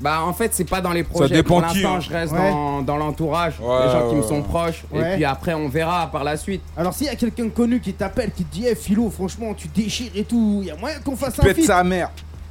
Bah 0.00 0.22
en 0.24 0.32
fait 0.32 0.54
c'est 0.54 0.68
pas 0.68 0.80
dans 0.80 0.92
les 0.92 1.02
projets. 1.02 1.34
dépend 1.34 1.60
Pour 1.60 1.68
qui, 1.70 1.80
l'instant 1.82 1.96
hein. 1.96 2.00
je 2.00 2.10
reste 2.12 2.32
Ouais. 2.32 2.50
dans, 2.50 2.82
dans 2.82 2.96
l'entourage, 2.96 3.54
Ouais, 3.60 3.86
les 3.86 3.92
gens 3.92 4.08
qui 4.10 4.14
me 4.16 4.22
sont 4.22 4.42
proches. 4.42 4.84
Ouais. 4.92 5.12
Et 5.12 5.16
puis 5.16 5.24
après 5.24 5.54
on 5.54 5.68
verra 5.68 6.08
par 6.12 6.22
la 6.24 6.36
suite. 6.36 6.62
Alors 6.76 6.94
s'il 6.94 7.06
y 7.06 7.10
a 7.10 7.16
quelqu'un 7.16 7.44
de 7.46 7.50
connu 7.50 7.80
qui 7.80 7.92
t'appelle, 7.92 8.30
qui 8.30 8.44
te 8.44 8.52
dit, 8.54 8.66
hey, 8.66 8.76
Philo, 8.76 9.10
franchement, 9.10 9.54
tu 9.54 9.66
déchires 9.68 10.12
et 10.14 10.22
tout, 10.24 10.58
il 10.62 10.68
y 10.68 10.70
a 10.70 10.76
moyen 10.76 10.98
qu'on 11.04 11.16
fasse 11.16 11.38
un 11.40 11.42
Pète 11.42 11.56
feat. 11.56 11.66
sa 11.66 11.82
mère. 11.82 12.10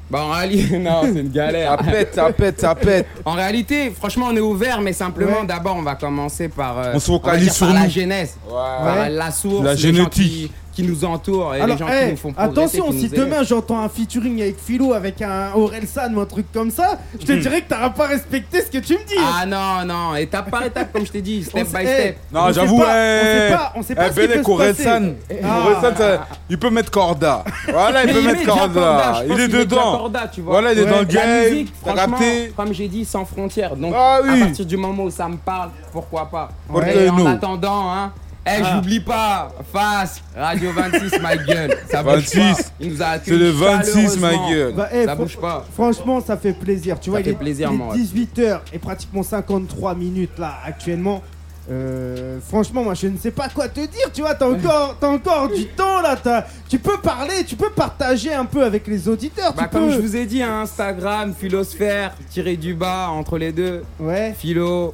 Bah 0.09 0.21
en 0.23 0.31
réalité, 0.31 0.77
non 0.79 1.01
c'est 1.03 1.19
une 1.19 1.29
galère. 1.31 1.71
Ça 1.71 1.77
pète, 1.91 2.15
ça 2.15 2.31
pète, 2.33 2.59
ça 2.61 2.75
pète. 2.75 3.07
En 3.25 3.33
réalité, 3.33 3.91
franchement, 3.91 4.27
on 4.31 4.35
est 4.37 4.41
ouvert, 4.41 4.79
mais 4.81 4.93
simplement, 4.93 5.41
Ouais. 5.41 5.45
d'abord, 5.47 5.75
on 5.77 5.81
va 5.83 5.95
commencer 5.95 6.47
par, 6.47 6.77
euh, 6.79 6.91
On 6.95 6.99
se 6.99 7.07
focalise 7.11 7.51
sur 7.53 7.65
par 7.67 7.75
la 7.75 7.87
nous. 7.87 7.93
Ouais. 7.95 8.25
par 8.49 9.09
la 9.09 9.31
source, 9.31 9.63
La 9.65 9.73
les 9.73 9.77
gens 9.77 9.87
génétique. 9.93 10.51
Qui, 10.77 10.83
nous 10.87 11.05
entourent 11.05 11.55
et 11.55 11.61
Alors, 11.61 11.75
les 11.75 11.77
gens 11.77 11.87
hey, 11.87 12.05
qui 12.05 12.11
nous 12.11 12.17
font 12.17 12.33
progresser. 12.33 12.77
attention, 12.79 12.91
si 12.91 13.09
demain 13.09 13.43
j'entends 13.43 13.79
un 13.81 13.89
featuring 13.89 14.41
avec 14.41 14.57
Philo, 14.59 14.93
avec 14.93 15.21
un 15.21 15.51
Orelsan 15.55 16.13
ou 16.15 16.21
un 16.21 16.25
truc 16.25 16.45
comme 16.53 16.71
ça, 16.71 16.97
je 17.19 17.25
te 17.25 17.31
dirais 17.33 17.61
que 17.61 17.69
t'auras 17.73 17.89
pas 17.89 18.05
respecté 18.07 18.61
ce 18.61 18.71
que 18.71 18.77
tu 18.77 18.93
me 18.93 18.99
dis. 19.07 19.15
Ah 19.19 19.45
non, 19.45 19.85
non, 19.85 20.15
étape 20.15 20.49
par 20.51 20.63
étape, 20.63 20.93
comme 20.93 21.05
je 21.05 21.11
t'ai 21.11 21.21
dit, 21.21 21.43
step 21.43 21.67
by 21.67 21.85
step. 21.85 22.17
on 22.33 22.37
Non, 22.37 22.47
sait 22.47 22.53
j'avoue, 22.53 22.77
pas- 22.79 22.83
on 22.85 22.91
sait 22.91 23.47
eh, 23.49 23.53
pas, 23.53 23.73
on 23.75 23.81
sait 23.83 23.95
pas 23.95 24.03
eh, 24.03 24.09
ce 24.09 24.13
qui 24.13 24.19
peut 24.19 24.27
Benek 24.33 24.45
se 24.45 24.51
Orelsan. 24.51 24.83
passer. 25.27 25.41
Orelsan, 25.43 25.97
ça- 25.97 26.27
il 26.49 26.57
peut 26.59 26.69
mettre 26.69 26.91
Corda. 26.91 27.43
Voilà, 27.69 28.03
il 28.05 28.13
peut 28.13 28.21
met 28.21 28.33
mettre 28.33 28.45
Corda. 28.45 29.23
Il 29.27 29.39
est 29.39 29.47
dedans. 29.47 29.97
Corda, 29.97 30.27
tu 30.27 30.41
vois. 30.41 30.53
Voilà, 30.53 30.73
il 30.73 30.79
est 30.79 30.85
dans 30.85 30.99
le 30.99 31.05
game. 31.05 31.65
franchement, 31.81 32.17
comme 32.55 32.73
j'ai 32.73 32.87
dit, 32.87 33.05
sans 33.05 33.25
frontières. 33.25 33.75
Donc, 33.75 33.93
Ah 33.95 34.19
à 34.27 34.37
partir 34.37 34.65
du 34.65 34.77
moment 34.77 35.03
où 35.03 35.09
ça 35.11 35.27
me 35.27 35.37
parle, 35.37 35.69
pourquoi 35.91 36.25
pas. 36.29 36.49
Et 36.87 37.09
en 37.09 37.25
attendant, 37.25 37.91
hein, 37.91 38.11
eh, 38.47 38.61
Ah. 38.63 38.71
j'oublie 38.75 38.99
pas, 38.99 39.49
face, 39.73 40.21
Radio 40.35 40.71
26, 40.71 41.19
ma 41.21 41.35
gueule. 41.37 41.77
Ça 41.89 42.03
bouge 42.03 42.13
26. 42.13 42.39
pas. 42.39 42.69
Il 42.79 42.89
nous 42.93 43.01
a 43.01 43.19
C'est 43.23 43.31
le 43.37 43.49
26, 43.49 44.17
ma 44.19 44.31
gueule. 44.49 44.73
Bah, 44.73 44.89
eh, 44.93 45.05
Ça 45.05 45.15
bouge 45.15 45.37
pas. 45.37 45.65
Franchement, 45.73 46.21
ça 46.21 46.37
fait 46.37 46.53
plaisir. 46.53 46.99
Tu 46.99 47.09
vois, 47.09 47.19
fait 47.19 47.25
il 47.25 47.31
est, 47.31 47.35
plaisir, 47.35 47.69
il 47.71 47.75
est 47.75 47.77
moi, 47.77 47.93
ouais. 47.93 47.97
18h 47.99 48.59
et 48.73 48.79
pratiquement 48.79 49.23
53 49.23 49.95
minutes 49.95 50.37
là 50.39 50.55
actuellement. 50.65 51.21
Euh, 51.69 52.39
franchement, 52.47 52.81
moi 52.81 52.93
je 52.93 53.07
ne 53.07 53.17
sais 53.17 53.31
pas 53.31 53.49
quoi 53.49 53.67
te 53.67 53.81
dire. 53.81 54.09
Tu 54.13 54.21
vois, 54.21 54.35
t'as 54.35 54.47
encore, 54.49 54.95
t'as 55.01 55.09
encore 55.09 55.49
du 55.49 55.65
temps 55.65 55.99
là. 56.01 56.15
t'as- 56.15 56.45
Tu 56.69 56.79
peux 56.79 56.97
parler, 56.97 57.43
tu 57.45 57.57
peux 57.57 57.69
partager 57.71 58.33
un 58.33 58.45
peu 58.45 58.63
avec 58.63 58.87
les 58.87 59.09
auditeurs. 59.09 59.53
Bah, 59.53 59.63
tu 59.63 59.69
comme 59.77 59.87
peux. 59.87 59.93
je 59.95 59.99
vous 59.99 60.15
ai 60.15 60.25
dit, 60.25 60.41
hein, 60.41 60.61
Instagram, 60.61 61.33
Philosphère, 61.37 62.13
tiré 62.29 62.55
du 62.55 62.73
bas 62.73 63.09
entre 63.09 63.37
les 63.37 63.51
deux, 63.51 63.83
Ouais. 63.99 64.33
Philo. 64.37 64.93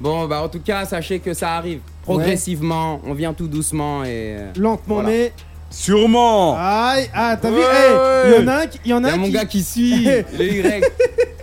Bon, 0.00 0.26
bah 0.26 0.42
en 0.42 0.48
tout 0.48 0.60
cas, 0.60 0.84
sachez 0.84 1.18
que 1.18 1.34
ça 1.34 1.54
arrive 1.56 1.80
progressivement. 2.02 3.00
On 3.06 3.14
vient 3.14 3.32
tout 3.32 3.48
doucement 3.48 4.04
et. 4.04 4.36
euh, 4.38 4.52
Lentement, 4.56 4.94
Voilà. 4.96 5.08
mais. 5.08 5.32
Sûrement. 5.70 6.54
Aïe, 6.58 7.08
ah, 7.14 7.34
t'as 7.40 7.48
vu, 7.50 7.56
Ouais, 7.56 7.62
eh, 7.64 8.28
il 8.28 8.42
y 8.42 8.44
en 8.44 8.48
a 8.48 8.54
un 8.56 8.66
qui. 8.66 8.78
Il 8.84 8.90
y 8.90 8.94
en 8.94 9.00
Il 9.00 9.06
a 9.06 9.08
y 9.08 9.10
a 9.10 9.14
un 9.14 9.16
mon 9.16 9.24
qui- 9.26 9.32
gars 9.32 9.44
qui 9.46 9.62
suit, 9.64 10.04
le 10.04 10.44
Y. 10.44 10.84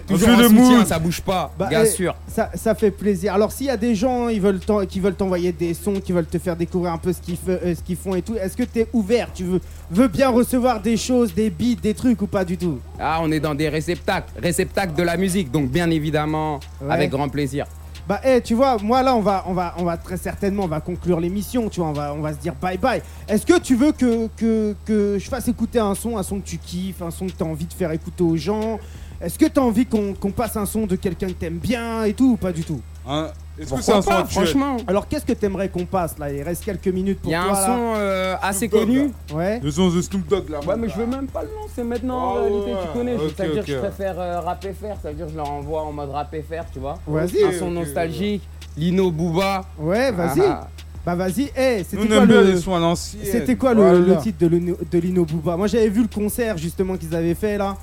Toujours 0.08 0.30
le 0.38 0.48
soutien, 0.48 0.86
ça 0.86 0.98
bouge 0.98 1.22
pas, 1.22 1.52
Bah, 1.58 1.68
bien 1.70 1.84
eh, 1.84 1.88
sûr. 1.88 2.16
Ça, 2.28 2.50
ça 2.56 2.74
fait 2.76 2.90
plaisir. 2.92 3.34
Alors, 3.34 3.52
s'il 3.52 3.68
y 3.68 3.70
a 3.72 3.78
des 3.78 3.94
gens 3.96 4.28
ils 4.28 4.42
veulent 4.42 4.60
qui 4.88 5.00
veulent 5.00 5.14
t'envoyer 5.16 5.52
des 5.52 5.74
sons, 5.76 6.00
qui 6.04 6.12
veulent 6.14 6.26
te 6.28 6.40
faire 6.40 6.56
découvrir 6.56 6.94
un 6.94 6.98
peu 6.98 7.12
ce 7.14 7.20
qu'ils 7.22 7.36
fe- 7.36 7.60
euh, 7.64 7.76
ce 7.76 7.82
qu'ils 7.84 7.96
font 7.96 8.16
et 8.16 8.22
tout, 8.24 8.36
est-ce 8.36 8.56
que 8.58 8.64
tu 8.64 8.80
es 8.80 8.88
ouvert? 8.94 9.30
Tu 9.36 9.44
veux, 9.44 9.62
veux 9.92 10.08
bien 10.08 10.30
recevoir 10.30 10.80
des 10.82 10.98
choses, 10.98 11.34
des 11.36 11.50
beats, 11.52 11.80
des 11.82 11.94
trucs 11.94 12.22
ou 12.24 12.28
pas 12.28 12.44
du 12.46 12.58
tout? 12.58 12.80
Ah, 13.00 13.20
on 13.22 13.32
est 13.32 13.40
dans 13.40 13.54
des 13.56 13.70
réceptacles, 13.70 14.30
réceptacles 14.42 14.94
de 14.96 15.04
la 15.04 15.16
musique, 15.18 15.52
donc 15.52 15.70
bien 15.70 15.90
évidemment, 15.92 16.60
Ouais. 16.82 16.92
avec 16.94 17.12
grand 17.12 17.30
plaisir. 17.30 17.66
Bah, 18.10 18.20
eh, 18.24 18.42
tu 18.42 18.56
vois, 18.56 18.78
moi 18.82 19.04
là, 19.04 19.16
on 19.16 19.20
va, 19.20 19.44
on 19.46 19.54
va, 19.54 19.76
on 19.78 19.84
va 19.84 19.96
très 19.96 20.18
certainement, 20.18 20.64
on 20.64 20.68
va 20.68 20.82
conclure 20.82 21.20
l'émission. 21.20 21.70
Tu 21.70 21.80
vois, 21.80 21.90
on 21.90 21.94
va, 21.94 22.12
on 22.12 22.22
va 22.22 22.34
se 22.34 22.40
dire 22.40 22.56
bye 22.56 22.76
bye. 22.76 23.04
Est-ce 23.28 23.46
que 23.46 23.60
tu 23.60 23.76
veux 23.76 23.92
que, 23.92 24.28
que, 24.36 24.76
que 24.84 25.18
je 25.20 25.30
fasse 25.30 25.48
écouter 25.48 25.78
un 25.78 25.94
son, 25.94 26.18
un 26.18 26.24
son 26.24 26.40
que 26.40 26.48
tu 26.48 26.58
kiffes, 26.58 27.04
un 27.04 27.12
son 27.12 27.28
que 27.28 27.34
tu 27.34 27.44
as 27.44 27.46
envie 27.46 27.68
de 27.68 27.74
faire 27.74 27.92
écouter 27.92 28.24
aux 28.24 28.36
gens? 28.36 28.80
Est-ce 29.22 29.38
que 29.38 29.46
tu 29.46 29.60
as 29.60 29.64
envie 29.64 29.86
qu'on 29.86 30.16
qu'on 30.16 30.32
passe 30.32 30.58
un 30.58 30.66
son 30.66 30.88
de 30.88 30.96
quelqu'un 30.96 31.28
que 31.28 31.34
t'aimes 31.34 31.60
bien 31.60 32.04
et 32.04 32.14
tout 32.14 32.32
ou 32.32 32.36
pas 32.36 32.52
du 32.52 32.64
tout? 32.64 32.82
Hein, 33.08 33.30
Est-ce 33.60 33.74
que 33.74 33.82
c'est 33.82 33.92
un 33.92 33.96
pas, 33.96 34.02
son 34.02 34.12
actuel 34.12 34.28
franchement 34.48 34.78
Alors, 34.88 35.08
qu'est-ce 35.08 35.26
que 35.26 35.34
t'aimerais 35.34 35.70
qu'on 35.70 35.86
passe 35.86 36.18
là? 36.18 36.32
Il 36.32 36.42
reste 36.44 36.64
quelques 36.64 36.88
minutes 36.88 37.20
pour 37.22 37.30
Il 37.30 37.34
y 37.34 37.36
a 37.36 37.44
toi 37.44 37.50
un 37.52 37.54
là. 37.62 37.66
son 37.68 37.94
euh, 37.98 38.36
assez 38.42 38.68
Snoop 38.68 38.72
Dogg, 38.72 38.88
connu. 38.88 39.12
Ouais. 39.34 39.60
Le 39.62 39.72
son 39.72 39.90
de 39.90 40.02
Snoop 40.02 40.28
Dogg 40.28 40.50
là. 40.50 40.60
Ouais, 40.66 40.76
mais 40.78 40.88
je 40.90 40.96
veux 40.96 41.06
même 41.06 41.28
pas 41.28 41.44
le 41.44 41.50
lancer 41.62 41.84
maintenant. 41.84 42.20
Ah 42.20 42.28
en 42.30 42.34
réalité, 42.44 42.72
ouais, 42.74 42.78
tu 42.82 42.98
connais. 42.98 43.16
ok, 43.16 43.22
ça 43.36 43.44
veut 43.46 43.52
dire 43.54 43.62
ok. 43.62 43.66
que 43.68 43.72
je 43.74 43.78
préfère 43.80 44.20
euh, 44.20 44.40
rap 44.40 44.66
et 44.66 44.74
faire. 44.74 44.96
Ça 45.04 45.10
veut 45.10 45.16
dire 45.16 45.26
que 45.26 45.32
je 45.32 45.38
leur 45.38 45.50
envoie 45.52 45.82
en 45.84 45.92
mode 45.92 46.10
rap 46.12 46.34
et 46.34 46.42
faire, 46.42 46.66
tu 46.72 46.80
vois. 46.80 46.98
Vas-y. 47.08 47.44
Un 47.44 47.52
son 47.58 47.72
nostalgique. 47.72 48.48
Lino 48.78 49.12
Booba. 49.12 49.66
Ouais, 49.78 50.12
vas-y. 50.12 50.42
Ah, 50.42 50.68
Bah 51.06 51.16
vas-y. 51.16 51.50
Eh, 51.58 51.80
Nous 51.80 51.84
c'était 51.90 51.98
on 52.04 52.08
quoi 52.08 52.18
aime 52.18 52.26
bien 52.28 52.42
le 52.42 52.52
les 52.52 52.58
sons 52.62 52.76
à 52.76 52.80
l'ancienne. 52.80 53.24
C'était 53.26 53.56
quoi 53.56 53.74
le, 53.74 53.82
Voilà. 53.82 54.00
le 54.00 54.18
titre 54.18 54.38
de 54.40 54.48
Lino, 54.48 54.78
de 54.90 55.00
Lino 55.00 55.26
Booba? 55.26 55.58
Moi 55.58 55.68
j'avais 55.68 55.90
vu 55.90 56.02
le 56.04 56.08
concert 56.08 56.58
justement 56.58 56.96
qu'ils 56.98 57.14
avaient 57.16 57.36
fait 57.36 57.58
là. 57.58 57.76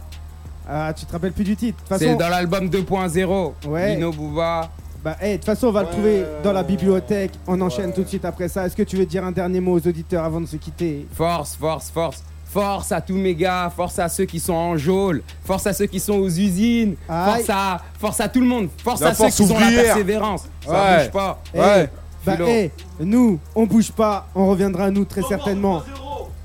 Ah, 0.68 0.93
tu 0.97 1.05
te 1.07 1.12
rappelles 1.12 1.33
plus 1.33 1.45
du 1.45 1.55
titre? 1.57 1.79
De 1.85 1.89
toute 1.89 1.99
C'est 1.99 2.07
façon, 2.07 2.18
dans 2.18 2.29
l'album 2.29 2.66
2.0. 2.68 3.53
Ouais. 3.68 3.95
Lino 3.95 4.11
Booba. 4.12 4.68
Bah, 5.07 5.17
eh, 5.23 5.33
de 5.33 5.37
toute 5.37 5.45
façon, 5.45 5.69
on 5.69 5.73
va 5.73 5.83
le 5.83 5.89
trouver 5.89 6.25
dans 6.43 6.53
la 6.53 6.65
bibliothèque. 6.65 7.31
On 7.47 7.61
enchaîne 7.61 7.93
tout 7.93 8.03
de 8.03 8.09
suite 8.09 8.25
après 8.25 8.49
ça. 8.49 8.67
Est-ce 8.67 8.75
que 8.75 8.83
tu 8.83 8.97
veux 8.97 9.07
dire 9.07 9.25
un 9.25 9.31
dernier 9.31 9.61
mot 9.61 9.75
aux 9.79 9.87
auditeurs 9.87 10.25
avant 10.25 10.41
de 10.41 10.47
se 10.47 10.57
quitter? 10.57 11.07
Force, 11.15 11.55
force, 11.55 11.91
force. 11.91 12.25
Force 12.47 12.91
à 12.91 13.01
tous 13.01 13.15
mes 13.15 13.37
gars, 13.37 13.71
force 13.77 14.01
à 14.01 14.09
ceux 14.09 14.25
qui 14.25 14.41
sont 14.41 14.55
en 14.55 14.77
geôle, 14.77 15.23
force 15.45 15.65
à 15.69 15.73
ceux 15.73 15.87
qui 15.87 16.01
sont 16.01 16.15
aux 16.15 16.29
usines, 16.29 16.97
Aïe. 17.09 17.35
force 17.45 17.51
à, 17.51 17.81
force 18.01 18.21
à 18.21 18.29
tout 18.29 18.41
le 18.41 18.47
monde, 18.47 18.69
force 18.83 19.01
La 19.01 19.11
à 19.11 19.15
ceux 19.15 19.27
qui 19.27 19.47
sont 19.47 19.57
la 19.59 19.67
ouvrière. 19.67 19.85
persévérance. 19.85 20.49
Ça 20.67 20.73
Ouais. 20.73 20.99
bouge 21.05 21.11
pas. 21.13 21.43
Eh, 21.55 21.59
Ouais. 21.61 21.91
Bah, 22.25 22.33
Philo. 22.33 22.47
eh, 22.49 22.71
nous, 22.99 23.39
on 23.55 23.65
bouge 23.67 23.93
pas. 23.93 24.27
On 24.35 24.49
reviendra 24.49 24.87
à 24.87 24.91
nous 24.91 25.05
très 25.05 25.23
certainement. 25.23 25.83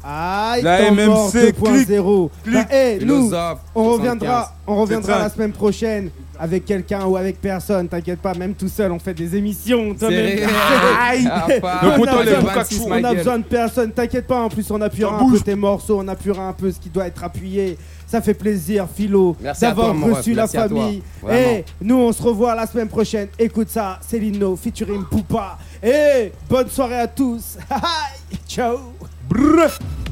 Aïe, 0.03 0.61
La 0.63 0.91
MMC, 0.91 1.51
2.0. 1.53 2.29
clic, 2.43 2.53
Bah, 2.55 2.65
eh, 2.75 2.99
nous, 3.05 3.25
on 3.25 3.29
75. 3.29 3.65
reviendra, 3.75 4.53
on 4.67 4.75
reviendra 4.75 5.13
75. 5.13 5.23
la 5.23 5.29
semaine 5.29 5.51
prochaine 5.51 6.09
avec 6.41 6.65
quelqu'un 6.65 7.05
ou 7.05 7.15
avec 7.15 7.39
personne. 7.39 7.87
T'inquiète 7.87 8.19
pas, 8.19 8.33
même 8.33 8.55
tout 8.55 8.67
seul, 8.67 8.91
on 8.91 8.97
fait 8.97 9.13
des 9.13 9.35
émissions. 9.35 9.93
Toi, 9.93 10.09
C'est 10.09 10.15
même- 10.15 10.25
réel. 10.25 10.49
Aïe. 10.99 11.27
Ah. 11.31 11.47
On 11.83 12.03
a 12.03 12.23
besoin 12.23 12.25
de- 12.25 12.83
on 12.87 13.03
a 13.05 13.13
besoin 13.13 13.41
personne, 13.41 13.91
t'inquiète 13.91 14.25
pas, 14.25 14.41
en 14.41 14.49
plus 14.49 14.69
on 14.71 14.81
appuiera 14.81 15.15
un 15.17 15.29
peu 15.29 15.39
tes 15.39 15.53
morceaux, 15.55 15.99
on 15.99 16.07
appuiera 16.07 16.47
un 16.47 16.53
peu 16.53 16.71
ce 16.71 16.79
qui 16.79 16.89
doit 16.89 17.05
être 17.05 17.23
appuyé. 17.23 17.77
Ça 18.07 18.21
fait 18.21 18.33
plaisir, 18.33 18.87
Philo, 18.93 19.37
d'avoir 19.61 19.95
reçu 20.01 20.33
la 20.33 20.47
famille. 20.47 21.01
Et 21.31 21.63
nous, 21.81 21.95
on 21.95 22.11
se 22.11 22.21
revoit 22.21 22.55
la 22.55 22.65
semaine 22.67 22.89
prochaine. 22.89 23.29
Écoute 23.39 23.69
ça, 23.69 23.99
Céline 24.05 24.37
No, 24.37 24.55
featuring 24.57 25.03
Poupa. 25.05 25.57
Et 25.81 26.31
bonne 26.49 26.69
soirée 26.69 26.99
à 26.99 27.07
tous. 27.07 27.57
Ciao. 28.49 28.79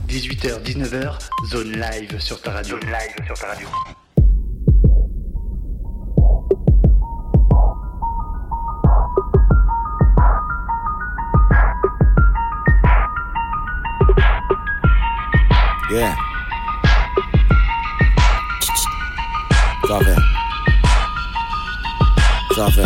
18h, 0.07 0.63
19h, 0.63 1.11
zone 1.51 1.71
live 1.73 2.19
sur 2.19 2.39
ta 2.41 2.51
radio. 2.51 2.77
Zone 2.79 2.87
live 2.89 3.25
sur 3.25 3.37
ta 3.37 3.47
radio. 3.47 3.67
Yeah. 15.91 16.15
Ça 22.55 22.69
fait. 22.69 22.85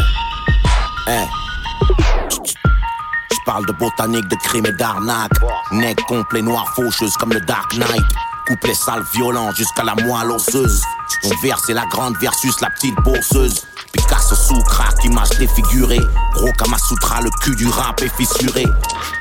Je 3.29 3.37
parle 3.45 3.65
de 3.65 3.73
botanique, 3.73 4.25
de 4.29 4.35
crime 4.37 4.65
et 4.67 4.71
d'arnaque. 4.71 5.33
Nec 5.73 5.99
complet, 6.07 6.41
noir, 6.41 6.65
faucheuse 6.75 7.17
comme 7.17 7.33
le 7.33 7.41
Dark 7.41 7.73
Knight. 7.73 8.05
Couplet 8.47 8.73
sale, 8.73 9.03
violent 9.13 9.51
jusqu'à 9.51 9.83
la 9.83 9.95
moelle 9.95 10.31
osseuse. 10.31 10.81
On 11.25 11.35
verse 11.41 11.67
la 11.69 11.85
grande 11.87 12.15
versus 12.21 12.61
la 12.61 12.69
petite 12.69 12.95
bourseuse. 13.03 13.65
Picasso 13.91 14.35
sous 14.35 14.61
crack, 14.63 15.03
image 15.03 15.31
défigurée. 15.39 15.99
Gros 16.35 16.53
Kamasutra, 16.53 17.19
le 17.19 17.29
cul 17.41 17.55
du 17.57 17.67
rap 17.67 18.01
est 18.01 18.15
fissuré. 18.15 18.65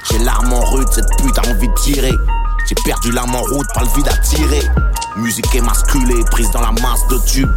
J'ai 0.09 0.19
l'arme 0.21 0.53
en 0.53 0.65
rude, 0.71 0.89
cette 0.93 1.09
pute 1.19 1.37
a 1.39 1.49
envie 1.51 1.69
de 1.69 1.75
tirer. 1.75 2.15
J'ai 2.67 2.75
perdu 2.85 3.13
l'âme 3.13 3.35
en 3.35 3.43
route, 3.43 3.67
pas 3.75 3.83
le 3.83 3.95
vide 3.97 4.09
à 4.09 4.17
tirer. 4.19 4.63
Musique 5.17 5.55
émasculée, 5.55 6.25
prise 6.31 6.51
dans 6.51 6.61
la 6.61 6.73
masse 6.73 7.07
de 7.11 7.19
tubes. 7.27 7.53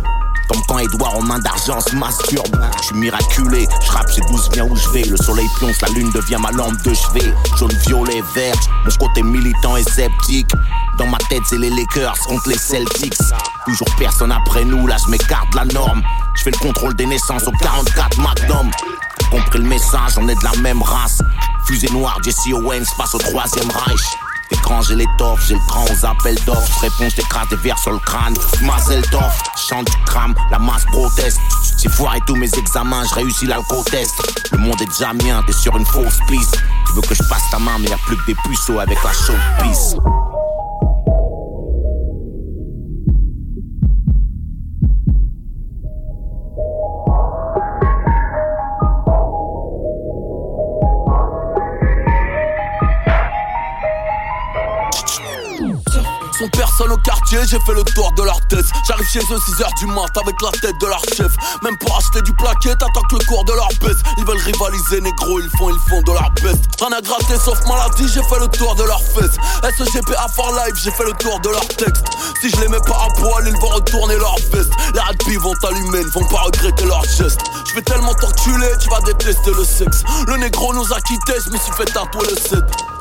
Comme 0.48 0.62
quand 0.68 0.78
Edouard 0.78 1.16
en 1.18 1.24
main 1.24 1.40
d'argent 1.40 1.80
se 1.80 1.96
masturbe. 1.96 2.56
Je 2.78 2.84
suis 2.84 2.96
miraculé, 2.96 3.68
je 3.84 3.92
rappe, 3.92 4.10
j'ai 4.14 4.22
12 4.22 4.50
viens 4.54 4.66
où 4.66 4.76
je 4.76 4.90
vais. 4.90 5.04
Le 5.04 5.18
soleil 5.18 5.48
pionce, 5.58 5.82
la 5.82 5.88
lune 5.90 6.12
devient 6.12 6.38
ma 6.40 6.52
lampe 6.52 6.80
de 6.84 6.94
chevet. 6.94 7.34
Jaune, 7.58 7.74
violet, 7.88 8.22
vert, 8.36 8.56
mon 8.84 9.08
côté 9.08 9.24
militant 9.24 9.76
et 9.78 9.84
sceptique. 9.84 10.52
Dans 10.98 11.08
ma 11.08 11.18
tête, 11.30 11.42
c'est 11.50 11.58
les 11.58 11.70
Lakers 11.70 12.18
contre 12.28 12.50
les 12.50 12.58
Celtics. 12.58 13.18
Toujours 13.66 13.88
personne 13.98 14.32
après 14.32 14.66
nous, 14.66 14.86
là 14.86 14.98
je 15.04 15.10
m'écarte 15.10 15.54
la 15.56 15.66
norme. 15.66 16.04
Je 16.36 16.44
fais 16.44 16.52
le 16.52 16.60
contrôle 16.60 16.96
des 16.96 17.06
naissances 17.06 17.48
au 17.48 17.52
44 17.52 18.18
Magnum. 18.20 18.70
Compris 19.32 19.60
le 19.60 19.66
message, 19.66 20.18
on 20.18 20.28
est 20.28 20.36
de 20.36 20.44
la 20.44 20.56
même 20.62 20.82
race. 20.82 21.22
Fusée 21.66 21.90
noire, 21.90 22.20
Jesse 22.24 22.54
Owens 22.54 22.86
face 22.98 23.16
au 23.16 23.18
troisième 23.18 23.70
Reich. 23.72 24.18
Écran, 24.52 24.82
j'ai 24.82 24.96
l'étoffe, 24.96 25.46
j'ai 25.48 25.56
le 25.56 25.60
cran 25.68 25.86
aux 25.86 26.06
appels 26.06 26.38
d'offres. 26.46 26.82
Réponse, 26.82 27.14
j'écrase 27.16 27.48
des 27.50 27.56
verres 27.58 27.80
sur 27.80 27.92
le 27.92 28.00
crâne. 28.00 28.34
Mazel 28.62 29.02
tov, 29.10 29.34
chante, 29.70 29.90
tu 29.90 29.98
crames, 30.06 30.36
la 30.52 30.60
masse 30.60 30.86
proteste. 30.86 31.40
J'ai 31.82 31.90
foiré 31.90 32.20
tous 32.28 32.36
mes 32.36 32.50
examens, 32.56 33.04
je 33.10 33.16
réussis 33.16 33.46
l'alco-test. 33.46 34.14
Le 34.52 34.58
monde 34.58 34.82
est 34.82 34.86
déjà 34.86 35.14
mien, 35.14 35.44
t'es 35.46 35.54
sur 35.54 35.76
une 35.78 35.86
fausse 35.86 36.20
piste. 36.28 36.58
Tu 36.88 36.94
veux 36.94 37.02
que 37.02 37.16
je 37.16 37.24
passe 37.24 37.44
ta 37.52 37.60
main, 37.60 37.78
mais 37.80 37.88
y 37.88 37.94
a 37.94 37.98
plus 38.06 38.18
que 38.18 38.26
des 38.28 38.36
puceaux 38.46 38.80
avec 38.80 39.04
la 39.04 39.14
chaude 39.14 39.42
pisse. 39.62 39.96
J'ai 57.44 57.60
fait 57.60 57.74
le 57.74 57.84
tour 57.84 58.12
de 58.14 58.24
leur 58.24 58.40
tête. 58.48 58.66
J'arrive 58.88 59.08
chez 59.08 59.20
eux 59.20 59.38
6h 59.38 59.68
du 59.80 59.88
mat 59.88 60.16
avec 60.16 60.36
la 60.42 60.52
tête 60.52 60.78
de 60.80 60.88
leur 60.88 61.02
chef. 61.16 61.32
Même 61.64 61.78
pour 61.80 61.98
acheter 61.98 62.22
du 62.22 62.34
plaquet, 62.34 62.74
t'attends 62.80 63.02
que 63.10 63.16
le 63.16 63.26
cours 63.26 63.44
de 63.46 63.54
leur 63.54 63.68
baisse. 63.82 63.98
Ils 64.18 64.26
veulent 64.26 64.42
rivaliser, 64.42 65.02
négro, 65.02 65.40
ils 65.40 65.50
font, 65.58 65.70
ils 65.70 65.90
font 65.90 66.02
de 66.02 66.12
leur 66.12 66.32
best. 66.42 66.64
Rien 66.80 66.98
à 66.98 67.02
gratter 67.02 67.38
sauf 67.44 67.60
maladie, 67.68 68.08
j'ai 68.14 68.24
fait 68.24 68.40
le 68.40 68.48
tour 68.48 68.76
de 68.76 68.84
leur 68.84 69.02
fesses. 69.02 69.38
SGP 69.64 70.16
à 70.18 70.28
for 70.30 70.52
live, 70.52 70.76
j'ai 70.84 70.92
fait 70.92 71.06
le 71.06 71.14
tour 71.14 71.40
de 71.42 71.50
leur 71.50 71.68
texte. 71.68 72.06
Si 72.42 72.50
je 72.50 72.62
les 72.62 72.68
mets 72.68 72.80
pas 72.88 73.06
à 73.06 73.14
poil, 73.20 73.44
ils 73.48 73.60
vont 73.60 73.74
retourner 73.76 74.16
leur 74.18 74.36
veste. 74.52 74.72
Les 74.94 75.00
radis 75.00 75.38
vont 75.38 75.54
t'allumer, 75.62 76.04
ne 76.04 76.12
vont 76.12 76.28
pas 76.28 76.42
regretter 76.42 76.86
leur 76.86 77.04
geste. 77.04 77.42
Je 77.68 77.76
vais 77.76 77.82
tellement 77.82 78.14
t'enculer, 78.14 78.72
tu 78.80 78.90
vas 78.90 79.02
détester 79.02 79.52
le 79.52 79.66
sexe. 79.66 80.04
Le 80.28 80.38
négro 80.38 80.74
nous 80.74 80.94
a 80.94 81.02
quittés, 81.02 81.40
je 81.46 81.50
me 81.52 81.58
suis 81.58 81.74
fait 81.74 81.86
tatouer 81.86 82.28
le 82.30 82.36
7. 82.36 82.95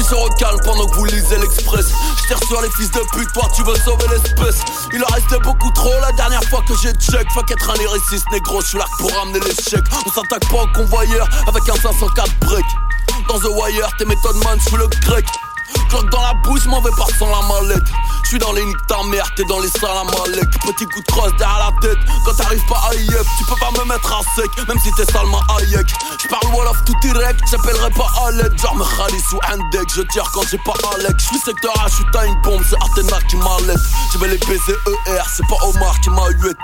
Suis 0.00 0.08
sur 0.08 0.24
le 0.24 0.34
calme 0.38 0.58
pendant 0.64 0.86
que 0.86 0.96
vous 0.96 1.04
lisez 1.04 1.36
l'Express. 1.36 1.92
Je 2.22 2.46
sur 2.46 2.62
les 2.62 2.70
fils 2.70 2.90
de 2.90 3.00
pute, 3.12 3.30
toi 3.34 3.46
tu 3.54 3.62
veux 3.64 3.76
sauver 3.76 4.06
l'espèce. 4.08 4.60
Il 4.94 5.04
en 5.04 5.06
restait 5.08 5.38
beaucoup 5.40 5.70
trop 5.72 5.92
la 6.00 6.10
dernière 6.12 6.42
fois 6.44 6.62
que 6.66 6.72
j'ai 6.80 6.92
check. 6.92 7.30
Fuck 7.32 7.50
être 7.50 7.68
un 7.68 7.74
lyriciste 7.74 8.24
négro, 8.32 8.62
je 8.62 8.68
suis 8.68 8.78
là 8.78 8.86
pour 8.98 9.12
ramener 9.12 9.40
l'échec. 9.40 9.84
On 10.06 10.10
s'attaque 10.10 10.48
pas 10.48 10.62
au 10.62 10.68
convoyeur 10.68 11.28
avec 11.46 11.68
un 11.68 11.74
504 11.74 12.32
break. 12.40 12.64
Dans 13.28 13.38
The 13.40 13.52
Wire, 13.54 13.90
t'es 13.98 14.06
méthode 14.06 14.36
man, 14.36 14.58
je 14.58 14.68
suis 14.70 14.78
le 14.78 14.86
grec. 15.02 15.26
Cloque 15.90 16.10
dans 16.10 16.22
la 16.22 16.34
bouche, 16.34 16.66
m'en 16.66 16.80
vais 16.80 16.90
pas 16.92 17.06
sans 17.18 17.28
la 17.28 17.46
mallette. 17.48 17.88
Je 18.22 18.28
suis 18.28 18.38
dans 18.38 18.52
les 18.52 18.64
niques 18.64 18.86
ta 18.86 19.02
mère, 19.04 19.28
t'es 19.34 19.42
dans 19.44 19.58
les 19.58 19.68
salles. 19.68 20.06
Petit 20.62 20.86
coup 20.86 21.00
de 21.00 21.06
crosse 21.06 21.32
derrière 21.36 21.58
la 21.58 21.88
tête. 21.88 21.98
Quand 22.24 22.34
t'arrives 22.34 22.64
pas 22.66 22.80
à 22.88 22.94
IF, 22.94 23.26
tu 23.38 23.44
peux 23.44 23.58
pas 23.58 23.70
me 23.72 23.88
mettre 23.88 24.12
à 24.12 24.20
sec, 24.36 24.50
même 24.68 24.78
si 24.78 24.92
t'es 24.92 25.04
salement 25.10 25.40
Hayek. 25.58 25.92
J'parle 26.22 26.54
Wolof 26.54 26.84
tout 26.84 26.94
direct, 27.02 27.40
j'appellerai 27.50 27.90
pas 27.90 28.30
l'aide. 28.30 28.56
Genre 28.56 28.76
me 28.76 28.84
Khalis 28.84 29.24
ou 29.32 29.40
un 29.50 29.58
deck, 29.70 29.88
je 29.92 30.02
tire 30.02 30.30
quand 30.32 30.42
j'ai 30.48 30.58
pas 30.58 30.74
Alec. 30.94 31.16
J'suis 31.18 31.40
secteur 31.40 31.72
A, 31.84 31.88
j'suis 31.88 32.04
time 32.12 32.40
bomb, 32.44 32.62
c'est 32.68 32.76
Athéna 32.76 33.20
qui 33.28 33.36
m'allait. 33.36 33.80
Je 34.12 34.18
vais 34.18 34.28
les 34.28 34.38
baiser 34.38 34.76
ER, 35.08 35.22
c'est 35.34 35.46
pas 35.48 35.66
Omar 35.66 35.98
qui 36.00 36.10
m'a 36.10 36.28
huette. 36.38 36.56